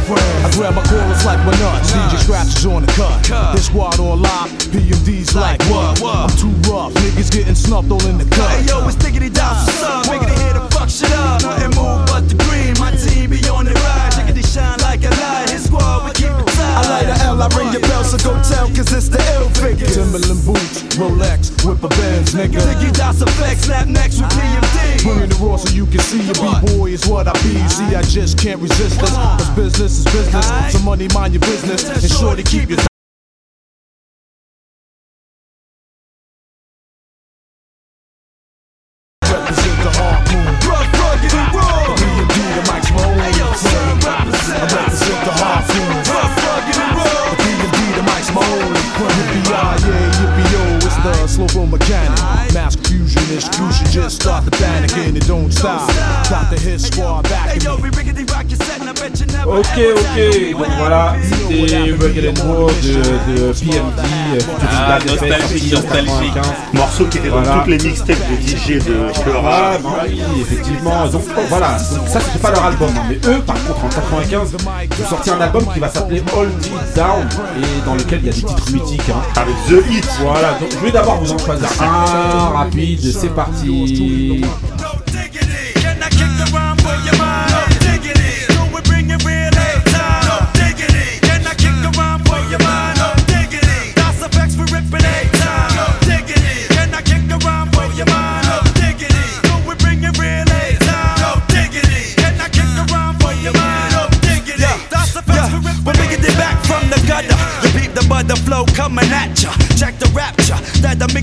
friend. 0.09 0.41
I 0.45 0.51
grab 0.57 0.74
my 0.74 0.82
chorus 0.89 1.24
like 1.28 1.39
my 1.45 1.53
nuts. 1.61 1.93
DJ 1.93 2.16
scratches 2.24 2.64
on 2.64 2.82
the 2.82 2.93
cut. 2.93 3.20
This 3.53 3.66
squad 3.66 4.01
on 4.01 4.22
lock. 4.22 4.49
PMD's 4.72 5.34
like 5.36 5.61
what? 5.68 6.01
I'm 6.01 6.32
too 6.41 6.53
rough. 6.70 6.95
Niggas 6.95 7.30
getting 7.30 7.55
snuffed 7.55 7.91
all 7.91 8.05
in 8.09 8.16
the 8.16 8.24
cut. 8.34 8.49
Hey 8.49 8.64
yo, 8.64 8.86
it's 8.89 8.97
Diggity 8.97 9.28
Down, 9.28 9.57
son. 9.76 10.05
Wiggity 10.09 10.36
here 10.41 10.55
to 10.55 10.64
fuck 10.72 10.89
shit 10.89 11.12
up. 11.12 11.43
Nothing 11.43 11.76
move 11.76 12.01
but 12.09 12.24
the 12.28 12.36
like 14.89 15.05
a 15.05 15.12
light. 15.20 15.51
His 15.51 15.64
squad, 15.68 16.09
we 16.09 16.11
keep 16.16 16.32
it 16.32 16.49
tight. 16.57 16.80
I 16.80 16.82
light 16.89 17.09
a 17.12 17.16
L, 17.28 17.43
I 17.43 17.49
ring 17.57 17.72
your 17.72 17.82
bell, 17.82 18.05
so 18.05 18.16
go 18.24 18.32
tell, 18.43 18.66
cause 18.72 18.91
it's 18.97 19.09
the 19.09 19.20
ill 19.36 19.49
figure. 19.61 19.86
Timberland 19.86 20.41
boots, 20.49 20.82
Rolex, 20.97 21.53
whip 21.64 21.84
a 21.84 21.89
Benz, 21.89 22.32
nigga. 22.32 22.61
Diggy 22.64 22.91
Dots 22.97 23.20
effect, 23.20 23.61
snap 23.68 23.86
next 23.86 24.20
with 24.20 24.32
PMD. 24.32 25.05
Bringing 25.05 25.28
the 25.28 25.39
raw 25.45 25.57
so 25.57 25.68
you 25.74 25.86
can 25.86 26.01
see 26.01 26.22
your 26.24 26.39
B-boy 26.41 26.91
is 26.97 27.07
what 27.07 27.28
I 27.28 27.32
be. 27.45 27.55
See, 27.68 27.95
I 27.95 28.03
just 28.03 28.39
can't 28.39 28.61
resist 28.61 28.99
this. 29.01 29.12
Cause 29.12 29.51
business 29.51 29.99
is 30.01 30.05
business. 30.07 30.72
So 30.72 30.78
money, 30.80 31.09
mind 31.12 31.34
your 31.34 31.43
business. 31.43 31.84
And 31.89 32.11
sure 32.11 32.36
to 32.36 32.43
keep 32.43 32.70
your 32.70 32.78
Ok, 59.79 59.95
ok, 59.97 60.51
donc 60.59 60.66
voilà, 60.79 61.14
c'était 61.22 61.93
Rugged 61.93 62.39
and 62.39 62.47
War 62.49 62.66
de, 62.83 63.33
de 63.33 63.53
PMD, 63.53 64.43
Ah. 64.70 64.99
95. 65.07 66.43
Morceau 66.72 67.05
qui 67.07 67.18
était 67.18 67.29
dans 67.29 67.41
Voilà. 67.41 67.61
toutes 67.61 67.66
les 67.68 67.79
mixtapes 67.79 68.18
de 68.29 68.47
DJ 68.47 68.85
de 68.85 68.95
Ah, 69.09 69.12
Flora. 69.20 69.70
bah 69.83 69.89
oui, 70.09 70.20
effectivement. 70.41 71.07
Donc 71.07 71.22
oh, 71.29 71.41
voilà, 71.49 71.68
donc, 71.93 72.09
ça 72.09 72.18
c'était 72.20 72.39
pas 72.41 72.51
leur 72.51 72.64
album, 72.64 72.89
hein. 72.97 73.03
mais 73.09 73.16
eux, 73.31 73.41
par 73.41 73.57
contre, 73.64 73.85
en 73.85 73.89
95, 73.89 74.57
ils 74.99 75.05
ont 75.05 75.09
sorti 75.09 75.31
un 75.31 75.41
album 75.41 75.64
qui 75.72 75.79
va 75.81 75.89
s'appeler 75.89 76.22
Hold 76.37 76.66
It 76.66 76.97
Down 76.97 77.29
et 77.59 77.87
dans 77.87 77.95
lequel 77.95 78.18
il 78.22 78.26
y 78.26 78.31
a 78.31 78.33
des 78.33 78.43
titres 78.43 78.72
mythiques. 78.72 79.11
hein. 79.11 79.22
Avec 79.41 79.55
The 79.68 79.85
Hit. 79.91 80.09
Voilà, 80.20 80.55
donc 80.61 80.70
je 80.72 80.79
vais 80.85 80.91
d'abord 80.93 81.20
vous 81.22 81.33
en 81.33 81.39
choisir 81.39 81.68
un 81.81 82.59
rapide, 82.59 83.01
c'est 83.12 83.35
parti. 83.35 84.43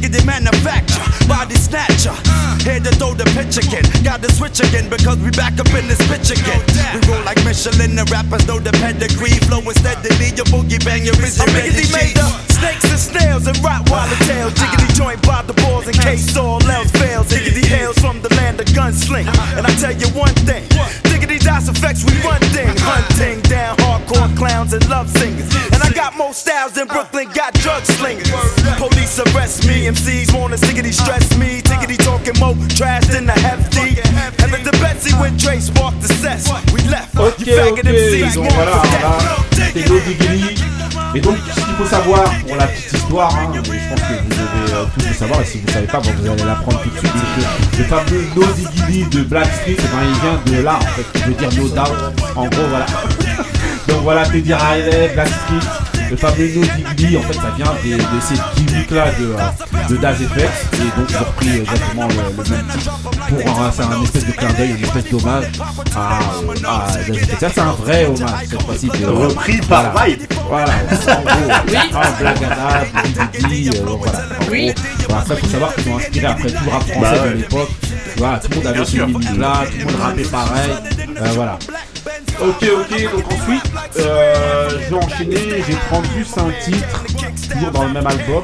The 0.07 0.23
manufacture. 0.25 1.01
Body 1.27 1.55
snatcher. 1.55 2.13
Here 2.63 2.79
to 2.79 2.91
throw 2.95 3.13
the 3.13 3.25
pitch 3.33 3.57
again. 3.57 3.85
Got 4.03 4.21
to 4.23 4.31
switch 4.31 4.59
again 4.59 4.89
because 4.89 5.17
we 5.17 5.31
back 5.31 5.59
up 5.59 5.69
in 5.73 5.87
this 5.87 6.01
bitch 6.09 6.31
again. 6.31 6.61
We 6.93 6.99
roll 7.09 7.23
like 7.23 7.43
Michelin, 7.43 7.95
the 7.95 8.05
rappers 8.11 8.45
know 8.47 8.59
the 8.59 8.71
pedigree. 8.73 9.37
Flowing 9.47 9.77
steadily, 9.77 10.33
your 10.35 10.45
boogie 10.51 10.83
bang, 10.83 11.05
your 11.05 11.15
is 11.23 11.37
your 11.37 11.47
miggity 11.47 11.91
made 11.93 12.17
up. 12.19 12.44
Snakes 12.55 12.87
and 12.89 12.99
snails 12.99 13.47
and 13.47 13.57
Rottweiler 13.57 14.19
tails. 14.27 14.53
Jiggity 14.53 14.87
joint 14.95 15.21
by 15.27 15.41
the 15.43 15.53
balls 15.61 15.87
in 15.87 15.93
case 15.93 16.37
all 16.37 16.63
else 16.71 16.91
fails. 16.91 17.27
Jiggity 17.27 17.65
hails 17.65 17.97
from 17.99 18.21
the 18.21 18.33
land 18.35 18.59
of 18.61 18.67
gunsling. 18.67 19.27
And 19.57 19.67
I 19.67 19.71
tell 19.75 19.91
you 19.91 20.07
one 20.15 20.33
thing. 20.47 20.63
Diggity 21.03 21.39
dice 21.39 21.67
effects, 21.67 22.05
we 22.05 22.15
run 22.23 22.39
thing. 22.55 22.71
Hunting 22.79 23.41
down 23.41 23.75
hardcore 23.77 24.31
clowns 24.37 24.71
and 24.73 24.87
love 24.87 25.09
singers. 25.09 25.51
And 25.73 25.83
I 25.83 25.91
got 25.91 26.15
more 26.15 26.33
styles 26.33 26.73
than 26.73 26.87
Brooklyn 26.87 27.27
got 27.33 27.53
drug 27.55 27.83
slingers. 27.83 28.31
Police 28.77 29.19
arrest 29.19 29.67
me, 29.67 29.87
MCs 29.87 30.33
wanna 30.33 30.55
stiggity 30.55 30.93
stress 30.93 31.37
me. 31.37 31.61
Tiggity 31.61 31.97
talking 31.97 32.39
more 32.39 32.55
trash 32.69 33.05
than 33.07 33.25
the 33.25 33.33
hefty. 33.33 33.99
And 34.41 34.53
the 34.63 34.71
Betsy 34.79 35.11
when 35.19 35.35
Dre 35.35 35.59
sparked 35.59 36.01
the 36.01 36.07
cess. 36.23 36.47
We 36.71 36.79
left. 36.87 37.15
You 37.15 37.51
faggot 37.57 37.83
MCs 37.83 38.37
want 38.37 38.69
to 38.71 39.45
c'était 39.75 39.89
No 39.89 39.99
Diggity. 39.99 40.54
Et 41.15 41.21
donc, 41.21 41.37
ce 41.37 41.61
qu'il 41.61 41.73
faut 41.75 41.85
savoir 41.85 42.25
pour 42.45 42.57
la 42.57 42.67
petite 42.67 42.91
histoire, 42.91 43.33
hein, 43.33 43.49
je 43.53 43.59
pense 43.59 44.01
que 44.01 44.21
vous 44.21 44.29
devez 44.29 44.73
euh, 44.73 44.85
tous 44.93 45.07
le 45.07 45.13
savoir, 45.13 45.41
et 45.41 45.45
si 45.45 45.59
vous 45.59 45.67
ne 45.67 45.71
savez 45.71 45.87
pas, 45.87 45.99
vous 45.99 46.29
allez 46.29 46.43
l'apprendre 46.43 46.81
tout 46.81 46.89
de 46.89 46.97
suite, 46.97 47.11
c'est 47.13 47.77
que 47.77 47.77
le 47.77 47.83
fameux 47.85 48.25
No 48.35 48.45
Diggity 48.53 49.05
de 49.09 49.23
Blackstreet, 49.23 49.77
eh 49.79 49.81
ben, 49.81 50.03
il 50.03 50.19
vient 50.19 50.57
de 50.57 50.63
là, 50.63 50.75
en 50.75 50.81
fait, 50.81 51.05
qui 51.13 51.23
veut 51.23 51.33
dire 51.35 51.49
No 51.57 51.69
Doubt. 51.69 52.13
En 52.35 52.47
gros, 52.47 52.67
voilà. 52.69 52.85
donc 53.87 54.01
voilà, 54.03 54.25
Teddy 54.25 54.53
Riley, 54.53 55.11
Blackstreet, 55.13 55.94
le 56.09 56.15
fameux 56.17 56.47
No 56.55 56.61
Diggity, 56.95 57.17
en 57.17 57.21
fait, 57.21 57.33
ça 57.33 57.53
vient 57.57 57.73
des- 57.83 57.97
de 57.97 58.19
ces 58.21 58.35
gimmicks-là 58.55 59.05
de, 59.19 59.25
euh, 59.25 59.87
de 59.89 59.95
Daz 59.97 60.21
Effects, 60.21 60.49
et 60.73 60.99
donc 60.99 61.09
ils 61.09 61.15
ont 61.15 61.19
repris 61.19 61.57
exactement 61.59 62.07
le, 62.07 62.43
le 62.43 62.49
même 62.49 62.65
titre 62.77 62.99
pour 63.29 63.61
un, 63.61 63.97
un 63.97 64.03
espèce 64.03 64.25
de 64.25 64.31
clin 64.31 64.53
d'œil, 64.53 64.73
un 64.79 64.83
espèce 64.85 65.11
d'hommage 65.11 65.45
à, 65.95 66.17
à 66.17 66.87
Daz 66.97 67.09
Effects. 67.09 67.39
Ça, 67.39 67.49
c'est 67.53 67.61
un 67.61 67.71
vrai 67.73 68.05
hommage, 68.05 68.45
cette 68.49 68.61
fois-ci. 68.61 68.87
de- 68.89 69.05
Repris 69.05 69.57
par 69.67 69.91
voilà. 69.91 70.05
Vibe. 70.07 70.21
Voilà, 70.47 70.65
en 70.67 71.21
gros, 71.21 71.53
Oui. 71.67 71.73
ah, 71.93 72.01
Black 72.19 72.37
Adam, 72.43 73.25
Diddy, 73.33 73.69
euh, 73.69 73.81
voilà. 73.97 74.19
En 74.19 74.51
Oui. 74.51 74.71
Voilà, 75.15 75.25
ça, 75.27 75.35
faut 75.35 75.47
savoir 75.47 75.75
qu'ils 75.75 75.89
ont 75.91 75.97
inspiré 75.97 76.25
après 76.27 76.49
tout 76.49 76.63
le 76.65 76.71
rap 76.71 76.83
français 76.83 76.99
Bah 77.01 77.23
ouais. 77.23 77.29
de 77.31 77.35
l'époque. 77.37 77.69
Voilà, 78.17 78.39
tout 78.39 78.49
le 78.49 78.55
monde 78.57 78.67
avait 78.67 78.85
ce 78.85 78.91
sûr. 78.91 79.07
mimique-là, 79.07 79.63
tout 79.71 79.77
le 79.79 79.85
monde 79.85 80.01
rappait 80.01 80.23
pareil. 80.23 80.71
Euh, 81.21 81.29
voilà. 81.35 81.59
Ok, 82.41 82.63
ok, 82.63 83.11
donc 83.13 83.25
ensuite, 83.31 83.71
euh, 83.99 84.69
je 84.69 84.89
vais 84.89 84.95
enchaîner, 85.03 85.37
je 85.59 85.71
vais 85.71 85.77
prendre 85.89 86.07
juste 86.17 86.37
un 86.37 86.51
titre, 86.63 87.03
toujours 87.51 87.71
dans 87.71 87.83
le 87.85 87.93
même 87.93 88.05
album, 88.07 88.43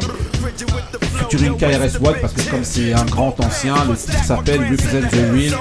featuring 1.19 1.57
KRS 1.57 1.97
One, 2.01 2.15
parce 2.21 2.33
que 2.33 2.41
comme 2.49 2.63
c'est 2.63 2.93
un 2.93 3.05
grand 3.05 3.37
ancien, 3.43 3.75
le 3.87 3.95
titre 3.95 4.23
s'appelle 4.23 4.61
Represent 4.61 5.07
the 5.09 5.33
Real. 5.33 5.53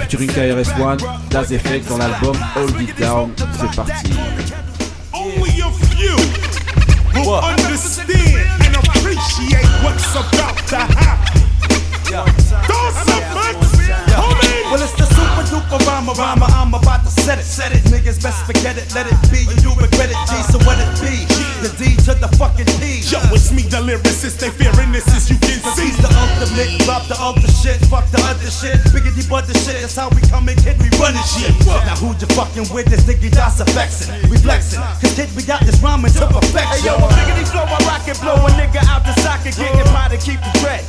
featuring 0.00 0.30
KRS-One, 0.30 0.98
Das 1.30 1.44
FX 1.46 1.88
dans 1.88 1.98
l'album 1.98 2.36
Hold 2.56 2.80
It 2.80 2.98
Down. 2.98 3.30
C'est 3.60 3.76
parti. 3.76 4.10
Only 5.12 5.60
a 5.62 5.70
few 5.94 6.16
will 7.20 7.34
understand 7.34 8.10
and 8.10 8.18
appreciate 8.20 8.49
what's 9.82 10.14
about 10.14 10.56
to 10.68 10.76
happen. 10.76 11.42
Those 12.10 12.52
are 12.52 13.24
homie. 14.18 14.62
Well, 14.70 14.82
it's 14.82 14.92
the 14.92 15.06
super 15.06 15.44
duper 15.70 15.86
rhymer, 15.86 16.12
rhymer. 16.12 16.46
I'm 16.50 16.74
about 16.74 17.04
to 17.04 17.10
set 17.10 17.38
it. 17.38 17.44
Set 17.44 17.72
it. 17.72 17.82
Niggas 17.84 18.22
best 18.22 18.44
forget 18.46 18.76
it. 18.76 18.92
Let 18.94 19.06
it 19.06 19.18
be. 19.30 19.46
You 19.62 19.70
regret 19.74 20.10
it, 20.10 20.18
G. 20.26 20.34
So 20.50 20.58
what 20.66 20.78
it 20.78 20.90
be? 21.00 21.26
The 21.62 21.70
D 21.76 21.96
to 22.08 22.14
the 22.16 22.28
fucking 22.40 22.66
P. 22.80 23.04
Yo, 23.04 23.20
it's 23.36 23.52
me, 23.52 23.62
the 23.62 23.78
lyricist. 23.78 24.40
They 24.40 24.50
fearing 24.50 24.92
this 24.92 25.06
as 25.12 25.28
you 25.28 25.36
can 25.38 25.60
Cause 25.60 25.76
see. 25.76 25.92
he's 25.92 25.98
the 26.00 26.08
ultimate, 26.08 26.72
drop 26.88 27.04
the 27.04 27.16
ultra 27.20 27.50
shit, 27.52 27.76
fuck 27.92 28.08
the 28.10 28.18
other 28.24 28.48
shit. 28.48 28.80
Biggity 28.96 29.28
but 29.28 29.46
the 29.46 29.52
shit, 29.60 29.84
that's 29.84 29.94
how 29.94 30.08
we 30.08 30.24
come 30.32 30.48
and 30.48 30.56
kid, 30.56 30.80
we 30.80 30.88
running 30.96 31.20
shit. 31.28 31.52
Now 31.68 32.00
who 32.00 32.16
you 32.16 32.28
fucking 32.32 32.72
with 32.72 32.88
this 32.88 33.04
nigga 33.04 33.28
that's 33.28 33.60
affecting? 33.60 34.08
We 34.32 34.40
flexing, 34.40 34.80
cause 34.80 35.12
kid, 35.12 35.28
we 35.36 35.44
got 35.44 35.60
this 35.68 35.76
rhyming 35.84 36.12
to 36.16 36.26
perfection. 36.32 36.64
Hey 36.64 36.80
yo, 36.80 36.96
a 36.96 37.08
biggity 37.12 37.44
flow, 37.52 37.68
I 37.68 37.76
rock 37.84 38.08
it, 38.08 38.16
blow 38.24 38.40
a 38.40 38.48
nigga 38.56 38.80
out 38.88 39.04
the 39.04 39.12
socket, 39.20 39.52
getting 39.52 39.84
uh-huh. 39.84 40.08
by 40.08 40.16
to 40.16 40.16
keep 40.16 40.40
the 40.40 40.52
dread. 40.64 40.80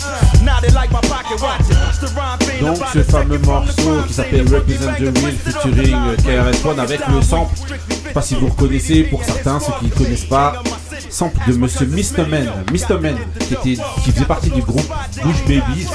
Now 0.48 0.64
they 0.64 0.72
like 0.72 0.92
my 0.96 1.04
pocket, 1.12 1.36
watch 1.44 1.68
it. 1.68 1.76
It's 1.92 2.00
the 2.00 2.08
rhyme 2.16 2.40
thing 2.40 2.64
Donc 2.64 2.80
about 2.80 2.96
ce 2.96 3.04
it. 3.04 3.12
fameux 3.12 3.44
morceau 3.44 4.08
qui 4.08 4.14
s'appelle 4.14 4.48
Represent 4.72 4.98
the 5.00 5.18
Real 5.20 5.36
featuring 5.36 5.98
KRS-One 6.24 6.80
avec 6.80 7.02
le 7.08 7.22
sample, 7.22 7.54
je 7.68 7.94
sais 7.94 8.14
pas 8.14 8.22
si 8.22 8.36
vous 8.36 8.48
reconnaissez 8.48 9.04
pour 9.04 9.24
certains, 9.24 9.60
ceux 9.60 9.74
qui 9.80 9.86
ne 9.86 9.90
connaissent 9.92 10.26
pas, 10.26 10.64
sample 11.10 11.38
de 11.48 11.58
Monsieur 11.58 11.88
Mr. 11.88 12.26
Man, 12.30 12.50
Mr. 12.72 12.98
Man 13.00 13.16
qui, 13.40 13.54
était, 13.54 13.84
qui 14.04 14.12
faisait 14.12 14.26
partie 14.26 14.50
du 14.50 14.62
groupe 14.62 14.90
Bush 15.24 15.42
Babies, 15.48 15.88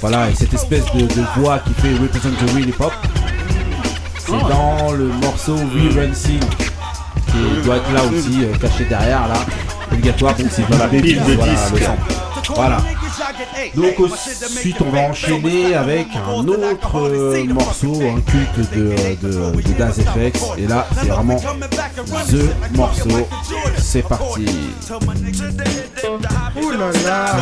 voilà, 0.00 0.30
et 0.30 0.34
cette 0.34 0.52
espèce 0.52 0.84
de, 0.94 1.00
de 1.00 1.24
voix 1.36 1.58
qui 1.60 1.72
fait 1.74 1.94
Represent 1.94 2.30
the 2.30 2.50
Real 2.54 2.68
Hip 2.68 2.80
Hop, 2.80 2.92
c'est 4.18 4.30
dans 4.32 4.92
le 4.92 5.06
morceau 5.06 5.54
We 5.54 5.94
Run 5.96 6.12
Sing, 6.12 6.40
qui 6.40 7.64
doit 7.64 7.76
être 7.76 7.92
là 7.92 8.02
aussi, 8.04 8.44
euh, 8.44 8.54
caché 8.58 8.84
derrière 8.84 9.26
là, 9.26 9.40
obligatoire, 9.90 10.34
donc 10.34 10.48
c'est 10.50 10.68
Bush 10.68 11.00
pile 11.00 11.24
de 11.24 11.32
voilà, 11.32 11.56
sample. 11.56 12.12
Voilà. 12.54 12.78
Donc 13.74 14.00
ensuite 14.00 14.76
on 14.80 14.90
va 14.90 15.00
enchaîner 15.00 15.74
avec 15.74 16.08
un 16.16 16.46
autre 16.46 16.98
euh, 16.98 17.44
morceau, 17.44 18.00
un 18.02 18.20
culte 18.20 18.58
de, 18.74 18.94
de, 19.26 19.62
de 19.62 19.72
Das 19.78 19.94
FX 20.00 20.42
et 20.58 20.66
là 20.66 20.86
c'est 21.00 21.08
vraiment 21.08 21.36
THE 21.36 22.76
morceau, 22.76 23.28
c'est 23.76 24.02
parti. 24.02 24.46
Ouh 26.56 26.70
là 26.70 26.90
là. 27.04 27.36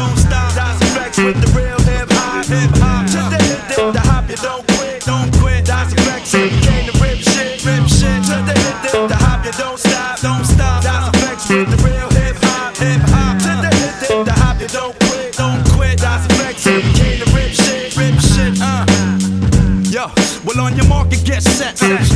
Don't 11.49 11.96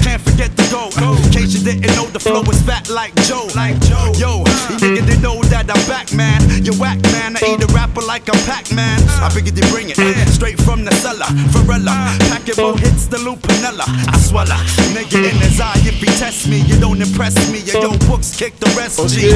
can't 0.03 0.23
forget 0.23 0.51
the 0.57 0.67
go. 0.71 0.91
Uh, 0.99 1.15
in 1.23 1.31
case 1.31 1.55
you 1.55 1.63
didn't 1.63 1.87
know, 1.95 2.07
the 2.07 2.19
flow 2.19 2.43
is 2.43 2.61
fat 2.63 2.89
like 2.91 3.15
Joe. 3.23 3.47
Like 3.55 3.79
Joe. 3.87 4.11
Yo, 4.19 4.43
you 4.71 4.77
nigga 4.83 5.03
they 5.07 5.19
know 5.21 5.41
that 5.53 5.71
I'm 5.71 5.83
back, 5.87 6.13
man. 6.13 6.43
You 6.65 6.73
whack, 6.79 7.01
man. 7.15 7.37
I 7.37 7.41
eat 7.55 7.63
a 7.63 7.67
rapper 7.73 8.03
like 8.03 8.29
I'm 8.29 8.39
Pac-Man. 8.45 8.99
I 9.23 9.29
figured 9.31 9.55
they 9.55 9.69
bring 9.71 9.91
it 9.91 9.97
straight 10.29 10.59
from 10.61 10.85
the 10.85 10.91
cellar. 10.99 11.27
Varela, 11.55 11.95
pack 12.31 12.49
it 12.49 12.59
more 12.59 12.77
hits 12.77 13.07
the 13.07 13.19
loop, 13.19 13.39
Lupinella. 13.41 13.85
I 13.87 14.19
swallow, 14.19 14.57
nigga 14.95 15.31
in 15.31 15.37
his 15.39 15.61
eye. 15.61 15.79
If 15.87 16.01
he 16.01 16.07
test 16.19 16.49
me, 16.49 16.61
you 16.63 16.79
don't 16.81 17.01
impress 17.01 17.37
me. 17.53 17.61
Your 17.61 17.83
yo 17.83 17.99
books 18.09 18.35
kick 18.37 18.59
the 18.59 18.67
rest. 18.77 18.99
G. 19.09 19.31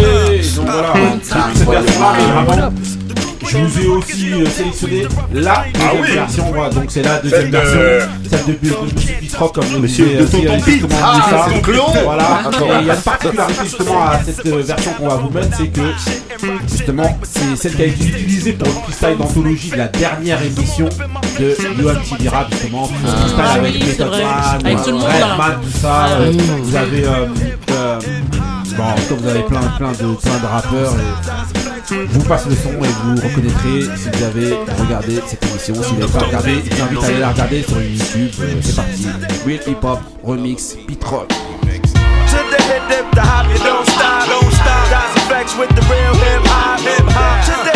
Ok, 0.60 1.20
Je 3.46 3.58
vous 3.58 3.80
ai 3.80 3.86
aussi 3.88 4.32
euh, 4.32 4.46
sélectionné 4.46 5.02
la 5.32 5.64
deuxième 5.72 5.82
Ah 5.82 5.92
oui. 6.00 6.12
version, 6.12 6.44
donc 6.72 6.84
c'est 6.88 7.02
la 7.02 7.18
deuxième 7.20 7.40
Celle 7.42 7.50
de- 7.50 7.56
version, 7.56 8.08
celle 8.30 8.44
de, 8.46 8.52
Pitrock, 9.20 9.54
comme 9.54 9.64
comment 9.64 9.78
on 9.78 9.82
Ah, 9.84 11.14
dit 11.14 11.30
ça. 11.30 11.46
c'est 11.52 11.60
clone. 11.62 11.78
Voilà, 12.04 12.42
et 12.50 12.80
il 12.80 12.86
y 12.86 12.90
a 12.90 12.94
une 12.94 13.00
particularité 13.00 13.60
justement 13.64 14.02
à 14.06 14.20
cette 14.24 14.46
euh, 14.46 14.62
version 14.62 14.92
qu'on 14.98 15.08
va 15.08 15.14
vous 15.16 15.30
mettre, 15.30 15.56
c'est 15.56 15.68
que 15.68 15.80
justement 16.70 17.18
c'est 17.22 17.56
celle 17.56 17.74
qui 17.76 17.82
a 17.82 17.86
été 17.86 18.04
utilisée 18.04 18.52
pour 18.52 18.68
le 18.68 18.74
freestyle 18.74 19.18
d'anthologie 19.18 19.70
de 19.70 19.76
la 19.76 19.88
dernière 19.88 20.42
émission 20.42 20.88
de 21.38 21.56
Johan 21.80 21.94
Tibira 22.02 22.46
justement, 22.50 22.88
le 23.02 23.10
freestyle 23.10 23.34
Ah 23.38 23.52
avec 23.54 23.74
Method. 23.84 24.10
Man, 24.10 24.76
le 24.86 24.94
Redman, 24.94 25.60
tout 25.62 25.78
ça, 25.80 26.06
Ah 26.06 26.18
vous 26.62 26.76
avez 26.76 27.04
euh, 27.04 27.98
Bon, 28.76 28.82
en 28.82 28.94
tout 28.94 29.02
cas, 29.14 29.20
vous 29.20 29.28
avez 29.28 29.42
plein, 29.42 29.60
plein, 29.78 29.92
de, 29.92 30.14
plein 30.16 30.38
de 30.38 30.46
rappeurs 30.46 30.94
et 30.96 31.63
vous 31.92 32.24
passe 32.24 32.46
le 32.46 32.54
son 32.54 32.70
et 32.70 32.88
vous 32.88 33.14
reconnaîtrez 33.16 33.96
si 33.96 34.08
vous 34.12 34.24
avez 34.24 34.54
regardé 34.82 35.20
cette 35.26 35.44
émission. 35.44 35.74
Si 35.74 35.92
vous 35.94 36.00
n'avez 36.00 36.12
pas 36.12 36.18
regardé, 36.20 36.54
je 36.64 36.70
vous 36.74 36.82
invite 36.82 37.02
à 37.02 37.06
aller 37.06 37.18
la 37.20 37.28
regarder 37.30 37.62
sur 37.62 37.82
YouTube. 37.82 38.30
Euh, 38.40 38.54
C'est 38.62 38.76
parti. 38.76 39.06
Real 39.46 39.60
Hip 39.66 39.76
Hop 39.82 40.00
Remix 40.24 40.76
Pit 40.86 41.04
Rock. 41.04 41.28
To 41.28 41.34
the 42.50 42.62
hip, 42.62 42.82
dip, 42.88 43.10
the 43.12 43.20
hop, 43.20 43.46
you 43.48 43.58
don't 43.62 43.86
stop, 43.86 44.26
don't 44.28 44.52
stop. 44.52 44.88
That's 44.90 45.16
effects 45.24 45.56
with 45.58 45.68
the 45.70 45.82
real 45.82 46.14
hip 46.14 46.46
hop, 46.46 46.80
hip 46.80 47.04
hop. 47.10 47.73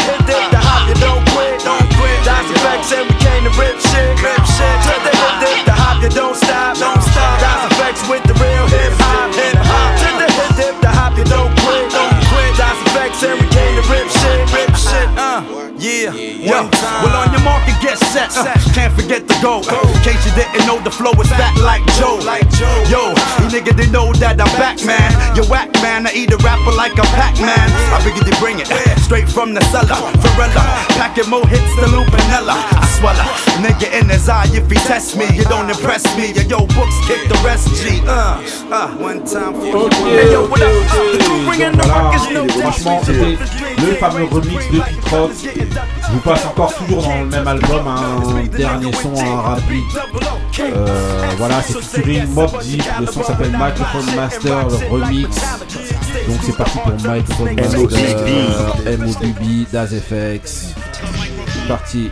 Uh, 15.78 15.80
yeah, 15.80 16.10
yo. 16.10 16.66
Well, 17.06 17.14
on 17.14 17.30
your 17.30 17.42
market, 17.46 17.78
get 17.80 17.98
set. 18.10 18.34
Uh, 18.34 18.50
can't 18.74 18.92
forget 18.94 19.28
the 19.28 19.34
go. 19.40 19.62
Uh, 19.62 19.78
in 19.86 20.02
case 20.02 20.18
you 20.26 20.34
didn't 20.34 20.66
know, 20.66 20.82
the 20.82 20.90
flow 20.90 21.12
is 21.22 21.30
fat 21.30 21.55
like 21.62 21.86
Joe. 21.94 22.18
Like 22.26 22.48
Joe. 22.59 22.66
Yo, 22.90 23.14
you 23.38 23.46
nigga, 23.46 23.76
they 23.76 23.86
know 23.90 24.12
that 24.18 24.40
I'm 24.42 24.50
back, 24.59 24.82
man. 24.82 25.14
You 25.36 25.46
whack, 25.46 25.70
man. 25.78 26.06
I 26.06 26.12
eat 26.14 26.32
a 26.32 26.36
rapper 26.38 26.74
like 26.74 26.98
a 26.98 27.06
Pac-Man. 27.14 27.68
I 27.94 28.02
figured 28.02 28.26
they 28.26 28.34
bring 28.42 28.59
it 28.59 28.66
straight 29.06 29.28
from 29.28 29.55
the 29.55 29.62
cellar. 29.70 29.94
Varela, 30.18 30.66
packing 30.98 31.30
more 31.30 31.46
hits 31.46 31.70
than 31.78 31.94
Lupinella. 31.94 32.59
I 32.59 32.82
swallow, 32.98 33.28
nigga 33.62 33.86
in 33.94 34.10
his 34.10 34.28
eye. 34.28 34.50
If 34.50 34.66
he 34.70 34.76
test 34.82 35.16
me, 35.16 35.30
you 35.30 35.44
don't 35.44 35.70
impress 35.70 36.02
me. 36.18 36.34
Yo, 36.34 36.42
yo, 36.42 36.59
books 36.74 36.98
kick 37.06 37.22
the 37.30 37.38
rest. 37.46 37.70
G. 37.78 38.02
Uh, 38.02 38.42
uh, 38.74 38.90
one 38.98 39.22
time 39.24 39.55
for 39.55 39.86
Ok, 39.86 39.94
Hey, 40.10 40.32
yo, 40.32 40.42
ok, 40.42 40.50
what 40.50 40.62
up? 40.62 40.74
Uh, 40.74 41.12
the 41.14 41.18
crew 41.22 41.38
ok. 41.38 41.46
bringing 41.46 41.72
Donc 41.78 41.86
the 41.86 41.86
voilà, 41.86 42.10
records, 42.10 42.34
no 42.34 42.48
franchement, 42.59 43.00
c'était 43.06 43.38
le 43.78 43.94
fameux 43.94 44.24
remix 44.26 44.66
de 44.74 44.80
Pit 44.80 45.05
Rock. 45.10 45.30
Je 45.70 46.12
vous 46.12 46.20
passe 46.20 46.46
encore 46.46 46.74
toujours 46.74 47.02
dans 47.02 47.20
le 47.20 47.26
même 47.26 47.46
album 47.46 47.86
un 47.86 48.44
dernier 48.46 48.92
son, 48.92 49.14
un 49.14 49.40
rapide. 49.40 49.84
Euh, 50.60 51.30
voilà, 51.36 51.62
c'est 51.62 51.80
featuring 51.80 52.26
Mob 52.28 52.50
Deep. 52.62 52.82
Le 53.00 53.06
son 53.06 53.22
s'appelle 53.22 53.52
Microphone 53.52 54.14
Master, 54.16 54.68
le 54.68 54.90
remix. 54.90 55.28
Donc 56.28 56.38
c'est 56.42 56.56
parti 56.56 56.78
pour 56.78 56.92
Microphone 56.92 57.54
Master, 57.54 57.88
euh, 58.86 58.96
MOBB, 58.98 59.66
Das 59.70 59.88
FX. 59.88 60.74
C'est 61.52 61.68
parti. 61.68 62.10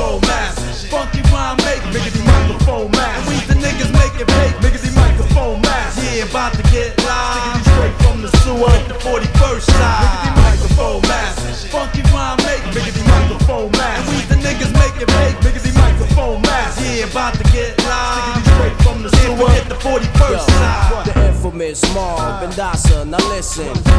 Microphone 0.00 0.28
mask. 0.28 0.88
Funky 0.88 1.20
rhyme 1.28 1.56
make 1.58 1.82
biggity 1.92 2.24
microphone 2.24 2.90
mask. 2.92 3.28
We 3.28 3.36
the 3.44 3.60
niggas 3.60 3.92
make 3.92 4.16
it 4.16 4.26
big. 4.26 4.52
Biggity 4.64 4.96
microphone 4.96 5.60
mask. 5.60 6.00
Yeah, 6.00 6.24
about 6.24 6.54
to 6.54 6.62
get 6.72 6.96
live. 7.04 7.60
Straight 7.68 7.96
from 8.00 8.22
the 8.22 8.30
sewer. 8.40 8.72
The 8.88 8.96
41st 8.96 9.60
side. 9.60 10.00
Biggity 10.00 10.32
microphone 10.40 11.02
mask. 11.02 11.66
Funky 11.68 12.00
rhyme 12.16 12.38
make 12.48 12.64
biggity 12.72 13.04
microphone 13.12 13.70
mask. 13.72 14.08
We 14.08 14.24
the 14.24 14.40
niggas 14.40 14.72
make 14.72 14.96
it 14.96 15.08
big. 15.20 15.36
Biggity 15.44 15.76
microphone 15.76 16.40
mask. 16.48 16.80
Yeah, 16.80 17.04
about 17.04 17.34
to 17.34 17.44
get 17.52 17.76
live. 17.84 18.40
Straight 18.56 18.76
from 18.80 19.02
the 19.02 19.10
sewer. 19.20 19.50
Hit 19.52 19.68
the 19.68 19.76
41st 19.84 20.46
side. 20.48 21.04
The 21.04 21.26
infamous 21.28 21.82
Marv 21.92 22.42
and 22.42 22.52
Dasa, 22.54 23.06
now 23.06 23.18
listen. 23.28 23.89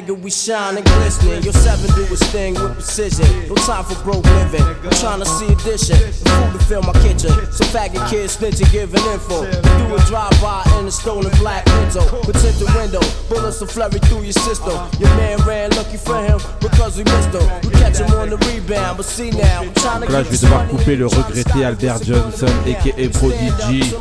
Nigga, 0.00 0.20
we 0.20 0.30
shine 0.30 0.76
and 0.76 0.86
glistening. 0.86 1.42
Your 1.42 1.52
seven 1.52 1.90
do 1.94 2.04
his 2.04 2.22
thing 2.30 2.54
with 2.54 2.74
precision. 2.74 3.26
No 3.48 3.54
time 3.54 3.84
for 3.84 3.96
broke 4.04 4.24
living. 4.24 4.62
I'm 4.62 4.90
trying 4.90 5.20
to 5.20 5.26
see 5.26 5.46
addition. 5.46 5.98
The 5.98 6.30
food 6.30 6.52
to 6.58 6.64
fill 6.66 6.82
my 6.82 6.92
kitchen. 7.04 7.32
So 7.52 7.64
faggot 7.64 8.08
kids 8.10 8.36
snitching, 8.36 8.70
giving 8.72 9.04
info. 9.12 9.44
Do 9.50 9.94
a 9.94 9.98
drive 10.06 10.34
by 10.40 10.62
in 10.78 10.86
a 10.86 10.90
stolen 10.90 11.32
black 11.38 11.66
window. 11.66 12.06
Protect 12.22 12.58
the 12.58 12.70
window, 12.76 13.00
bullets 13.28 13.60
will 13.60 13.68
flurry 13.68 13.98
through 14.08 14.22
your 14.22 14.32
system. 14.32 14.76
Your 14.98 15.10
man 15.16 15.38
ran 15.46 15.70
lucky 15.70 15.96
for 15.96 16.18
him 16.22 16.38
because 16.60 16.96
we 16.96 17.04
missed 17.04 17.34
him. 17.34 17.46
We 17.62 17.70
catch 17.78 17.98
him 17.98 18.10
on 18.14 18.30
the 18.30 18.38
rebound, 18.48 18.96
but 18.96 19.06
see 19.06 19.30
now, 19.30 19.62
I'm 19.62 19.74
trying 19.74 20.02
to 20.02 20.12
là, 20.12 20.22
je 20.22 20.30
vais 20.30 20.38
devoir 20.38 20.68
couper 20.68 20.96
le 20.96 21.06
regretté 21.06 21.64
Albert 21.64 22.04
Johnson, 22.04 22.52
aka 22.66 23.08
Prodigy, 23.08 23.94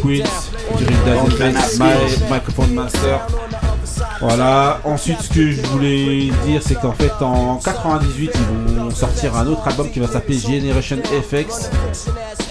Queens, 0.00 0.50
Microphone 2.28 2.74
Master. 2.74 3.20
Voilà. 4.20 4.80
Ensuite, 4.84 5.20
ce 5.20 5.28
que 5.28 5.50
je 5.50 5.60
voulais 5.66 6.30
dire, 6.46 6.60
c'est 6.64 6.74
qu'en 6.76 6.92
fait, 6.92 7.12
en 7.20 7.56
98, 7.56 8.30
ils 8.34 8.76
vont 8.78 8.90
sortir 8.90 9.36
un 9.36 9.46
autre 9.46 9.66
album 9.68 9.90
qui 9.90 10.00
va 10.00 10.06
s'appeler 10.08 10.38
Generation 10.38 10.96
FX. 11.04 11.70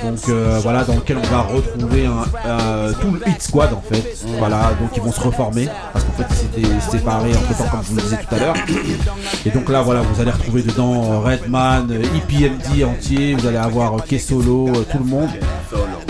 Donc 0.04 0.20
euh, 0.30 0.60
voilà, 0.62 0.84
dans 0.84 0.94
lequel 0.96 1.18
on 1.18 1.28
va 1.36 1.42
retrouver 1.42 2.06
un- 2.06 2.94
tout 3.02 3.12
le 3.12 3.28
Hit 3.28 3.42
Squad 3.42 3.74
en 3.74 3.82
fait. 3.82 4.16
Voilà, 4.38 4.72
donc 4.80 4.90
ils 4.96 5.02
vont 5.02 5.12
se 5.12 5.20
reformer 5.22 5.68
parce 5.94 6.06
qu'en 6.06 6.12
fait 6.12 6.26
ils 6.30 6.36
s'étaient 6.36 6.80
séparés 6.98 7.32
entre 7.36 7.58
temps, 7.58 7.64
comme 7.72 7.82
je 7.84 7.90
vous 7.90 7.96
le 7.96 8.02
disais 8.04 8.18
tout 8.18 8.36
à 8.36 8.40
l'heure. 8.40 8.56
Et 9.46 9.50
donc 9.50 9.70
là, 9.70 9.82
voilà, 9.82 10.02
vous 10.02 10.22
allez 10.22 10.32
retrouver 10.32 10.62
dedans 10.62 11.22
Redman, 11.22 11.88
euh, 11.90 12.04
EPMD 12.18 12.84
entier, 12.84 13.34
vous 13.34 13.48
allez 13.48 13.58
avoir 13.58 13.96
euh, 13.96 14.00
K-Solo, 14.08 14.68
euh, 14.70 14.86
tout 14.92 15.00
le 15.00 15.06
monde. 15.06 15.30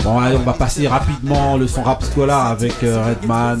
Bon, 0.04 0.18
allez, 0.18 0.36
on 0.36 0.40
va 0.44 0.52
passer 0.52 0.86
rapidement 0.88 1.56
le 1.56 1.66
son 1.66 1.82
rap 1.82 2.02
scolar 2.02 2.48
avec 2.48 2.74
euh, 2.82 3.02
Redman. 3.02 3.60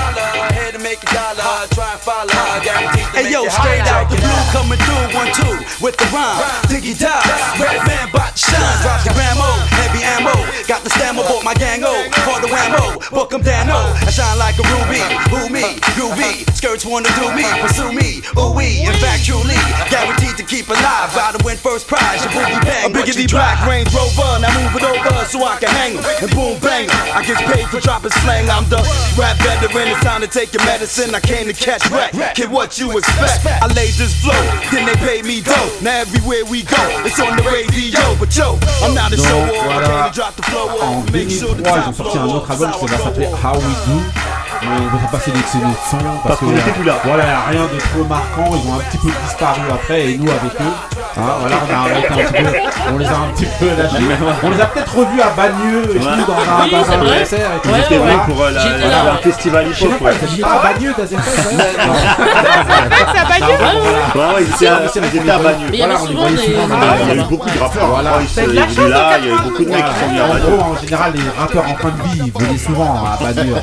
Scholar, 0.00 0.52
here 0.56 0.72
to 0.72 0.78
make 0.80 1.02
a 1.02 1.08
dollar, 1.12 1.68
try 1.76 1.92
and 1.92 2.00
follow, 2.00 2.32
guaranteed 2.64 3.04
to 3.12 3.20
make 3.20 3.20
out. 3.20 3.20
A 3.20 3.20
dollar, 3.20 3.20
try 3.20 3.20
and 3.20 3.20
follow, 3.20 3.20
guaranteed 3.20 3.20
to 3.20 3.20
Hey 3.20 3.26
yo, 3.28 3.40
straight 3.52 3.84
out 3.92 4.08
the 4.08 4.16
blue, 4.16 4.40
coming 4.48 4.80
through 4.80 5.04
one 5.12 5.30
two 5.36 5.54
with 5.84 5.96
the 6.00 6.06
rhyme. 6.08 6.40
Diggy 6.72 6.96
die, 6.96 7.20
red 7.60 7.84
man 7.84 8.08
bout 8.08 8.32
to 8.32 8.40
shine. 8.40 8.80
Drop 8.80 9.04
the 9.04 9.12
gramo, 9.12 9.50
heavy 9.76 10.00
ammo. 10.00 10.32
Got 10.64 10.80
the 10.84 10.90
stammer, 10.90 11.22
bought 11.28 11.44
my 11.44 11.54
gang 11.54 11.84
O 11.84 11.92
for 12.24 12.40
the 12.40 12.48
whammo. 12.48 12.96
Book 13.12 13.34
'em 13.34 13.42
down, 13.42 13.68
oh, 13.68 13.92
I 14.00 14.10
shine 14.10 14.38
like 14.38 14.56
a 14.56 14.64
ruby. 14.72 15.04
Who 15.28 15.52
me? 15.52 15.76
Groovy. 15.96 16.48
Skirts 16.56 16.84
wanna 16.86 17.12
do 17.20 17.28
me, 17.36 17.44
pursue 17.60 17.92
me. 17.92 18.22
Ooh 18.38 18.52
wee, 18.56 18.80
in 18.80 18.94
fact, 19.04 19.24
truly 19.28 19.56
guaranteed 19.92 20.36
to 20.40 20.44
keep 20.44 20.68
alive. 20.68 21.12
About 21.12 21.36
to 21.36 21.44
win 21.44 21.56
first 21.56 21.86
prize. 21.86 22.24
Your 22.24 22.32
boogie 22.32 22.60
bang. 22.64 22.88
A 22.88 22.88
biggity 22.88 23.28
black 23.28 23.60
Range 23.68 23.88
Rover, 23.92 24.40
now 24.40 24.52
move 24.56 24.76
it 24.76 24.84
over 24.84 25.24
so 25.28 25.44
I 25.44 25.56
can 25.60 25.68
hang 25.68 25.98
'em 25.98 26.04
and 26.24 26.30
boom 26.32 26.58
bang 26.58 26.88
'em. 26.88 27.16
I 27.16 27.22
get 27.22 27.38
paid 27.44 27.68
for 27.68 27.80
dropping 27.80 28.12
slang. 28.22 28.48
I'm 28.48 28.64
the 28.68 28.80
rap 29.18 29.36
veteran. 29.38 29.89
It's 29.90 30.04
time 30.04 30.20
to 30.20 30.28
take 30.28 30.54
your 30.54 30.64
medicine. 30.64 31.14
I 31.16 31.20
came 31.20 31.46
to 31.48 31.52
catch 31.52 31.82
wreck. 31.90 32.12
Kid, 32.36 32.48
what 32.50 32.78
you 32.78 32.96
expect? 32.96 33.44
I 33.46 33.66
laid 33.74 33.94
this 33.94 34.14
flow, 34.22 34.38
then 34.70 34.86
they 34.86 34.94
paid 35.02 35.24
me 35.24 35.40
dough. 35.40 35.78
Now 35.82 35.98
everywhere 36.00 36.44
we 36.44 36.62
go, 36.62 36.78
it's 37.02 37.18
on 37.18 37.36
the 37.36 37.42
radio. 37.42 37.98
But 38.18 38.30
yo, 38.36 38.58
I'm 38.86 38.94
not 38.94 39.12
a 39.12 39.16
show 39.16 39.40
off. 39.40 39.50
I 39.50 39.82
came 39.84 40.12
to 40.12 40.14
drop 40.14 40.36
the 40.36 40.42
flow 40.42 40.68
off. 40.78 41.12
Make 41.12 41.28
sure 41.28 41.54
the 41.56 41.64
2003, 41.64 41.66
top 41.66 41.94
flow 41.96 42.38
off. 42.38 43.40
How 43.40 43.54
We 43.58 43.74
Do. 43.84 44.39
Mais 44.62 44.68
on 44.92 44.96
va 44.96 45.08
pas 45.08 45.18
sélectionner 45.20 45.66
de 45.66 45.70
son 45.90 45.96
parce, 45.98 46.22
Parce 46.26 46.38
qu'on 46.40 46.46
que 46.46 46.58
était 46.58 46.70
plus 46.72 46.84
là. 46.84 46.94
Voilà, 47.04 47.24
y 47.24 47.28
a 47.30 47.40
rien 47.50 47.62
de 47.72 47.78
trop 47.80 48.04
marquant. 48.04 48.50
Ils 48.52 48.68
ont 48.70 48.74
un 48.74 48.78
petit 48.90 48.98
peu 48.98 49.08
disparu 49.24 49.60
après 49.72 50.10
et 50.10 50.18
nous 50.18 50.30
avec 50.30 50.52
eux. 50.60 50.74
Hein, 51.16 51.22
voilà, 51.40 51.56
on 51.66 51.74
a 51.74 51.78
arrêté 51.80 52.08
un 52.08 52.16
petit 52.16 52.42
peu. 52.44 52.58
On 52.94 52.98
les 52.98 53.06
a 53.06 53.10
un 53.10 53.28
petit 53.34 53.46
peu 53.58 53.66
lâchés. 53.76 53.96
On 54.42 54.50
les 54.50 54.60
a 54.60 54.66
peut-être 54.66 54.96
revus 54.96 55.20
à 55.20 55.30
Bagneux 55.36 55.82
et 55.96 55.98
tout 55.98 56.04
dans 56.04 56.12
un, 56.12 56.64
Oui, 56.64 56.70
dans 56.70 56.84
c'est 56.84 56.92
un 56.94 56.98
vrai. 56.98 57.18
concert. 57.20 57.50
Et 57.56 57.60
tout. 57.60 57.68
Ils 57.74 57.80
étaient 57.80 57.98
venus 57.98 58.18
pour, 58.26 58.42
euh, 58.42 58.50
la- 58.50 58.60
J'étais 58.60 58.78
la- 58.80 58.88
là. 58.88 59.12
un 59.12 59.16
festival 59.16 59.64
pas, 59.64 59.70
ouais. 59.70 60.12
ils 60.22 60.34
étaient 60.34 60.40
pas 60.42 60.50
à 60.50 60.62
Bagneux, 60.72 60.94
t'as 60.96 61.06
Ouais, 64.14 64.34
ouais, 64.34 64.42
ils 64.42 64.54
étaient 64.54 64.66
à- 64.68 65.34
à 65.34 65.38
Bagneux. 65.38 65.66
Mais 65.70 65.76
il 65.76 65.80
y 65.80 65.82
avait 65.82 65.94
Voilà, 65.94 66.00
on 66.00 66.06
les 66.06 66.10
souvent 66.12 66.20
voyait 66.22 66.36
des- 66.36 66.42
souvent. 66.42 66.66
des- 66.66 66.74
Ah, 66.80 66.96
Il 67.00 67.08
y 67.08 67.10
a 67.10 67.14
eu 67.14 67.24
beaucoup 67.28 67.48
de 67.50 67.58
rappeurs. 67.58 67.86
Voilà. 67.88 68.10
Il 68.20 68.44
y 68.44 68.50
a 68.50 68.54
eu 68.54 69.38
beaucoup 69.42 69.64
de 69.64 69.70
mecs 69.70 69.84
qui 69.84 70.00
sont 70.00 70.06
venus 70.06 70.20
à 70.20 70.24
En 70.24 70.28
Bagneux. 70.28 70.56
gros, 70.56 70.60
en 70.62 70.76
général, 70.80 71.12
les 71.14 71.40
rappeurs 71.40 71.64
en 71.64 71.76
fin 71.76 71.88
de 71.88 72.02
vie, 72.08 72.22
ils 72.26 72.32
venaient 72.32 72.58
souvent 72.58 72.94
à 73.04 73.22
Bagneux 73.22 73.54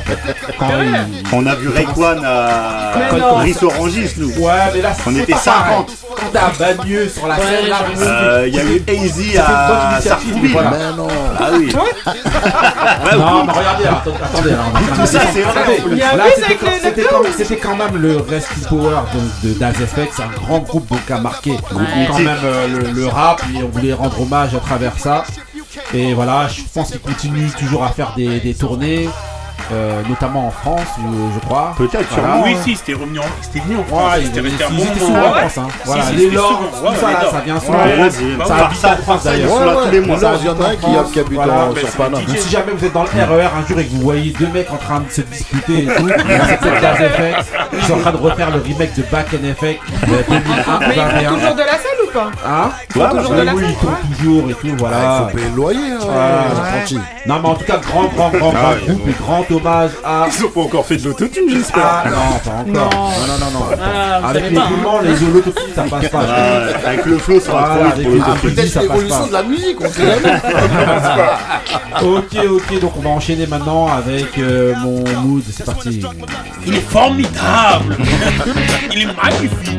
ils- 0.88 1.22
On 1.32 1.46
a 1.46 1.54
vu 1.54 1.68
Rayquan 1.68 2.22
à 2.24 2.92
Mais 3.12 3.18
non. 3.18 3.34
Riss 3.36 3.62
Orangis, 3.62 4.10
nous. 4.16 4.30
Ouais, 4.38 4.52
mais 4.74 4.80
là, 4.82 4.92
on 5.06 5.10
c'est 5.12 5.18
était 5.20 5.32
pas 5.32 5.38
50. 5.38 5.90
Quand 6.16 6.26
t'es 6.32 6.38
à 6.38 6.50
Bagneux 6.74 7.08
sur 7.08 7.26
la 7.26 7.36
scène, 7.36 7.68
là, 7.68 7.76
Euh, 8.00 8.44
il 8.48 8.54
y 8.54 8.58
a 8.58 8.64
eu 8.64 8.82
Hazy 8.88 9.38
à 9.38 9.98
Sartrouville. 10.00 10.52
Voilà. 10.52 10.72
Ah 11.38 11.50
oui. 11.52 11.72
non, 13.18 13.44
mais 13.44 13.52
regardez, 13.52 13.84
attendez, 13.86 14.50
Tout 14.94 15.06
ça, 15.06 15.20
c'est 15.32 15.42
vrai, 15.42 15.60
c'était 17.36 17.56
quand- 17.56 17.76
même 17.76 17.96
le 17.96 18.16
Rescue 18.28 18.60
Power 18.68 19.00
de 19.44 19.52
Daz 19.52 19.74
FX, 19.76 20.20
un 20.20 20.28
grand 20.42 20.58
groupe 20.60 20.88
donc 20.88 21.08
a 21.10 21.18
marqué 21.20 21.52
quand 21.70 22.18
même 22.18 22.28
euh, 22.44 22.66
le, 22.66 22.90
le 22.90 23.06
rap 23.06 23.40
et 23.54 23.62
on 23.62 23.68
voulait 23.68 23.92
rendre 23.92 24.20
hommage 24.20 24.54
à 24.54 24.58
travers 24.58 24.98
ça. 24.98 25.24
Et 25.94 26.12
voilà, 26.14 26.48
je 26.48 26.62
pense 26.74 26.90
qu'ils 26.90 27.00
continuent 27.00 27.50
toujours 27.58 27.84
à 27.84 27.90
faire 27.90 28.12
des 28.16 28.54
tournées. 28.54 29.08
Euh, 29.72 30.02
notamment 30.08 30.46
en 30.48 30.50
France, 30.50 30.86
je, 30.98 31.34
je 31.34 31.40
crois. 31.46 31.74
Peut-être, 31.76 32.06
Voilà. 32.10 32.40
Oui, 32.44 32.56
si, 32.64 32.76
c'était 32.76 32.94
revenu 32.94 33.18
en, 33.18 33.22
c'était 33.42 33.60
venu 33.60 33.76
en 33.78 33.84
France. 33.84 34.12
Ouais, 34.14 34.24
c'était 34.24 34.40
ils, 34.40 34.48
resté 34.48 34.64
un 34.64 34.68
ils 34.70 34.76
bon 34.76 34.82
étaient 34.84 35.00
moment. 35.00 35.14
souvent 35.16 35.28
en. 35.28 35.32
France. 35.34 35.58
Hein. 35.58 35.68
Voilà, 35.84 36.02
si, 36.04 36.14
les 36.16 36.30
Lords, 36.30 36.48
tout 36.58 36.86
Ouais, 36.86 36.96
ça, 36.96 37.10
là, 37.10 37.18
ça 37.30 37.40
vient 37.44 37.60
souvent. 37.60 37.78
ouais, 37.78 37.92
en 37.92 37.96
France. 37.96 38.12
Ça 38.48 38.54
Bah, 38.54 38.64
habite 38.66 38.84
en 38.84 39.02
France 39.02 39.22
ça, 39.22 39.36
ils 39.36 39.42
d'ailleurs. 39.42 39.82
tous 39.84 39.90
les 39.90 40.00
mois. 40.00 40.16
Il 40.18 40.46
y 40.46 40.48
en 40.48 40.60
a 40.60 40.66
un 40.68 40.70
qui- 40.76 40.80
France. 40.80 41.10
qui 41.12 41.20
habite 41.20 41.32
Voilà. 41.34 41.52
en- 41.54 41.72
Mais 41.72 41.80
sur 41.80 41.88
c'est 41.88 41.96
Paname. 41.98 42.22
Si 42.36 42.50
jamais 42.50 42.72
vous 42.72 42.84
êtes 42.84 42.92
dans 42.92 43.02
le 43.02 43.08
RER 43.08 43.48
un 43.62 43.66
jour 43.66 43.78
et 43.80 43.84
que 43.86 43.90
vous 43.92 44.00
voyez 44.00 44.30
deux 44.38 44.46
mecs 44.48 44.70
en 44.72 44.76
train 44.76 45.00
de 45.00 45.10
se 45.10 45.20
disputer 45.22 45.84
et 45.84 45.86
tout, 45.86 46.08
c'est 46.48 46.60
peut-être 46.60 46.96
FX. 46.96 47.46
Ils 47.74 47.82
sont 47.84 47.94
en 47.94 47.98
train 48.00 48.12
de 48.12 48.16
refaire 48.16 48.50
le 48.50 48.60
remake 48.62 48.94
de 48.96 49.02
Back 49.10 49.26
in 49.34 49.46
Effect 49.48 49.80
euh, 50.04 50.22
2001 50.28 50.78
Mais 50.80 50.86
il 50.88 50.94
faut 50.94 50.94
2021. 50.94 51.32
toujours 51.34 51.54
de 51.54 51.60
la 51.60 51.78
ou 52.08 52.12
pas 52.12 52.30
Hein 52.46 52.70
Faut 52.90 53.00
toujours 53.16 53.34
de 53.34 53.42
la 53.42 53.54
oui, 53.54 53.62
ils 53.68 54.16
toujours 54.16 54.50
et 54.50 54.54
tout, 54.54 54.68
voilà. 54.78 54.96
Ah, 55.00 55.18
il 55.20 55.30
faut 55.30 55.36
payer 55.36 55.48
le 55.50 55.56
loyer, 55.56 55.92
hein, 55.92 56.64
tranquille. 56.72 57.00
Non, 57.26 57.34
mais 57.42 57.48
en 57.48 57.54
tout 57.54 57.64
cas, 57.64 57.78
grand, 57.78 58.04
grand, 58.04 58.30
grand, 58.30 58.52
Ah 58.56 58.74
grand 58.76 58.94
groupe 58.94 59.08
et 59.08 59.12
grand 59.22 59.50
hommage 59.50 59.90
à. 60.04 60.26
Ils 60.38 60.44
ont 60.44 60.48
pas 60.50 60.60
encore 60.60 60.86
fait 60.86 60.96
de 60.96 61.04
l'autotune, 61.04 61.50
j'espère. 61.50 61.82
Ah 61.84 62.04
non, 62.10 62.38
pas 62.44 62.50
encore. 62.50 62.66
Non, 62.66 62.90
non, 62.90 63.38
non, 63.40 63.50
non. 63.60 63.66
Ah, 63.82 64.28
avec 64.28 64.50
les 64.50 64.56
pas, 64.56 64.62
hein. 64.62 64.68
roulements, 64.68 65.00
les 65.00 65.22
autotunes, 65.38 65.74
ça 65.74 65.82
passe 65.84 66.08
pas. 66.08 66.24
Ah, 66.28 66.88
avec 66.88 67.04
le 67.06 67.18
flow, 67.18 67.40
ça 67.40 67.52
va 67.52 67.60
Voilà, 67.74 67.90
trop 67.90 68.00
vite 68.00 68.06
avec 68.06 68.06
pour 68.06 68.12
les 68.12 68.18
l'autotune. 68.18 68.50
autotunes, 68.50 68.68
ça 68.68 68.80
passe 68.80 68.88
l'évolution 68.88 69.18
pas. 69.20 69.26
de 69.26 69.32
la 69.32 69.42
musique, 69.42 69.80
on 69.80 69.88
sait 69.88 70.06
jamais. 70.06 70.38
ok, 72.02 72.50
ok, 72.50 72.80
donc 72.80 72.92
on 72.96 73.00
va 73.00 73.10
enchaîner 73.10 73.46
maintenant 73.46 73.88
avec 73.88 74.38
euh, 74.38 74.74
mon 74.82 75.04
mood, 75.22 75.42
c'est 75.50 75.64
parti. 75.64 76.00
Il 76.66 76.74
est 76.74 76.88
formidable. 76.88 77.96
Il 78.94 79.02
est 79.02 79.06
magnifique. 79.06 79.78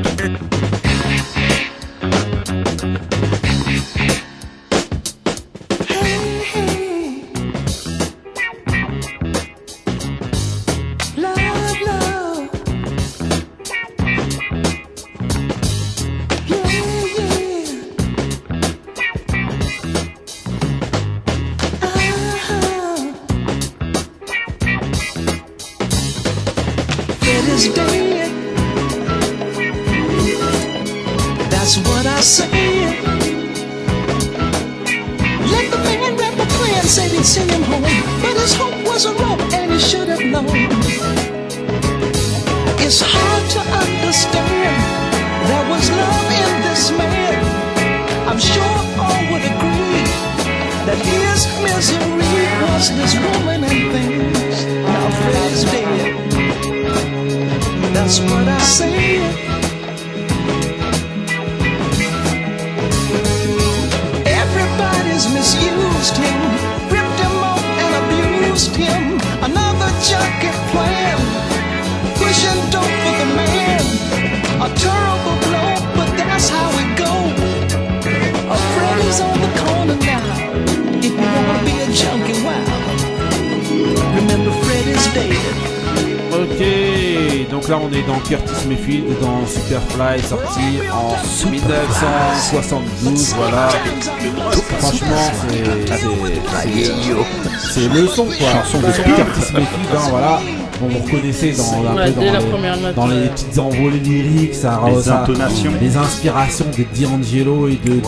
Dans, 101.47 101.89
un 101.91 101.95
Ouais, 101.95 102.11
peu 102.11 102.19
dès 102.19 102.27
dans, 102.27 102.33
la 102.33 102.39
les, 102.39 102.45
première 102.45 102.77
note, 102.77 102.95
dans 102.95 103.07
les 103.07 103.15
ouais. 103.21 103.27
petites 103.29 103.59
envolées 103.59 103.99
lyriques, 103.99 104.55
ça, 104.55 104.81
Les 104.87 105.01
ça- 105.01 105.21
intonations. 105.23 105.71
les 105.81 105.97
inspirations 105.97 106.65
de 106.77 106.83
D'Angelo 107.01 107.67
et 107.67 107.75
de, 107.83 107.89
de, 107.89 107.95
Ouais, 107.95 108.01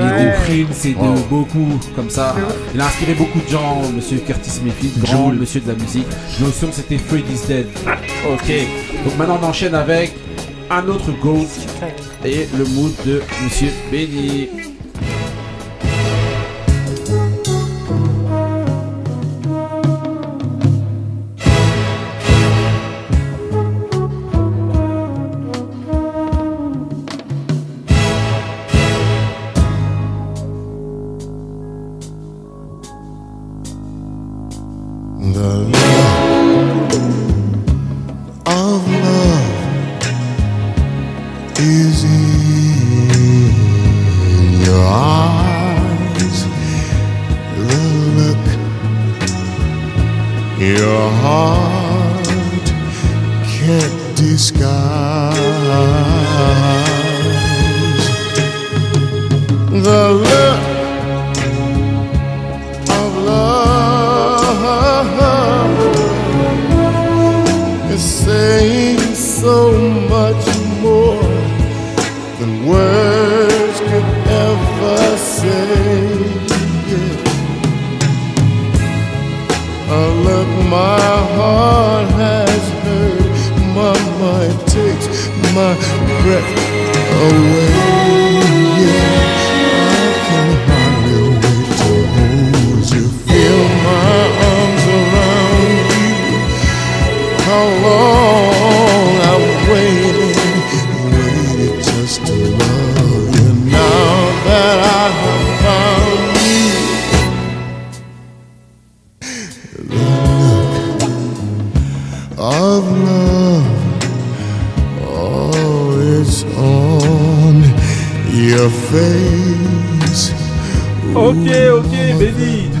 et 0.00 0.22
de 0.22 0.28
ouais. 0.28 0.34
Prince 0.66 0.84
et 0.84 0.90
de 0.94 1.28
beaucoup 1.28 1.66
comme 1.94 2.10
ça. 2.10 2.34
Il 2.74 2.80
a 2.80 2.86
inspiré 2.86 3.14
beaucoup 3.14 3.40
de 3.40 3.48
gens, 3.50 3.82
monsieur 3.94 4.18
Curtis 4.18 4.60
Mayfield, 4.64 4.98
grand 5.02 5.28
monsieur 5.32 5.60
de 5.60 5.68
la 5.68 5.74
musique. 5.74 6.06
Notion 6.40 6.68
c'était 6.72 6.98
Freddy's 6.98 7.46
Dead. 7.46 7.66
Ok. 8.32 8.52
Donc 9.04 9.18
maintenant 9.18 9.38
on 9.42 9.46
enchaîne 9.46 9.74
avec 9.74 10.12
un 10.70 10.86
autre 10.88 11.10
GOAT 11.22 11.46
et 12.24 12.48
le 12.58 12.64
mood 12.64 12.92
de 13.06 13.22
monsieur 13.44 13.68
Benny. 13.90 14.48
Your 50.74 51.10
heart 51.22 52.26
can't 53.46 54.16
disguise. 54.16 55.36
The 59.70 60.00
look 60.12 60.65
breath 86.26 86.42
away. 87.22 87.65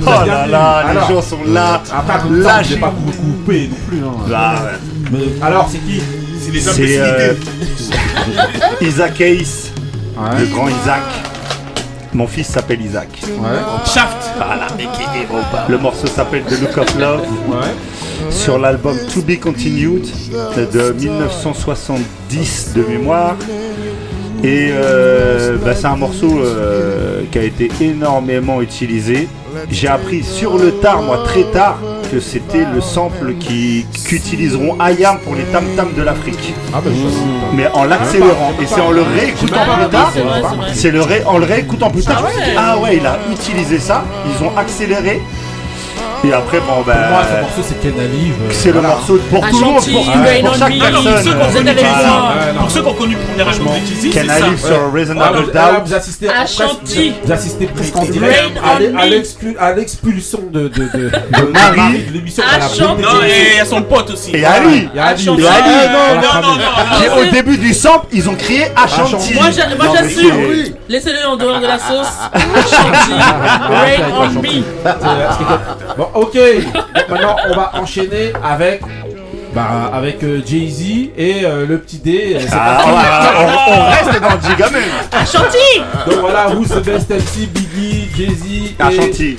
Oh 0.06 0.10
là 0.26 0.46
là, 0.46 0.82
les 0.84 0.90
Alors, 0.90 1.08
gens 1.10 1.22
sont 1.22 1.38
là. 1.46 1.82
Après, 1.92 2.18
comme 2.20 2.42
ça, 2.42 2.48
Là, 2.58 2.62
je 2.62 2.76
pas 2.76 2.92
vous 2.96 3.12
couper 3.12 3.68
non 3.70 3.76
plus. 3.88 3.98
hein. 3.98 4.28
Là, 4.30 4.52
ouais. 4.54 4.78
Mais 5.12 5.44
alors, 5.44 5.68
c'est 5.70 5.78
qui? 5.78 6.00
C'est 6.38 6.82
les 6.82 6.98
euh, 6.98 7.34
Isaac 8.80 9.20
Hayes, 9.20 9.46
Ouais. 10.16 10.40
le 10.40 10.46
grand 10.46 10.68
Isaac. 10.68 11.02
Mon 12.14 12.26
fils 12.26 12.46
s'appelle 12.46 12.80
Isaac. 12.80 13.08
Shaft. 13.84 14.30
Voilà, 14.36 14.68
Le 15.68 15.76
morceau 15.78 16.06
s'appelle 16.06 16.44
The 16.44 16.60
Look 16.62 16.78
of 16.78 16.98
Love. 16.98 17.22
Sur 18.30 18.58
l'album 18.58 18.96
To 19.12 19.20
Be 19.22 19.38
Continued 19.38 20.04
de 20.72 20.92
1970 20.92 22.72
de 22.74 22.82
mémoire. 22.82 23.36
Et 24.44 24.68
euh, 24.72 25.56
bah, 25.64 25.72
c'est 25.74 25.86
un 25.86 25.96
morceau 25.96 26.38
euh, 26.38 27.22
qui 27.30 27.38
a 27.38 27.42
été 27.42 27.70
énormément 27.80 28.62
utilisé. 28.62 29.28
J'ai 29.70 29.88
appris 29.88 30.22
sur 30.22 30.56
le 30.58 30.72
tard, 30.74 31.02
moi 31.02 31.18
très 31.24 31.42
tard, 31.44 31.78
que 32.10 32.20
c'était 32.20 32.64
le 32.72 32.80
sample 32.80 33.34
qui- 33.40 33.84
qu'utiliseront 34.04 34.76
Ayam 34.80 35.18
pour 35.18 35.34
les 35.34 35.42
tam-tams 35.44 35.92
de 35.96 36.02
l'Afrique. 36.02 36.54
Mais 37.52 37.66
en 37.74 37.84
l'accélérant. 37.84 38.52
Et 38.62 38.66
c'est 38.66 38.80
en 38.80 38.92
le 38.92 39.02
réécoutant 39.02 39.64
plus 39.78 39.88
tard. 39.90 40.12
C'est 40.72 40.90
le 40.92 41.02
ré- 41.02 41.22
en 41.26 41.38
le 41.38 41.44
réécoutant 41.46 41.90
plus 41.90 42.02
tard. 42.04 42.22
Ah 42.24 42.26
ouais. 42.26 42.54
Ah 42.56 42.78
ouais, 42.78 42.96
il 42.98 43.06
a 43.06 43.18
utilisé 43.32 43.78
ça. 43.80 44.04
Ils 44.26 44.44
ont 44.44 44.56
accéléré. 44.56 45.20
Et 46.26 46.32
après, 46.32 46.58
bon, 46.60 46.82
ben. 46.84 46.92
Pour 46.94 47.10
moi, 47.10 47.22
ce 47.24 47.40
morceau, 47.40 47.62
c'est 47.62 47.80
Ken 47.80 47.92
euh, 47.98 48.48
C'est 48.50 48.72
le 48.72 48.80
morceau 48.80 49.18
pour 49.30 49.48
tout 49.48 49.60
le 49.60 49.64
monde, 49.64 49.74
pour, 49.76 50.54
chaque 50.56 50.78
personne. 50.78 52.56
Pour 52.58 52.70
ceux 52.70 52.82
qui 52.82 52.88
ont 52.88 52.94
connu 52.94 53.14
le 53.14 53.20
premier 53.20 53.48
album 53.48 53.68
de 53.74 54.12
ça. 54.12 54.22
live 54.22 54.58
sur 54.58 54.92
Reasonable 54.92 55.52
Doubt 55.52 55.82
vous 55.86 55.94
assistez 55.94 56.26
presque, 56.26 56.62
vous 57.24 57.32
assistez 57.32 57.66
presque 57.66 57.96
en 57.96 58.04
direct 58.04 58.58
à 58.64 59.62
à 59.62 59.66
à 59.68 59.72
l'expulsion 59.74 60.40
de, 60.50 60.70
Marie. 61.52 62.04
De 62.04 62.12
l'émission. 62.12 62.42
Non, 62.98 63.22
et 63.24 63.52
il 63.52 63.56
y 63.58 63.60
a 63.60 63.64
son 63.64 63.82
pote 63.82 64.10
aussi. 64.10 64.34
Et 64.34 64.44
Ali. 64.44 64.88
Il 64.92 64.96
y 64.96 65.00
a 65.00 65.06
Ali. 65.06 65.28
Ashanti. 65.28 65.42
Et 65.42 65.46
Ali. 65.46 65.70
Ah, 65.86 66.20
non, 66.22 66.42
non, 66.42 66.56
non, 66.56 67.22
Au 67.22 67.30
début 67.32 67.56
du 67.56 67.72
sample, 67.72 68.06
ils 68.12 68.28
ont 68.28 68.34
crié 68.34 68.64
Ashanti. 68.74 69.34
Moi, 69.34 69.50
j'assume. 69.50 70.74
Laissez-le 70.88 71.28
en 71.28 71.36
dehors 71.36 71.60
de 71.60 71.66
la 71.66 71.78
sauce. 71.78 72.06
Ashanti. 72.34 73.12
Rain 73.12 74.06
on 74.18 74.40
me. 74.40 74.62
Bon, 75.96 76.08
ok. 76.16 76.34
Donc, 76.74 77.08
maintenant, 77.10 77.36
on 77.50 77.54
va 77.56 77.72
enchaîner 77.76 78.32
avec. 78.42 78.82
Bah, 79.54 79.90
avec 79.90 80.22
euh, 80.22 80.42
Jay-Z 80.44 80.82
et 81.16 81.46
euh, 81.46 81.64
le 81.66 81.78
petit 81.78 81.96
D. 81.96 82.34
euh, 82.36 82.40
c'est 82.42 82.48
Ah, 82.52 82.78
ouais, 82.84 83.38
on, 83.38 83.72
on 83.72 83.90
reste 83.90 84.20
dans 84.20 84.34
le 84.34 84.50
giga 84.50 84.68
même. 84.68 84.82
Ashanti. 85.10 85.80
Donc 86.10 86.20
voilà, 86.20 86.50
Who's 86.50 86.68
the 86.68 86.84
best 86.84 87.08
MC, 87.10 87.46
Biggie, 87.54 88.10
Jay-Z 88.14 88.44
et 88.78 88.82
Ashanti. 88.82 89.36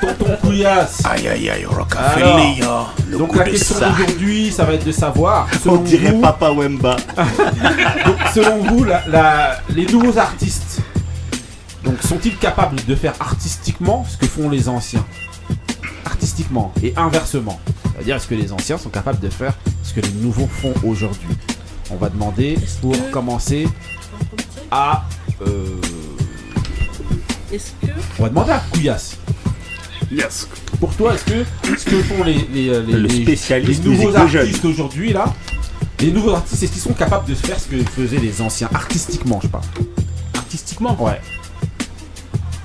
Tonton 0.00 0.36
Couillasse. 0.42 1.00
Aïe 1.08 1.28
aïe 1.28 1.50
aïe, 1.50 1.64
Rockefeller. 1.64 2.64
Le 3.08 3.18
Donc 3.18 3.36
la 3.36 3.44
question 3.44 3.76
d'aujourd'hui, 3.78 4.50
ça 4.50 4.64
va 4.64 4.72
être 4.74 4.84
de 4.84 4.90
savoir, 4.90 5.46
On 5.54 5.58
selon 5.62 5.76
dirait 5.76 6.10
vous, 6.10 6.20
Papa 6.20 6.50
Wemba. 6.50 6.96
donc, 8.04 8.16
selon 8.34 8.56
vous 8.64 8.82
la- 8.82 9.02
la- 9.06 9.56
les 9.68 9.86
nouveaux 9.86 10.18
artistes, 10.18 10.80
donc 11.84 12.02
sont-ils 12.02 12.36
capables 12.36 12.76
de 12.88 12.96
faire 12.96 13.14
artistiquement 13.20 14.04
ce 14.10 14.16
que 14.16 14.26
font 14.26 14.48
les 14.50 14.68
anciens? 14.68 15.04
Artistiquement 16.04 16.72
et 16.82 16.92
inversement. 16.96 17.60
C'est-à-dire 17.94 18.16
est-ce 18.16 18.26
que 18.26 18.34
les 18.34 18.52
anciens 18.52 18.78
sont 18.78 18.90
capables 18.90 19.20
de 19.20 19.28
faire 19.30 19.54
ce 19.82 19.92
que 19.94 20.00
les 20.00 20.10
nouveaux 20.12 20.46
font 20.48 20.74
aujourd'hui? 20.84 21.28
On 21.90 21.96
va 21.96 22.08
demander 22.08 22.58
pour 22.80 22.96
commencer 23.10 23.68
à... 24.70 25.04
euh, 25.46 25.64
Est-ce 27.52 27.72
que. 27.86 27.92
on 28.18 28.22
va 28.24 28.28
demander 28.30 28.52
à 28.52 28.58
Couillasse. 28.72 29.16
Yes. 30.10 30.48
Pour 30.80 30.94
toi, 30.96 31.14
est-ce 31.14 31.24
que 31.24 31.44
ce 31.78 31.84
que 31.84 32.02
font 32.02 32.24
les, 32.24 32.34
les, 32.52 32.68
les- 32.82 32.92
Le 32.92 32.98
les- 33.06 33.22
spécialiste 33.22 33.84
les 33.84 33.90
nouveaux 33.90 34.14
artistes 34.16 34.64
aujourd'hui 34.64 35.12
là, 35.12 35.32
les 36.00 36.10
nouveaux 36.10 36.32
artistes, 36.34 36.62
est-ce 36.62 36.72
qu'ils 36.72 36.82
sont 36.82 36.92
capables 36.94 37.28
de 37.28 37.34
faire 37.34 37.58
ce 37.58 37.68
que 37.68 37.82
faisaient 37.90 38.18
les 38.18 38.40
anciens 38.42 38.68
artistiquement, 38.74 39.38
je 39.42 39.48
parle? 39.48 39.64
Artistiquement? 40.34 41.00
Ouais. 41.02 41.20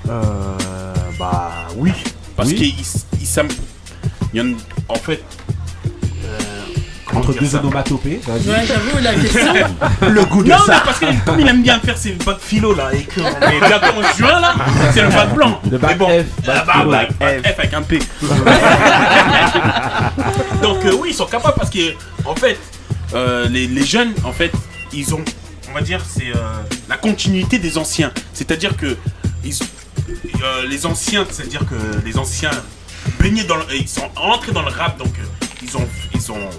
Euh. 0.10 0.94
Bah 1.20 1.52
oui. 1.78 1.92
Parce 2.36 2.50
Oui. 2.50 2.56
qu'il 2.56 2.86
il 4.34 4.40
y 4.40 4.42
en 4.42 4.54
en 4.90 4.96
fait. 4.96 5.24
euh, 6.26 6.38
Entre 7.14 7.34
deux 7.40 7.46
ça 7.46 7.60
onomatopées. 7.60 8.20
vas-y. 8.28 8.50
Ouais, 8.50 8.66
j'avoue, 8.68 8.98
la 9.02 9.14
question. 9.14 9.54
Le 10.10 10.26
goût 10.26 10.44
de 10.44 10.50
Non, 10.50 10.58
mais 10.68 10.74
ça. 10.74 10.82
parce 10.86 11.00
que 11.00 11.06
comme 11.26 11.40
il 11.40 11.48
aime 11.48 11.62
bien 11.64 11.80
faire 11.80 11.98
ses 11.98 12.12
bacs 12.14 12.40
philo 12.40 12.74
là, 12.76 12.90
et 12.94 13.04
qu'on 13.04 13.26
est 13.26 13.60
bientôt 13.68 13.94
en 13.98 14.18
juin 14.18 14.40
là, 14.40 14.56
c'est 14.94 15.02
le 15.02 15.10
bac 15.10 15.34
blanc. 15.34 15.60
Le 15.70 15.78
bac 15.78 15.98
bon, 15.98 16.08
F, 16.08 16.46
bac 16.46 16.66
bah, 16.66 16.74
philo. 16.74 16.92
bac 16.92 17.10
F 17.20 17.60
avec 17.60 17.74
un 17.74 17.82
P. 17.82 18.00
Donc 20.62 20.84
euh, 20.86 20.94
oui, 21.00 21.10
ils 21.12 21.16
sont 21.16 21.26
capables 21.26 21.56
parce 21.58 21.70
que 21.70 21.94
en 22.26 22.36
fait, 22.36 22.58
euh, 23.14 23.48
les, 23.50 23.68
les 23.68 23.86
jeunes, 23.86 24.14
en 24.24 24.32
fait, 24.34 24.52
ils 24.94 25.14
ont, 25.14 25.24
on 25.70 25.74
va 25.74 25.82
dire, 25.82 26.02
c'est 26.08 26.30
euh, 26.30 26.36
la 26.90 26.98
continuité 26.98 27.60
des 27.60 27.78
anciens. 27.78 28.12
C'est-à-dire 28.34 28.76
que 28.76 28.98
ils, 29.44 29.54
euh, 30.44 30.66
les 30.68 30.86
anciens, 30.86 31.26
c'est-à-dire 31.30 31.62
que 31.62 31.76
les 32.06 32.18
anciens 32.18 32.52
dans 33.48 33.58
le, 33.58 33.64
ils 33.76 33.88
sont 33.88 34.10
entrés 34.16 34.52
dans 34.52 34.62
le 34.62 34.70
rap, 34.70 34.98
donc 34.98 35.14
euh, 35.20 35.46
ils 35.62 35.78
ont, 35.78 35.88
ils 36.14 36.32
ont 36.32 36.50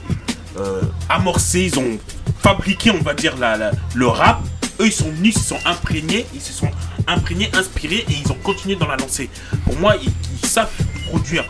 euh, 0.59 0.83
amorcé, 1.09 1.63
ils 1.63 1.79
ont 1.79 1.99
fabriqué, 2.41 2.91
on 2.91 3.03
va 3.03 3.15
dire, 3.15 3.37
la, 3.37 3.71
le 3.95 4.07
rap. 4.07 4.41
Eux, 4.81 4.87
ils 4.87 4.93
sont 4.93 5.11
venus, 5.11 5.35
ils 5.35 5.41
se 5.41 5.49
sont 5.49 5.59
imprégnés, 5.65 6.27
ils 6.35 6.41
se 6.41 6.53
sont 6.53 6.71
imprégnés, 7.07 7.51
inspirés 7.55 8.05
et 8.09 8.13
ils 8.25 8.31
ont 8.31 8.39
continué 8.43 8.77
dans 8.77 8.87
la 8.87 8.97
lancée. 8.97 9.29
Pour 9.65 9.77
moi, 9.79 9.97
ils, 9.97 10.47
savent 10.47 10.71
produire 11.09 11.45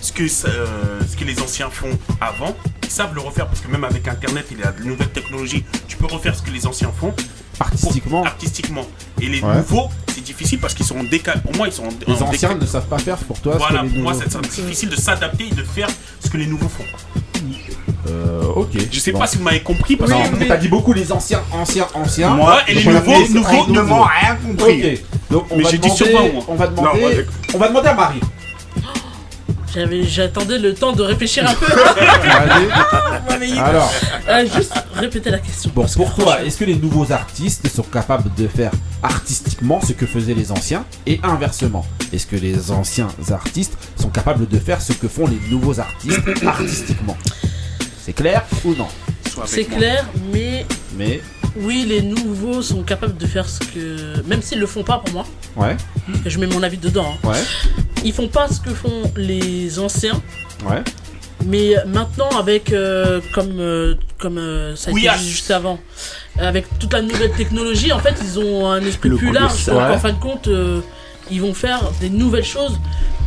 ce 0.00 0.12
que, 0.12 0.24
euh, 0.24 1.00
ce 1.08 1.16
que 1.16 1.24
les 1.24 1.40
anciens 1.40 1.70
font 1.70 1.96
avant. 2.20 2.56
Ils 2.82 2.90
savent 2.90 3.14
le 3.14 3.20
refaire 3.20 3.46
parce 3.46 3.60
que 3.60 3.68
même 3.68 3.84
avec 3.84 4.08
Internet, 4.08 4.46
il 4.50 4.58
y 4.58 4.62
a 4.62 4.72
de 4.72 4.82
nouvelles 4.82 5.12
technologies. 5.12 5.64
Tu 5.86 5.96
peux 5.96 6.06
refaire 6.06 6.34
ce 6.34 6.42
que 6.42 6.50
les 6.50 6.66
anciens 6.66 6.92
font. 6.92 7.14
Artistiquement. 7.62 8.24
artistiquement. 8.24 8.86
Et 9.20 9.26
les 9.26 9.40
Ouais. 9.40 9.56
nouveaux, 9.56 9.88
c'est 10.14 10.22
difficile 10.24 10.58
parce 10.58 10.74
qu'ils 10.74 10.86
sont 10.86 10.98
en 10.98 11.04
décalé. 11.04 11.40
Pour 11.40 11.54
moi, 11.56 11.66
ils 11.68 11.72
sont 11.72 11.84
en, 11.84 11.88
Les 12.06 12.22
en 12.22 12.26
anciens 12.26 12.54
ne 12.54 12.66
savent 12.66 12.86
pas 12.86 12.98
faire 12.98 13.16
pour 13.18 13.38
toi 13.40 13.54
ce 13.54 13.58
Voilà, 13.58 13.80
que 13.80 13.84
les 13.86 13.90
pour 13.90 14.02
moi, 14.02 14.12
nouveaux 14.12 14.24
c'est 14.30 14.50
c'est 14.50 14.62
difficile 14.62 14.88
de 14.90 14.96
s'adapter 14.96 15.46
et 15.50 15.54
de 15.54 15.62
faire 15.62 15.88
ce 16.24 16.28
que 16.28 16.36
les 16.36 16.46
nouveaux 16.46 16.68
font. 16.68 16.84
Euh, 18.08 18.42
ok. 18.56 18.68
Je 18.90 18.98
sais 18.98 19.12
Bon. 19.12 19.20
pas 19.20 19.26
si 19.26 19.38
vous 19.38 19.44
m'avez 19.44 19.60
compris 19.60 19.96
parce 19.96 20.10
non, 20.10 20.22
que. 20.28 20.36
mais 20.36 20.48
t'as 20.48 20.56
dit 20.56 20.68
beaucoup 20.68 20.92
les 20.92 21.12
anciens, 21.12 21.40
anciens, 21.52 21.86
anciens. 21.94 22.30
Moi, 22.30 22.58
et 22.68 22.74
les 22.74 22.84
nouveaux, 22.84 23.28
nouveaux, 23.28 23.66
ne 23.72 23.80
m'ont 23.80 24.02
rien 24.02 24.36
compris. 24.44 24.82
Ok. 24.94 25.00
Donc 25.30 25.46
on 25.50 25.56
Mais 25.56 25.62
va 25.62 25.70
j'ai 25.70 25.78
dit 25.78 25.88
demander, 25.88 26.32
moi. 26.32 26.44
on 26.48 26.54
va 26.56 26.66
demander, 26.66 27.26
on 27.54 27.58
va 27.58 27.68
demander 27.68 27.88
à 27.88 27.94
Marie. 27.94 28.20
J'avais, 29.74 30.02
j'attendais 30.04 30.58
le 30.58 30.74
temps 30.74 30.92
de 30.92 31.02
réfléchir 31.02 31.48
un 31.48 31.54
peu. 31.54 31.66
Allez. 32.30 32.68
Il- 33.48 33.58
Alors. 33.58 33.90
Euh, 34.28 34.46
juste 34.54 34.74
répéter 34.94 35.30
la 35.30 35.38
question. 35.38 35.70
Bon, 35.74 35.82
pour 35.86 36.14
toi, 36.14 36.24
franchement- 36.24 36.46
est-ce 36.46 36.56
que 36.58 36.64
les 36.64 36.76
nouveaux 36.76 37.10
artistes 37.10 37.66
sont 37.68 37.82
capables 37.82 38.30
de 38.36 38.46
faire 38.48 38.70
artistiquement 39.02 39.80
ce 39.80 39.92
que 39.92 40.06
faisaient 40.06 40.34
les 40.34 40.52
anciens 40.52 40.84
et 41.06 41.18
inversement? 41.22 41.86
Est-ce 42.12 42.26
que 42.26 42.36
les 42.36 42.70
anciens 42.70 43.08
artistes 43.30 43.72
sont 43.96 44.10
capables 44.10 44.46
de 44.46 44.58
faire 44.58 44.80
ce 44.80 44.92
que 44.92 45.08
font 45.08 45.26
les 45.26 45.40
nouveaux 45.50 45.80
artistes 45.80 46.20
artistiquement? 46.46 47.16
C'est 48.04 48.12
clair 48.12 48.44
ou 48.64 48.74
non? 48.74 48.88
C'est 49.46 49.64
clair, 49.64 50.06
mais 50.32 50.66
Mais 50.96 51.22
oui, 51.56 51.84
les 51.88 52.02
nouveaux 52.02 52.62
sont 52.62 52.82
capables 52.82 53.16
de 53.16 53.26
faire 53.26 53.48
ce 53.48 53.60
que. 53.60 54.22
Même 54.26 54.42
s'ils 54.42 54.58
le 54.60 54.66
font 54.66 54.82
pas 54.82 54.98
pour 54.98 55.12
moi, 55.12 55.26
ouais, 55.56 55.76
je 56.26 56.38
mets 56.38 56.46
mon 56.46 56.62
avis 56.62 56.78
dedans, 56.78 57.14
hein. 57.24 57.28
ouais, 57.28 57.42
ils 58.04 58.12
font 58.12 58.28
pas 58.28 58.48
ce 58.48 58.60
que 58.60 58.70
font 58.70 59.10
les 59.16 59.78
anciens. 59.78 60.20
ouais. 60.68 60.82
Mais 61.44 61.74
maintenant, 61.86 62.28
avec, 62.38 62.72
euh, 62.72 63.20
comme, 63.34 63.58
euh, 63.58 63.94
comme 64.18 64.38
euh, 64.38 64.76
ça 64.76 64.90
a 64.90 64.92
été 64.92 65.08
dit 65.18 65.28
juste 65.28 65.50
avant, 65.50 65.80
avec 66.38 66.66
toute 66.78 66.92
la 66.92 67.02
nouvelle 67.02 67.32
technologie, 67.32 67.92
en 67.92 67.98
fait, 67.98 68.14
ils 68.22 68.38
ont 68.38 68.70
un 68.70 68.80
esprit 68.82 69.08
Le 69.08 69.16
plus 69.16 69.32
large. 69.32 69.68
Ouais. 69.68 69.74
En 69.74 69.98
fin 69.98 70.12
de 70.12 70.18
compte, 70.20 70.48
euh, 70.48 70.80
ils 71.30 71.40
vont 71.40 71.54
faire 71.54 71.90
des 72.00 72.10
nouvelles 72.10 72.44
choses 72.44 72.78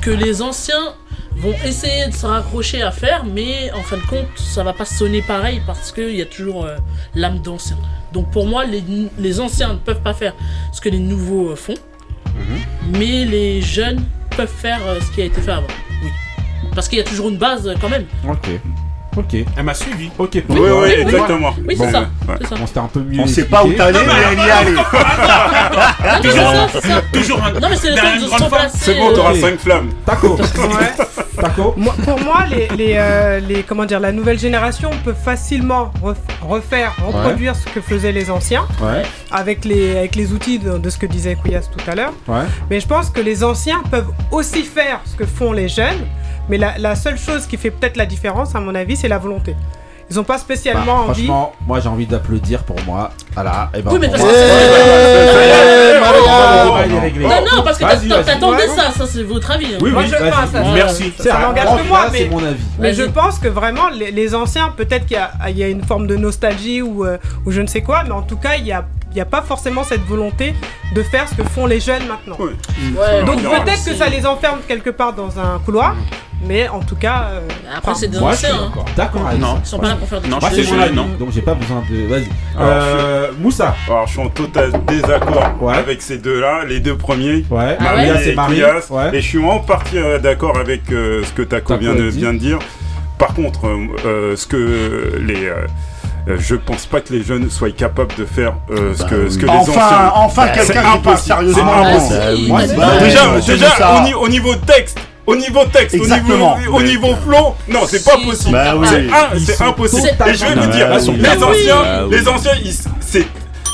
que 0.02 0.12
les 0.12 0.42
anciens 0.42 0.94
vont 1.38 1.54
essayer 1.66 2.08
de 2.08 2.14
se 2.14 2.26
raccrocher 2.26 2.82
à 2.82 2.92
faire, 2.92 3.26
mais 3.26 3.72
en 3.74 3.82
fin 3.82 3.98
de 3.98 4.06
compte, 4.06 4.28
ça 4.36 4.64
va 4.64 4.74
pas 4.74 4.86
sonner 4.86 5.22
pareil 5.22 5.62
parce 5.66 5.92
qu'il 5.92 6.16
y 6.16 6.22
a 6.22 6.26
toujours 6.26 6.66
euh, 6.66 6.78
l'âme 7.14 7.40
d'ancien. 7.40 7.78
Donc 8.14 8.32
pour 8.32 8.46
moi, 8.46 8.66
les, 8.66 8.84
les 9.18 9.40
anciens 9.40 9.74
ne 9.74 9.78
peuvent 9.78 10.02
pas 10.02 10.14
faire 10.14 10.34
ce 10.72 10.80
que 10.80 10.90
les 10.90 11.00
nouveaux 11.00 11.50
euh, 11.50 11.56
font, 11.56 11.76
mais 12.98 13.26
les 13.26 13.62
jeunes 13.62 14.04
peuvent 14.38 14.48
faire 14.48 14.80
euh, 14.88 15.00
ce 15.02 15.12
qui 15.14 15.22
a 15.22 15.26
été 15.26 15.42
fait 15.42 15.52
avant. 15.52 15.68
Oui. 16.04 16.10
Parce 16.74 16.88
qu'il 16.88 16.98
y 16.98 17.02
a 17.02 17.06
toujours 17.06 17.30
une 17.30 17.38
base 17.38 17.74
quand 17.82 17.90
même. 17.90 18.06
Ok. 18.28 18.50
Ok. 19.18 19.34
Elle 19.58 19.64
m'a 19.64 19.74
suivi. 19.74 20.10
Ok, 20.18 20.30
Oui, 20.34 20.44
oui, 20.50 20.70
oui, 20.84 20.90
exactement. 21.00 21.54
Oui, 21.68 21.76
c'est 21.78 21.86
Bon, 21.86 21.92
ça. 21.92 22.00
ouais. 22.02 22.36
c'est 22.42 22.48
ça. 22.48 22.56
On 22.62 22.68
s'était 22.68 22.80
un 22.80 22.88
peu 22.88 23.00
mieux. 23.00 23.22
On 23.22 23.28
sait 23.28 23.46
pas 23.46 23.64
où 23.64 23.72
t'allais, 23.74 24.00
mais 24.06 24.14
elle 24.32 24.40
y 24.40 24.48
est 24.48 24.52
allée. 24.52 24.76
Toujours 27.14 27.42
un. 27.44 27.60
Non, 27.60 27.68
mais 27.70 27.76
c'est 27.78 27.92
le 27.92 27.96
temps 27.98 28.16
de 28.16 28.44
se 28.44 28.50
placer, 28.50 28.78
C'est 28.82 28.96
bon, 28.96 29.14
t'auras 29.14 29.32
Ok. 29.32 29.38
5 29.38 29.60
flammes. 29.60 29.90
Taco. 30.06 30.38
Taco. 31.42 31.76
Pour 32.04 32.20
moi, 32.22 32.44
les, 32.50 32.68
les, 32.78 32.94
euh, 32.98 33.40
les- 33.40 33.64
comment 33.64 33.86
dire, 33.86 34.00
la 34.00 34.12
nouvelle 34.12 34.40
génération 34.40 34.90
peut 35.04 35.14
facilement 35.14 35.92
ref- 36.02 36.16
refaire, 36.42 36.94
reproduire 37.06 37.56
ce 37.56 37.66
que 37.66 37.82
faisaient 37.82 38.12
les 38.14 38.30
anciens 38.32 38.66
Ouais, 38.82 39.04
avec 39.32 39.66
les, 39.66 39.98
avec 39.98 40.16
les 40.16 40.32
outils 40.32 40.60
de, 40.60 40.78
de 40.78 40.90
ce 40.90 40.98
que 40.98 41.06
disait 41.06 41.36
Kouyas 41.36 41.68
tout 41.72 41.90
à 41.92 41.96
l'heure. 41.96 42.14
ouais. 42.28 42.44
Mais 42.70 42.80
je 42.80 42.88
pense 42.88 43.10
que 43.10 43.20
les 43.22 43.44
anciens 43.44 43.82
peuvent 43.92 44.12
aussi 44.32 44.64
faire 44.64 45.00
ce 45.06 45.16
que 45.16 45.26
font 45.26 45.52
les 45.52 45.68
jeunes. 45.68 46.06
Mais 46.50 46.58
la, 46.58 46.78
la 46.78 46.96
seule 46.96 47.18
chose 47.18 47.46
qui 47.48 47.58
fait 47.58 47.72
peut-être 47.72 47.98
la 47.98 48.06
différence, 48.06 48.56
à 48.56 48.60
mon 48.60 48.76
avis, 48.76 48.96
c'est 48.96 49.08
la 49.08 49.18
volonté. 49.18 49.56
Ils 50.12 50.18
n'ont 50.18 50.24
pas 50.24 50.34
Bah, 50.36 50.40
spécialement 50.40 50.94
envie. 51.08 51.26
franchement, 51.26 51.54
moi 51.66 51.80
j'ai 51.80 51.90
envie 51.90 52.06
d'applaudir 52.06 52.62
pour 52.64 52.76
moi. 52.86 53.10
Voilà. 53.34 53.72
Et 53.74 53.82
ben, 53.82 53.90
Oui, 53.92 53.98
mais 54.00 54.10
parce 54.10 54.22
va- 54.22 54.30
que 54.30 54.36
c'est-. 54.36 56.00
Non, 57.22 57.30
non, 57.56 57.64
parce 57.64 57.78
que 57.78 58.24
t'attendais 58.24 58.68
ça, 58.68 58.92
ça 58.96 59.06
c'est 59.08 59.24
votre 59.24 59.50
avis. 59.52 59.66
hein. 59.74 59.78
Oui, 59.82 59.92
Moi, 59.92 60.04
oui, 60.04 60.10
je- 60.10 60.24
enfin, 60.24 60.46
ça- 60.46 60.62
Merci. 60.74 61.14
Ça 61.20 61.40
n'engage 61.40 61.66
moi, 61.66 61.78
que 61.82 61.88
moi, 61.88 62.08
mais, 62.12 62.18
c'est 62.20 62.30
mon 62.30 62.38
avis. 62.46 62.64
mais 62.80 62.94
je 62.94 63.04
pense 63.04 63.40
que 63.40 63.48
vraiment, 63.48 63.90
les, 63.90 64.12
les 64.12 64.36
anciens, 64.36 64.70
peut-être 64.76 65.06
qu'il 65.06 65.18
y 65.18 65.20
a, 65.20 65.32
il 65.50 65.58
y 65.58 65.64
a 65.64 65.68
une 65.70 65.84
forme 65.84 66.08
de 66.08 66.16
nostalgie 66.16 66.82
ou, 66.82 67.06
euh, 67.06 67.18
ou 67.46 67.52
je 67.52 67.62
ne 67.62 67.68
sais 67.68 67.82
quoi, 67.82 68.04
mais 68.04 68.12
en 68.12 68.22
tout 68.22 68.38
cas, 68.38 68.56
il 68.58 68.64
n'y 68.64 68.72
a, 68.74 68.86
il 69.12 69.18
y 69.18 69.22
a 69.22 69.26
pas 69.26 69.42
forcément 69.42 69.84
cette 69.84 70.04
volonté 70.06 70.54
de 70.94 71.02
faire 71.04 71.28
ce 71.28 71.36
que 71.36 71.44
font 71.44 71.66
les 71.66 71.80
jeunes 71.80 72.04
maintenant. 72.08 72.36
Ouais. 72.38 72.52
Ouais, 73.00 73.24
Donc 73.24 73.42
peut-être 73.42 73.84
que 73.86 73.96
ça 73.96 74.08
les 74.10 74.26
enferme 74.26 74.60
quelque 74.68 74.90
part 74.92 75.14
dans 75.14 75.40
un 75.40 75.60
couloir, 75.66 75.96
mais 76.44 76.68
en 76.70 76.80
tout 76.80 76.96
cas... 76.96 77.30
euh, 77.34 77.40
Après, 77.78 77.94
c'est 77.96 78.08
des 78.08 78.20
anciens. 78.20 78.50
hein. 78.56 78.72
d'accord. 78.96 79.30
Non. 79.40 79.60
Ils 79.64 79.68
sont 79.68 79.80
pas 79.80 79.90
là 79.90 79.96
pour 79.96 80.08
faire 80.08 80.22
des 80.22 80.28
Non, 80.30 80.38
Moi, 80.40 80.50
c'est 80.54 80.92
non. 80.94 81.08
donc 81.20 81.30
j'ai 81.32 81.42
pas 81.42 81.54
besoin 81.54 81.84
de. 81.90 82.08
Vas-y. 82.08 82.28
Euh, 82.60 83.28
Moussa. 83.40 83.76
Alors, 83.88 84.06
je 84.08 84.12
suis 84.14 84.22
en 84.22 84.30
total 84.30 84.72
désaccord 84.88 85.54
Ouais. 85.62 85.76
avec 85.76 86.02
ces 86.02 86.18
deux-là, 86.18 86.66
les 86.68 86.80
deux 86.80 86.96
premiers. 86.98 87.46
Ouais. 87.50 87.78
Ah 87.80 87.84
Maria 87.84 88.14
ouais 88.14 88.30
et 88.30 88.36
Marie. 88.36 88.54
Couillasse. 88.56 88.90
Ouais. 88.90 89.10
Et 89.16 89.22
je 89.22 89.28
suis 89.28 89.44
en 89.44 89.60
partie 89.60 89.98
euh, 89.98 90.20
d'accord 90.20 90.58
avec 90.58 90.92
euh, 90.92 91.24
ce 91.24 91.32
que 91.32 91.42
Taco, 91.42 91.78
vient, 91.78 91.96
de, 91.96 92.04
vient 92.04 92.34
de 92.34 92.40
dire. 92.40 92.60
Par 93.18 93.34
contre, 93.34 93.68
euh, 93.68 93.88
euh, 94.06 94.36
ce 94.36 94.46
que 94.46 95.20
les. 95.26 95.46
euh, 95.48 95.66
je 96.38 96.56
pense 96.56 96.86
pas 96.88 97.02
que 97.02 97.14
les 97.14 97.24
jeunes 97.24 97.50
soient 97.52 97.70
capables 97.72 98.14
de 98.18 98.26
faire 98.26 98.54
euh, 98.72 98.94
ce, 98.96 99.04
Bah 99.04 99.10
que, 99.10 99.30
ce 99.30 99.38
que 99.38 99.46
oui. 99.46 99.52
les 99.52 99.58
Enfin, 99.58 99.72
anciens. 99.72 100.12
enfin, 100.16 100.48
quelqu'un 100.50 100.82
qui 100.94 100.98
parle 101.00 101.18
sérieusement. 101.18 102.00
C'est 102.00 102.16
Ah, 102.52 102.62
c'est 102.68 102.76
bah, 102.76 102.88
déjà, 103.00 103.20
c'est 103.42 103.54
déjà 103.54 104.02
ni- 104.04 104.14
au 104.16 104.28
niveau 104.28 104.56
texte, 104.56 104.98
au 105.28 105.36
niveau 105.36 105.66
texte, 105.66 105.96
au 106.00 106.06
niveau, 106.06 106.48
au 106.74 106.82
niveau 106.82 107.16
flow, 107.26 107.56
non, 107.68 107.82
c'est 107.88 108.04
pas 108.04 108.18
Si, 108.20 108.26
possible. 108.26 108.52
Bah 108.52 108.76
oui. 108.78 108.88
C'est 109.46 109.62
impossible. 109.64 110.08
Et 110.28 110.34
je 110.34 110.46
vais 110.46 110.54
vous 110.56 110.62
Ah, 110.64 110.68
dire, 110.68 110.88
bah 110.90 110.98
oui. 111.08 111.18
les 111.18 111.30
Ah 111.30 111.46
anciens, 111.46 111.76
Ah 111.86 112.06
oui. 112.08 112.16
les 112.18 112.28
anciens, 112.28 112.52
ils- 112.64 112.74
c'est 113.00 113.20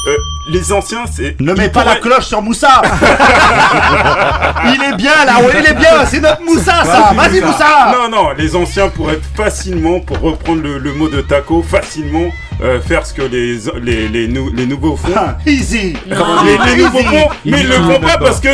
euh, 0.08 0.16
les 0.50 0.72
anciens, 0.74 1.04
c'est 1.12 1.40
Ne 1.40 1.54
mets 1.54 1.70
pas 1.70 1.84
la 1.84 1.98
cloche 1.98 2.26
sur 2.26 2.42
Moussa 2.42 2.82
Il 4.66 4.82
est 4.84 4.96
bien 4.96 5.26
là, 5.26 5.40
ouais, 5.42 5.54
il 5.60 5.66
est 5.70 5.74
bien, 5.76 6.06
c'est 6.08 6.20
notre 6.20 6.42
Moussa 6.44 6.84
ça 6.84 7.12
Vas-y, 7.16 7.40
Moussa. 7.42 7.48
Moussa 7.48 7.96
Non, 7.96 8.10
non, 8.10 8.30
les 8.38 8.56
anciens 8.56 8.90
pourraient 8.90 9.20
facilement, 9.36 10.00
pour 10.00 10.20
reprendre 10.22 10.62
le, 10.64 10.78
le 10.80 10.94
mot 10.94 11.08
de 11.10 11.22
Taco, 11.22 11.62
facilement 11.64 12.30
euh, 12.64 12.80
faire 12.82 13.06
ce 13.06 13.14
que 13.14 13.22
les, 13.24 13.58
les, 13.82 14.08
les, 14.08 14.28
nou- 14.28 14.52
les 14.56 14.66
nouveaux 14.66 14.96
font. 14.96 15.10
Ah, 15.16 15.38
Easy 15.46 15.94
Non. 16.08 16.44
les, 16.46 16.58
les 16.76 16.84
nouveaux 16.84 17.00
font, 17.04 17.30
Il 17.46 17.52
mais 17.52 17.58
dit 17.60 17.64
ils 17.64 17.70
le 17.70 17.76
font 17.76 18.00
pas 18.00 18.18
parce 18.18 18.40
que 18.40 18.50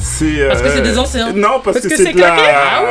c'est. 0.00 0.36
c'est, 0.36 0.48
Parce 0.48 0.62
que 0.62 0.68
c'est 0.70 0.78
euh, 0.78 0.82
des 0.82 0.98
anciens. 0.98 1.32
Non, 1.32 1.60
parce, 1.62 1.78
Parce 1.80 1.80
que, 1.80 1.88
que 1.88 1.96
c'est 1.96 2.12
de 2.12 2.18
la. 2.20 2.26
claqué. 2.30 2.42
Ah 2.52 2.82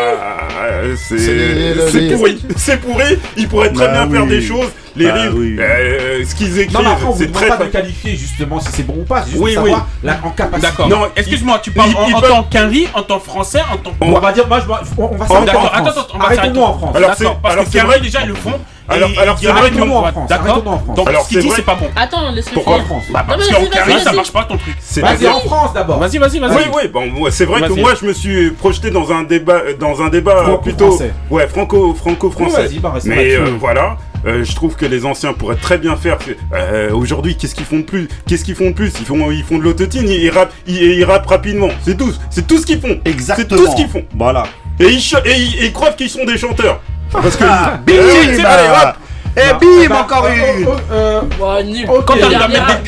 Euh, 0.61 0.95
C'est 0.97 1.15
les- 1.17 1.89
C'est 1.91 2.15
pourri. 2.15 2.45
C'est 2.57 2.77
pourri. 2.81 3.19
Ils 3.37 3.47
pourraient 3.47 3.71
très 3.73 3.87
Bah 3.87 4.05
bien 4.05 4.09
faire 4.11 4.23
oui. 4.23 4.29
des 4.29 4.41
choses. 4.41 4.69
Les 4.95 5.05
Bah 5.05 5.13
rimes, 5.13 5.33
oui. 5.37 5.55
euh, 5.59 6.23
ce 6.27 6.35
qu'ils 6.35 6.59
écrivent, 6.59 6.75
Non, 6.75 6.83
mais 6.83 6.89
après, 6.91 7.05
on 7.05 7.11
vous 7.11 7.19
c'est 7.19 7.31
très. 7.31 7.47
pas 7.47 7.57
de 7.57 7.63
fa- 7.65 7.69
qualifier 7.69 8.15
justement 8.17 8.59
si 8.59 8.67
c'est 8.71 8.83
bon 8.83 8.95
ou 8.99 9.03
pas. 9.03 9.23
Juste 9.23 9.37
Oui, 9.39 9.51
de 9.51 9.55
savoir 9.55 9.87
la, 10.03 10.19
en 10.23 10.29
capacité. 10.31 10.67
D'accord. 10.67 10.89
Non, 10.89 11.07
excuse-moi, 11.15 11.59
tu 11.63 11.71
parles 11.71 11.89
ils- 11.91 11.95
en, 11.95 12.07
ils 12.09 12.15
en 12.15 12.19
peuvent- 12.19 12.29
tant 12.29 12.43
qu'Henri, 12.43 12.87
en 12.93 13.03
tant 13.03 13.19
que 13.19 13.25
français, 13.25 13.61
en 13.71 13.77
tant 13.77 13.91
que. 13.91 13.95
On 14.01 14.19
va 14.19 14.31
dire, 14.33 14.47
moi, 14.47 14.59
je, 14.61 14.69
on 14.97 15.05
on 15.13 15.15
va 15.15 15.27
s'arrêter 15.27 15.35
en 15.35 15.45
D'accord, 15.45 15.61
France. 15.73 15.87
attends, 15.87 16.01
attends, 16.01 16.07
on 16.15 16.17
va 16.17 16.25
Arrêtons-nous 16.25 16.43
s'arrêter. 16.55 16.59
en 16.59 16.77
France. 16.77 16.95
Alors, 16.95 17.09
parce 17.41 17.55
que 17.55 17.61
c'est 17.71 17.77
Carré, 17.77 17.87
vrai- 17.87 17.99
déjà, 18.01 18.19
ils 18.23 18.27
le 18.29 18.35
font. 18.35 18.59
Alors- 18.89 19.09
et 19.09 19.17
alors, 19.17 19.37
c'est 19.39 19.47
vrai 19.47 19.69
que- 19.71 19.75
nous, 19.75 19.91
en 19.93 20.11
France, 20.11 20.29
D'accord 20.29 20.63
en. 20.65 20.93
Donc, 20.93 21.07
Alors, 21.07 21.23
ce 21.23 21.27
qu'il 21.29 21.41
c'est 21.41 21.47
dit, 21.47 21.53
c'est 21.55 21.61
pas 21.65 21.75
bon. 21.75 21.87
Attends, 21.95 22.31
laisse-le 22.31 22.53
Pourquoi 22.53 22.73
finir. 22.75 22.87
France 22.87 23.03
Bah, 23.11 23.25
parce 23.27 23.47
qu'en 23.47 23.59
vas-y, 23.59 23.69
Carré, 23.69 23.99
ça 23.99 24.11
marche 24.13 24.31
pas 24.31 24.43
ton 24.45 24.57
truc. 24.57 24.75
c'est- 24.79 25.01
Vas-y 25.01 25.27
en 25.27 25.39
France 25.39 25.73
d'abord. 25.73 25.99
Vas-y, 25.99 26.17
vas-y, 26.17 26.39
vas-y. 26.39 26.55
Oui, 26.55 26.63
oui, 26.75 26.87
bon, 26.87 27.27
c'est 27.31 27.45
vrai 27.45 27.61
que 27.61 27.73
moi 27.73 27.93
je 27.99 28.05
me 28.05 28.13
suis 28.13 28.51
projeté 28.51 28.89
dans 28.91 29.11
un 29.11 29.23
débat, 29.23 29.61
dans 29.79 30.01
un 30.01 30.09
débat 30.09 30.31
euh, 30.47 30.57
plutôt, 30.57 30.85
Franco-français. 30.87 31.13
ouais, 31.29 31.47
franco, 31.47 31.93
franco-français. 31.93 32.67
Vas-y, 32.67 32.79
bah, 32.79 32.93
Mais 33.05 33.35
euh, 33.35 33.45
voilà, 33.59 33.97
euh, 34.25 34.43
je 34.43 34.55
trouve 34.55 34.75
que 34.75 34.85
les 34.85 35.05
anciens 35.05 35.33
pourraient 35.33 35.55
très 35.55 35.77
bien 35.77 35.95
faire. 35.95 36.17
euh, 36.53 36.91
Aujourd'hui, 36.91 37.35
qu'est-ce 37.37 37.55
qu'ils 37.55 37.65
font 37.65 37.77
de 37.77 37.83
plus 37.83 38.07
Qu'est-ce 38.27 38.43
qu'ils 38.43 38.55
font 38.55 38.69
de 38.69 38.75
plus? 38.75 38.91
Ils 38.99 39.05
font, 39.05 39.31
ils 39.31 39.43
font 39.43 39.57
de 39.57 39.63
l'autotune, 39.63 40.07
ils, 40.09 40.23
ils 40.23 40.29
rappent, 40.29 40.53
ils, 40.67 40.75
ils 40.81 41.03
rappent 41.05 41.27
rapidement. 41.27 41.69
C'est 41.83 41.97
tout, 41.97 42.11
c'est 42.29 42.47
tout 42.47 42.57
ce 42.57 42.65
qu'ils 42.65 42.81
font. 42.81 42.99
Exactement 43.05 43.47
C'est 43.49 43.63
tout 43.65 43.71
ce 43.71 43.75
qu'ils 43.75 43.89
font. 43.89 44.03
Voilà 44.15 44.43
Et 44.79 44.87
ils, 44.87 45.01
ch- 45.01 45.21
et 45.25 45.35
ils, 45.37 45.55
et 45.63 45.65
ils 45.67 45.73
croient 45.73 45.91
qu'ils 45.91 46.09
sont 46.09 46.25
des 46.25 46.37
chanteurs. 46.37 46.81
Parce 47.11 47.35
que 47.35 47.43
Bim 47.85 47.93
oui, 47.93 48.35
c'est 48.35 48.41
vrai, 48.41 48.69
hop. 48.69 48.95
Et 49.37 49.41
Bah, 49.51 49.57
bim, 49.61 49.87
bah, 49.89 50.01
encore 50.01 50.27
une. 50.27 50.65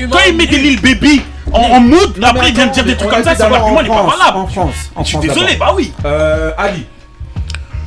Quand 0.10 0.20
il 0.28 0.36
met 0.38 0.48
des. 0.48 0.58
Lil 0.58 0.82
Baby 0.82 1.22
en, 1.54 1.60
en 1.60 1.80
mood, 1.82 2.18
non, 2.18 2.22
mais 2.22 2.28
après 2.28 2.50
il 2.50 2.56
vient 2.56 2.68
de 2.68 2.72
dire 2.72 2.86
des 2.86 2.96
trucs 2.96 3.10
comme 3.10 3.24
ça, 3.24 3.36
son 3.36 3.44
argument 3.44 3.78
en 3.78 3.82
il 3.82 3.86
est 3.86 3.90
pas 3.90 3.96
France, 3.96 4.14
valable. 4.18 4.38
En 4.38 4.48
France. 4.48 4.76
en 4.96 5.04
Je 5.04 5.08
suis 5.10 5.18
désolé, 5.18 5.56
bah 5.56 5.74
oui. 5.76 5.94
Euh, 6.06 6.52
Ali. 6.58 6.86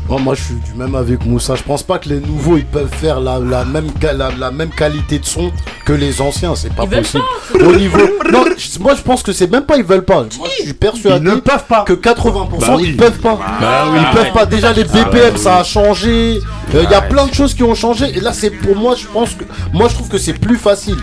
Moi, 0.08 0.20
moi, 0.20 0.34
je 0.34 0.42
suis 0.42 0.54
du 0.54 0.74
même 0.74 0.94
avec 0.94 1.24
Moussa. 1.24 1.54
Je 1.54 1.62
pense 1.62 1.82
pas 1.82 1.98
que 1.98 2.10
les 2.10 2.20
nouveaux 2.20 2.58
ils 2.58 2.66
peuvent 2.66 2.92
faire 2.92 3.20
la, 3.20 3.38
la 3.38 3.64
même, 3.64 4.68
qualité 4.70 5.18
de 5.18 5.24
son 5.24 5.50
que 5.86 5.92
les 5.92 6.20
anciens. 6.20 6.54
C'est 6.54 6.74
pas 6.74 6.86
possible. 6.86 7.24
Au 7.54 7.74
niveau. 7.74 7.98
Non, 8.30 8.44
moi, 8.80 8.94
je 8.94 9.02
pense 9.02 9.22
que 9.22 9.32
c'est 9.32 9.50
même 9.50 9.64
pas 9.64 9.76
ils 9.76 9.84
veulent 9.84 10.04
pas. 10.04 10.26
Je 10.30 10.62
suis 10.62 10.72
persuadé 10.74 11.16
ils 11.16 11.34
ne 11.34 11.36
peuvent 11.36 11.64
pas. 11.66 11.84
que 11.84 11.94
80% 11.94 12.58
bah 12.58 12.76
ils 12.80 12.96
peuvent 12.96 13.18
pas. 13.18 13.38
Bah 13.60 13.84
ils 13.94 14.02
bah 14.02 14.10
peuvent 14.12 14.32
pas. 14.32 14.46
Déjà, 14.46 14.72
les 14.72 14.84
BPM, 14.84 15.36
ça 15.36 15.58
a 15.58 15.64
changé. 15.64 16.40
Euh, 16.74 16.82
il 16.82 16.90
y 16.90 16.94
a 16.94 17.02
plein 17.02 17.26
de 17.26 17.34
choses 17.34 17.54
qui 17.54 17.62
ont 17.62 17.74
changé. 17.74 18.06
Et 18.16 18.20
là, 18.20 18.32
c'est 18.32 18.50
pour 18.50 18.76
moi, 18.76 18.94
je 18.96 19.06
pense 19.06 19.34
que. 19.34 19.44
Moi, 19.72 19.88
je 19.88 19.94
trouve 19.94 20.08
que 20.08 20.18
c'est 20.18 20.34
plus 20.34 20.56
facile 20.58 20.98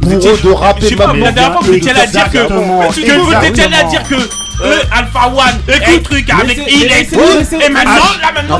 de 0.00 0.50
rap 0.50 0.82
et 0.82 0.94
ma 0.94 1.06
La 1.14 1.32
dernière 1.32 1.52
fois, 1.52 1.62
vous 1.62 1.74
à 1.74 2.06
dire 2.06 2.30
que. 2.30 3.46
étiez 3.46 3.68
là 3.68 3.78
à 3.80 3.84
dire 3.84 4.02
que. 4.08 4.14
Euh. 4.14 4.64
Le 4.64 4.78
Alpha 4.90 5.28
One, 5.28 5.60
écoute 5.68 6.02
truc 6.04 6.30
avec 6.30 6.58
il 6.66 6.84
est 6.84 7.12
et 7.12 7.68
maintenant 7.68 7.94
là 7.94 8.02
ah, 8.22 8.32
maintenant 8.32 8.58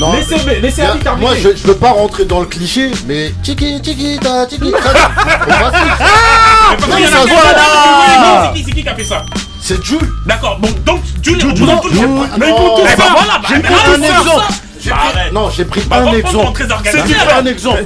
non, 0.00 0.14
laissez 0.14 0.82
Moi 1.20 1.32
je, 1.36 1.50
je 1.54 1.66
veux 1.66 1.76
pas 1.76 1.90
rentrer 1.90 2.24
dans 2.24 2.40
le 2.40 2.46
cliché 2.46 2.92
mais 3.06 3.34
tiki 3.42 3.78
tiki 3.82 4.18
ta 4.22 4.46
tiki 4.46 4.72
C'est 8.54 8.62
qui 8.64 8.82
qui 8.82 8.88
a 8.88 8.94
fait 8.94 9.04
ça? 9.04 9.26
C'est 9.60 9.84
Jules. 9.84 10.10
D'accord, 10.26 10.58
bon 10.60 10.70
donc 10.86 11.02
Jules, 11.22 11.38
on 11.44 11.52
tout. 11.52 11.90
Mais 12.38 12.48
eh 12.48 12.96
ben 12.96 13.04
voilà. 13.12 13.38
Bah, 13.38 13.48
eh 13.54 13.58
ben, 13.58 13.68
non, 15.32 15.50
j'ai 15.50 15.64
pris 15.64 15.82
un 15.90 16.12
exemple. 16.12 16.66
C'est 16.84 16.98
un 17.32 17.46
exemple. 17.46 17.84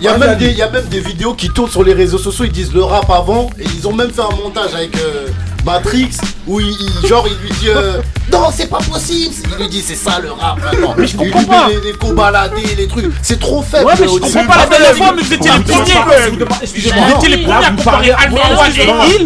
Il 0.00 0.04
y, 0.04 0.08
a 0.08 0.18
même 0.18 0.86
des, 0.88 1.00
vidéos 1.00 1.34
qui 1.34 1.48
tournent 1.50 1.70
sur 1.70 1.84
les 1.84 1.92
réseaux 1.94 2.18
sociaux. 2.18 2.44
Ils 2.44 2.52
disent 2.52 2.72
le 2.74 2.84
rap 2.84 3.10
avant. 3.10 3.50
Et 3.58 3.64
ils 3.64 3.86
ont 3.86 3.92
même 3.92 4.10
fait 4.10 4.22
un 4.22 4.36
montage 4.42 4.74
avec. 4.74 4.96
Euh... 4.96 5.28
Matrix, 5.68 6.16
où 6.46 6.60
il, 6.60 6.74
genre 7.06 7.26
il 7.28 7.36
lui 7.46 7.50
dit 7.60 7.68
euh, 7.68 8.00
Non, 8.32 8.48
c'est 8.50 8.68
pas 8.68 8.78
possible 8.78 9.34
Il 9.52 9.62
lui 9.62 9.68
dit 9.68 9.82
C'est 9.82 9.96
ça 9.96 10.18
le 10.18 10.32
rap 10.32 10.58
Mais 10.96 11.06
je 11.06 11.16
comprends 11.16 11.44
pas. 11.44 11.68
les, 11.68 12.64
les 12.64 12.74
les 12.74 12.88
trucs. 12.88 13.12
C'est 13.22 13.38
trop 13.38 13.60
faible 13.62 13.84
Ouais, 13.84 13.92
mais 14.00 14.06
je 14.06 14.18
comprends 14.18 14.46
pas 14.46 14.56
la 14.56 14.66
dernière 14.66 15.14
mais 15.14 15.22
vous 15.22 15.32
étiez 15.34 15.50
ah, 15.52 15.58
les 15.58 15.64
premiers. 15.64 16.36
Vous 16.64 17.16
étiez 17.16 17.28
les 17.28 17.44
premiers 17.44 18.10
à 18.12 18.28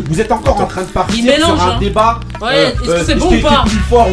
vous 0.09 0.20
êtes 0.20 0.32
encore 0.32 0.60
en 0.60 0.66
train 0.66 0.82
de 0.82 0.86
partir 0.86 1.35
sur 1.36 1.62
un 1.62 1.70
hein. 1.70 1.77
débat. 1.78 2.20
Ouais, 2.40 2.48
euh, 2.52 2.70
est-ce 2.70 2.81
que 2.81 2.90
euh, 2.90 3.05
c'est 3.06 3.14
bon 3.14 3.35
ou 3.35 3.40
pas 3.40 3.64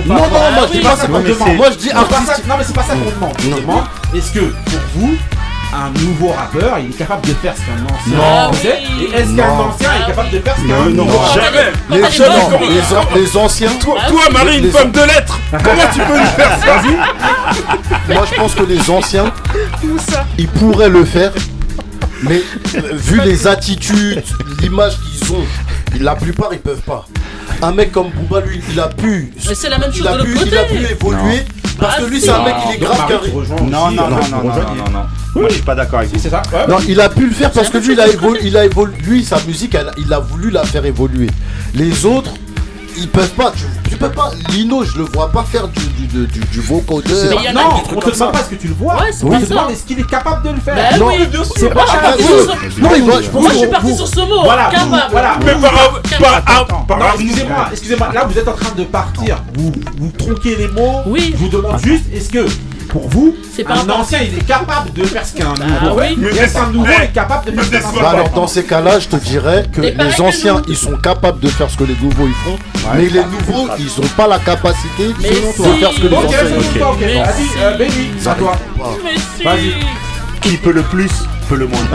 Non, 0.06 0.16
non, 0.16 0.24
ah 0.36 0.52
moi 0.52 0.68
je 0.68 0.78
dis 0.78 0.84
pas 0.84 0.96
ça 0.96 1.08
qu'on 1.08 1.20
demande. 1.20 1.56
Moi 1.56 1.72
je 1.72 1.78
dis 1.78 1.90
Non, 1.90 2.56
mais 2.58 2.64
c'est 2.64 2.76
pas 2.76 2.84
ça 2.84 2.94
qu'on 2.94 3.10
demande. 3.10 3.60
Demande, 3.60 3.84
Est-ce 4.16 4.32
que 4.32 4.40
pour 4.40 4.80
vous, 4.96 5.18
un 5.74 5.92
nouveau 6.00 6.30
rappeur, 6.30 6.80
il 6.80 6.90
est 6.90 6.98
capable 6.98 7.28
de 7.28 7.34
faire 7.34 7.54
ce 7.56 7.62
qu'un 7.62 7.86
ancien 7.86 8.72
Et 9.00 9.16
est-ce 9.16 9.36
qu'un 9.36 9.50
ancien 9.50 9.90
est 10.02 10.08
capable 10.08 10.30
de 10.32 10.40
faire 10.40 10.56
ce 10.56 10.62
qu'un 10.62 10.90
non, 10.90 11.06
non, 11.06 11.12
jamais. 11.34 11.72
Les, 13.16 13.38
anciens. 13.38 13.70
Toi, 13.80 14.00
Marie, 14.32 14.60
une 14.60 14.72
femme 14.72 14.92
de 14.92 15.02
lettres. 15.02 15.40
Comment 15.52 15.84
tu 15.94 16.00
peux 16.00 16.18
lui 16.18 16.26
faire 16.36 16.58
ça? 16.60 16.82
Moi, 18.14 18.24
je 18.30 18.36
pense 18.36 18.56
que 18.56 18.64
les 18.64 18.90
anciens, 18.90 19.32
ils 20.38 20.48
pourraient 20.48 20.90
le 20.90 21.06
faire. 21.06 21.32
Mais 22.24 22.42
vu 22.94 23.22
les 23.22 23.48
attitudes, 23.48 24.24
l'image 24.62 24.98
qu'ils 25.00 25.34
ont 25.34 25.46
la 26.00 26.16
plupart, 26.16 26.50
ils 26.54 26.60
peuvent 26.60 26.82
pas. 26.82 27.06
Un 27.62 27.72
mec 27.72 27.92
comme 27.92 28.10
Booba, 28.10 28.42
lui, 28.42 28.62
il 28.72 28.80
a 28.80 28.88
pu. 28.88 29.34
Mais 29.48 29.56
c'est 29.56 29.70
la 29.70 29.78
même 29.78 29.92
chose 29.92 30.02
il 30.02 30.08
a 30.08 30.24
pu. 30.24 30.38
Il 30.46 30.58
a 30.58 30.64
pu 30.64 30.76
évoluer. 30.76 31.46
Parce 31.80 31.98
que 31.98 32.06
lui, 32.06 32.20
c'est 32.20 32.30
un 32.30 32.44
mec, 32.44 32.56
il 32.68 32.76
est 32.76 32.80
grave 32.80 33.08
carré. 33.08 33.32
Non, 33.32 33.92
non, 33.92 33.92
non, 33.92 34.10
non, 34.10 34.44
non, 34.44 34.90
non. 34.92 35.06
Moi, 35.36 35.48
je 35.50 35.54
suis 35.56 35.64
pas 35.64 35.76
d'accord 35.76 36.00
avec 36.00 36.12
lui. 36.12 36.20
C'est 36.20 36.30
ça 36.30 36.42
Non, 36.68 36.78
il 36.88 37.00
a 37.00 37.10
pu 37.10 37.28
le 37.28 37.34
faire 37.34 37.52
parce 37.52 37.70
que 37.70 37.78
lui, 37.78 37.94
il 37.94 38.58
a 38.58 38.66
évolué. 38.66 38.98
Lui, 39.04 39.24
sa 39.24 39.42
musique, 39.46 39.78
il 39.98 40.14
a 40.14 40.20
voulu 40.20 40.50
la 40.52 40.64
faire 40.64 40.86
évoluer. 40.86 41.30
Les 41.74 42.06
autres, 42.06 42.34
ils 43.00 43.08
peuvent 43.08 43.32
pas. 43.32 43.52
Tu, 43.52 43.64
tu, 43.90 43.98
peux 43.98 44.12
pas. 44.12 44.32
Lino, 44.50 44.84
je 44.84 44.98
le 44.98 45.06
vois 45.06 45.32
pas 45.32 45.44
faire 45.44 45.68
du, 45.68 45.80
du, 45.88 46.28
du, 46.28 46.40
du 46.40 46.60
vocodeur. 46.62 47.42
Non, 47.54 47.82
on 47.96 48.00
te 48.00 48.12
demande 48.12 48.32
pas 48.32 48.44
ce 48.44 48.50
que 48.50 48.56
tu 48.56 48.68
le 48.68 48.74
vois. 48.74 48.96
Ouais, 48.96 49.12
on 49.24 49.40
te 49.40 49.46
demande 49.46 49.72
est-ce 49.72 49.84
qu'il 49.84 50.00
est 50.00 50.10
capable 50.10 50.44
de 50.48 50.50
le 50.54 50.62
faire. 50.62 51.00
Non, 51.00 51.08
oui. 51.08 51.28
C'est 51.56 51.70
pas 51.70 51.86
capable. 51.86 52.22
Non, 52.80 52.90
moi, 53.06 53.52
je 53.54 53.58
suis 53.58 53.68
parti 53.68 53.96
sur 53.96 54.08
ce 54.08 54.20
mot. 54.20 54.44
Voilà. 54.44 54.70
Voilà. 55.12 55.40
Mais 55.44 55.54
par 56.88 57.14
Excusez-moi, 57.16 57.68
excusez-moi. 57.72 58.10
Là, 58.14 58.26
vous 58.26 58.38
êtes 58.38 58.48
en 58.48 58.54
train 58.54 58.76
de 58.76 58.84
partir. 58.84 59.44
Vous 59.56 60.12
tronquez 60.18 60.56
les 60.56 60.68
mots. 60.68 61.02
Oui. 61.06 61.34
Je 61.34 61.38
vous 61.38 61.50
demande 61.50 61.80
juste 61.84 62.06
est-ce 62.14 62.30
que 62.30 62.46
pour 62.90 63.08
vous, 63.08 63.36
un 63.68 63.90
ancien 63.90 64.20
il 64.22 64.38
est 64.38 64.46
capable 64.46 64.92
de 64.94 65.04
faire 65.06 65.26
ce 65.26 65.34
qu'un 65.34 65.54
nouveau. 65.54 66.02
Mais 66.18 66.56
un 66.56 66.70
nouveau 66.72 66.92
est 66.92 67.14
capable 67.14 67.54
de 67.54 67.62
faire 67.62 67.82
ce 67.88 67.96
qu'un 67.98 68.06
Alors 68.06 68.30
dans 68.30 68.48
ces 68.48 68.64
cas-là, 68.64 69.00
je 69.00 69.08
te 69.08 69.16
dirais 69.16 69.66
que 69.72 69.82
les 69.82 70.22
anciens 70.22 70.62
ils 70.68 70.76
sont 70.76 70.98
capables 70.98 71.40
de 71.40 71.48
faire 71.48 71.70
ce 71.70 71.78
que 71.78 71.84
les 71.86 71.96
nouveaux 71.96 72.28
ils 72.28 72.34
font, 72.34 72.58
mais 72.96 73.08
les 73.08 73.24
nouveaux 73.24 73.70
ils 73.78 74.02
n'ont 74.02 74.08
pas 74.18 74.28
la 74.28 74.40
capacité 74.40 75.08
de 75.08 75.14
faire 75.14 75.92
ce 75.94 76.00
que 76.02 76.08
les 76.08 76.16
anciens. 76.16 76.40
Ok, 76.90 77.00
vas-y, 77.00 77.62
euh, 77.62 77.78
Benny, 77.78 78.10
c'est 78.20 78.30
à 78.30 78.36
toi. 78.36 78.56
Vas-y. 79.44 79.74
Qui 80.42 80.58
peut 80.58 80.72
le 80.72 80.84
plus 80.84 81.12
peut 81.50 81.56
le 81.56 81.68
moins. 81.68 81.80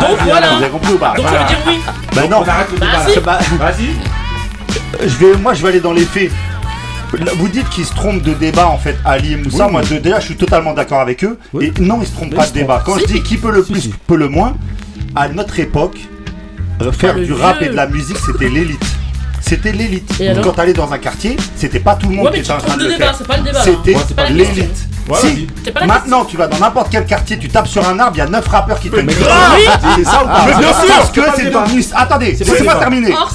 Donc 0.00 0.18
voilà. 0.24 0.48
Vous 0.48 0.62
avez 0.62 0.70
compris 0.70 0.92
ou 0.92 0.98
pas 0.98 1.14
dire 1.14 1.58
oui. 1.66 1.80
Bah, 1.86 1.92
bah 2.14 2.22
non. 2.28 2.42
On 2.44 2.48
arrête 2.48 2.66
le 2.72 3.14
débat. 3.14 3.38
Vas-y. 3.58 5.08
Je 5.08 5.16
vais, 5.16 5.36
moi, 5.36 5.54
je 5.54 5.62
vais 5.62 5.68
aller 5.68 5.80
dans 5.80 5.92
les 5.92 6.04
faits. 6.04 6.30
Vous 7.36 7.48
dites 7.48 7.68
qu'ils 7.70 7.84
se 7.84 7.94
trompent 7.94 8.22
de 8.22 8.34
débat 8.34 8.68
en 8.68 8.78
fait, 8.78 8.96
Ali 9.04 9.32
et 9.32 9.36
Moussa. 9.36 9.66
Oui, 9.66 9.72
moi, 9.72 9.82
oui. 9.90 10.00
déjà, 10.00 10.20
je 10.20 10.26
suis 10.26 10.36
totalement 10.36 10.72
d'accord 10.72 11.00
avec 11.00 11.24
eux. 11.24 11.38
Oui. 11.52 11.72
Et 11.76 11.80
non, 11.80 11.98
ils 12.00 12.06
se 12.06 12.12
trompent 12.12 12.34
pas 12.34 12.46
de 12.46 12.52
débat. 12.52 12.82
Quand 12.84 12.98
je 12.98 13.06
dis 13.06 13.22
qui 13.22 13.36
peut 13.36 13.52
le 13.52 13.62
plus, 13.62 13.90
peut 14.06 14.16
le 14.16 14.28
moins, 14.28 14.56
à 15.14 15.28
notre 15.28 15.58
époque, 15.60 15.98
euh, 16.80 16.92
faire 16.92 17.14
ah, 17.16 17.20
du 17.20 17.32
rap 17.32 17.62
et 17.62 17.68
de 17.68 17.74
la 17.74 17.86
musique, 17.86 18.18
c'était 18.18 18.48
l'élite 18.48 18.84
c'était 19.52 19.72
l'élite. 19.72 20.20
Et 20.20 20.28
alors 20.28 20.44
Quand 20.44 20.52
t'allais 20.52 20.72
dans 20.72 20.90
un 20.90 20.98
quartier, 20.98 21.36
c'était 21.56 21.80
pas 21.80 21.94
tout 21.94 22.08
le 22.08 22.16
monde 22.16 22.32
qui 22.32 22.40
était 22.40 22.52
en 22.52 22.58
train 22.58 22.76
de 22.76 22.88
faire. 22.88 23.16
pas 23.18 23.36
C'était 23.62 23.96
l'élite. 24.30 24.88
Si, 25.14 25.48
maintenant 25.86 26.24
tu 26.24 26.36
vas 26.36 26.46
dans 26.46 26.58
n'importe 26.58 26.88
quel 26.90 27.04
quartier, 27.04 27.36
tu 27.36 27.48
tapes 27.48 27.66
sur 27.66 27.86
un 27.86 27.98
arbre, 27.98 28.16
il 28.16 28.20
y 28.20 28.22
a 28.22 28.28
9 28.28 28.46
rappeurs 28.46 28.78
qui 28.78 28.88
te 28.88 28.96
Mais 29.00 29.12
ah, 29.28 29.56
C'est 29.96 30.04
ça 30.04 30.22
ou 30.22 30.28
pas 30.28 30.44
Mais 30.46 30.54
bien 30.54 30.72
sûr, 30.72 30.94
Parce 30.96 31.10
que 31.10 31.20
c'est 31.36 31.50
devenu. 31.50 31.84
Attendez, 31.94 32.36
pas 32.64 32.74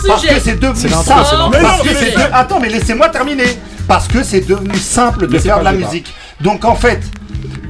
Parce 0.08 0.26
que 0.26 0.40
c'est 0.40 0.60
devenu 0.60 0.90
simple. 0.90 1.60
Parce 1.62 1.82
que 1.82 1.90
c'est 1.94 2.16
Attends, 2.34 2.60
mais 2.60 2.70
laissez-moi 2.70 3.10
terminer. 3.10 3.58
Parce 3.88 4.08
que 4.08 4.24
c'est 4.24 4.48
devenu 4.48 4.78
simple 4.78 5.28
de 5.28 5.38
faire 5.38 5.60
de 5.60 5.66
la 5.66 5.74
musique. 5.74 6.14
Donc 6.42 6.66
en 6.66 6.76
fait, 6.76 7.02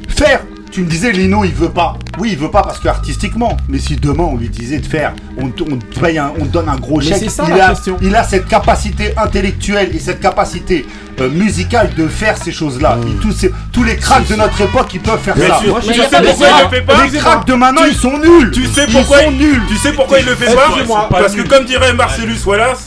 faire 0.08 0.42
tu 0.78 0.84
me 0.84 0.88
disais, 0.88 1.12
Lino, 1.12 1.44
il 1.44 1.56
veut 1.56 1.72
pas. 1.72 1.96
Oui, 2.20 2.30
il 2.34 2.38
veut 2.38 2.52
pas 2.52 2.62
parce 2.62 2.78
que 2.78 2.88
artistiquement. 2.88 3.58
Mais 3.68 3.80
si 3.80 3.96
demain 3.96 4.26
on 4.26 4.38
lui 4.38 4.48
disait 4.48 4.78
de 4.78 4.86
faire, 4.86 5.16
on, 5.36 5.46
on 5.48 6.00
paye 6.00 6.20
un, 6.20 6.32
on 6.40 6.46
donne 6.46 6.70
un 6.70 6.76
gros 6.76 7.02
chèque. 7.02 7.24
Il, 7.48 7.60
a, 7.60 7.74
il 8.00 8.16
a 8.16 8.24
cette 8.24 8.48
capacité 8.48 9.12
intellectuelle 9.18 9.90
et 9.96 9.98
cette 9.98 10.20
capacité 10.20 10.86
euh, 11.20 11.32
musicale 11.32 11.96
de 11.98 12.08
faire 12.08 12.38
ces 12.38 12.52
choses-là. 12.52 12.98
Hmm. 12.98 13.20
Tous, 13.20 13.32
ces, 13.32 13.52
tous 13.72 13.84
les 13.84 13.96
cracks 13.96 14.28
de 14.28 14.36
notre 14.36 14.62
époque, 14.62 14.94
ils 14.94 15.00
peuvent 15.00 15.20
faire 15.20 15.36
ça. 15.36 15.62
Je 15.64 15.94
sais 15.94 16.22
pourquoi 16.22 17.06
Les 17.12 17.18
cracks 17.18 17.48
de 17.48 17.54
maintenant, 17.56 17.86
ils 17.90 17.96
sont 17.96 18.20
nuls. 18.20 18.52
Tu 18.52 18.68
sais 18.68 18.86
pourquoi 18.86 19.24
ils 19.24 19.26
sont 19.26 19.32
nuls. 19.32 19.64
Tu 19.68 19.78
sais 19.78 19.94
pourquoi 19.94 20.20
il 20.20 20.28
le 20.28 20.36
fait 20.36 20.54
pas? 20.54 21.08
Parce 21.10 21.34
que 21.34 21.42
comme 21.42 21.66
dirait 21.66 21.94
Marcellus 21.94 22.46
Wallace. 22.46 22.87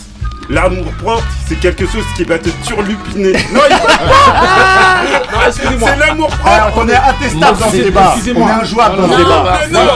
L'amour 0.51 0.87
propre, 1.01 1.23
c'est 1.47 1.61
quelque 1.61 1.87
chose 1.87 2.03
qui 2.17 2.25
va 2.25 2.37
te 2.39 2.49
turlupiner. 2.67 3.33
Non, 3.53 3.61
il 3.71 3.77
faut. 3.77 3.87
C'est 5.53 5.97
l'amour 5.97 6.29
propre. 6.29 6.73
on 6.77 6.89
est 6.89 6.95
attestable 6.95 7.59
dans 7.59 7.71
ce 7.71 7.77
débat. 7.77 8.15
On 8.35 8.49
est 8.49 8.51
injouable 8.51 8.97
dans 8.97 9.13
ce 9.13 9.17
débat. 9.17 9.61
Non, 9.71 9.81
non, 9.85 9.93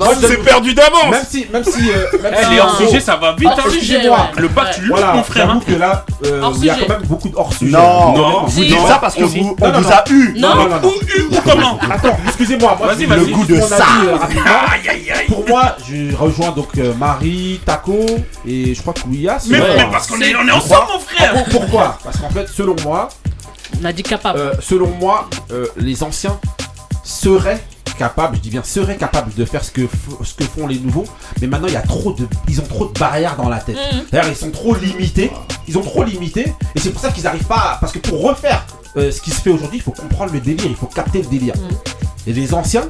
on 0.00 0.14
s'est 0.14 0.36
bah, 0.36 0.42
perdu 0.44 0.74
d'avance. 0.74 1.10
Même 1.10 1.24
si, 1.28 1.46
même 1.52 1.64
si, 1.64 1.90
euh, 1.90 2.06
les 2.50 2.58
hors 2.58 2.74
euh, 2.80 2.86
sujet, 2.86 3.00
ça 3.00 3.16
va 3.16 3.34
vite. 3.34 3.48
Hein, 3.48 3.62
excusez-moi. 3.66 4.30
Le 4.38 4.48
bac, 4.48 4.74
tu 4.74 4.88
mon 4.88 5.22
frère. 5.22 5.50
Hein. 5.50 5.60
que 5.66 5.74
là, 5.74 6.04
euh, 6.24 6.50
il 6.56 6.64
y 6.64 6.70
a 6.70 6.74
quand 6.74 6.88
même 6.88 7.02
beaucoup 7.04 7.28
de 7.28 7.36
hors 7.36 7.52
sujet. 7.52 7.72
Non, 7.72 8.16
non. 8.16 8.44
Vous 8.46 8.64
dites 8.64 8.86
ça 8.86 8.98
parce 8.98 9.14
que 9.14 9.24
vous, 9.24 9.56
on 9.60 9.66
a 9.66 10.04
eu. 10.10 10.34
Non, 10.38 10.48
ou 10.82 10.92
eu 11.16 11.22
ou 11.30 11.40
comment 11.44 11.78
Attends, 11.90 12.16
excusez-moi. 12.26 12.78
Vas-y, 12.82 13.04
vas-y. 13.04 13.20
Le 13.20 13.26
goût 13.26 13.44
de 13.44 13.60
ça. 13.60 13.84
Pour 15.28 15.46
moi, 15.48 15.76
je 15.86 16.14
rejoins 16.16 16.50
donc 16.52 16.74
Marie, 16.98 17.60
Taco 17.64 18.06
et 18.46 18.74
je 18.74 18.80
crois 18.80 18.94
que 18.94 19.02
Ouya 19.08 19.38
parce 19.90 20.06
qu'on 20.06 20.20
est, 20.20 20.34
ensemble, 20.34 20.86
mon 20.92 20.98
frère 21.00 21.44
Pourquoi 21.50 21.98
Parce 22.04 22.18
qu'en 22.18 22.30
fait, 22.30 22.48
selon 22.48 22.76
moi. 22.82 23.08
On 23.80 23.84
a 23.84 23.92
dit 23.92 24.02
capable. 24.02 24.38
Euh, 24.38 24.52
selon 24.60 24.88
moi, 24.88 25.28
euh, 25.50 25.66
les 25.76 26.02
anciens 26.02 26.38
seraient 27.04 27.62
capables, 27.92 28.36
je 28.36 28.40
dis 28.40 28.50
bien 28.50 28.62
seraient 28.62 28.96
capables 28.96 29.32
de 29.34 29.44
faire 29.44 29.64
ce 29.64 29.70
que, 29.70 29.86
font 29.86 30.66
les 30.66 30.78
nouveaux, 30.78 31.04
mais 31.40 31.46
maintenant 31.46 31.68
il 31.68 31.80
trop 31.86 32.12
de, 32.12 32.26
ils 32.48 32.60
ont 32.60 32.66
trop 32.66 32.86
de 32.86 32.98
barrières 32.98 33.36
dans 33.36 33.48
la 33.48 33.58
tête. 33.58 33.76
Mm. 33.76 33.98
D'ailleurs, 34.10 34.28
ils 34.28 34.36
sont 34.36 34.50
trop 34.50 34.74
limités, 34.74 35.30
ils 35.68 35.78
ont 35.78 35.82
trop 35.82 36.02
limité, 36.02 36.52
et 36.74 36.80
c'est 36.80 36.90
pour 36.90 37.00
ça 37.00 37.10
qu'ils 37.10 37.24
n'arrivent 37.24 37.44
pas, 37.46 37.78
parce 37.80 37.92
que 37.92 37.98
pour 37.98 38.22
refaire 38.22 38.64
euh, 38.96 39.10
ce 39.10 39.20
qui 39.20 39.30
se 39.30 39.40
fait 39.40 39.50
aujourd'hui, 39.50 39.78
il 39.78 39.82
faut 39.82 39.92
comprendre 39.92 40.32
le 40.32 40.40
délire, 40.40 40.66
il 40.66 40.76
faut 40.76 40.86
capter 40.86 41.22
le 41.22 41.28
délire. 41.28 41.54
Mm. 41.56 42.28
Et 42.30 42.32
les 42.32 42.54
anciens 42.54 42.88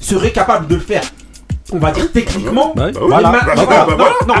seraient 0.00 0.32
capables 0.32 0.66
de 0.66 0.74
le 0.74 0.80
faire, 0.80 1.02
on 1.72 1.78
va 1.78 1.90
dire 1.92 2.10
techniquement. 2.12 2.74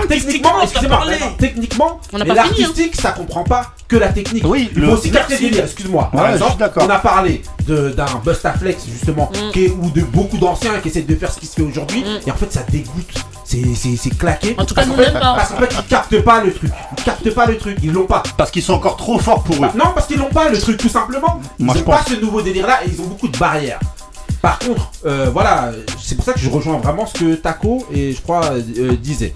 Techniquement, 0.08 0.62
excusez-moi. 0.62 1.04
Techniquement, 1.38 2.00
l'artistique, 2.12 2.94
hein. 2.96 3.02
ça 3.02 3.12
comprend 3.12 3.44
pas 3.44 3.72
que 3.88 3.96
la 3.96 4.08
technique. 4.08 4.44
Il 4.74 4.84
faut 4.84 4.92
aussi 4.92 5.10
capter 5.10 5.38
délire, 5.38 5.64
excuse-moi. 5.64 6.10
Par 6.12 6.30
exemple, 6.30 6.70
on 6.76 6.90
a 6.90 6.98
parlé 6.98 7.42
d'un 7.66 8.06
Bustaflex, 8.24 8.86
justement, 8.86 9.30
mm. 9.54 9.82
ou 9.82 9.90
de 9.90 10.02
beaucoup 10.02 10.38
d'anciens 10.38 10.78
qui 10.80 10.88
essaient 10.88 11.02
de 11.02 11.14
faire 11.14 11.32
ce 11.32 11.40
qui 11.40 11.46
se 11.46 11.54
fait 11.54 11.62
aujourd'hui. 11.62 12.00
Mm. 12.00 12.28
Et 12.28 12.30
en 12.30 12.36
fait, 12.36 12.52
ça 12.52 12.62
dégoûte. 12.68 13.24
C'est 13.44 14.18
claqué. 14.18 14.54
En 14.58 14.64
tout 14.64 14.74
cas, 14.74 14.84
parce 14.84 15.50
qu'en 15.50 15.56
fait, 15.58 15.72
fait, 15.72 15.76
ils 15.80 15.88
captent 15.88 16.22
pas 16.22 16.42
le 16.42 16.52
truc. 16.52 16.72
Ils 16.98 17.04
captent 17.04 17.34
pas 17.34 17.46
le 17.46 17.56
truc. 17.56 17.78
Ils 17.82 17.92
l'ont 17.92 18.06
pas. 18.06 18.22
Parce 18.36 18.50
qu'ils 18.50 18.62
sont 18.62 18.74
encore 18.74 18.96
trop 18.96 19.18
forts 19.18 19.44
pour 19.44 19.56
eux. 19.56 19.68
non, 19.76 19.92
parce 19.94 20.06
qu'ils 20.06 20.18
l'ont 20.18 20.30
pas 20.30 20.48
le 20.48 20.58
truc, 20.58 20.76
tout 20.76 20.88
simplement. 20.88 21.40
Ils 21.58 21.66
n'ont 21.66 21.74
pas 21.82 22.02
ce 22.08 22.14
nouveau 22.14 22.42
délire-là 22.42 22.80
et 22.84 22.90
ils 22.90 23.00
ont 23.00 23.06
beaucoup 23.06 23.28
de 23.28 23.38
barrières. 23.38 23.80
Par 24.44 24.58
contre, 24.58 24.90
euh, 25.06 25.30
voilà, 25.32 25.72
c'est 25.98 26.16
pour 26.16 26.24
ça 26.26 26.34
que 26.34 26.38
je 26.38 26.50
rejoins 26.50 26.76
vraiment 26.76 27.06
ce 27.06 27.14
que 27.14 27.34
Taco 27.34 27.86
et 27.90 28.12
je 28.12 28.20
crois 28.20 28.44
euh, 28.52 28.94
disait. 28.94 29.32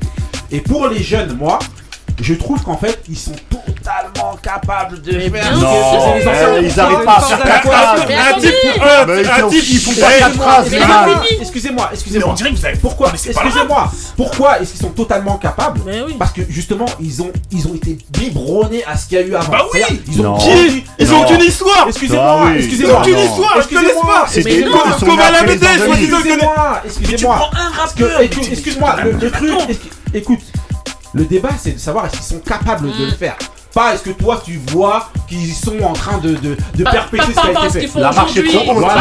Et 0.51 0.61
pour 0.61 0.87
les 0.87 1.03
jeunes, 1.03 1.35
moi, 1.35 1.59
je 2.21 2.35
trouve 2.35 2.63
qu'en 2.63 2.77
fait, 2.77 3.01
ils 3.09 3.19
sont 3.19 3.35
totalement 3.49 4.37
capables 4.43 5.01
de 5.03 5.13
faire. 5.13 5.57
Non, 5.57 6.17
ils 6.61 6.77
n'arrivent 6.77 7.05
pas 7.05 7.17
à 7.17 7.21
faire 7.21 7.43
4 7.43 7.63
phrases. 7.63 8.01
Un 8.01 8.41
type, 8.41 8.55
un 8.83 9.49
type, 9.49 9.65
ils 9.71 9.79
font 9.79 10.01
pas 10.01 10.13
4 10.19 10.35
phrases. 10.35 10.75
Excusez-moi, 11.41 11.91
excusez-moi. 11.93 12.29
On 12.31 12.35
dirait 12.35 12.51
que 12.51 12.55
vous 12.57 12.61
savez 12.61 12.79
pourquoi. 12.79 13.13
Excusez-moi. 13.13 13.91
Pourquoi 14.17 14.61
est-ce 14.61 14.73
qu'ils 14.73 14.81
sont 14.81 14.91
totalement 14.91 15.37
capables 15.37 15.81
Parce 16.19 16.33
que 16.33 16.43
justement, 16.49 16.87
ils 17.01 17.23
ont, 17.23 17.33
ils 17.51 17.67
ont 17.69 17.75
été 17.75 17.99
biberonnés 18.11 18.85
à 18.85 18.97
ce 18.97 19.09
qu'il 19.09 19.19
y 19.19 19.21
a 19.21 19.25
eu 19.25 19.35
avant. 19.35 19.53
Bah 19.53 19.65
oui 19.73 19.81
Ils 20.09 20.21
ont 20.21 20.37
Ils 20.99 21.13
ont 21.13 21.23
aucune 21.23 21.41
histoire 21.41 21.87
Excusez-moi 21.89 22.41
bah 22.45 22.53
Excusez-moi 22.57 23.03
Ils 23.07 23.15
ont 23.15 23.17
aucune 23.17 23.19
histoire 23.89 24.27
Excusez-moi 24.27 24.83
Comme 25.01 25.21
à 25.21 25.31
la 25.31 25.43
BD, 25.45 25.67
Excusez-moi 25.67 26.83
Excusez-moi 26.85 27.51
Excuse-moi 28.51 28.97
Le 29.21 29.31
truc. 29.31 29.51
Écoute, 30.15 30.41
le 31.15 31.25
débat, 31.25 31.51
c'est 31.59 31.73
de 31.73 31.79
savoir 31.79 32.11
s'ils 32.11 32.23
sont 32.23 32.41
capables 32.41 32.89
de 32.89 33.05
le 33.05 33.13
mm. 33.13 33.15
faire 33.15 33.37
est-ce 33.95 34.03
que 34.03 34.11
toi 34.11 34.41
tu 34.45 34.61
vois 34.73 35.09
qu'ils 35.29 35.55
sont 35.55 35.81
en 35.83 35.93
train 35.93 36.19
de, 36.19 36.31
de, 36.31 36.85
perpétuer 36.85 37.35
ce 37.35 37.41
qui 37.41 37.47
a 37.47 37.67
été 37.67 37.89
fait. 37.89 38.01
La 38.01 38.13
marche 38.13 38.37
est 38.37 38.43
trop 38.45 38.75
moi. 38.75 38.95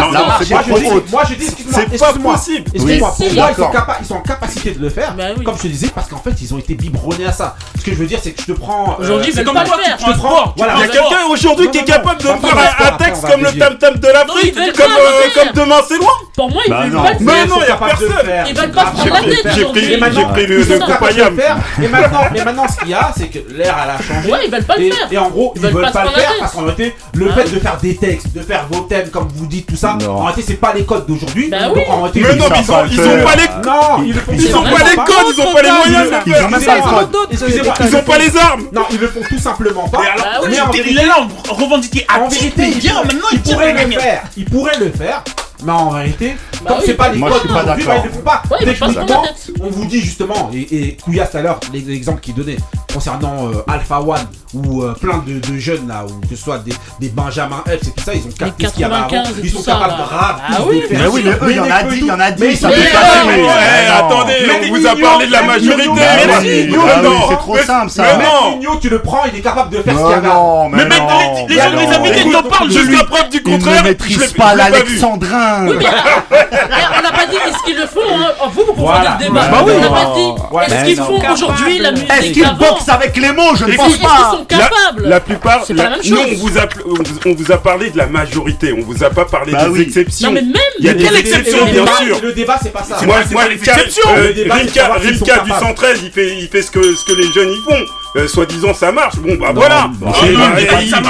Moi 1.12 1.22
je 1.30 1.36
dis, 1.36 1.46
excuse-moi, 1.46 1.82
c'est 1.90 2.00
pas 2.00 2.14
possible. 2.14 2.66
Excuse-moi, 2.74 3.14
pour 3.18 3.34
moi 3.34 3.50
ils 3.50 3.56
sont, 3.56 3.70
capa- 3.70 3.98
ils 4.02 4.06
sont 4.06 4.16
en 4.16 4.22
capacité 4.22 4.72
de 4.72 4.82
le 4.82 4.90
faire. 4.90 5.16
Comme 5.44 5.56
je 5.58 5.62
te 5.64 5.68
disais, 5.68 5.88
parce 5.94 6.10
qu'en 6.10 6.18
fait 6.20 6.34
ils 6.42 6.54
ont 6.54 6.58
été 6.58 6.76
biberonnés 6.76 7.26
à 7.26 7.32
ça. 7.32 7.56
Ce 7.80 7.84
que 7.84 7.92
je 7.92 7.98
veux 7.98 8.06
dire, 8.06 8.20
c'est 8.22 8.32
que 8.32 8.42
je 8.42 8.48
te 8.48 8.52
prends. 8.60 8.98
Euh, 9.00 9.04
aujourd'hui, 9.04 9.32
c'est 9.34 9.44
comme 9.44 9.56
moi, 9.56 9.64
je 9.66 10.06
te 10.06 10.18
prends. 10.18 10.54
Voilà, 10.58 10.74
il 10.76 10.80
y 10.82 10.84
a 10.84 10.88
quelqu'un 10.88 11.26
aujourd'hui 11.30 11.70
qui 11.72 11.78
est 11.80 11.86
capable 11.86 12.20
de 12.20 12.28
faire 12.28 12.94
un 12.94 12.98
texte 12.98 13.28
comme 13.28 13.42
le 13.42 13.52
tam 13.58 13.78
tam 13.78 13.96
de 13.96 14.08
l'Afrique, 14.08 14.58
euh, 14.58 14.72
comme 15.36 15.54
demain 15.64 15.82
c'est 15.88 15.98
loin. 15.98 16.14
Pour 16.36 16.52
moi, 16.52 16.62
ils 16.66 16.70
bah 16.70 16.84
veulent 16.84 16.94
pas. 16.94 17.12
Mais 17.20 17.46
non, 17.46 17.56
il 17.62 17.68
y 17.68 17.72
a 17.72 17.78
personne. 17.78 18.14
Ils 18.48 18.56
veulent 18.56 18.72
pas 18.72 18.86
prendre. 18.86 19.16
J'ai 19.56 19.64
pris 19.64 19.88
le 19.88 19.98
maintenant, 22.48 22.68
ce 22.68 22.78
qu'il 22.80 22.90
y 22.90 22.94
a, 22.94 23.12
c'est 23.18 23.28
que 23.28 23.40
l'air 23.54 23.76
a 23.78 24.02
changé 24.02 24.30
et, 25.12 25.18
en 25.18 25.30
gros, 25.30 25.54
ils, 25.56 25.62
veulent, 25.62 25.74
veulent 25.74 25.92
pas, 25.92 26.04
le 26.04 26.10
faire 26.10 26.34
parce 26.40 26.54
qu'en 26.54 26.62
réalité, 26.62 26.96
le 27.14 27.32
fait 27.32 27.44
de 27.44 27.60
faire 27.60 27.78
des 27.82 27.96
textes, 27.96 28.34
de 28.34 28.42
faire 28.42 28.68
vos 28.70 28.82
thèmes, 28.82 29.10
comme 29.10 29.28
vous 29.34 29.46
dites, 29.46 29.68
tout 29.68 29.76
ça, 29.76 29.98
en 30.08 30.24
réalité, 30.26 30.44
c'est 30.48 30.60
pas 30.60 30.74
les 30.74 30.84
codes 30.84 31.06
d'aujourd'hui. 31.06 31.48
Mais 31.50 31.60
non, 31.62 31.74
mais 31.76 31.86
ils, 32.16 32.26
ont, 32.26 32.86
ils 32.90 33.24
pas 33.24 33.36
les 33.36 33.48
non, 33.66 34.04
ils, 34.04 34.56
ont 34.56 34.64
pas 34.64 34.84
les 34.90 34.96
codes, 34.96 35.34
ils 35.36 35.42
ont 35.42 35.54
pas 35.54 35.62
les 35.62 35.72
moyens. 35.72 36.12
Ils 37.80 37.96
ont 37.96 38.04
pas 38.04 38.18
les 38.18 38.38
armes. 38.38 38.64
Non, 38.74 38.84
ils 38.92 39.00
le 39.00 39.08
font 39.08 39.22
tout 39.28 39.40
simplement 39.40 39.88
pas. 39.90 40.02
Mais 40.48 40.58
il 40.86 40.98
est 40.98 41.06
là, 41.06 41.28
revendiqué 41.50 42.06
à 42.08 42.28
titre. 42.28 42.56
Ils 42.60 43.42
pourraient 43.42 43.74
le 43.74 43.92
faire. 43.92 44.24
Ils 44.38 44.46
pourraient 44.46 44.80
le 44.80 44.92
faire. 44.92 45.24
Mais 45.64 45.72
en 45.72 45.90
vérité, 45.90 46.36
bah 46.64 46.78
c'est 46.86 46.94
pas 46.94 47.10
les 47.10 47.20
codes, 47.20 47.48
bah, 47.50 47.76
ils 47.78 47.84
ne 47.84 48.10
font 48.14 48.22
pas. 48.22 48.44
Ouais, 48.52 48.64
Techniquement, 48.64 49.26
on 49.60 49.70
vous 49.72 49.86
dit 49.86 50.02
justement, 50.02 50.52
et, 50.54 50.90
et 50.90 50.98
tout 50.98 51.12
à 51.20 51.42
l'heure, 51.42 51.60
l'exemple 51.74 52.22
qu'il 52.22 52.36
donnait, 52.36 52.58
concernant 52.98 53.48
euh, 53.50 53.64
Alpha 53.68 54.02
One 54.02 54.26
ou 54.56 54.82
euh, 54.82 54.94
plein 55.00 55.24
de, 55.24 55.40
jeunes 55.60 55.88
là, 55.88 56.04
ou 56.04 56.20
que 56.28 56.36
ce 56.36 56.44
soit 56.44 56.58
des, 56.58 56.74
des 57.00 57.10
Benjamin 57.10 57.64
et 57.72 57.78
tout 57.78 57.92
ça, 58.04 58.16
ils 58.16 58.22
ont 58.26 58.32
capté 58.32 58.66
ce 58.68 58.72
qu'il 58.72 58.82
y 58.82 58.86
avait 58.86 58.96
avant. 58.96 59.24
Ils 59.44 59.52
sont 59.52 59.62
capables 59.62 59.94
de 59.94 60.08
grave 60.10 60.36
ah 60.50 60.56
oui, 60.68 60.82
mais, 60.90 61.06
oui, 61.06 61.24
il 61.50 61.56
y 61.56 61.60
en 61.60 61.70
a 61.70 61.84
dit, 61.84 61.98
il 62.02 62.08
y 62.08 62.12
en 62.12 62.20
a 62.20 62.32
dit, 62.32 62.56
ça 62.56 62.70
pas 62.70 63.98
Attendez, 64.00 64.34
on 64.64 64.76
vous 64.76 64.88
a 64.88 64.96
parlé 64.96 65.28
de 65.28 65.32
la 65.32 65.44
majorité. 65.44 66.02
C'est 67.30 67.38
trop 67.38 67.58
simple 67.60 67.92
ça. 67.92 68.04
Mais 68.18 68.66
tu 68.82 68.90
le 68.90 69.00
prends, 69.00 69.26
il 69.32 69.38
est 69.38 69.44
capable 69.44 69.70
de 69.76 69.82
faire 69.84 69.94
ce 69.94 70.02
qu'il 70.02 70.10
y 70.10 70.14
avait 70.14 70.28
avant. 70.28 70.70
Mais 70.70 70.86
mec, 70.86 71.02
les 71.50 71.56
gens 71.56 71.70
les 71.70 72.22
ils 72.26 72.36
en 72.36 72.44
parlent 72.44 72.70
preuve 73.08 73.30
du 73.30 73.44
contraire. 73.44 73.76
Ils 73.78 73.84
ne 73.84 73.90
maîtrisent 73.90 74.34
pas 74.34 74.56
l'alexandrin. 74.56 75.68
On 75.68 77.02
n'a 77.02 77.12
pas 77.12 77.28
dit 77.30 77.36
est-ce 77.36 77.64
qu'ils 77.64 77.78
le 77.78 77.86
font. 77.86 78.00
Hein. 78.12 78.50
Vous, 78.52 78.64
vous 78.66 78.74
confondez 78.74 79.08
le 79.20 79.26
débat. 79.26 79.48
Bah 79.52 79.64
on 79.64 79.80
n'a 79.80 79.90
pas 79.90 80.14
dit 80.16 80.74
est-ce 80.74 80.86
qu'ils 80.86 80.98
font 80.98 81.20
aujourd'hui 81.32 81.80
la 81.80 81.92
musique. 81.92 82.12
Est-ce 82.12 82.32
qu'ils 82.32 82.58
avec 82.90 83.16
les 83.18 83.32
mots, 83.32 83.56
je 83.56 83.66
ne 83.66 83.76
pense 83.76 83.98
pas. 83.98 84.32
Sont 84.32 84.46
capables 84.46 85.04
la, 85.04 85.10
la, 85.10 85.20
plupart, 85.20 85.64
la, 85.70 85.76
la 85.76 85.90
même. 85.92 86.00
Non, 86.10 86.26
on, 86.32 86.36
vous 86.36 86.58
a, 86.58 86.68
on 87.26 87.34
vous 87.34 87.52
a 87.52 87.58
parlé 87.58 87.90
de 87.90 87.98
la 87.98 88.08
majorité, 88.08 88.74
on 88.74 88.82
vous 88.82 89.04
a 89.04 89.10
pas 89.10 89.26
parlé 89.26 89.52
bah 89.52 89.70
des 89.70 89.82
exceptions. 89.82 90.30
Non, 90.30 90.34
mais 90.34 90.42
même, 90.42 90.54
il 90.80 90.86
y 90.86 90.90
a 90.90 90.94
des 90.94 91.16
exceptions, 91.16 91.66
bien 91.66 91.86
sûr. 91.98 92.20
Le 92.22 92.34
débat, 92.34 92.60
c'est 92.62 92.74
pas 92.74 92.84
ça. 92.84 93.00
Moi, 93.06 93.18
moi, 93.32 93.48
les. 93.48 93.58
Rimka 93.58 94.96
euh, 94.98 95.44
du 95.44 95.52
113, 95.52 96.00
il 96.04 96.12
fait, 96.12 96.38
il 96.38 96.48
fait 96.48 96.62
ce 96.62 96.72
que, 96.72 96.96
ce 96.96 97.06
que 97.06 97.14
les 97.14 97.32
jeunes 97.32 97.52
y 97.52 97.62
font 97.64 97.86
euh, 98.16 98.28
soi-disant 98.28 98.74
ça 98.74 98.92
marche. 98.92 99.18
Bon 99.18 99.36
bah 99.40 99.52
voilà. 99.54 99.90
Bah, 99.94 100.08
ah, 100.08 100.12
bah, 100.12 100.18
eh, 100.58 100.62
eh, 100.62 100.68
eh, 100.72 100.76
mais 100.78 100.88
ça. 100.88 101.02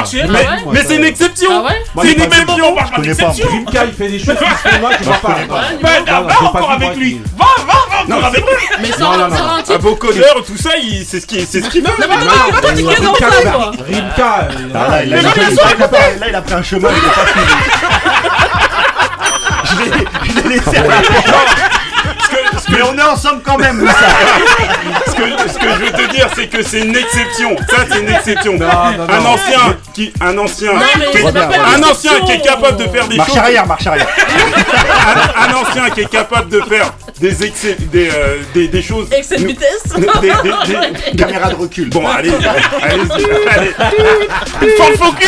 Mais, 0.73 0.83
c'est 0.83 0.95
une 0.95 1.03
ah 1.03 1.07
exception. 1.07 1.49
Ah 1.65 1.69
c'est 2.01 2.11
une 2.13 2.21
exception. 2.21 2.75
Rimka, 3.47 3.85
il 3.85 3.93
fait 3.93 4.09
des 4.09 4.19
choses 4.19 4.35
qui 4.37 4.69
se 4.69 4.81
va 4.81 4.89
encore 6.43 6.71
avec 6.71 6.95
lui. 6.97 7.21
Va, 7.37 7.45
va, 7.65 7.73
va 8.07 8.07
encore 8.07 8.25
avec 8.25 8.45
lui. 8.45 8.65
Mais 8.81 8.89
tout 10.45 10.57
ça, 10.57 10.71
c'est 11.05 11.19
ce 11.19 11.25
qui, 11.27 11.45
c'est 11.45 11.61
Rimka, 13.87 14.47
là, 14.73 15.03
il 15.03 15.13
a- 15.13 15.21
là, 15.21 16.27
il 16.29 16.35
a 16.35 16.41
pris 16.41 16.53
un 16.53 16.63
chemin, 16.63 16.89
il 16.95 17.01
pas 17.01 17.25
je 20.23 20.49
l'ai 20.49 20.55
laissé. 20.55 20.77
Mais 22.77 22.83
on 22.83 22.95
est 22.95 23.03
ensemble 23.03 23.41
quand 23.43 23.57
même. 23.57 23.79
ce, 25.07 25.15
que, 25.15 25.49
ce, 25.51 25.57
que, 25.57 25.67
je 25.67 25.85
veux 25.85 25.91
te 25.91 26.11
dire, 26.11 26.27
c'est 26.35 26.45
que 26.47 26.61
c'est 26.61 26.81
une 26.81 26.95
exception. 26.95 27.55
Ça, 27.69 27.77
c'est 27.89 27.99
une 28.01 28.09
exception. 28.09 28.53
Un 28.61 29.25
ancien 29.25 29.75
qui, 29.93 30.13
un 30.21 30.37
ancien, 30.37 30.73
un 30.73 31.83
ancien 31.83 32.19
qui 32.21 32.33
est 32.33 32.41
capable 32.41 32.77
de 32.77 32.87
faire 32.87 33.07
des 33.07 33.17
marche 33.17 33.29
choses. 33.29 33.37
Arrière, 33.39 33.65
marche 33.65 33.87
arrière, 33.87 34.07
un, 35.07 35.53
ancien 35.53 35.89
qui 35.89 36.01
est 36.01 36.09
capable 36.09 36.49
de 36.49 36.61
faire 36.61 36.93
des 37.19 37.43
excès, 37.43 37.77
des, 37.91 38.09
euh, 38.09 38.39
des, 38.53 38.67
des, 38.67 38.81
choses. 38.81 39.07
Excès 39.11 39.37
de 39.37 39.47
vitesse 39.47 39.83
des, 39.95 40.01
des, 40.01 41.17
Caméra 41.17 41.49
de 41.49 41.55
recul. 41.55 41.89
Bon, 41.89 42.05
allez, 42.07 42.31
allez, 42.31 42.93
allez. 43.49 43.71
Full 44.59 44.97
focus 44.97 45.27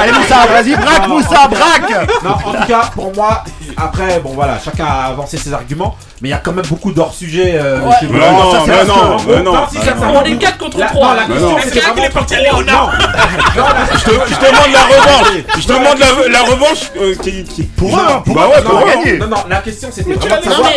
Allez 0.00 0.12
Moussa, 0.12 0.46
vas-y, 0.46 0.76
braque 0.76 1.08
Moussa, 1.08 1.48
braque 1.48 2.08
Non, 2.24 2.30
en 2.30 2.52
tout 2.52 2.66
cas, 2.68 2.90
pour 2.94 3.14
moi, 3.14 3.44
après, 3.76 4.20
bon 4.20 4.32
voilà, 4.34 4.58
chacun 4.64 4.84
a 4.84 5.06
avancé 5.08 5.36
ses 5.36 5.52
arguments 5.52 5.96
mais 6.20 6.28
il 6.28 6.32
y 6.32 6.34
a 6.34 6.38
quand 6.38 6.52
même 6.52 6.66
beaucoup 6.66 6.92
d'hors-sujets. 6.92 7.58
Euh, 7.58 7.78
non, 7.80 9.42
non, 9.42 9.42
non, 9.42 9.66
On 10.14 10.24
est 10.24 10.36
4 10.36 10.58
contre 10.58 10.86
3. 10.86 11.14
La 11.14 11.24
question, 11.24 11.56
c'est 11.62 11.70
qu'il 11.70 12.04
est 12.04 12.10
parti 12.10 12.34
à 12.34 12.40
Léonard. 12.42 12.92
Je 13.94 14.04
te 14.04 14.46
demande 14.46 14.72
la 14.72 14.84
revanche. 14.84 15.28
Je 15.58 15.66
demande 15.66 15.98
la 16.30 16.42
revanche 16.42 16.90
euh, 17.00 17.14
qui. 17.14 17.62
Pour 17.62 17.96
eux, 17.96 18.02
pour. 18.24 18.34
Bah 18.34 18.48
non, 19.18 19.28
non, 19.28 19.36
la 19.48 19.56
question, 19.58 19.88
c'était 19.90 20.12
vraiment 20.12 20.36
de 20.36 20.44
savoir 20.44 20.70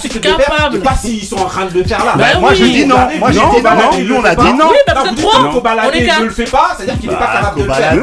s'ils 0.00 0.16
sont 0.16 0.16
en 0.16 0.20
de 0.20 0.42
faire, 0.42 0.82
pas 0.82 0.94
s'ils 0.94 1.24
sont 1.24 1.36
en 1.36 1.44
train 1.44 1.66
de 1.66 1.82
faire 1.82 2.04
là. 2.04 2.14
Bah, 2.16 2.24
moi, 2.40 2.54
je 2.54 2.64
dis 2.64 2.86
non. 2.86 2.96
Moi, 3.18 3.32
je 3.32 3.38
dis 3.38 3.62
non. 3.62 4.04
Nous, 4.08 4.14
on 4.14 4.24
a 4.24 4.34
dit 4.34 4.52
non. 4.54 4.70
Oui, 4.70 4.76
parce 4.86 5.04
que 5.04 5.14
on 5.20 6.20
ne 6.20 6.24
le 6.24 6.30
fait 6.30 6.50
pas, 6.50 6.76
c'est-à-dire 6.76 6.98
qu'il 6.98 7.10
n'est 7.10 7.16
pas 7.16 7.26
bah, 7.26 7.40
capable 7.40 7.60
de 7.60 7.66
le 7.66 7.72
faire. 7.72 7.94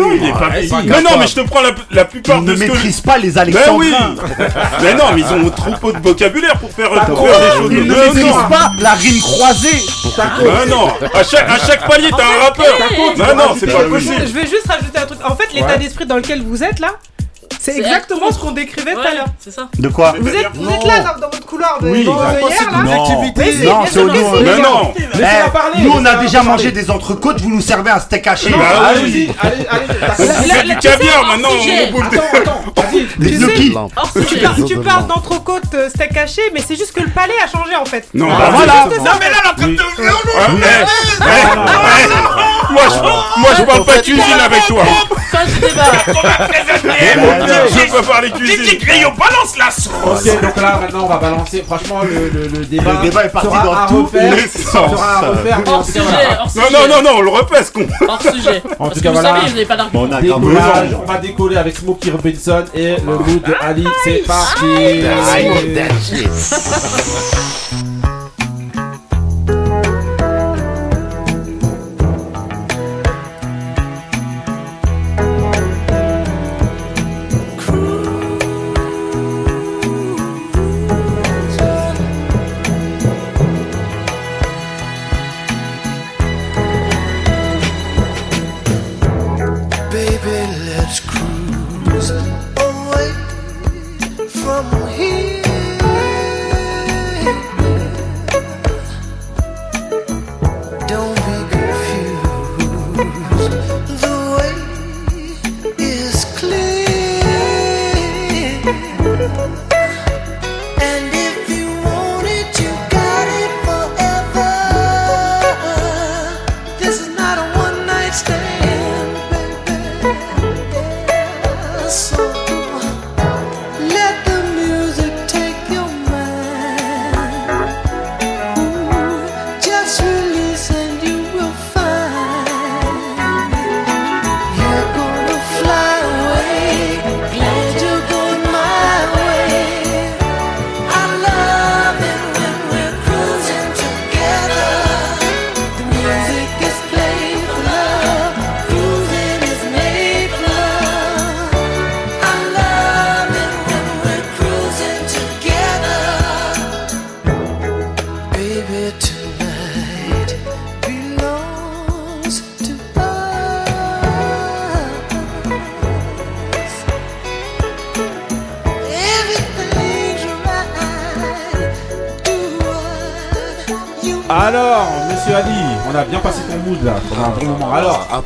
Mais 0.86 1.02
non, 1.02 1.18
mais 1.20 1.28
je 1.28 1.36
te 1.36 1.42
prends 1.42 1.62
la 1.92 2.06
plupart 2.06 2.42
de 2.42 2.52
ne 2.52 2.58
maîtrise 2.58 3.02
pas 3.02 3.18
les 3.18 3.32
ben 3.32 3.42
Alexandrins. 3.42 4.16
Mais. 4.38 4.48
Mais 4.84 4.94
non, 4.94 5.06
mais 5.16 5.22
ils 5.22 5.34
ont 5.34 5.50
trop 5.50 5.72
peu 5.72 5.94
de 5.94 5.98
vocabulaire 5.98 6.27
pour 6.60 6.72
faire, 6.72 6.90
pour 7.06 7.22
des 7.24 7.58
choses. 7.58 7.72
Il 7.72 7.86
ne 7.86 7.96
maîtrise 7.96 8.34
pas 8.50 8.72
la 8.80 8.92
rime 8.92 9.20
croisée. 9.22 9.86
Non, 10.70 10.90
à 11.14 11.24
chaque, 11.24 11.88
palier, 11.88 12.10
t'as 12.10 12.24
un 12.24 12.44
rappeur. 12.46 12.78
Non, 13.18 13.36
non, 13.36 13.56
c'est 13.60 13.72
pas 13.72 13.84
possible. 13.84 14.28
Je 14.28 14.34
vais 14.34 14.48
juste 14.48 14.68
rajouter 14.68 15.00
un 15.00 15.06
truc. 15.06 15.20
En 15.24 15.36
fait, 15.36 15.54
l'état 15.54 15.78
d'esprit 15.78 16.06
dans 16.06 16.18
lequel 16.18 16.42
vous 16.44 16.64
êtes 16.64 16.80
là, 16.80 16.96
c'est 17.60 17.74
C'est 17.74 17.80
exactement 17.80 18.32
ce 18.32 18.40
qu'on 18.40 18.52
décrivait 18.52 18.94
tout 18.94 19.00
à 19.00 19.14
l'heure. 19.14 19.26
C'est 19.40 19.52
ça. 19.52 19.68
De 19.78 19.88
quoi 19.90 20.14
Vous 20.20 20.28
êtes, 20.30 20.48
vous 20.54 20.70
êtes 20.70 20.84
là 20.86 21.00
dans, 21.00 21.20
dans 21.22 21.30
votre 21.30 21.46
couloir 21.46 21.80
de, 21.82 21.90
Oui, 21.90 22.00
de 22.00 22.10
hier 22.10 22.72
là. 22.72 22.84
Non, 22.84 22.96
non 22.96 23.86
c'est 23.86 24.00
au 24.00 24.10
si. 24.14 24.44
Mais 24.44 24.58
non. 24.58 24.94
Eh, 24.98 25.50
parler, 25.52 25.80
Nous, 25.84 25.92
on 25.94 26.06
a 26.06 26.16
déjà 26.16 26.40
parler. 26.40 26.50
mangé 26.52 26.72
des 26.72 26.90
entrecôtes, 26.92 27.42
vous 27.42 27.50
nous 27.50 27.62
servez 27.62 27.92
un 27.92 28.00
steak 28.00 28.26
haché. 28.28 28.50
Non, 28.52 28.58
Bah 28.58 28.88
allez-y, 28.90 29.28
oui. 29.28 29.32
allez, 29.42 29.68
allez, 29.70 29.88
d'accord. 29.88 30.16
On 30.20 30.44
fait 30.44 30.64
du 30.64 30.76
caviar 30.78 31.26
maintenant, 31.26 31.50
on 31.52 32.02
vas-y. 32.82 33.08
Des 33.18 33.38
Tu 34.66 34.78
parles 34.80 35.08
d'entrecôte 35.08 35.64
euh, 35.74 35.90
steak 35.90 36.16
haché, 36.18 36.42
mais 36.54 36.62
c'est 36.66 36.76
juste 36.76 36.94
que 36.94 37.02
le 37.02 37.10
palais 37.10 37.34
a 37.44 37.48
changé 37.48 37.76
en 37.76 37.86
fait. 37.86 38.08
Non, 38.14 38.28
Ah, 38.32 38.38
bah, 38.40 38.50
voilà. 38.54 38.74
c'est- 38.92 38.98
Non, 39.00 39.12
mais 39.20 39.30
là, 39.30 39.38
Ah, 39.48 40.48
eh, 40.52 40.86
eh, 41.22 42.74
Moi, 42.74 42.84
je, 42.90 43.40
moi, 43.40 43.50
je 43.58 43.64
parle 43.64 43.86
pas 43.86 43.98
cuisine 44.00 44.40
avec 44.46 44.66
toi. 44.68 44.84
Fin 45.32 45.46
du 45.46 45.60
débat. 45.60 45.92
Je 47.46 47.92
prépare 47.92 48.22
les 48.22 48.32
cuisines. 48.32 48.80
Et 48.82 49.06
on 49.06 49.12
balance 49.12 49.58
la 49.58 49.72
sauce. 49.72 49.92
Ok, 50.06 50.42
donc 50.42 50.56
là 50.58 50.80
maintenant 50.82 51.04
on 51.04 51.08
va 51.08 51.18
balancer. 51.18 51.64
Franchement, 51.66 52.02
le, 52.04 52.30
le, 52.30 52.48
le 52.48 52.66
débat. 52.66 52.94
Le 52.94 53.10
débat 53.10 53.26
est 53.26 53.30
parti 53.30 53.48
sera 53.48 53.64
dans 53.64 53.88
tous 53.88 54.10
les 54.14 54.48
sens. 54.48 54.92
Sera 54.92 55.22
hors 55.68 55.86
sujet, 55.86 56.02
hors 56.40 56.50
sujet. 56.50 56.66
Non, 56.72 56.88
non, 56.90 57.02
non, 57.04 57.10
on 57.18 57.22
le 57.22 57.30
repasse 57.30 57.70
con. 57.72 57.86
Hors 58.08 58.22
sujet. 58.22 58.62
En 58.80 58.90
tout 58.90 59.00
cas, 59.02 59.12
vous 59.12 59.22
savez, 59.22 59.48
je 59.50 59.56
n'ai 59.56 59.66
pas 59.66 59.76
d'argument. 59.76 60.08
On, 60.10 61.04
on 61.04 61.06
va 61.06 61.18
décoller 61.18 61.58
avec 61.58 61.78
Smokey 61.78 62.12
Robinson 62.12 62.64
et 62.74 62.96
le 62.96 63.18
mood 63.18 63.42
de 63.44 63.56
Ali. 63.62 63.88
C'est 64.04 64.24
parti. 64.26 65.04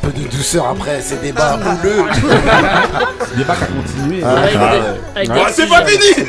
peu 0.02 0.12
de 0.12 0.26
douceur 0.26 0.66
après 0.68 1.00
ces 1.00 1.16
débats 1.16 1.52
ah, 1.54 1.56
bah. 1.56 1.76
houleux. 1.82 2.04
Débat 3.36 3.54
qui 3.54 3.72
continué. 3.72 4.20
c'est 5.52 5.68
pas 5.68 5.82
euh, 5.82 5.86
fini 5.86 6.26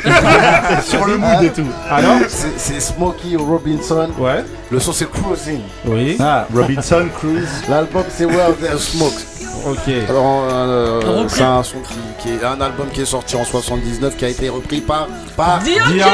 Sur 0.88 1.04
le 1.06 1.18
mood 1.18 1.36
ah. 1.38 1.44
et 1.44 1.50
tout. 1.50 1.66
Alors 1.90 2.18
C'est 2.28 2.80
Smokey 2.80 3.36
Robinson. 3.36 4.10
Ouais. 4.18 4.44
Le 4.70 4.78
son 4.78 4.92
c'est 4.92 5.10
Cruising. 5.10 5.60
Oui. 5.86 6.16
Ah, 6.20 6.46
Robinson 6.54 7.08
Cruise. 7.18 7.48
L'album 7.68 8.04
c'est 8.08 8.24
Where 8.24 8.54
There's 8.60 8.82
Smoke. 8.82 9.33
Ok. 9.66 9.88
Alors, 10.10 10.44
euh, 10.50 11.00
euh 11.04 11.24
c'est 11.28 11.42
un 11.42 11.62
son 11.62 11.78
qui, 12.20 12.28
est 12.30 12.44
un 12.44 12.60
album 12.60 12.88
qui 12.92 13.00
est 13.00 13.06
sorti 13.06 13.34
en 13.34 13.44
79 13.44 14.14
qui 14.16 14.24
a 14.26 14.28
été 14.28 14.50
repris 14.50 14.80
par 14.80 15.08
par 15.36 15.60
Didi 15.60 15.78
ah 15.80 15.90
bah 15.94 16.10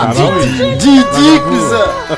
ah 0.00 0.06
bah 0.06 0.22
Didi 0.78 1.00
bah, 1.00 1.40
cousin. 1.48 1.76
Euh, 2.10 2.16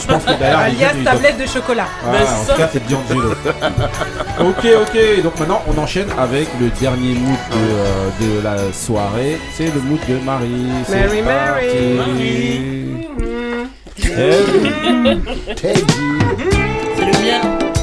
je 0.00 0.06
pense 0.06 0.24
que 0.24 0.40
d'ailleurs 0.40 0.58
alias 0.58 0.94
tablette 1.04 1.38
de 1.38 1.46
chocolat. 1.46 1.86
Ah, 2.04 2.08
en 2.08 2.44
tout 2.44 2.56
cas, 2.58 2.68
c'est 2.72 2.82
Ok, 4.40 4.66
ok. 4.82 5.22
Donc 5.22 5.38
maintenant, 5.38 5.62
on 5.68 5.78
enchaîne 5.80 6.08
avec 6.18 6.48
le 6.60 6.68
dernier 6.70 7.14
mood 7.14 7.38
de, 8.20 8.26
euh, 8.26 8.42
la 8.42 8.72
soirée. 8.72 9.38
C'est 9.54 9.66
le 9.66 9.80
mood 9.80 10.00
de 10.08 10.18
Marie. 10.24 10.66
Mary, 10.88 11.22
Mary. 11.22 11.68
Teddy. 15.54 15.84
C'est 16.96 17.04
le 17.04 17.12
mien. 17.22 17.77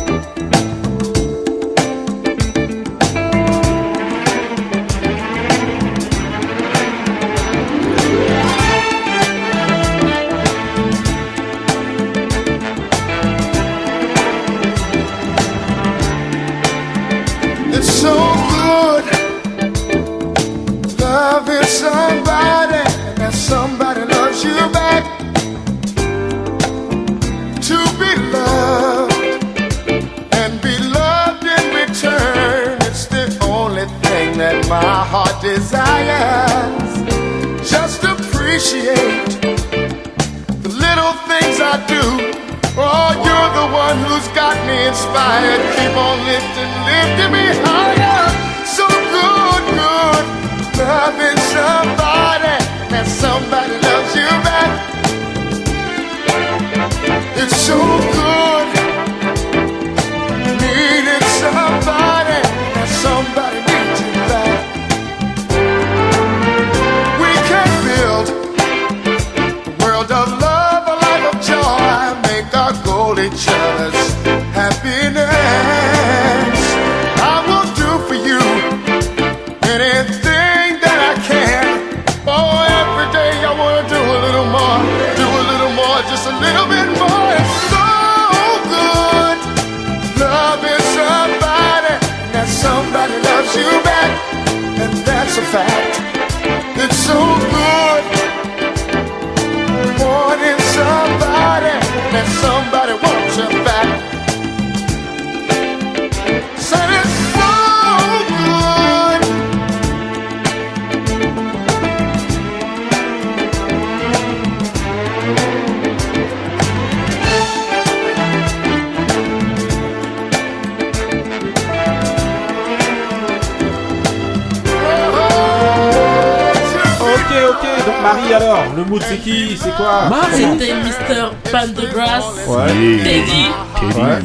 Alors, 128.66 128.78
le 128.78 128.84
mood 128.86 129.02
c'est 129.08 129.18
qui 129.18 129.58
C'est 129.58 129.76
quoi 129.76 130.10
C'était 130.34 130.74
Mr. 130.74 131.32
Pandergrass, 131.52 132.26
ouais. 132.48 132.68
Teddy. 133.04 133.46
Teddy. 133.80 134.00
Ouais. 134.00 134.20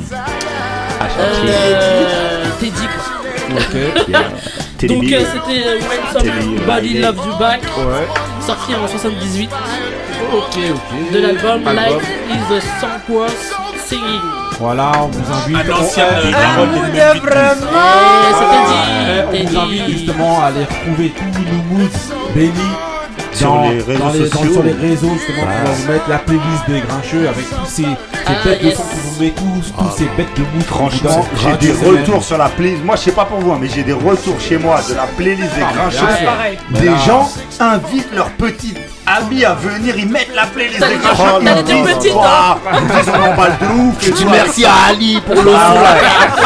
Ah, 1.01 1.07
euh, 1.19 2.45
Teddy 2.59 2.73
quoi. 2.73 3.59
Ok. 3.59 4.87
Donc 4.89 5.13
euh, 5.13 5.21
c'était 5.33 5.67
euh, 5.67 5.79
When 5.79 6.57
Somebody 6.57 6.99
Loves 7.01 7.19
You 7.27 7.37
Back, 7.39 7.61
ouais. 7.63 8.47
sorti 8.47 8.75
en 8.75 8.89
78. 8.89 9.51
Ok, 10.33 10.59
ok. 10.75 11.13
De 11.13 11.19
l'album 11.19 11.63
Life 11.65 12.09
is 12.31 12.55
a 12.55 12.61
Songworth 12.81 13.55
Singing. 13.87 14.21
Voilà, 14.59 14.93
on 15.03 15.07
vous 15.09 15.33
invite. 15.33 15.71
On, 15.71 15.83
vraiment. 15.83 16.81
Eh, 19.07 19.19
eh, 19.33 19.37
eh, 19.37 19.43
on 19.43 19.51
vous 19.51 19.59
invite 19.59 19.89
justement 19.89 20.43
à 20.43 20.47
aller 20.47 20.65
retrouver 20.65 21.11
tous 21.11 21.41
nos 21.41 21.79
moods 21.79 21.91
bénis 22.35 22.90
sur 23.41 23.49
dans- 23.55 23.63
les 23.71 23.81
réseaux 23.81 23.99
dans 23.99 24.11
les- 24.13 24.19
dans- 24.21 24.37
sociaux. 24.39 24.53
sur 24.53 24.63
les 24.63 24.73
réseaux 24.73 25.11
justement 25.15 25.47
Ah. 25.49 25.71
vous 25.71 25.93
mettre 25.93 26.09
la 26.09 26.19
playlist 26.19 26.65
des 26.69 26.81
grincheux 26.81 27.29
avec 27.29 27.49
tous 27.51 27.67
ces, 27.67 27.83
ces 27.83 27.89
Ah, 28.27 28.33
bêtes 28.45 28.63
de 28.65 28.71
son 28.71 28.83
vous 28.83 29.21
met 29.23 29.31
tous, 29.31 29.73
tous 29.77 29.97
ces 29.97 30.05
bêtes 30.17 30.29
de 30.37 30.63
Franchement, 30.65 31.27
j'ai 31.43 31.67
des 31.69 31.73
retours 31.73 32.23
sur 32.25 32.39
la 32.39 32.49
playlist. 32.49 32.85
Moi, 32.85 32.97
je 32.97 33.01
sais 33.03 33.13
pas 33.13 33.25
pour 33.25 33.39
vous, 33.41 33.53
hein, 33.53 33.59
mais 33.61 33.69
j'ai 33.69 33.83
des 33.83 33.93
retours 33.93 34.39
chez 34.41 34.57
moi 34.59 34.81
de 34.89 34.95
la 34.95 35.07
playlist 35.07 35.55
des 35.57 35.63
Ah, 35.63 35.73
grincheux. 35.75 36.81
Des 36.81 36.91
gens 37.07 37.29
invitent 37.59 38.13
leurs 38.15 38.31
petites 38.31 38.79
amis 39.19 39.45
à 39.45 39.55
venir, 39.55 39.95
ils 39.97 40.09
mettent 40.09 40.35
la 40.35 40.47
des 40.47 40.69
des- 40.69 40.79
grincheux. 40.79 41.45
t'as 41.45 41.55
des 41.55 41.63
petites, 41.63 42.07
ils 42.07 42.87
disent, 42.87 43.13
on 43.15 43.33
emballe 43.33 43.57
de 43.61 43.67
ouf. 43.67 44.03
et 44.03 44.07
Je 44.07 44.13
dis 44.13 44.25
merci 44.27 44.65
à 44.65 44.73
Ali 44.89 45.21
pour 45.27 45.43
le 45.43 45.53
Ah. 45.55 45.75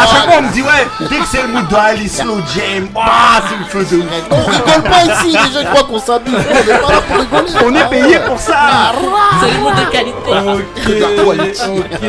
À 0.03 0.07
chaque 0.07 0.25
fois, 0.25 0.35
on 0.39 0.43
me 0.43 0.53
dit, 0.53 0.63
ouais, 0.63 0.87
dès 1.09 1.17
que 1.17 1.27
c'est 1.31 1.43
le 1.43 1.49
mood 1.49 1.69
de 1.69 1.75
Ali 1.77 2.09
Slow 2.09 2.39
Jam, 2.55 2.89
ouah, 2.95 3.43
c'est 3.49 3.59
le 3.59 3.65
feu 3.85 3.97
de 3.97 4.03
ouf. 4.03 4.07
On 4.31 4.37
rigole 4.43 4.91
pas 4.91 5.05
ici, 5.05 5.37
les 5.37 5.53
gens 5.63 5.71
croient 5.71 5.85
qu'on 5.89 5.99
s'amuse. 5.99 6.35
On 6.35 6.39
est 6.71 6.79
pas 6.79 6.93
là 6.93 7.01
pour 7.01 7.19
rigoler. 7.19 7.53
On 7.67 7.75
est 7.75 7.89
payé 7.91 8.19
pour 8.27 8.39
ça. 8.39 8.93
C'est 9.41 9.51
le 9.55 9.61
mot 9.61 9.71
de 9.71 9.91
qualité. 9.91 10.31
Ok, 10.31 11.79
ok, 11.79 12.01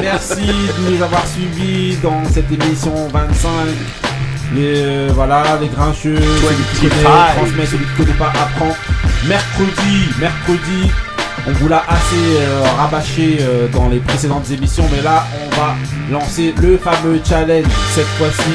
merci 0.00 0.46
de 0.46 0.90
nous 0.96 1.02
avoir 1.02 1.22
suivis 1.26 1.96
dans 2.02 2.22
cette 2.32 2.50
émission 2.50 2.92
25. 3.12 4.09
Les, 4.54 4.82
euh, 4.82 5.08
voilà, 5.14 5.58
les 5.60 5.68
grincheux, 5.68 6.16
celui 6.16 6.64
qui 6.74 6.88
connaît 6.88 7.02
25. 7.02 7.36
transmet, 7.36 7.66
celui 7.66 7.84
qui 7.84 8.02
connaît 8.02 8.18
pas 8.18 8.32
apprend. 8.40 8.74
Mercredi, 9.26 10.08
mercredi, 10.18 10.90
on 11.46 11.52
vous 11.52 11.68
l'a 11.68 11.84
assez 11.88 12.36
euh, 12.40 12.62
rabâché 12.76 13.38
euh, 13.40 13.68
dans 13.68 13.88
les 13.88 13.98
précédentes 13.98 14.50
émissions, 14.50 14.84
mais 14.94 15.02
là, 15.02 15.24
on 15.44 15.56
va 15.56 15.76
lancer 16.10 16.54
le 16.60 16.78
fameux 16.78 17.20
challenge 17.24 17.66
cette 17.94 18.06
fois-ci. 18.18 18.50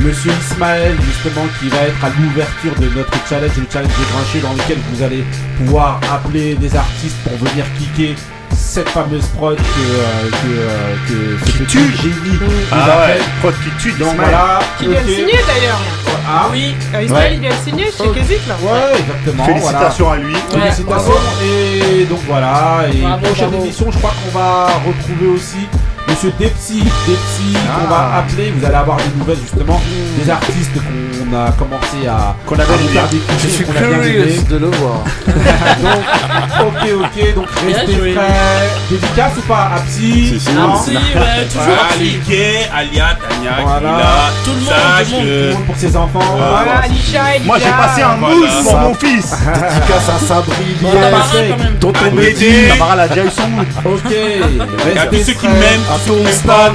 Monsieur 0.00 0.32
Ismaël, 0.50 0.94
justement, 1.02 1.46
qui 1.60 1.68
va 1.68 1.82
être 1.82 2.04
à 2.04 2.08
l'ouverture 2.10 2.74
de 2.80 2.88
notre 2.96 3.12
challenge, 3.28 3.56
le 3.56 3.66
challenge 3.70 3.92
des 3.98 4.12
grincheux, 4.12 4.40
dans 4.40 4.52
lequel 4.52 4.78
vous 4.92 5.02
allez 5.02 5.24
pouvoir 5.58 6.00
appeler 6.12 6.54
des 6.54 6.74
artistes 6.74 7.16
pour 7.24 7.36
venir 7.48 7.64
kicker 7.78 8.14
cette 8.56 8.88
fameuse 8.88 9.26
prod 9.36 9.56
que, 9.56 9.62
euh, 9.62 10.30
que, 10.30 10.48
euh, 10.48 10.96
que 11.38 11.46
ce 11.50 11.58
petit 11.58 11.78
génie 12.02 12.38
nous 12.40 12.50
Ah 12.72 12.84
appelle. 12.84 13.18
ouais, 13.18 13.24
prod 13.40 13.54
qui 13.62 13.70
tue 13.82 13.92
Donc 13.98 14.14
voilà. 14.16 14.58
Qui 14.78 14.86
vient 14.88 15.02
de 15.02 15.06
signer 15.08 15.38
d'ailleurs. 15.46 15.80
Ah 16.28 16.48
Oui. 16.50 16.74
Euh, 16.94 17.02
Ismaël, 17.02 17.34
il 17.34 17.40
vient 17.40 17.50
de 17.50 17.64
signer 17.70 17.84
chez. 17.84 18.08
Kezik 18.12 18.40
là. 18.48 18.56
Ouais, 18.62 18.98
exactement. 18.98 19.44
Félicitations 19.44 20.10
à 20.10 20.16
lui. 20.16 20.34
Félicitations. 20.50 21.12
Et 21.44 22.04
donc 22.04 22.18
voilà. 22.26 22.80
Et 22.92 23.00
Bravo, 23.00 23.26
prochaine 23.26 23.48
bravo. 23.50 23.64
émission, 23.64 23.86
je 23.92 23.98
crois 23.98 24.12
qu'on 24.24 24.38
va 24.38 24.66
retrouver 24.86 25.26
aussi 25.34 25.68
Monsieur 26.08 26.32
Depsy. 26.38 26.78
Depsy, 27.06 27.52
qu'on 27.52 27.86
Ah. 27.86 27.90
va 27.90 28.18
appeler. 28.18 28.52
Vous 28.56 28.64
allez 28.64 28.74
avoir 28.74 28.96
des 28.98 29.04
nouvelles 29.18 29.38
justement 29.42 29.80
des 30.22 30.30
artistes 30.30 30.70
qu'on 30.74 31.36
a 31.36 31.50
commencé 31.52 32.06
à, 32.08 32.34
Qu'on 32.46 32.56
a 32.58 32.62
à 32.62 32.66
bien 32.66 33.02
Je 33.42 33.48
suis 33.48 33.64
qu'on 33.64 33.72
a 33.72 33.80
curieux 33.80 34.26
de 34.48 34.56
le 34.56 34.66
voir. 34.68 35.00
donc, 35.26 36.68
ok, 36.68 36.88
ok, 37.02 37.34
donc 37.34 37.46
restez 37.66 37.96
prêts. 37.96 38.70
Dédicace 38.90 39.32
ou 39.38 39.40
pas 39.42 39.70
à 39.76 39.80
Psy 39.80 40.28
Si, 40.28 40.40
si. 40.40 40.52
Non 40.54 40.68
Merci, 40.68 40.92
ouais, 40.94 41.46
toujours 41.50 41.86
les 41.98 42.20
gays, 42.28 42.68
Alia, 42.74 43.16
Tania, 43.28 43.52
Voilà. 43.62 43.98
Tout 44.44 44.50
le 44.52 44.56
monde, 44.60 44.68
sache 44.68 45.08
tout 45.08 45.16
le 45.20 45.52
monde. 45.54 45.64
Pour 45.66 45.76
ses 45.76 45.96
enfants. 45.96 46.20
Voilà, 46.36 46.86
Elijah. 46.86 47.44
Moi, 47.44 47.58
j'ai 47.58 47.70
passé 47.70 48.02
un 48.02 48.16
Voilà. 48.16 48.34
mousse 48.36 48.64
pour 48.64 48.78
mon 48.78 48.94
fils. 48.94 49.30
Dédicace 49.54 50.08
à 50.08 50.24
Sabri, 50.26 50.76
Bon, 50.80 50.92
Lies, 50.92 50.98
Tamara, 51.00 51.24
quand 51.32 51.64
même. 51.64 51.74
tonton 51.80 51.98
Ah, 52.06 52.10
Médé. 52.14 52.68
Tamara, 52.68 52.92
elle 52.94 53.00
a 53.00 53.08
déjà 53.08 53.24
eu 53.24 53.30
son 53.30 53.48
mood. 53.48 53.66
Ok. 53.84 54.12
Et 54.12 54.98
à 54.98 55.06
tous 55.06 55.10
Restez 55.16 55.24
ceux 55.24 55.38
qui 55.38 55.48
m'aiment, 55.48 55.82
sont 56.04 56.16
mes 56.22 56.30
fans, 56.32 56.72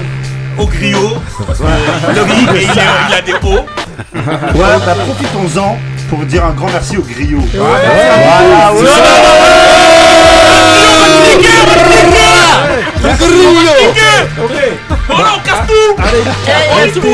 au 0.58 0.66
griot. 0.66 1.18
Parce 1.46 1.60
que 1.60 1.64
le 2.16 2.22
riz, 2.24 2.48
il, 2.52 2.58
est- 2.58 2.68
il 3.10 3.14
a 3.14 3.22
des 3.22 3.34
hauts. 3.34 3.66
Ouais, 4.14 4.78
bah 4.86 4.96
profitons-en 5.06 5.78
pour 6.10 6.20
dire 6.26 6.44
un 6.46 6.52
grand 6.52 6.70
merci 6.70 6.98
au 6.98 7.02
griot. 7.02 7.40
Voilà, 7.54 8.72
non, 12.06 12.21
on 15.10 15.40
casse 15.44 15.68
tout 15.68 15.96
Allez, 15.98 16.24
restez 16.84 17.00
et 17.00 17.02
tout. 17.02 17.08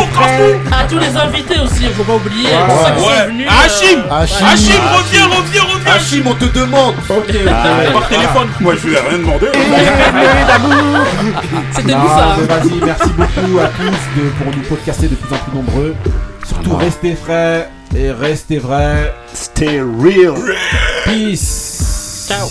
À 0.72 0.84
tous 0.88 0.98
les 1.00 1.16
invités 1.18 1.60
aussi, 1.60 1.86
faut 1.96 2.04
pas 2.04 2.14
oublier. 2.16 2.50
Ouais. 2.50 2.66
Pour 2.68 2.86
ceux 2.88 2.94
qui 2.94 3.00
sont 3.02 3.08
Ouais. 3.08 3.28
venus. 3.28 3.48
Hachim 3.48 4.00
euh, 4.00 4.22
Hachim. 4.22 4.46
Hachim, 4.46 4.82
reviens, 4.96 5.26
reviens, 5.28 5.64
reviens 5.64 5.94
Hachim, 5.94 6.24
on 6.28 6.34
te 6.36 6.46
demande. 6.46 6.96
Ok. 7.10 7.94
Par 7.94 8.08
téléphone. 8.08 8.48
Moi, 8.60 8.74
je 8.82 8.88
lui 8.88 8.96
ai 8.96 9.00
rien 9.00 9.18
demandé. 9.18 9.48
C'était 11.76 11.92
Non, 11.92 12.00
nous 12.00 12.10
ça. 12.10 12.38
vas-y, 12.48 12.82
merci 12.84 13.10
beaucoup 13.18 13.60
à 13.60 13.68
tous 13.68 14.22
de, 14.22 14.30
pour 14.44 14.56
nous 14.56 14.64
podcaster 14.68 15.08
de 15.08 15.16
plus 15.16 15.34
en 15.36 15.38
plus 15.40 15.56
nombreux. 15.56 15.96
Surtout 16.46 16.76
restez 16.78 17.16
frais 17.16 17.70
et 17.96 18.12
restez 18.12 18.60
vrais. 18.60 19.14
Stay 19.34 19.82
real. 19.82 20.36
Peace. 21.06 22.28
Ciao. 22.30 22.48